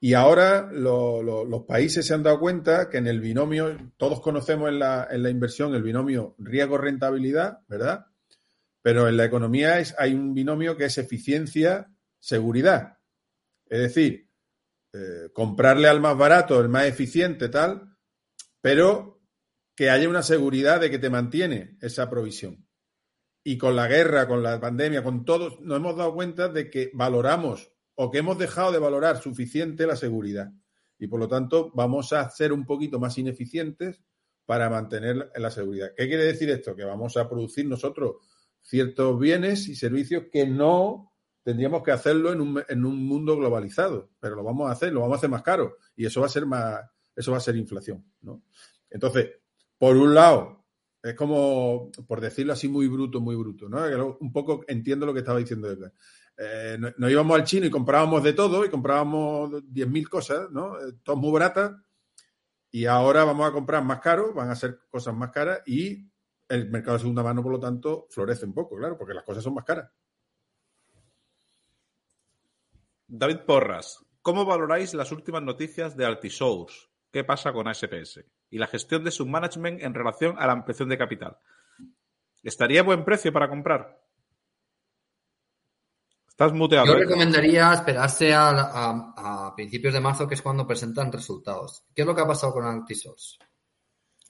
Y 0.00 0.14
ahora 0.14 0.70
lo- 0.72 1.22
lo- 1.22 1.44
los 1.44 1.64
países 1.64 2.06
se 2.06 2.14
han 2.14 2.22
dado 2.22 2.38
cuenta 2.40 2.88
que 2.88 2.98
en 2.98 3.06
el 3.08 3.20
binomio, 3.20 3.76
todos 3.96 4.20
conocemos 4.20 4.68
en 4.68 4.78
la, 4.78 5.08
inversión 5.30 5.74
el 5.74 5.82
binomio 5.82 6.34
riesgo-rentabilidad, 6.38 7.60
¿verdad? 7.68 8.06
Pero 8.82 9.08
en 9.08 9.16
la 9.16 9.24
economía 9.24 9.74
hay 9.98 10.14
un 10.14 10.34
binomio 10.34 10.76
que 10.76 10.84
es 10.86 10.98
eficiencia-seguridad. 10.98 12.98
Es 13.66 13.80
decir, 13.80 14.28
eh, 14.92 15.30
comprarle 15.32 15.88
al 15.88 16.00
más 16.00 16.16
barato, 16.16 16.60
el 16.60 16.68
más 16.68 16.86
eficiente, 16.86 17.48
tal, 17.48 17.96
pero 18.60 19.20
que 19.74 19.90
haya 19.90 20.08
una 20.08 20.22
seguridad 20.22 20.80
de 20.80 20.90
que 20.90 20.98
te 20.98 21.10
mantiene 21.10 21.76
esa 21.80 22.10
provisión. 22.10 22.66
Y 23.44 23.58
con 23.58 23.76
la 23.76 23.86
guerra, 23.86 24.26
con 24.26 24.42
la 24.42 24.60
pandemia, 24.60 25.02
con 25.02 25.24
todos, 25.24 25.60
nos 25.60 25.76
hemos 25.76 25.96
dado 25.96 26.14
cuenta 26.14 26.48
de 26.48 26.68
que 26.68 26.90
valoramos 26.92 27.72
o 27.94 28.10
que 28.10 28.18
hemos 28.18 28.38
dejado 28.38 28.72
de 28.72 28.78
valorar 28.78 29.22
suficiente 29.22 29.86
la 29.86 29.96
seguridad. 29.96 30.50
Y 30.98 31.06
por 31.06 31.20
lo 31.20 31.28
tanto, 31.28 31.70
vamos 31.74 32.12
a 32.12 32.28
ser 32.30 32.52
un 32.52 32.66
poquito 32.66 32.98
más 32.98 33.16
ineficientes 33.18 34.02
para 34.44 34.68
mantener 34.68 35.30
la 35.36 35.50
seguridad. 35.50 35.92
¿Qué 35.96 36.08
quiere 36.08 36.24
decir 36.24 36.50
esto? 36.50 36.74
Que 36.74 36.84
vamos 36.84 37.16
a 37.16 37.28
producir 37.28 37.66
nosotros 37.66 38.16
ciertos 38.62 39.18
bienes 39.18 39.68
y 39.68 39.76
servicios 39.76 40.24
que 40.32 40.46
no 40.46 41.12
tendríamos 41.42 41.82
que 41.82 41.92
hacerlo 41.92 42.32
en 42.32 42.40
un, 42.40 42.62
en 42.68 42.84
un 42.84 43.06
mundo 43.06 43.36
globalizado, 43.36 44.10
pero 44.20 44.36
lo 44.36 44.42
vamos 44.42 44.68
a 44.68 44.72
hacer, 44.72 44.92
lo 44.92 45.00
vamos 45.00 45.14
a 45.14 45.18
hacer 45.18 45.30
más 45.30 45.42
caro 45.42 45.76
y 45.96 46.04
eso 46.04 46.20
va 46.20 46.26
a 46.26 46.30
ser 46.30 46.44
más, 46.44 46.80
eso 47.18 47.30
va 47.32 47.38
a 47.38 47.40
ser 47.40 47.56
inflación, 47.56 48.04
¿no? 48.22 48.42
Entonces, 48.90 49.30
por 49.76 49.96
un 49.96 50.14
lado, 50.14 50.64
es 51.02 51.14
como, 51.14 51.90
por 52.06 52.20
decirlo 52.20 52.52
así, 52.52 52.68
muy 52.68 52.88
bruto, 52.88 53.20
muy 53.20 53.36
bruto, 53.36 53.68
¿no? 53.68 54.16
Un 54.20 54.32
poco 54.32 54.64
entiendo 54.68 55.06
lo 55.06 55.12
que 55.12 55.20
estaba 55.20 55.38
diciendo 55.38 55.70
Edgar. 55.70 55.92
Eh, 56.36 56.76
no- 56.78 56.92
nos 56.96 57.10
íbamos 57.10 57.36
al 57.38 57.44
chino 57.44 57.66
y 57.66 57.70
comprábamos 57.70 58.22
de 58.22 58.32
todo 58.32 58.64
y 58.64 58.70
comprábamos 58.70 59.62
10.000 59.72 60.08
cosas, 60.08 60.50
¿no? 60.50 60.78
Eh, 60.78 60.92
Todas 61.02 61.20
muy 61.20 61.32
baratas. 61.32 61.72
Y 62.70 62.84
ahora 62.86 63.24
vamos 63.24 63.48
a 63.48 63.52
comprar 63.52 63.82
más 63.84 64.00
caro, 64.00 64.32
van 64.34 64.50
a 64.50 64.56
ser 64.56 64.80
cosas 64.90 65.14
más 65.14 65.30
caras 65.30 65.60
y 65.66 66.06
el 66.48 66.70
mercado 66.70 66.96
de 66.96 67.00
segunda 67.00 67.22
mano, 67.22 67.42
por 67.42 67.52
lo 67.52 67.60
tanto, 67.60 68.06
florece 68.10 68.44
un 68.46 68.54
poco, 68.54 68.76
claro, 68.76 68.96
porque 68.98 69.14
las 69.14 69.24
cosas 69.24 69.42
son 69.44 69.54
más 69.54 69.64
caras. 69.64 69.90
David 73.08 73.40
Porras, 73.46 74.04
¿cómo 74.22 74.44
valoráis 74.44 74.94
las 74.94 75.12
últimas 75.12 75.42
noticias 75.42 75.96
de 75.96 76.04
Altisource? 76.06 76.87
¿Qué 77.10 77.24
pasa 77.24 77.52
con 77.52 77.68
ASPS? 77.68 78.20
Y 78.50 78.58
la 78.58 78.66
gestión 78.66 79.04
de 79.04 79.10
su 79.10 79.26
management 79.26 79.82
en 79.82 79.94
relación 79.94 80.36
a 80.38 80.46
la 80.46 80.52
ampliación 80.52 80.88
de 80.88 80.98
capital. 80.98 81.38
¿Estaría 82.42 82.80
a 82.80 82.84
buen 82.84 83.04
precio 83.04 83.32
para 83.32 83.48
comprar? 83.48 84.00
Estás 86.28 86.52
muteado. 86.52 86.86
Yo 86.86 86.92
¿eh? 86.94 87.00
recomendaría 87.00 87.72
esperarse 87.72 88.32
a, 88.32 88.50
a- 88.50 89.46
a 89.48 89.54
principios 89.56 89.92
de 89.94 90.00
marzo, 90.00 90.28
que 90.28 90.34
es 90.34 90.42
cuando 90.42 90.66
presentan 90.66 91.10
resultados. 91.10 91.84
¿Qué 91.94 92.02
es 92.02 92.06
lo 92.06 92.14
que 92.14 92.20
ha 92.22 92.26
pasado 92.26 92.52
con 92.52 92.64
Altisource? 92.64 93.38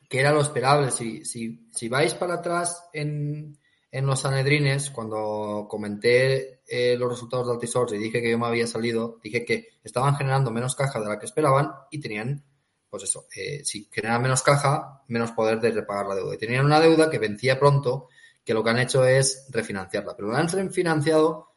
que 0.08 0.20
era 0.20 0.32
lo 0.32 0.40
esperable. 0.40 0.90
Si, 0.90 1.22
si, 1.26 1.68
si 1.70 1.86
vais 1.90 2.14
para 2.14 2.36
atrás 2.36 2.88
en, 2.94 3.58
en 3.90 4.06
los 4.06 4.20
Sanedrines, 4.20 4.88
cuando 4.88 5.66
comenté 5.68 6.62
eh, 6.66 6.96
los 6.96 7.10
resultados 7.10 7.46
de 7.46 7.52
Altisource 7.52 7.94
y 7.94 7.98
dije 7.98 8.22
que 8.22 8.30
yo 8.30 8.38
me 8.38 8.46
había 8.46 8.66
salido, 8.66 9.20
dije 9.22 9.44
que 9.44 9.68
estaban 9.84 10.16
generando 10.16 10.50
menos 10.50 10.74
caja 10.74 10.98
de 10.98 11.08
la 11.08 11.18
que 11.18 11.26
esperaban 11.26 11.72
y 11.90 12.00
tenían, 12.00 12.42
pues 12.90 13.02
eso, 13.04 13.26
eh, 13.34 13.64
si 13.64 13.88
generan 13.92 14.22
menos 14.22 14.42
caja, 14.42 15.02
menos 15.08 15.32
poder 15.32 15.60
de 15.60 15.72
repagar 15.72 16.06
la 16.06 16.14
deuda. 16.14 16.34
Y 16.34 16.38
tenían 16.38 16.64
una 16.64 16.80
deuda 16.80 17.10
que 17.10 17.18
vencía 17.18 17.58
pronto, 17.58 18.08
que 18.44 18.54
lo 18.54 18.64
que 18.64 18.70
han 18.70 18.78
hecho 18.78 19.04
es 19.04 19.46
refinanciarla. 19.50 20.16
Pero 20.16 20.30
la 20.30 20.38
han 20.38 20.48
refinanciado 20.48 21.48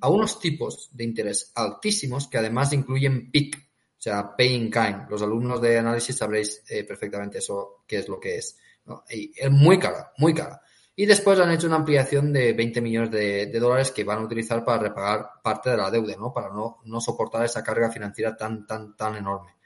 a 0.00 0.08
unos 0.08 0.40
tipos 0.40 0.90
de 0.92 1.04
interés 1.04 1.52
altísimos 1.54 2.28
que 2.28 2.38
además 2.38 2.72
incluyen 2.72 3.30
PIC, 3.30 3.56
o 3.56 4.00
sea, 4.00 4.34
Pay 4.36 4.54
in 4.54 4.70
Kind. 4.70 5.10
Los 5.10 5.22
alumnos 5.22 5.60
de 5.60 5.78
análisis 5.78 6.16
sabréis 6.16 6.62
eh, 6.68 6.84
perfectamente 6.84 7.38
eso, 7.38 7.84
qué 7.86 7.98
es 7.98 8.08
lo 8.08 8.18
que 8.18 8.36
es. 8.36 8.56
¿no? 8.86 9.04
Es 9.08 9.50
muy 9.50 9.78
cara, 9.78 10.12
muy 10.16 10.32
cara. 10.32 10.62
Y 10.96 11.06
después 11.06 11.38
han 11.38 11.52
hecho 11.52 11.66
una 11.66 11.76
ampliación 11.76 12.32
de 12.32 12.54
20 12.54 12.80
millones 12.80 13.10
de, 13.10 13.60
dólares 13.60 13.92
que 13.92 14.02
van 14.02 14.18
a 14.18 14.24
utilizar 14.24 14.64
para 14.64 14.82
repagar 14.82 15.28
parte 15.42 15.70
de 15.70 15.76
la 15.76 15.90
deuda, 15.90 16.16
¿no? 16.16 16.32
Para 16.32 16.48
no 16.50 17.00
soportar 17.00 17.44
esa 17.44 17.62
carga 17.62 17.88
financiera 17.90 18.36
tan, 18.36 18.66
tan, 18.66 18.96
tan 18.96 19.14
enorme. 19.14 19.57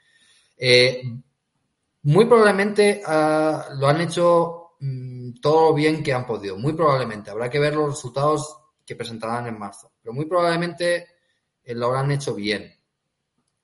Eh, 0.57 1.01
muy 2.03 2.25
probablemente 2.25 3.01
uh, 3.05 3.75
lo 3.79 3.87
han 3.87 4.01
hecho 4.01 4.75
mmm, 4.79 5.33
todo 5.41 5.73
bien 5.73 6.03
que 6.03 6.13
han 6.13 6.25
podido. 6.25 6.57
Muy 6.57 6.73
probablemente. 6.73 7.31
Habrá 7.31 7.49
que 7.49 7.59
ver 7.59 7.75
los 7.75 7.91
resultados 7.91 8.57
que 8.85 8.95
presentarán 8.95 9.47
en 9.47 9.57
marzo. 9.57 9.91
Pero 10.01 10.13
muy 10.13 10.25
probablemente 10.25 11.07
eh, 11.63 11.75
lo 11.75 11.87
habrán 11.87 12.11
hecho 12.11 12.35
bien. 12.35 12.73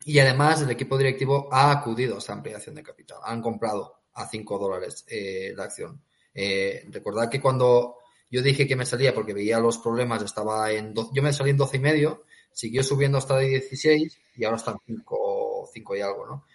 Y 0.05 0.19
además 0.19 0.61
el 0.61 0.69
equipo 0.71 0.97
directivo 0.97 1.49
ha 1.51 1.71
acudido 1.71 2.15
a 2.15 2.19
esta 2.19 2.33
ampliación 2.33 2.75
de 2.75 2.83
capital. 2.83 3.19
Han 3.23 3.41
comprado 3.41 3.95
a 4.13 4.27
5 4.27 4.57
dólares 4.57 5.05
eh, 5.07 5.53
la 5.55 5.65
acción. 5.65 6.01
Eh, 6.33 6.85
recordad 6.89 7.29
que 7.29 7.41
cuando 7.41 7.97
yo 8.31 8.41
dije 8.41 8.67
que 8.67 8.75
me 8.75 8.85
salía 8.85 9.13
porque 9.13 9.33
veía 9.33 9.59
los 9.59 9.77
problemas, 9.79 10.23
estaba 10.23 10.71
en 10.71 10.93
do... 10.93 11.09
yo 11.13 11.21
me 11.21 11.33
salí 11.33 11.49
en 11.49 11.57
12 11.57 11.77
y 11.77 11.79
medio, 11.79 12.23
siguió 12.51 12.83
subiendo 12.83 13.17
hasta 13.17 13.37
16 13.37 14.19
y 14.35 14.45
ahora 14.45 14.57
están 14.57 14.77
5, 14.85 15.69
5 15.73 15.95
y 15.95 16.01
algo, 16.01 16.25
¿no? 16.27 16.45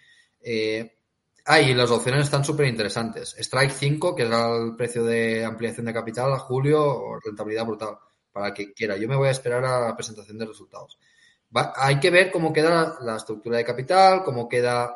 Eh, 0.47 0.97
ah, 1.45 1.59
las 1.59 1.89
opciones 1.89 2.25
están 2.25 2.45
súper 2.45 2.67
interesantes. 2.67 3.35
Strike 3.39 3.71
5, 3.71 4.15
que 4.15 4.23
era 4.23 4.55
el 4.55 4.75
precio 4.75 5.03
de 5.03 5.43
ampliación 5.43 5.87
de 5.87 5.93
capital 5.93 6.31
a 6.31 6.37
julio, 6.37 7.19
rentabilidad 7.23 7.65
brutal, 7.65 7.97
para 8.31 8.49
el 8.49 8.53
que 8.53 8.71
quiera. 8.73 8.95
Yo 8.95 9.07
me 9.07 9.15
voy 9.15 9.29
a 9.29 9.31
esperar 9.31 9.65
a 9.65 9.79
la 9.79 9.95
presentación 9.95 10.37
de 10.37 10.45
resultados. 10.45 10.99
Va, 11.55 11.73
hay 11.75 11.99
que 11.99 12.11
ver 12.11 12.31
cómo 12.31 12.53
queda 12.53 12.97
la 13.01 13.15
estructura 13.15 13.57
de 13.57 13.65
capital, 13.65 14.23
cómo 14.23 14.47
queda 14.47 14.95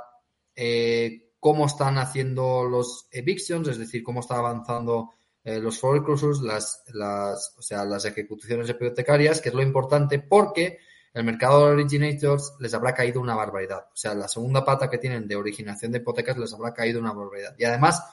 eh, 0.55 1.31
cómo 1.39 1.65
están 1.65 1.97
haciendo 1.97 2.65
los 2.65 3.07
evictions, 3.11 3.67
es 3.69 3.79
decir, 3.79 4.03
cómo 4.03 4.19
están 4.19 4.39
avanzando 4.39 5.13
eh, 5.43 5.59
los 5.59 5.79
foreclosures, 5.79 6.41
las, 6.41 6.83
las, 6.93 7.55
o 7.57 7.61
sea, 7.61 7.85
las 7.85 8.05
ejecuciones 8.05 8.69
hipotecarias, 8.69 9.41
que 9.41 9.49
es 9.49 9.55
lo 9.55 9.63
importante 9.63 10.19
porque 10.19 10.77
el 11.13 11.23
mercado 11.23 11.65
de 11.65 11.73
originators 11.73 12.53
les 12.59 12.73
habrá 12.73 12.93
caído 12.93 13.21
una 13.21 13.35
barbaridad. 13.35 13.85
O 13.91 13.95
sea, 13.95 14.13
la 14.13 14.27
segunda 14.27 14.63
pata 14.63 14.89
que 14.89 14.97
tienen 14.97 15.27
de 15.27 15.35
originación 15.35 15.91
de 15.91 15.99
hipotecas 15.99 16.37
les 16.37 16.53
habrá 16.53 16.73
caído 16.73 16.99
una 16.99 17.13
barbaridad. 17.13 17.55
Y 17.57 17.63
además, 17.63 18.03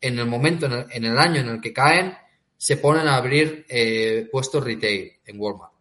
en 0.00 0.18
el 0.18 0.26
momento, 0.26 0.66
en 0.66 0.72
el, 0.72 0.86
en 0.90 1.04
el 1.04 1.18
año 1.18 1.40
en 1.40 1.48
el 1.48 1.60
que 1.60 1.72
caen, 1.72 2.14
se 2.56 2.76
ponen 2.76 3.08
a 3.08 3.16
abrir 3.16 3.66
eh, 3.68 4.28
puestos 4.30 4.62
retail 4.62 5.12
en 5.24 5.40
Walmart. 5.40 5.72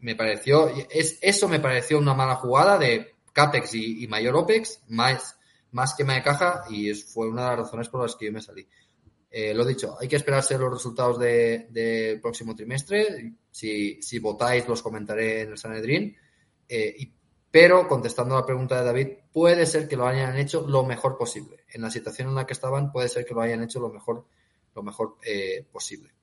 Me 0.00 0.16
pareció, 0.16 0.68
es, 0.90 1.18
eso 1.22 1.48
me 1.48 1.60
pareció 1.60 1.98
una 1.98 2.12
mala 2.12 2.34
jugada 2.34 2.76
de 2.76 3.14
CAPEX 3.32 3.74
y, 3.74 4.06
mayor 4.08 4.36
OPEX, 4.36 4.80
más 4.88 5.38
más 5.74 5.94
quema 5.94 6.14
de 6.14 6.22
caja 6.22 6.64
y 6.70 6.88
es, 6.88 7.04
fue 7.04 7.28
una 7.28 7.42
de 7.42 7.48
las 7.48 7.58
razones 7.66 7.88
por 7.88 8.02
las 8.02 8.14
que 8.14 8.26
yo 8.26 8.32
me 8.32 8.40
salí. 8.40 8.66
Eh, 9.36 9.52
lo 9.52 9.64
dicho, 9.64 9.96
hay 10.00 10.06
que 10.06 10.14
esperarse 10.14 10.56
los 10.56 10.72
resultados 10.72 11.18
del 11.18 11.66
de 11.72 12.20
próximo 12.22 12.54
trimestre. 12.54 13.34
Si, 13.50 14.18
votáis, 14.20 14.68
los 14.68 14.80
comentaré 14.80 15.40
en 15.40 15.50
el 15.50 15.58
Sanedrín. 15.58 16.16
Eh, 16.68 17.10
pero, 17.50 17.88
contestando 17.88 18.36
a 18.36 18.42
la 18.42 18.46
pregunta 18.46 18.78
de 18.78 18.84
David, 18.84 19.08
puede 19.32 19.66
ser 19.66 19.88
que 19.88 19.96
lo 19.96 20.06
hayan 20.06 20.38
hecho 20.38 20.64
lo 20.68 20.84
mejor 20.84 21.18
posible. 21.18 21.64
En 21.72 21.82
la 21.82 21.90
situación 21.90 22.28
en 22.28 22.36
la 22.36 22.46
que 22.46 22.52
estaban, 22.52 22.92
puede 22.92 23.08
ser 23.08 23.24
que 23.24 23.34
lo 23.34 23.40
hayan 23.40 23.64
hecho 23.64 23.80
lo 23.80 23.90
mejor, 23.90 24.24
lo 24.72 24.84
mejor 24.84 25.16
eh, 25.26 25.66
posible. 25.72 26.14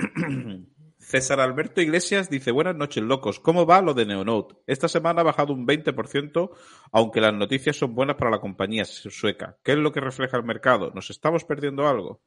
César 1.08 1.40
Alberto 1.40 1.80
Iglesias 1.80 2.28
dice, 2.28 2.50
buenas 2.50 2.76
noches, 2.76 3.02
locos. 3.02 3.40
¿Cómo 3.40 3.64
va 3.64 3.80
lo 3.80 3.94
de 3.94 4.04
Neonote? 4.04 4.56
Esta 4.66 4.88
semana 4.88 5.22
ha 5.22 5.24
bajado 5.24 5.54
un 5.54 5.66
20%, 5.66 6.50
aunque 6.92 7.22
las 7.22 7.32
noticias 7.32 7.76
son 7.76 7.94
buenas 7.94 8.16
para 8.16 8.30
la 8.30 8.40
compañía 8.40 8.84
sueca. 8.84 9.56
¿Qué 9.62 9.72
es 9.72 9.78
lo 9.78 9.90
que 9.90 10.00
refleja 10.00 10.36
el 10.36 10.44
mercado? 10.44 10.90
¿Nos 10.94 11.08
estamos 11.08 11.44
perdiendo 11.44 11.88
algo? 11.88 12.20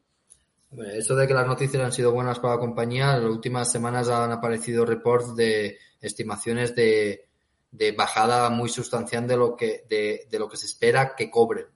Eso 0.95 1.15
de 1.15 1.27
que 1.27 1.33
las 1.35 1.45
noticias 1.45 1.83
han 1.83 1.91
sido 1.91 2.11
buenas 2.11 2.39
para 2.39 2.55
la 2.55 2.59
compañía, 2.59 3.15
en 3.15 3.21
las 3.21 3.31
últimas 3.31 3.71
semanas 3.71 4.09
han 4.09 4.31
aparecido 4.31 4.83
reports 4.83 5.35
de 5.35 5.77
estimaciones 6.01 6.75
de, 6.75 7.27
de 7.69 7.91
bajada 7.91 8.49
muy 8.49 8.69
sustancial 8.69 9.27
lo 9.27 9.55
que, 9.55 9.85
de, 9.87 10.27
lo 10.39 10.49
que 10.49 10.57
se 10.57 10.65
espera 10.65 11.13
que 11.15 11.29
cobren. 11.29 11.67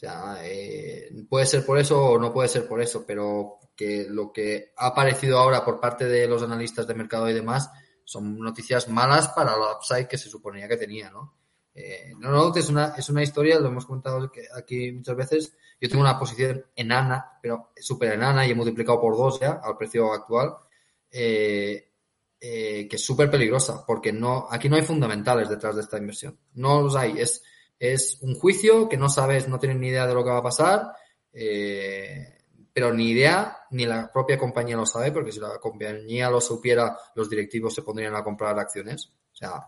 Sea, 0.00 0.38
eh, 0.42 1.10
puede 1.28 1.44
ser 1.44 1.62
por 1.62 1.78
eso 1.78 2.02
o 2.02 2.18
no 2.18 2.32
puede 2.32 2.48
ser 2.48 2.66
por 2.66 2.80
eso, 2.80 3.04
pero 3.06 3.58
que 3.76 4.06
lo 4.08 4.32
que 4.32 4.72
ha 4.78 4.86
aparecido 4.86 5.38
ahora 5.38 5.62
por 5.62 5.78
parte 5.78 6.06
de 6.06 6.26
los 6.26 6.42
analistas 6.42 6.86
de 6.86 6.94
mercado 6.94 7.28
y 7.28 7.34
demás 7.34 7.70
son 8.02 8.38
noticias 8.38 8.88
malas 8.88 9.28
para 9.28 9.52
el 9.52 9.60
upside 9.76 10.08
que 10.08 10.16
se 10.16 10.30
suponía 10.30 10.66
que 10.66 10.78
tenía, 10.78 11.10
¿no? 11.10 11.34
Eh, 11.74 12.14
no, 12.18 12.30
no, 12.30 12.56
es 12.56 12.70
una, 12.70 12.94
es 12.96 13.10
una 13.10 13.22
historia, 13.22 13.60
lo 13.60 13.68
hemos 13.68 13.84
comentado 13.84 14.32
aquí 14.56 14.90
muchas 14.90 15.16
veces. 15.16 15.56
Yo 15.78 15.90
tengo 15.90 16.00
una 16.00 16.18
posición 16.18 16.64
enana, 16.74 17.38
pero 17.42 17.74
súper 17.76 18.14
enana 18.14 18.46
y 18.46 18.52
he 18.52 18.54
multiplicado 18.54 18.98
por 19.02 19.14
dos 19.18 19.38
ya 19.38 19.60
al 19.62 19.76
precio 19.76 20.14
actual, 20.14 20.54
eh, 21.10 21.90
eh, 22.40 22.88
que 22.88 22.96
es 22.96 23.04
súper 23.04 23.30
peligrosa, 23.30 23.84
porque 23.86 24.14
no, 24.14 24.48
aquí 24.50 24.70
no 24.70 24.76
hay 24.76 24.82
fundamentales 24.82 25.50
detrás 25.50 25.76
de 25.76 25.82
esta 25.82 25.98
inversión. 25.98 26.38
No 26.54 26.80
los 26.80 26.96
hay. 26.96 27.18
Es, 27.18 27.42
es 27.80 28.18
un 28.20 28.34
juicio 28.34 28.88
que 28.88 28.98
no 28.98 29.08
sabes, 29.08 29.48
no 29.48 29.58
tienes 29.58 29.78
ni 29.78 29.88
idea 29.88 30.06
de 30.06 30.14
lo 30.14 30.22
que 30.22 30.30
va 30.30 30.38
a 30.38 30.42
pasar. 30.42 30.92
Eh, 31.32 32.36
pero 32.72 32.92
ni 32.92 33.10
idea, 33.10 33.56
ni 33.70 33.86
la 33.86 34.12
propia 34.12 34.38
compañía 34.38 34.76
lo 34.76 34.86
sabe, 34.86 35.10
porque 35.10 35.32
si 35.32 35.40
la 35.40 35.58
compañía 35.58 36.30
lo 36.30 36.40
supiera, 36.40 36.96
los 37.14 37.28
directivos 37.28 37.74
se 37.74 37.82
pondrían 37.82 38.14
a 38.14 38.22
comprar 38.22 38.56
acciones. 38.58 39.06
O 39.32 39.34
sea, 39.34 39.66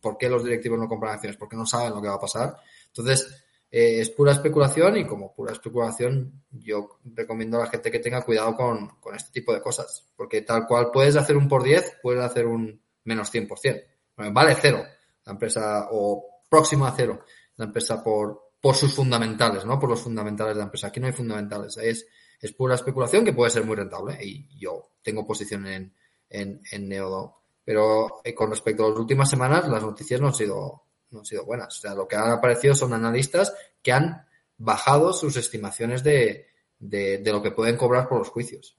¿por 0.00 0.18
qué 0.18 0.28
los 0.28 0.44
directivos 0.44 0.78
no 0.78 0.88
compran 0.88 1.14
acciones? 1.14 1.38
Porque 1.38 1.56
no 1.56 1.64
saben 1.64 1.94
lo 1.94 2.02
que 2.02 2.08
va 2.08 2.14
a 2.14 2.20
pasar. 2.20 2.56
Entonces, 2.88 3.44
eh, 3.70 4.00
es 4.00 4.10
pura 4.10 4.32
especulación 4.32 4.96
y 4.96 5.06
como 5.06 5.32
pura 5.32 5.52
especulación, 5.52 6.42
yo 6.50 6.98
recomiendo 7.04 7.56
a 7.56 7.64
la 7.64 7.70
gente 7.70 7.90
que 7.90 8.00
tenga 8.00 8.22
cuidado 8.22 8.54
con, 8.56 8.88
con 9.00 9.14
este 9.14 9.30
tipo 9.30 9.54
de 9.54 9.62
cosas, 9.62 10.04
porque 10.16 10.42
tal 10.42 10.66
cual 10.66 10.90
puedes 10.92 11.14
hacer 11.14 11.36
un 11.36 11.48
por 11.48 11.62
10, 11.62 11.98
puedes 12.02 12.22
hacer 12.22 12.46
un 12.46 12.82
menos 13.04 13.32
100%. 13.32 13.84
Bueno, 14.16 14.32
vale 14.32 14.56
cero 14.60 14.82
la 15.24 15.32
empresa, 15.32 15.88
o 15.92 16.39
próximo 16.50 16.84
a 16.84 16.92
cero 16.92 17.24
la 17.56 17.66
empresa 17.66 18.02
por, 18.02 18.50
por 18.60 18.74
sus 18.74 18.94
fundamentales, 18.94 19.64
¿no? 19.64 19.78
Por 19.78 19.88
los 19.88 20.02
fundamentales 20.02 20.54
de 20.54 20.58
la 20.58 20.64
empresa. 20.64 20.88
Aquí 20.88 21.00
no 21.00 21.06
hay 21.06 21.12
fundamentales, 21.12 21.76
es, 21.78 22.06
es 22.40 22.52
pura 22.52 22.74
especulación 22.74 23.24
que 23.24 23.32
puede 23.32 23.50
ser 23.50 23.64
muy 23.64 23.76
rentable 23.76 24.18
y 24.22 24.48
yo 24.58 24.90
tengo 25.02 25.26
posición 25.26 25.66
en, 25.66 25.94
en, 26.28 26.60
en 26.70 26.88
Neodo. 26.88 27.36
Pero 27.64 28.20
eh, 28.24 28.34
con 28.34 28.50
respecto 28.50 28.84
a 28.84 28.90
las 28.90 28.98
últimas 28.98 29.30
semanas, 29.30 29.68
las 29.68 29.82
noticias 29.82 30.20
no 30.20 30.28
han 30.28 30.34
sido, 30.34 30.82
no 31.10 31.20
han 31.20 31.24
sido 31.24 31.44
buenas. 31.44 31.78
O 31.78 31.80
sea, 31.80 31.94
lo 31.94 32.08
que 32.08 32.16
han 32.16 32.30
aparecido 32.30 32.74
son 32.74 32.92
analistas 32.94 33.54
que 33.82 33.92
han 33.92 34.26
bajado 34.56 35.12
sus 35.12 35.36
estimaciones 35.36 36.02
de, 36.02 36.48
de, 36.78 37.18
de 37.18 37.32
lo 37.32 37.42
que 37.42 37.52
pueden 37.52 37.76
cobrar 37.76 38.08
por 38.08 38.18
los 38.18 38.30
juicios. 38.30 38.76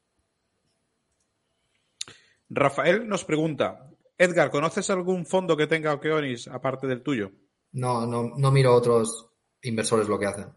Rafael 2.49 3.07
nos 3.07 3.23
pregunta, 3.23 3.89
Edgar, 4.17 4.51
¿conoces 4.51 4.89
algún 4.89 5.25
fondo 5.25 5.55
que 5.55 5.67
tenga 5.67 5.93
Okeonis 5.93 6.47
aparte 6.47 6.85
del 6.85 7.01
tuyo? 7.01 7.31
No, 7.73 8.05
no, 8.05 8.33
no 8.35 8.51
miro 8.51 8.73
otros 8.75 9.27
inversores 9.61 10.07
lo 10.07 10.19
que 10.19 10.25
hacen. 10.25 10.47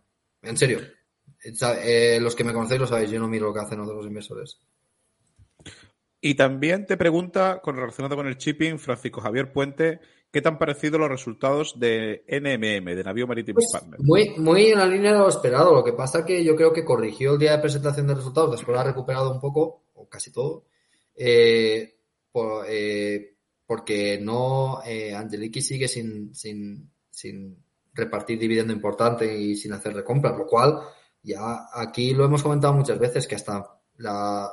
En 0.42 0.56
serio. 0.56 0.80
Eh, 1.42 2.18
los 2.20 2.34
que 2.34 2.44
me 2.44 2.52
conocéis 2.52 2.80
lo 2.80 2.86
sabéis, 2.86 3.10
yo 3.10 3.20
no 3.20 3.28
miro 3.28 3.46
lo 3.46 3.54
que 3.54 3.60
hacen 3.60 3.80
otros 3.80 4.06
inversores. 4.06 4.58
Y 6.20 6.36
también 6.36 6.86
te 6.86 6.96
pregunta, 6.96 7.60
con 7.60 7.76
relacionado 7.76 8.16
con 8.16 8.26
el 8.26 8.38
shipping, 8.38 8.78
Francisco 8.78 9.20
Javier 9.20 9.52
Puente, 9.52 10.00
¿qué 10.32 10.40
te 10.40 10.48
han 10.48 10.58
parecido 10.58 10.98
los 10.98 11.10
resultados 11.10 11.78
de 11.78 12.24
NMM, 12.26 12.96
de 12.96 13.04
Navío 13.04 13.26
Maritime 13.26 13.56
pues 13.56 13.68
Partners? 13.70 14.02
Muy, 14.02 14.30
muy 14.38 14.68
en 14.68 14.78
la 14.78 14.86
línea 14.86 15.12
de 15.12 15.18
lo 15.18 15.28
esperado. 15.28 15.74
Lo 15.74 15.84
que 15.84 15.92
pasa 15.92 16.24
que 16.24 16.42
yo 16.42 16.56
creo 16.56 16.72
que 16.72 16.82
corrigió 16.82 17.34
el 17.34 17.38
día 17.38 17.52
de 17.52 17.58
presentación 17.58 18.06
de 18.06 18.14
resultados, 18.14 18.52
después 18.52 18.78
ha 18.78 18.84
recuperado 18.84 19.30
un 19.32 19.38
poco, 19.38 19.84
o 19.92 20.08
casi 20.08 20.32
todo, 20.32 20.64
eh, 21.14 21.94
por, 22.32 22.64
eh, 22.70 23.36
porque 23.66 24.18
no, 24.18 24.80
eh, 24.82 25.14
Angeliki 25.14 25.60
sigue 25.60 25.88
sin, 25.88 26.34
sin, 26.34 26.90
sin 27.14 27.64
repartir 27.92 28.38
dividendo 28.38 28.72
importante 28.72 29.38
y 29.38 29.56
sin 29.56 29.72
hacer 29.72 29.94
recompras, 29.94 30.36
lo 30.36 30.46
cual 30.46 30.80
ya 31.22 31.68
aquí 31.72 32.12
lo 32.12 32.24
hemos 32.24 32.42
comentado 32.42 32.74
muchas 32.74 32.98
veces 32.98 33.26
que 33.26 33.36
hasta 33.36 33.80
la 33.96 34.52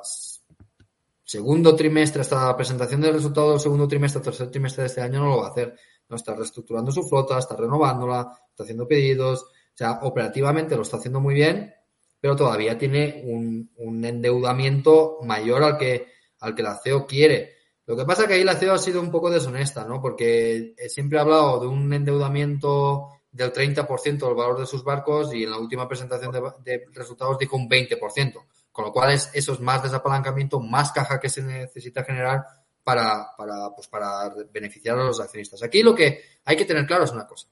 segundo 1.24 1.76
trimestre, 1.76 2.22
hasta 2.22 2.48
la 2.48 2.58
presentación 2.58 3.00
del 3.00 3.14
resultado 3.14 3.52
del 3.52 3.60
segundo 3.60 3.88
trimestre, 3.88 4.22
tercer 4.22 4.52
trimestre 4.52 4.84
de 4.84 4.88
este 4.88 5.02
año 5.02 5.22
no 5.22 5.30
lo 5.30 5.38
va 5.38 5.48
a 5.48 5.52
hacer. 5.52 5.76
No 6.10 6.18
está 6.18 6.36
reestructurando 6.36 6.92
su 6.92 7.04
flota, 7.04 7.40
está 7.40 7.56
renovándola, 7.56 8.38
está 8.50 8.64
haciendo 8.64 8.86
pedidos, 8.86 9.44
O 9.44 9.48
sea, 9.74 10.00
operativamente 10.02 10.76
lo 10.76 10.82
está 10.82 10.98
haciendo 10.98 11.22
muy 11.22 11.34
bien, 11.34 11.74
pero 12.20 12.36
todavía 12.36 12.78
tiene 12.78 13.24
un, 13.26 13.72
un 13.78 14.04
endeudamiento 14.04 15.20
mayor 15.24 15.64
al 15.64 15.78
que, 15.78 16.08
al 16.42 16.54
que 16.54 16.64
la 16.64 16.78
CEO 16.84 17.08
quiere. 17.08 17.61
Lo 17.92 17.98
que 17.98 18.06
pasa 18.06 18.22
es 18.22 18.30
que 18.30 18.36
ahí 18.36 18.44
la 18.46 18.56
CEO 18.56 18.74
ha 18.74 18.78
sido 18.78 19.02
un 19.02 19.12
poco 19.12 19.30
deshonesta, 19.30 19.84
¿no? 19.84 20.02
Porque 20.02 20.74
siempre 20.88 21.20
ha 21.20 21.24
hablado 21.24 21.60
de 21.60 21.68
un 21.68 21.92
endeudamiento 21.92 23.10
del 23.30 23.52
30% 23.52 24.18
del 24.18 24.34
valor 24.34 24.58
de 24.58 24.66
sus 24.66 24.82
barcos 24.82 25.34
y 25.34 25.44
en 25.44 25.52
la 25.52 25.58
última 25.58 25.90
presentación 25.90 26.32
de, 26.32 26.42
de 26.64 26.86
resultados 26.94 27.38
dijo 27.38 27.58
un 27.58 27.70
20%. 27.70 28.46
Con 28.72 28.86
lo 28.86 28.94
cual 28.94 29.12
es, 29.12 29.30
eso 29.34 29.52
es 29.52 29.60
más 29.60 29.84
desapalancamiento, 29.84 30.62
más 30.62 30.94
caja 30.94 31.20
que 31.20 31.28
se 31.28 31.42
necesita 31.42 32.06
generar 32.06 32.46
para, 32.82 33.36
para, 33.38 33.72
pues 33.76 33.90
para 33.90 34.34
beneficiar 34.54 34.98
a 34.98 35.04
los 35.04 35.20
accionistas. 35.20 35.62
Aquí 35.62 35.84
lo 35.84 35.94
que 35.94 36.24
hay 36.46 36.56
que 36.56 36.64
tener 36.64 36.86
claro 36.86 37.04
es 37.04 37.12
una 37.12 37.28
cosa. 37.28 37.50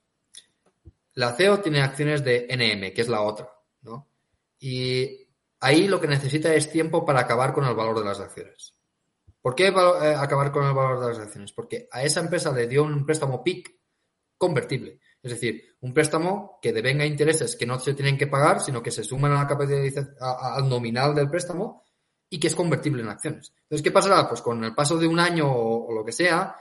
La 1.15 1.33
CEO 1.33 1.59
tiene 1.59 1.81
acciones 1.81 2.23
de 2.23 2.47
NM, 2.47 2.93
que 2.93 3.01
es 3.01 3.09
la 3.09 3.23
otra, 3.23 3.49
¿no? 3.81 4.07
Y 4.57 5.27
ahí 5.59 5.89
lo 5.89 5.99
que 5.99 6.07
necesita 6.07 6.53
es 6.53 6.71
tiempo 6.71 7.05
para 7.05 7.19
acabar 7.19 7.51
con 7.51 7.65
el 7.65 7.75
valor 7.75 7.99
de 7.99 8.05
las 8.05 8.21
acciones. 8.21 8.78
¿Por 9.49 9.55
qué 9.55 9.69
eh, 9.69 10.15
acabar 10.15 10.51
con 10.51 10.63
el 10.67 10.75
valor 10.75 10.99
de 10.99 11.07
las 11.07 11.17
acciones? 11.17 11.51
Porque 11.53 11.87
a 11.91 12.03
esa 12.03 12.19
empresa 12.19 12.51
le 12.51 12.67
dio 12.67 12.83
un 12.83 13.03
préstamo 13.03 13.43
PIC 13.43 13.79
convertible. 14.37 14.99
Es 15.23 15.31
decir, 15.31 15.75
un 15.81 15.91
préstamo 15.91 16.59
que 16.61 16.71
devenga 16.71 17.03
intereses 17.03 17.55
que 17.55 17.65
no 17.65 17.79
se 17.79 17.95
tienen 17.95 18.15
que 18.15 18.27
pagar, 18.27 18.61
sino 18.61 18.83
que 18.83 18.91
se 18.91 19.03
suman 19.03 19.31
a 19.31 19.41
la 19.41 19.47
capitalización, 19.47 20.13
al 20.19 20.69
nominal 20.69 21.15
del 21.15 21.31
préstamo 21.31 21.83
y 22.29 22.39
que 22.39 22.45
es 22.45 22.53
convertible 22.53 23.01
en 23.01 23.09
acciones. 23.09 23.51
Entonces, 23.63 23.81
¿qué 23.81 23.89
pasará? 23.89 24.29
Pues 24.29 24.43
con 24.43 24.63
el 24.63 24.75
paso 24.75 24.99
de 24.99 25.07
un 25.07 25.19
año 25.19 25.51
o, 25.51 25.91
lo 25.95 26.05
que 26.05 26.11
sea, 26.11 26.55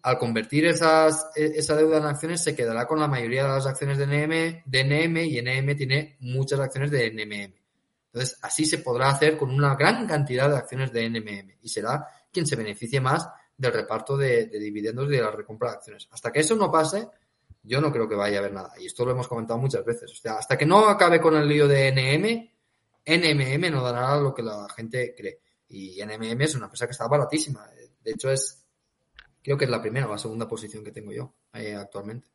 al 0.00 0.16
convertir 0.16 0.66
esas, 0.66 1.32
e, 1.34 1.46
esa 1.56 1.74
deuda 1.74 1.98
en 1.98 2.04
acciones, 2.04 2.44
se 2.44 2.54
quedará 2.54 2.86
con 2.86 3.00
la 3.00 3.08
mayoría 3.08 3.42
de 3.42 3.48
las 3.48 3.66
acciones 3.66 3.98
de 3.98 4.06
NM, 4.06 4.62
de 4.66 4.84
NM 4.84 5.16
y 5.16 5.42
NM 5.42 5.76
tiene 5.76 6.16
muchas 6.20 6.60
acciones 6.60 6.92
de 6.92 7.10
NMM. 7.10 7.60
Entonces, 8.12 8.38
así 8.42 8.64
se 8.66 8.78
podrá 8.78 9.10
hacer 9.10 9.36
con 9.36 9.50
una 9.50 9.74
gran 9.74 10.06
cantidad 10.06 10.48
de 10.48 10.58
acciones 10.58 10.92
de 10.92 11.10
NMM 11.10 11.58
y 11.60 11.68
será 11.68 12.06
quien 12.32 12.46
se 12.46 12.56
beneficie 12.56 13.00
más 13.00 13.28
del 13.56 13.72
reparto 13.72 14.16
de, 14.16 14.46
dividendos 14.46 15.08
y 15.08 15.16
de 15.16 15.22
la 15.22 15.30
recompra 15.30 15.70
de 15.70 15.76
acciones. 15.76 16.08
Hasta 16.10 16.32
que 16.32 16.40
eso 16.40 16.56
no 16.56 16.70
pase, 16.70 17.08
yo 17.62 17.80
no 17.80 17.92
creo 17.92 18.08
que 18.08 18.14
vaya 18.14 18.36
a 18.36 18.40
haber 18.40 18.52
nada. 18.52 18.72
Y 18.78 18.86
esto 18.86 19.04
lo 19.04 19.12
hemos 19.12 19.28
comentado 19.28 19.58
muchas 19.58 19.84
veces. 19.84 20.10
O 20.12 20.14
sea, 20.14 20.34
hasta 20.34 20.56
que 20.56 20.66
no 20.66 20.88
acabe 20.88 21.20
con 21.20 21.36
el 21.36 21.46
lío 21.46 21.68
de 21.68 21.92
NM, 21.92 22.50
NMM 23.04 23.70
no 23.70 23.82
dará 23.82 24.16
lo 24.18 24.34
que 24.34 24.42
la 24.42 24.66
gente 24.74 25.14
cree. 25.16 25.40
Y 25.68 26.02
NMM 26.02 26.40
es 26.40 26.54
una 26.54 26.64
empresa 26.66 26.86
que 26.86 26.92
está 26.92 27.06
baratísima. 27.06 27.68
De 28.02 28.10
hecho, 28.10 28.30
es 28.30 28.60
creo 29.42 29.56
que 29.56 29.64
es 29.64 29.70
la 29.70 29.80
primera 29.80 30.06
o 30.06 30.10
la 30.10 30.18
segunda 30.18 30.48
posición 30.48 30.84
que 30.84 30.92
tengo 30.92 31.12
yo 31.12 31.34
eh, 31.54 31.74
actualmente. 31.74 32.28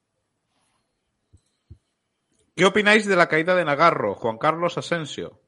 ¿Qué 2.55 2.65
opináis 2.65 3.05
de 3.05 3.15
la 3.15 3.27
caída 3.27 3.53
de 3.53 3.65
Nagarro, 3.65 4.15
Juan 4.15 4.38
Carlos 4.38 4.77
Asensio? 4.77 5.41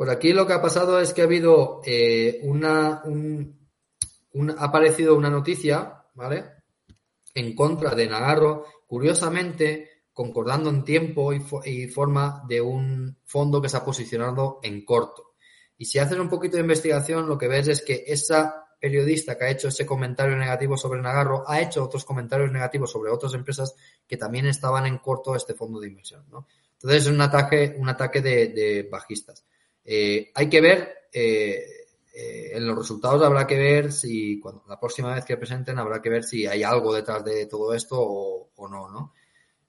Pues 0.00 0.08
aquí 0.08 0.32
lo 0.32 0.46
que 0.46 0.54
ha 0.54 0.62
pasado 0.62 0.98
es 0.98 1.12
que 1.12 1.20
ha 1.20 1.24
habido 1.24 1.82
eh, 1.84 2.40
una, 2.44 3.02
ha 3.02 4.64
aparecido 4.64 5.14
una 5.14 5.28
noticia, 5.28 6.06
¿vale? 6.14 6.44
En 7.34 7.54
contra 7.54 7.94
de 7.94 8.08
Nagarro. 8.08 8.64
Curiosamente, 8.86 10.06
concordando 10.10 10.70
en 10.70 10.84
tiempo 10.84 11.34
y, 11.34 11.86
forma 11.88 12.42
de 12.48 12.62
un 12.62 13.18
fondo 13.26 13.60
que 13.60 13.68
se 13.68 13.76
ha 13.76 13.84
posicionado 13.84 14.58
en 14.62 14.86
corto. 14.86 15.34
Y 15.76 15.84
si 15.84 15.98
haces 15.98 16.18
un 16.18 16.30
poquito 16.30 16.56
de 16.56 16.62
investigación, 16.62 17.28
lo 17.28 17.36
que 17.36 17.48
ves 17.48 17.68
es 17.68 17.82
que 17.82 18.02
esa 18.06 18.68
periodista 18.80 19.36
que 19.36 19.44
ha 19.44 19.50
hecho 19.50 19.68
ese 19.68 19.84
comentario 19.84 20.34
negativo 20.34 20.78
sobre 20.78 21.02
Nagarro 21.02 21.44
ha 21.46 21.60
hecho 21.60 21.84
otros 21.84 22.06
comentarios 22.06 22.50
negativos 22.50 22.90
sobre 22.90 23.10
otras 23.10 23.34
empresas 23.34 23.74
que 24.06 24.16
también 24.16 24.46
estaban 24.46 24.86
en 24.86 24.96
corto 24.96 25.36
este 25.36 25.52
fondo 25.52 25.78
de 25.78 25.88
inversión. 25.88 26.24
Entonces 26.24 27.02
es 27.02 27.06
un 27.06 27.20
ataque, 27.20 27.74
un 27.76 27.90
ataque 27.90 28.22
de, 28.22 28.88
bajistas. 28.90 29.44
Eh, 29.84 30.30
hay 30.34 30.48
que 30.48 30.60
ver, 30.60 30.94
eh, 31.12 31.64
eh, 32.14 32.50
en 32.54 32.66
los 32.66 32.76
resultados 32.76 33.22
habrá 33.22 33.46
que 33.46 33.56
ver 33.56 33.92
si, 33.92 34.38
cuando 34.40 34.64
la 34.68 34.78
próxima 34.78 35.14
vez 35.14 35.24
que 35.24 35.36
presenten, 35.36 35.78
habrá 35.78 36.02
que 36.02 36.10
ver 36.10 36.24
si 36.24 36.46
hay 36.46 36.62
algo 36.62 36.94
detrás 36.94 37.24
de 37.24 37.46
todo 37.46 37.72
esto 37.74 37.96
o, 37.98 38.50
o 38.56 38.68
no, 38.68 38.88
¿no? 38.90 39.14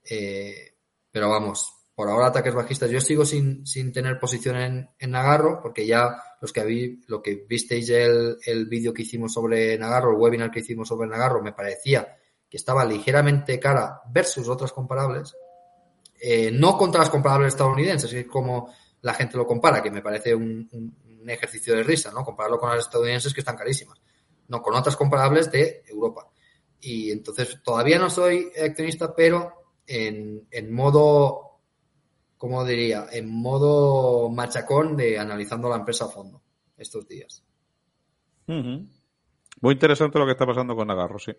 Eh, 0.10 0.74
pero 1.12 1.30
vamos, 1.30 1.74
por 1.94 2.10
ahora 2.10 2.28
ataques 2.28 2.54
bajistas. 2.54 2.90
Yo 2.90 3.02
sigo 3.02 3.26
sin, 3.26 3.66
sin 3.66 3.92
tener 3.92 4.20
posición 4.20 4.56
en, 4.58 4.90
en, 4.98 5.12
Nagarro, 5.12 5.60
porque 5.62 5.86
ya 5.86 6.16
los 6.42 6.52
que 6.52 6.64
vi, 6.64 7.02
lo 7.08 7.22
que 7.22 7.46
visteis 7.48 7.90
el, 7.90 8.38
el 8.46 8.66
vídeo 8.66 8.94
que 8.94 9.04
hicimos 9.04 9.34
sobre 9.34 9.78
Nagarro, 9.78 10.12
el 10.12 10.18
webinar 10.18 10.52
que 10.52 10.62
hicimos 10.62 10.88
sobre 10.88 11.08
Nagarro, 11.08 11.42
me 11.44 11.54
parecía 11.54 12.18
que 12.50 12.58
estaba 12.58 12.84
ligeramente 12.84 13.60
cara 13.60 14.02
versus 14.10 14.50
otras 14.50 14.74
comparables. 14.74 15.36
Eh, 16.20 16.52
no 16.52 16.78
contra 16.78 17.00
las 17.00 17.10
comparables 17.10 17.54
estadounidenses, 17.54 18.12
que 18.12 18.20
es 18.22 18.28
como 18.28 18.74
la 19.02 19.14
gente 19.14 19.38
lo 19.38 19.46
compara, 19.46 19.82
que 19.82 19.92
me 19.92 20.02
parece 20.02 20.36
un, 20.36 20.70
ejercicio 21.28 21.76
de 21.76 21.84
risa, 21.84 22.12
¿no? 22.12 22.26
Compararlo 22.26 22.60
con 22.60 22.70
las 22.70 22.80
estadounidenses 22.80 23.34
que 23.34 23.42
están 23.42 23.56
carísimas. 23.56 24.02
No, 24.48 24.62
con 24.62 24.76
otras 24.76 24.96
comparables 24.96 25.52
de 25.52 25.84
Europa. 25.88 26.28
Y 26.80 27.12
entonces 27.12 27.60
todavía 27.64 28.00
no 28.00 28.10
soy 28.10 28.52
accionista, 28.62 29.16
pero 29.16 29.54
en, 29.86 30.48
en 30.50 30.74
modo, 30.74 31.60
¿cómo 32.38 32.66
diría? 32.66 33.08
En 33.12 33.30
modo 33.30 34.30
machacón 34.30 34.98
de 34.98 35.20
analizando 35.20 35.70
la 35.70 35.78
empresa 35.78 36.06
a 36.06 36.10
fondo 36.10 36.42
estos 36.78 37.08
días. 37.08 37.44
Muy 38.48 39.74
interesante 39.74 40.20
lo 40.20 40.26
que 40.26 40.32
está 40.32 40.46
pasando 40.46 40.76
con 40.76 40.88
Nagarro, 40.88 41.20
sí. 41.20 41.32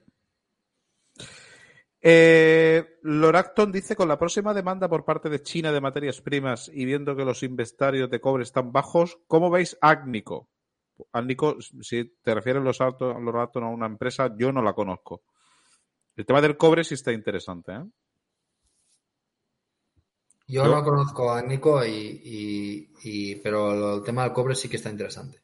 Eh, 2.05 2.99
Loracton 3.03 3.71
dice, 3.71 3.95
con 3.95 4.09
la 4.09 4.19
próxima 4.19 4.53
demanda 4.53 4.89
por 4.89 5.05
parte 5.05 5.29
de 5.29 5.41
China 5.41 5.71
de 5.71 5.81
materias 5.81 6.21
primas 6.21 6.69
y 6.73 6.85
viendo 6.85 7.15
que 7.15 7.25
los 7.25 7.45
inventarios 7.45 8.11
de 8.11 8.21
cobre 8.21 8.43
están 8.43 8.73
bajos, 8.73 9.21
¿cómo 9.29 9.51
veis 9.51 9.79
Agnico? 9.81 10.49
Agnico, 11.13 11.57
si 11.61 12.17
te 12.23 12.35
refieres 12.35 12.63
los 12.63 12.81
Loracton 12.81 13.65
a 13.65 13.69
una 13.69 13.87
empresa, 13.87 14.35
yo 14.37 14.53
no 14.53 14.63
la 14.63 14.73
conozco. 14.73 15.23
El 16.17 16.27
tema 16.27 16.41
del 16.41 16.57
cobre 16.57 16.83
sí 16.83 16.95
está 16.95 17.13
interesante, 17.13 17.73
¿eh? 17.73 17.85
Yo 20.49 20.67
no 20.67 20.83
conozco 20.83 21.33
a 21.33 21.41
Nico, 21.41 21.83
y, 21.87 23.41
pero 23.43 23.97
el 23.97 24.03
tema 24.03 24.25
del 24.25 24.33
cobre 24.33 24.55
sí 24.55 24.69
que 24.69 24.77
está 24.77 24.91
interesante. 24.91 25.42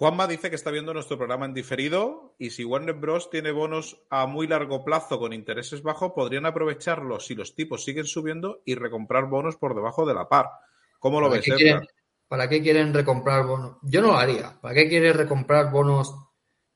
Juanma 0.00 0.26
dice 0.26 0.48
que 0.48 0.56
está 0.56 0.70
viendo 0.70 0.94
nuestro 0.94 1.18
programa 1.18 1.44
en 1.44 1.52
diferido 1.52 2.34
y 2.38 2.48
si 2.48 2.64
Warner 2.64 2.94
Bros. 2.94 3.28
tiene 3.28 3.52
bonos 3.52 4.00
a 4.08 4.24
muy 4.24 4.46
largo 4.46 4.82
plazo 4.82 5.18
con 5.18 5.34
intereses 5.34 5.82
bajos, 5.82 6.12
podrían 6.14 6.46
aprovecharlos 6.46 7.26
si 7.26 7.34
los 7.34 7.54
tipos 7.54 7.84
siguen 7.84 8.06
subiendo 8.06 8.62
y 8.64 8.76
recomprar 8.76 9.26
bonos 9.26 9.56
por 9.56 9.74
debajo 9.74 10.06
de 10.06 10.14
la 10.14 10.26
par. 10.26 10.46
¿Cómo 11.00 11.20
lo 11.20 11.28
ves, 11.28 11.44
¿Para 12.26 12.48
qué 12.48 12.62
quieren 12.62 12.94
recomprar 12.94 13.44
bonos? 13.44 13.76
Yo 13.82 14.00
no 14.00 14.06
lo 14.12 14.16
haría. 14.16 14.58
¿Para 14.58 14.72
qué 14.72 14.88
quieres 14.88 15.14
recomprar 15.14 15.70
bonos 15.70 16.14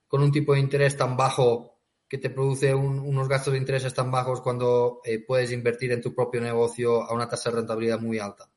con 0.06 0.22
un 0.22 0.30
tipo 0.30 0.52
de 0.52 0.60
interés 0.60 0.94
tan 0.94 1.16
bajo 1.16 1.78
que 2.06 2.18
te 2.18 2.28
produce 2.28 2.74
unos 2.74 3.26
gastos 3.26 3.54
de 3.54 3.58
intereses 3.58 3.94
tan 3.94 4.10
bajos 4.10 4.42
cuando 4.42 5.00
eh, 5.02 5.24
puedes 5.26 5.50
invertir 5.50 5.92
en 5.92 6.02
tu 6.02 6.14
propio 6.14 6.42
negocio 6.42 7.02
a 7.02 7.14
una 7.14 7.26
tasa 7.26 7.48
de 7.48 7.56
rentabilidad 7.56 8.00
muy 8.00 8.18
alta. 8.18 8.50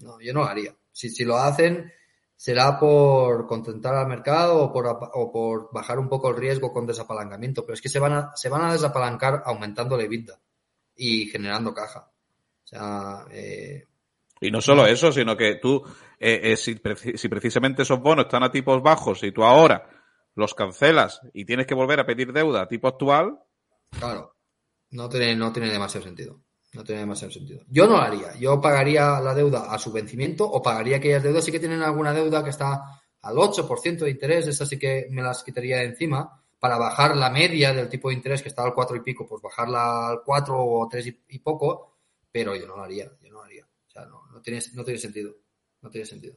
No, 0.00 0.20
yo 0.20 0.34
no 0.34 0.40
lo 0.40 0.46
haría. 0.46 0.76
Si, 0.92 1.08
si 1.08 1.24
lo 1.24 1.38
hacen, 1.38 1.90
será 2.40 2.78
por 2.78 3.46
contentar 3.46 3.94
al 3.94 4.06
mercado 4.06 4.62
o 4.62 4.72
por, 4.72 4.86
o 4.86 5.30
por 5.30 5.70
bajar 5.74 5.98
un 5.98 6.08
poco 6.08 6.30
el 6.30 6.38
riesgo 6.38 6.72
con 6.72 6.86
desapalancamiento, 6.86 7.66
pero 7.66 7.74
es 7.74 7.82
que 7.82 7.90
se 7.90 7.98
van 7.98 8.14
a, 8.14 8.32
se 8.34 8.48
van 8.48 8.62
a 8.62 8.72
desapalancar 8.72 9.42
aumentando 9.44 9.94
la 9.94 10.04
EBITDA 10.04 10.40
y 10.96 11.26
generando 11.26 11.74
caja. 11.74 12.10
O 12.64 12.66
sea, 12.66 13.26
eh, 13.30 13.86
y 14.40 14.50
no 14.50 14.62
solo 14.62 14.86
eso, 14.86 15.12
sino 15.12 15.36
que 15.36 15.56
tú, 15.56 15.84
eh, 16.18 16.56
si, 16.56 16.80
si 17.14 17.28
precisamente 17.28 17.82
esos 17.82 18.00
bonos 18.00 18.24
están 18.24 18.42
a 18.42 18.50
tipos 18.50 18.82
bajos 18.82 19.22
y 19.22 19.32
tú 19.32 19.44
ahora 19.44 19.86
los 20.34 20.54
cancelas 20.54 21.20
y 21.34 21.44
tienes 21.44 21.66
que 21.66 21.74
volver 21.74 22.00
a 22.00 22.06
pedir 22.06 22.32
deuda 22.32 22.66
tipo 22.66 22.88
actual. 22.88 23.38
Claro, 23.90 24.34
no 24.92 25.10
tiene, 25.10 25.36
no 25.36 25.52
tiene 25.52 25.68
demasiado 25.68 26.06
sentido. 26.06 26.40
No 26.72 26.84
tiene 26.84 27.00
demasiado 27.00 27.32
sentido. 27.32 27.62
Yo 27.68 27.86
no 27.86 27.96
lo 27.96 28.02
haría. 28.02 28.34
Yo 28.36 28.60
pagaría 28.60 29.20
la 29.20 29.34
deuda 29.34 29.72
a 29.72 29.78
su 29.78 29.90
vencimiento 29.90 30.48
o 30.48 30.62
pagaría 30.62 30.98
aquellas 30.98 31.22
deudas. 31.22 31.44
Sí 31.44 31.50
que 31.50 31.58
tienen 31.58 31.82
alguna 31.82 32.12
deuda 32.12 32.44
que 32.44 32.50
está 32.50 33.00
al 33.22 33.36
8% 33.36 33.98
de 33.98 34.10
interés, 34.10 34.46
esas 34.46 34.68
sí 34.68 34.78
que 34.78 35.08
me 35.10 35.22
las 35.22 35.42
quitaría 35.42 35.78
de 35.78 35.86
encima 35.86 36.42
para 36.58 36.78
bajar 36.78 37.16
la 37.16 37.30
media 37.30 37.72
del 37.72 37.88
tipo 37.88 38.08
de 38.08 38.14
interés 38.14 38.42
que 38.42 38.48
estaba 38.48 38.68
al 38.68 38.74
4 38.74 38.96
y 38.96 39.00
pico, 39.00 39.26
pues 39.26 39.42
bajarla 39.42 40.08
al 40.08 40.22
4 40.24 40.56
o 40.56 40.88
3 40.88 41.14
y, 41.28 41.38
poco, 41.40 41.98
pero 42.30 42.54
yo 42.54 42.66
no 42.66 42.76
lo 42.76 42.82
haría, 42.82 43.10
yo 43.20 43.30
no 43.30 43.38
lo 43.38 43.44
haría. 43.44 43.64
O 43.64 43.90
sea, 43.90 44.04
no, 44.06 44.26
no, 44.30 44.40
tiene, 44.40 44.60
no 44.74 44.84
tiene 44.84 44.98
sentido. 44.98 45.34
No 45.82 45.90
tiene 45.90 46.06
sentido. 46.06 46.36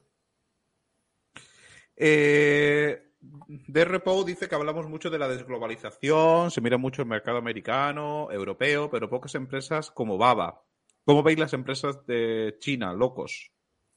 Eh, 1.96 3.13
de 3.48 3.86
Repo 3.86 4.24
dice 4.24 4.50
que 4.50 4.56
hablamos 4.56 4.88
mucho 4.90 5.10
de 5.10 5.20
la 5.20 5.28
desglobalización, 5.28 6.52
se 6.52 6.62
mira 6.62 6.78
mucho 6.78 7.02
el 7.02 7.08
mercado 7.08 7.38
americano, 7.38 8.30
europeo, 8.32 8.90
pero 8.90 9.10
pocas 9.10 9.36
empresas 9.36 9.92
como 9.92 10.18
Baba. 10.18 10.64
¿Cómo 11.06 11.24
veis 11.24 11.40
las 11.40 11.54
empresas 11.54 12.06
de 12.06 12.58
China, 12.60 12.94
locos? 12.94 13.52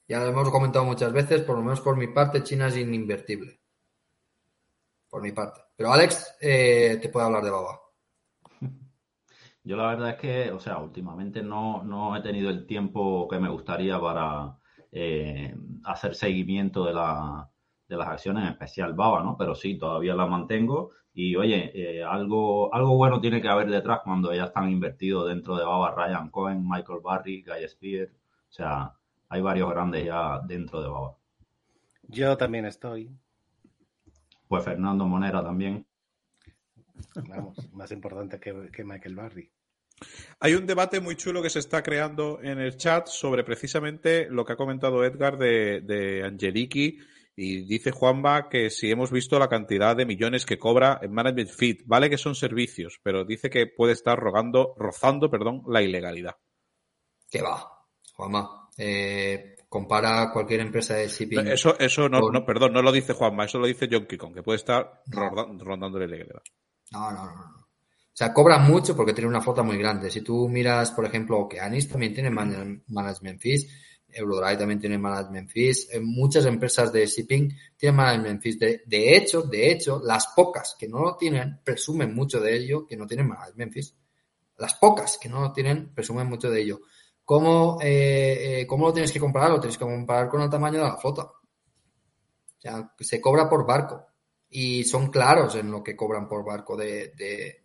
Ya 0.07 0.19
lo 0.19 0.27
hemos 0.27 0.49
comentado 0.49 0.85
muchas 0.85 1.11
veces, 1.11 1.41
por 1.41 1.57
lo 1.57 1.63
menos 1.63 1.81
por 1.81 1.97
mi 1.97 2.07
parte, 2.07 2.43
China 2.43 2.67
es 2.67 2.77
ininvertible. 2.77 3.59
Por 5.09 5.21
mi 5.21 5.31
parte. 5.31 5.61
Pero 5.75 5.91
Alex 5.91 6.35
eh, 6.39 6.97
te 7.01 7.09
puede 7.09 7.25
hablar 7.25 7.43
de 7.43 7.51
Baba. 7.51 7.81
Yo 9.63 9.75
la 9.75 9.87
verdad 9.87 10.11
es 10.11 10.15
que, 10.15 10.51
o 10.51 10.59
sea, 10.59 10.77
últimamente 10.77 11.43
no, 11.43 11.83
no 11.83 12.15
he 12.15 12.21
tenido 12.21 12.49
el 12.49 12.65
tiempo 12.65 13.27
que 13.27 13.39
me 13.39 13.49
gustaría 13.49 13.99
para 13.99 14.57
eh, 14.91 15.53
hacer 15.83 16.15
seguimiento 16.15 16.85
de, 16.85 16.93
la, 16.93 17.49
de 17.87 17.97
las 17.97 18.07
acciones, 18.07 18.43
en 18.43 18.49
especial 18.49 18.93
Baba, 18.93 19.23
¿no? 19.23 19.35
Pero 19.37 19.55
sí, 19.55 19.77
todavía 19.77 20.13
las 20.13 20.29
mantengo. 20.29 20.91
Y 21.13 21.35
oye, 21.35 21.71
eh, 21.73 22.03
algo, 22.03 22.73
algo 22.73 22.95
bueno 22.95 23.19
tiene 23.19 23.41
que 23.41 23.47
haber 23.47 23.69
detrás 23.69 24.01
cuando 24.03 24.33
ya 24.33 24.45
están 24.45 24.69
invertidos 24.69 25.27
dentro 25.27 25.57
de 25.57 25.65
Baba, 25.65 25.95
Ryan 25.95 26.29
Cohen, 26.29 26.67
Michael 26.67 26.99
Barry, 27.03 27.43
Guy 27.43 27.67
Spear. 27.67 28.07
O 28.07 28.51
sea, 28.51 28.93
hay 29.29 29.41
varios 29.41 29.69
grandes 29.69 30.05
ya 30.05 30.39
dentro 30.45 30.81
de 30.81 30.89
Baba. 30.89 31.15
Yo 32.03 32.37
también 32.37 32.65
estoy. 32.65 33.09
Pues 34.47 34.63
Fernando 34.63 35.05
Monera 35.05 35.43
también. 35.43 35.85
Vamos, 37.27 37.57
más 37.73 37.91
importante 37.91 38.39
que, 38.39 38.69
que 38.71 38.83
Michael 38.83 39.15
Barry. 39.15 39.51
Hay 40.39 40.53
un 40.53 40.67
debate 40.67 40.99
muy 40.99 41.15
chulo 41.15 41.41
que 41.41 41.49
se 41.49 41.59
está 41.59 41.81
creando 41.81 42.39
en 42.41 42.59
el 42.59 42.77
chat 42.77 43.07
sobre 43.07 43.43
precisamente 43.43 44.29
lo 44.29 44.45
que 44.45 44.53
ha 44.53 44.57
comentado 44.57 45.03
Edgar 45.03 45.37
de, 45.37 45.81
de 45.81 46.23
Angeliki 46.23 46.99
y 47.39 47.61
dice 47.65 47.91
Juanba 47.91 48.49
que 48.49 48.71
si 48.71 48.89
hemos 48.89 49.11
visto 49.11 49.37
la 49.37 49.47
cantidad 49.47 49.95
de 49.95 50.07
millones 50.07 50.43
que 50.43 50.57
cobra 50.57 50.99
en 51.03 51.13
Management 51.13 51.51
Fit, 51.51 51.83
vale 51.85 52.09
que 52.09 52.17
son 52.17 52.33
servicios, 52.33 52.99
pero 53.03 53.25
dice 53.25 53.51
que 53.51 53.67
puede 53.67 53.93
estar 53.93 54.17
rogando, 54.17 54.73
rozando 54.75 55.29
perdón, 55.29 55.61
la 55.67 55.83
ilegalidad. 55.83 56.35
Que 57.29 57.43
va, 57.43 57.63
Juanma. 58.15 58.69
Eh, 58.75 59.55
compara 59.69 60.31
cualquier 60.33 60.61
empresa 60.61 60.95
de 60.95 61.07
shipping. 61.07 61.45
Eso, 61.47 61.77
eso 61.77 62.09
no, 62.09 62.31
no, 62.31 62.43
perdón, 62.43 62.73
no 62.73 62.81
lo 62.81 62.91
dice 62.91 63.13
Juanma, 63.13 63.45
eso 63.45 63.59
lo 63.59 63.67
dice 63.67 63.87
John 63.89 64.07
Kikon, 64.07 64.33
que 64.33 64.41
puede 64.41 64.57
estar 64.57 65.03
rondando 65.05 65.99
la 65.99 66.05
ilegalidad. 66.05 66.41
No, 66.91 67.11
no, 67.11 67.23
no, 67.23 67.35
no. 67.35 67.57
O 67.61 68.17
sea, 68.17 68.33
cobran 68.33 68.67
mucho 68.67 68.95
porque 68.95 69.13
tiene 69.13 69.29
una 69.29 69.41
flota 69.41 69.61
muy 69.61 69.77
grande. 69.77 70.09
Si 70.09 70.21
tú 70.21 70.49
miras, 70.49 70.89
por 70.89 71.05
ejemplo, 71.05 71.37
Okeanis 71.37 71.87
también 71.87 72.15
tiene 72.15 72.31
management 72.31 73.39
fees, 73.39 73.67
Eurodrive 74.17 74.57
también 74.57 74.79
tiene 74.79 74.97
management 74.97 75.49
fees, 75.49 75.89
eh, 75.91 75.99
muchas 75.99 76.45
empresas 76.45 76.91
de 76.91 77.05
shipping 77.05 77.53
tienen 77.75 77.95
management 77.95 78.41
fees. 78.41 78.59
De, 78.59 78.81
de, 78.85 79.15
hecho, 79.15 79.41
de 79.43 79.71
hecho, 79.71 80.01
las 80.03 80.27
pocas 80.35 80.75
que 80.77 80.87
no 80.87 80.99
lo 80.99 81.15
tienen 81.15 81.59
presumen 81.63 82.13
mucho 82.13 82.39
de 82.39 82.55
ello 82.55 82.85
que 82.85 82.97
no 82.97 83.05
tienen 83.05 83.27
management 83.27 83.73
fees. 83.73 83.95
Las 84.57 84.73
pocas 84.75 85.17
que 85.17 85.29
no 85.29 85.41
lo 85.41 85.53
tienen 85.53 85.93
presumen 85.93 86.27
mucho 86.27 86.49
de 86.49 86.61
ello. 86.61 86.81
¿Cómo, 87.23 87.77
eh, 87.81 88.61
eh, 88.61 88.67
¿Cómo 88.67 88.87
lo 88.87 88.93
tienes 88.93 89.11
que 89.11 89.19
comparar? 89.19 89.51
Lo 89.51 89.59
tienes 89.59 89.77
que 89.77 89.83
comparar 89.83 90.29
con 90.29 90.41
el 90.41 90.49
tamaño 90.49 90.77
de 90.79 90.85
la 90.85 90.97
flota. 90.97 91.23
O 91.23 92.59
sea, 92.59 92.93
se 92.99 93.21
cobra 93.21 93.49
por 93.49 93.67
barco 93.67 94.07
y 94.49 94.83
son 94.83 95.11
claros 95.11 95.55
en 95.55 95.69
lo 95.69 95.83
que 95.83 95.95
cobran 95.95 96.27
por 96.27 96.45
barco 96.45 96.75
de, 96.75 97.13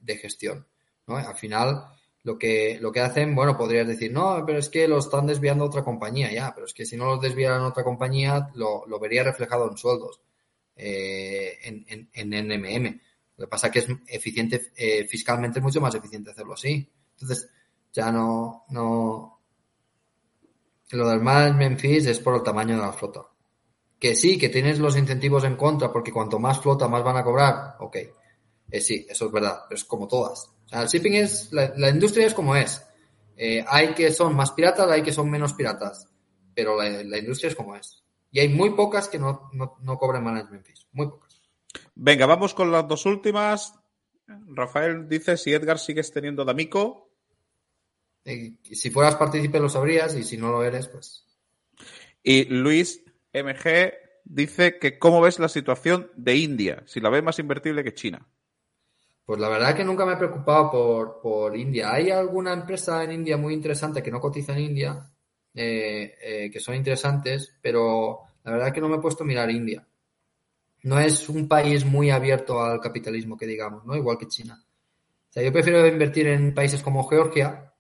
de, 0.00 0.16
gestión. 0.16 0.66
¿no? 1.06 1.16
Al 1.16 1.36
final, 1.36 1.86
lo 2.24 2.38
que, 2.38 2.78
lo 2.80 2.92
que 2.92 3.00
hacen, 3.00 3.34
bueno, 3.34 3.56
podrías 3.56 3.86
decir, 3.86 4.12
no, 4.12 4.44
pero 4.46 4.58
es 4.58 4.68
que 4.68 4.86
lo 4.86 4.98
están 4.98 5.26
desviando 5.26 5.64
a 5.64 5.66
otra 5.66 5.82
compañía, 5.82 6.32
ya, 6.32 6.52
pero 6.54 6.66
es 6.66 6.74
que 6.74 6.86
si 6.86 6.96
no 6.96 7.06
lo 7.06 7.16
desviaran 7.18 7.62
a 7.62 7.68
otra 7.68 7.82
compañía, 7.82 8.50
lo, 8.54 8.86
lo 8.86 8.98
vería 9.00 9.24
reflejado 9.24 9.68
en 9.68 9.76
sueldos, 9.76 10.20
eh, 10.76 11.58
en, 11.64 11.84
en, 11.88 12.08
en, 12.12 12.48
NMM. 12.48 13.00
Lo 13.36 13.46
que 13.46 13.50
pasa 13.50 13.66
es 13.66 13.72
que 13.72 13.78
es 13.80 13.88
eficiente, 14.06 14.72
eh, 14.76 15.04
fiscalmente 15.08 15.58
es 15.58 15.62
mucho 15.62 15.80
más 15.80 15.94
eficiente 15.94 16.30
hacerlo 16.30 16.54
así. 16.54 16.88
Entonces, 17.14 17.50
ya 17.92 18.12
no, 18.12 18.64
no, 18.68 19.40
lo 20.90 21.08
del 21.08 21.20
management 21.20 21.80
fees 21.80 22.06
es 22.06 22.20
por 22.20 22.36
el 22.36 22.42
tamaño 22.42 22.76
de 22.76 22.82
la 22.82 22.92
flota. 22.92 23.26
Que 23.98 24.14
sí, 24.14 24.38
que 24.38 24.48
tienes 24.48 24.78
los 24.78 24.96
incentivos 24.96 25.44
en 25.44 25.56
contra 25.56 25.92
porque 25.92 26.12
cuanto 26.12 26.38
más 26.38 26.60
flota 26.60 26.88
más 26.88 27.02
van 27.02 27.16
a 27.16 27.24
cobrar, 27.24 27.76
ok. 27.80 27.96
Eh, 28.70 28.80
sí, 28.80 29.06
eso 29.08 29.26
es 29.26 29.32
verdad, 29.32 29.62
pero 29.68 29.76
es 29.76 29.84
como 29.84 30.06
todas. 30.06 30.51
Sea, 30.72 30.82
el 30.82 30.88
shipping 30.88 31.14
es, 31.14 31.52
la, 31.52 31.90
industria 31.90 32.26
es 32.26 32.32
como 32.32 32.56
es. 32.56 32.82
Eh, 33.36 33.62
hay 33.68 33.92
que 33.92 34.10
son 34.10 34.34
más 34.34 34.52
piratas, 34.52 34.90
hay 34.90 35.02
que 35.02 35.12
son 35.12 35.30
menos 35.30 35.52
piratas, 35.52 36.08
pero 36.54 36.80
la, 36.80 37.18
industria 37.18 37.50
es 37.50 37.54
como 37.54 37.76
es. 37.76 38.02
Y 38.30 38.40
hay 38.40 38.48
muy 38.48 38.70
pocas 38.70 39.08
que 39.08 39.18
no, 39.18 39.50
no, 39.52 39.76
no 39.82 39.98
cobran 39.98 40.24
management 40.24 40.64
fees, 40.64 40.86
muy 40.92 41.08
pocas. 41.08 41.42
Venga, 41.94 42.24
vamos 42.24 42.54
con 42.54 42.72
las 42.72 42.88
dos 42.88 43.04
últimas. 43.04 43.74
Rafael 44.26 45.08
dice 45.08 45.36
si 45.36 45.52
Edgar 45.52 45.78
sigues 45.78 46.10
teniendo 46.10 46.42
D'Amico. 46.44 47.10
Eh, 48.24 48.54
si 48.62 48.88
fueras 48.90 49.16
partícipe 49.16 49.60
lo 49.60 49.68
sabrías 49.68 50.16
y 50.16 50.22
si 50.22 50.38
no 50.38 50.50
lo 50.50 50.62
eres, 50.64 50.88
pues. 50.88 51.26
Y 52.22 52.44
Luis 52.44 53.04
MG 53.34 53.92
dice 54.24 54.78
que 54.78 54.98
cómo 54.98 55.20
ves 55.20 55.38
la 55.38 55.48
situación 55.48 56.10
de 56.16 56.36
India, 56.36 56.82
si 56.86 57.00
la 57.00 57.10
ves 57.10 57.22
más 57.22 57.38
invertible 57.38 57.84
que 57.84 57.92
China. 57.92 58.26
Pues 59.24 59.38
la 59.38 59.48
verdad 59.48 59.74
que 59.76 59.84
nunca 59.84 60.04
me 60.04 60.14
he 60.14 60.16
preocupado 60.16 60.70
por, 60.70 61.20
por 61.20 61.56
India. 61.56 61.92
Hay 61.92 62.10
alguna 62.10 62.52
empresa 62.52 63.04
en 63.04 63.12
India 63.12 63.36
muy 63.36 63.54
interesante 63.54 64.02
que 64.02 64.10
no 64.10 64.20
cotiza 64.20 64.52
en 64.52 64.60
India, 64.60 65.10
eh, 65.54 66.14
eh, 66.22 66.50
que 66.50 66.60
son 66.60 66.74
interesantes, 66.74 67.54
pero 67.60 68.20
la 68.44 68.52
verdad 68.52 68.72
que 68.72 68.80
no 68.80 68.88
me 68.88 68.96
he 68.96 69.00
puesto 69.00 69.22
a 69.22 69.26
mirar 69.26 69.50
India. 69.50 69.86
No 70.82 70.98
es 70.98 71.28
un 71.28 71.46
país 71.46 71.84
muy 71.84 72.10
abierto 72.10 72.60
al 72.60 72.80
capitalismo, 72.80 73.36
que 73.36 73.46
digamos, 73.46 73.84
¿no? 73.84 73.94
Igual 73.94 74.18
que 74.18 74.26
China. 74.26 74.64
O 75.30 75.32
sea, 75.32 75.42
yo 75.42 75.52
prefiero 75.52 75.86
invertir 75.86 76.26
en 76.26 76.52
países 76.52 76.82
como 76.82 77.06
Georgia, 77.08 77.72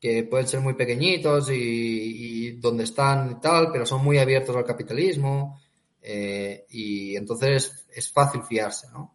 que 0.00 0.24
pueden 0.24 0.48
ser 0.48 0.60
muy 0.60 0.74
pequeñitos 0.74 1.48
y, 1.50 2.52
donde 2.58 2.84
están 2.84 3.30
y 3.30 3.40
tal, 3.40 3.70
pero 3.70 3.86
son 3.86 4.02
muy 4.02 4.18
abiertos 4.18 4.56
al 4.56 4.64
capitalismo 4.64 5.60
eh, 6.00 6.66
y 6.70 7.14
entonces 7.14 7.86
es 7.94 8.10
fácil 8.10 8.42
fiarse, 8.42 8.88
¿no? 8.90 9.14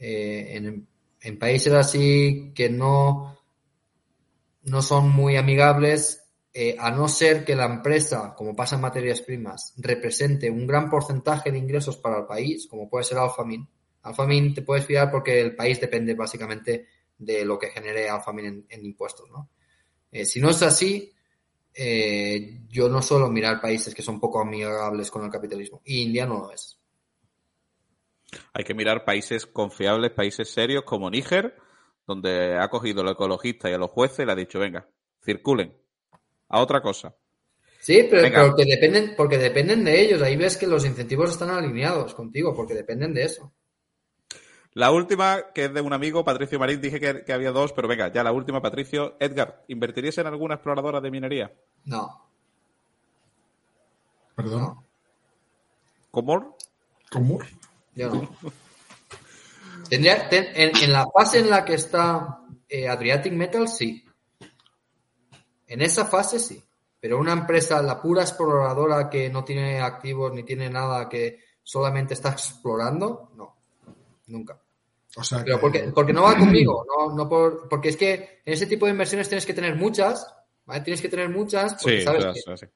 Eh, 0.00 0.86
en, 1.22 1.38
países 1.38 1.72
así 1.74 2.52
que 2.54 2.70
no, 2.70 3.38
no 4.62 4.80
son 4.80 5.10
muy 5.10 5.36
amigables, 5.36 6.24
eh, 6.54 6.74
a 6.78 6.90
no 6.90 7.06
ser 7.06 7.44
que 7.44 7.54
la 7.54 7.66
empresa, 7.66 8.34
como 8.34 8.56
pasa 8.56 8.76
en 8.76 8.80
materias 8.80 9.20
primas, 9.20 9.74
represente 9.76 10.50
un 10.50 10.66
gran 10.66 10.88
porcentaje 10.88 11.52
de 11.52 11.58
ingresos 11.58 11.98
para 11.98 12.20
el 12.20 12.24
país, 12.24 12.66
como 12.66 12.88
puede 12.88 13.04
ser 13.04 13.18
Alfamin. 13.18 13.68
Alfamin 14.02 14.54
te 14.54 14.62
puedes 14.62 14.86
fiar 14.86 15.10
porque 15.10 15.38
el 15.38 15.54
país 15.54 15.78
depende 15.78 16.14
básicamente 16.14 16.86
de 17.18 17.44
lo 17.44 17.58
que 17.58 17.68
genere 17.68 18.08
Alfamin 18.08 18.46
en, 18.46 18.66
en 18.70 18.86
impuestos, 18.86 19.28
¿no? 19.30 19.50
Eh, 20.10 20.24
si 20.24 20.40
no 20.40 20.50
es 20.50 20.62
así, 20.62 21.12
yo 22.68 22.88
no 22.88 23.00
suelo 23.00 23.30
mirar 23.30 23.60
países 23.60 23.94
que 23.94 24.02
son 24.02 24.18
poco 24.18 24.40
amigables 24.40 25.10
con 25.10 25.24
el 25.24 25.30
capitalismo. 25.30 25.82
Y 25.84 26.02
India 26.02 26.26
no 26.26 26.38
lo 26.38 26.52
es. 26.52 26.79
Hay 28.52 28.64
que 28.64 28.74
mirar 28.74 29.04
países 29.04 29.46
confiables, 29.46 30.12
países 30.12 30.50
serios 30.52 30.84
como 30.84 31.10
Níger, 31.10 31.56
donde 32.06 32.58
ha 32.58 32.68
cogido 32.68 33.02
los 33.02 33.12
ecologistas 33.12 33.70
y 33.70 33.74
a 33.74 33.78
los 33.78 33.90
jueces 33.90 34.20
y 34.20 34.26
le 34.26 34.32
ha 34.32 34.36
dicho, 34.36 34.58
venga, 34.58 34.88
circulen 35.24 35.76
a 36.48 36.60
otra 36.60 36.80
cosa. 36.80 37.14
Sí, 37.80 38.06
pero, 38.10 38.48
porque, 38.48 38.64
dependen, 38.66 39.14
porque 39.16 39.38
dependen 39.38 39.84
de 39.84 40.02
ellos. 40.02 40.20
Ahí 40.20 40.36
ves 40.36 40.56
que 40.56 40.66
los 40.66 40.84
incentivos 40.84 41.30
están 41.30 41.50
alineados 41.50 42.14
contigo, 42.14 42.54
porque 42.54 42.74
dependen 42.74 43.14
de 43.14 43.24
eso. 43.24 43.52
La 44.74 44.92
última, 44.92 45.52
que 45.54 45.64
es 45.64 45.74
de 45.74 45.80
un 45.80 45.92
amigo, 45.92 46.24
Patricio 46.24 46.58
Marín, 46.58 46.80
dije 46.80 47.00
que, 47.00 47.32
había 47.32 47.50
dos, 47.50 47.72
pero 47.72 47.88
venga, 47.88 48.12
ya 48.12 48.22
la 48.22 48.32
última, 48.32 48.60
Patricio. 48.60 49.16
Edgar, 49.18 49.64
¿invertirías 49.68 50.18
en 50.18 50.26
alguna 50.26 50.54
exploradora 50.54 51.00
de 51.00 51.10
minería? 51.10 51.52
No. 51.84 52.28
¿Perdón? 54.36 54.84
¿Comor? 56.10 56.54
¿Comor? 57.10 57.46
Yo 57.94 58.10
no. 58.10 58.30
Tendría, 59.88 60.28
en, 60.30 60.92
la 60.92 61.06
fase 61.12 61.40
en 61.40 61.50
la 61.50 61.64
que 61.64 61.74
está 61.74 62.40
eh, 62.68 62.88
Adriatic 62.88 63.32
Metal, 63.32 63.68
sí. 63.68 64.04
En 65.66 65.82
esa 65.82 66.04
fase, 66.04 66.38
sí. 66.38 66.62
Pero 67.00 67.18
una 67.18 67.32
empresa, 67.32 67.82
la 67.82 68.00
pura 68.00 68.22
exploradora 68.22 69.08
que 69.08 69.30
no 69.30 69.42
tiene 69.42 69.80
activos 69.80 70.32
ni 70.32 70.44
tiene 70.44 70.68
nada, 70.68 71.08
que 71.08 71.40
solamente 71.62 72.14
está 72.14 72.30
explorando, 72.30 73.30
no 73.34 73.60
nunca. 74.30 74.60
O 75.16 75.24
sea, 75.24 75.42
Pero 75.44 75.60
porque, 75.60 75.90
porque 75.92 76.12
no 76.12 76.22
va 76.22 76.38
conmigo, 76.38 76.86
no, 76.86 77.14
no 77.14 77.28
por, 77.28 77.68
porque 77.68 77.88
es 77.88 77.96
que 77.96 78.40
en 78.44 78.52
ese 78.52 78.66
tipo 78.66 78.86
de 78.86 78.92
inversiones 78.92 79.28
tienes 79.28 79.44
que 79.44 79.54
tener 79.54 79.74
muchas, 79.74 80.24
¿vale? 80.64 80.82
Tienes 80.82 81.02
que 81.02 81.08
tener 81.08 81.28
muchas, 81.28 81.74
porque 81.82 82.02
sabes, 82.02 82.26
que, 82.26 82.68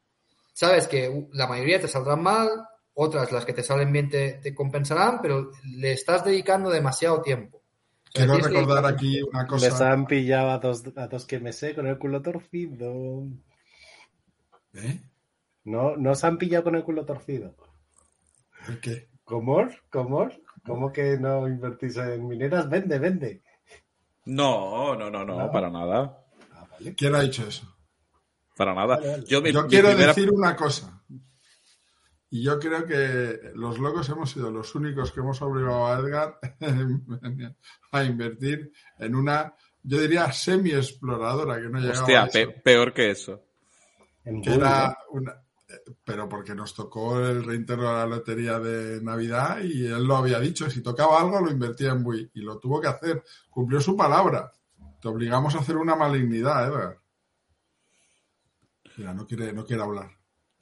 sabes 0.53 0.89
que 0.89 1.29
la 1.33 1.47
mayoría 1.47 1.81
te 1.81 1.87
saldrán 1.87 2.23
mal, 2.23 2.49
otras 2.95 3.33
las 3.33 3.45
que 3.45 3.53
te 3.53 3.63
salen 3.63 3.93
bien 3.93 4.09
te, 4.09 4.55
compensarán, 4.55 5.21
pero 5.21 5.51
le 5.65 5.93
estás 5.93 6.25
dedicando 6.25 6.71
demasiado 6.71 7.21
tiempo. 7.23 7.63
Quiero 8.13 8.37
recordar 8.37 8.87
aquí 8.87 9.21
una 9.23 9.47
cosa. 9.47 9.67
Les 9.67 9.81
han 9.81 10.07
pillado 10.07 10.51
a 10.51 10.59
dos, 10.59 10.85
a 10.97 11.09
dos 11.09 11.27
que 11.27 11.41
me 11.41 11.53
sé 11.53 11.75
con 11.75 11.89
el 11.89 11.99
culo 11.99 12.23
torcido. 12.23 13.27
¿Eh? 14.75 15.01
No, 15.65 15.97
no 15.97 16.15
se 16.15 16.27
han 16.27 16.39
pillado 16.39 16.65
con 16.65 16.77
el 16.77 16.85
culo 16.85 17.05
torcido. 17.05 17.57
¿Por 18.65 18.81
qué? 18.81 19.09
¿Cómo? 19.25 19.69
¿Cómo? 19.91 20.29
¿Cómo 20.65 20.93
que 20.93 21.19
no 21.19 21.49
invertís 21.49 21.97
en 21.97 22.29
mineras? 22.29 22.69
Vende, 22.69 22.99
vende. 22.99 23.43
No, 24.27 24.95
no, 24.95 25.11
no, 25.11 25.25
no, 25.25 25.51
para 25.51 25.69
nada. 25.69 26.25
Ah, 26.53 26.67
¿Quién 26.97 27.15
ha 27.15 27.21
dicho 27.21 27.47
eso? 27.47 27.75
Para 28.57 28.75
nada. 28.75 28.99
Yo, 29.27 29.43
quiero 29.69 29.95
decir 29.95 30.31
una 30.31 30.55
cosa. 30.55 30.94
Y 32.35 32.43
yo 32.43 32.59
creo 32.59 32.85
que 32.85 33.53
los 33.55 33.79
locos 33.79 34.09
hemos 34.09 34.29
sido 34.33 34.51
los 34.51 34.75
únicos 34.75 35.13
que 35.13 35.21
hemos 35.21 35.41
obligado 35.41 35.87
a 35.87 36.01
Edgar 36.01 36.41
a 37.93 38.03
invertir 38.03 38.73
en 38.99 39.15
una 39.15 39.55
yo 39.85 40.01
diría 40.01 40.33
semi-exploradora, 40.33 41.63
que 41.63 41.69
no 41.69 41.79
llegaba 41.79 42.01
Hostia, 42.01 42.23
a 42.25 42.27
eso. 42.27 42.33
pe- 42.33 42.61
peor 42.61 42.93
que 42.93 43.11
eso. 43.13 43.45
Que 44.43 44.53
era 44.53 44.99
una, 45.11 45.41
pero 46.03 46.29
porque 46.29 46.57
nos 46.57 46.75
tocó 46.75 47.21
el 47.21 47.45
reintegro 47.45 47.87
de 47.89 47.95
la 47.99 48.07
lotería 48.07 48.59
de 48.59 49.01
Navidad 49.01 49.61
y 49.63 49.87
él 49.87 50.03
lo 50.03 50.17
había 50.17 50.41
dicho, 50.41 50.69
si 50.69 50.83
tocaba 50.83 51.21
algo 51.21 51.41
lo 51.41 51.53
invertía 51.53 51.93
en 51.93 52.05
Wii 52.05 52.31
y 52.35 52.41
lo 52.41 52.59
tuvo 52.59 52.81
que 52.81 52.89
hacer, 52.89 53.23
cumplió 53.49 53.81
su 53.81 53.97
palabra. 53.97 54.51
Te 55.01 55.07
obligamos 55.07 55.55
a 55.55 55.61
hacer 55.61 55.77
una 55.77 55.95
malignidad, 55.95 56.67
Edgar. 56.67 56.99
Mira, 58.97 59.15
no 59.15 59.25
quiere, 59.25 59.53
no 59.53 59.65
quiere 59.65 59.83
hablar. 59.85 60.11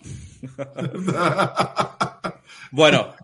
Bueno, 2.74 3.14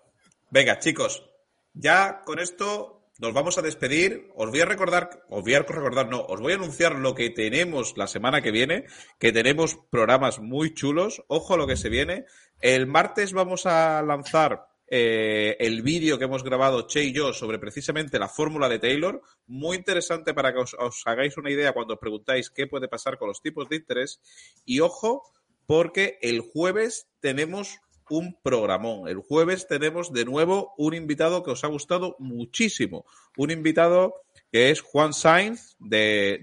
venga, 0.51 0.79
chicos, 0.79 1.25
ya 1.73 2.21
con 2.27 2.39
esto 2.39 3.13
nos 3.19 3.33
vamos 3.33 3.57
a 3.57 3.63
despedir. 3.63 4.31
Os 4.35 4.51
voy 4.51 4.61
a 4.61 4.67
recordar, 4.67 5.25
os 5.31 5.43
voy 5.43 5.55
a 5.55 5.61
recordar, 5.61 6.11
no, 6.11 6.21
os 6.21 6.39
voy 6.39 6.53
a 6.53 6.57
anunciar 6.57 6.97
lo 6.97 7.15
que 7.15 7.31
tenemos 7.31 7.97
la 7.97 8.09
semana 8.09 8.43
que 8.43 8.51
viene, 8.51 8.85
que 9.19 9.33
tenemos 9.33 9.79
programas 9.89 10.39
muy 10.39 10.75
chulos. 10.75 11.25
Ojo 11.29 11.55
a 11.55 11.57
lo 11.57 11.67
que 11.67 11.79
se 11.79 11.89
viene. 11.89 12.27
El 12.61 12.87
martes 12.87 13.33
vamos 13.33 13.65
a 13.65 14.03
lanzar 14.03 14.67
eh, 14.87 15.57
el 15.61 15.81
vídeo 15.81 16.19
que 16.19 16.25
hemos 16.25 16.45
grabado 16.45 16.87
Che 16.87 17.05
y 17.05 17.13
yo 17.13 17.33
sobre 17.33 17.59
precisamente 17.59 18.19
la 18.19 18.29
fórmula 18.29 18.69
de 18.69 18.81
Taylor. 18.81 19.23
Muy 19.47 19.79
interesante 19.79 20.35
para 20.35 20.53
que 20.53 20.61
os, 20.61 20.77
os 20.79 21.07
hagáis 21.07 21.39
una 21.39 21.51
idea 21.51 21.73
cuando 21.73 21.95
os 21.95 22.01
preguntáis 22.01 22.51
qué 22.51 22.67
puede 22.67 22.87
pasar 22.87 23.17
con 23.17 23.29
los 23.29 23.41
tipos 23.41 23.67
de 23.71 23.77
interés. 23.77 24.21
Y 24.67 24.81
ojo, 24.81 25.23
porque 25.69 26.19
el 26.23 26.41
jueves 26.41 27.11
tenemos 27.21 27.79
un 28.09 28.39
programón. 28.43 29.07
El 29.07 29.19
jueves 29.19 29.67
tenemos 29.67 30.15
de 30.15 30.25
nuevo 30.25 30.73
un 30.79 30.95
invitado 30.95 31.43
que 31.43 31.51
os 31.51 31.63
ha 31.63 31.67
gustado 31.67 32.17
muchísimo. 32.19 33.05
Un 33.37 33.51
invitado 33.51 34.15
que 34.51 34.71
es 34.71 34.81
Juan 34.81 35.13
Sainz 35.13 35.77
de, 35.79 36.41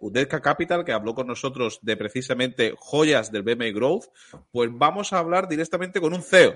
de 0.00 0.28
Capital, 0.28 0.84
que 0.84 0.92
habló 0.92 1.16
con 1.16 1.26
nosotros 1.26 1.80
de 1.82 1.96
precisamente 1.96 2.74
joyas 2.78 3.32
del 3.32 3.42
BMI 3.42 3.72
Growth. 3.72 4.04
Pues 4.52 4.70
vamos 4.72 5.12
a 5.12 5.18
hablar 5.18 5.48
directamente 5.48 6.00
con 6.00 6.14
un 6.14 6.22
CEO 6.22 6.54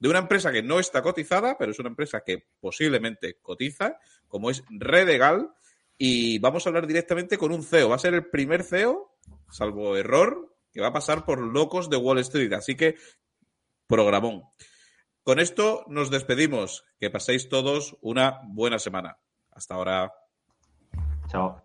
de 0.00 0.08
una 0.08 0.20
empresa 0.20 0.50
que 0.50 0.62
no 0.62 0.80
está 0.80 1.02
cotizada, 1.02 1.58
pero 1.58 1.72
es 1.72 1.78
una 1.78 1.90
empresa 1.90 2.22
que 2.24 2.46
posiblemente 2.58 3.36
cotiza, 3.42 3.98
como 4.28 4.48
es 4.48 4.64
Redegal, 4.70 5.50
y 5.98 6.38
vamos 6.38 6.64
a 6.64 6.70
hablar 6.70 6.86
directamente 6.86 7.36
con 7.36 7.52
un 7.52 7.62
CEO. 7.62 7.90
Va 7.90 7.96
a 7.96 7.98
ser 7.98 8.14
el 8.14 8.30
primer 8.30 8.62
CEO, 8.62 9.14
salvo 9.50 9.94
error, 9.94 10.57
que 10.78 10.82
va 10.82 10.90
a 10.90 10.92
pasar 10.92 11.24
por 11.24 11.40
locos 11.40 11.90
de 11.90 11.96
Wall 11.96 12.20
Street. 12.20 12.52
Así 12.52 12.76
que, 12.76 12.94
programón. 13.88 14.44
Con 15.24 15.40
esto 15.40 15.84
nos 15.88 16.08
despedimos. 16.08 16.84
Que 17.00 17.10
paséis 17.10 17.48
todos 17.48 17.96
una 18.00 18.42
buena 18.44 18.78
semana. 18.78 19.18
Hasta 19.50 19.74
ahora. 19.74 20.12
Chao. 21.26 21.60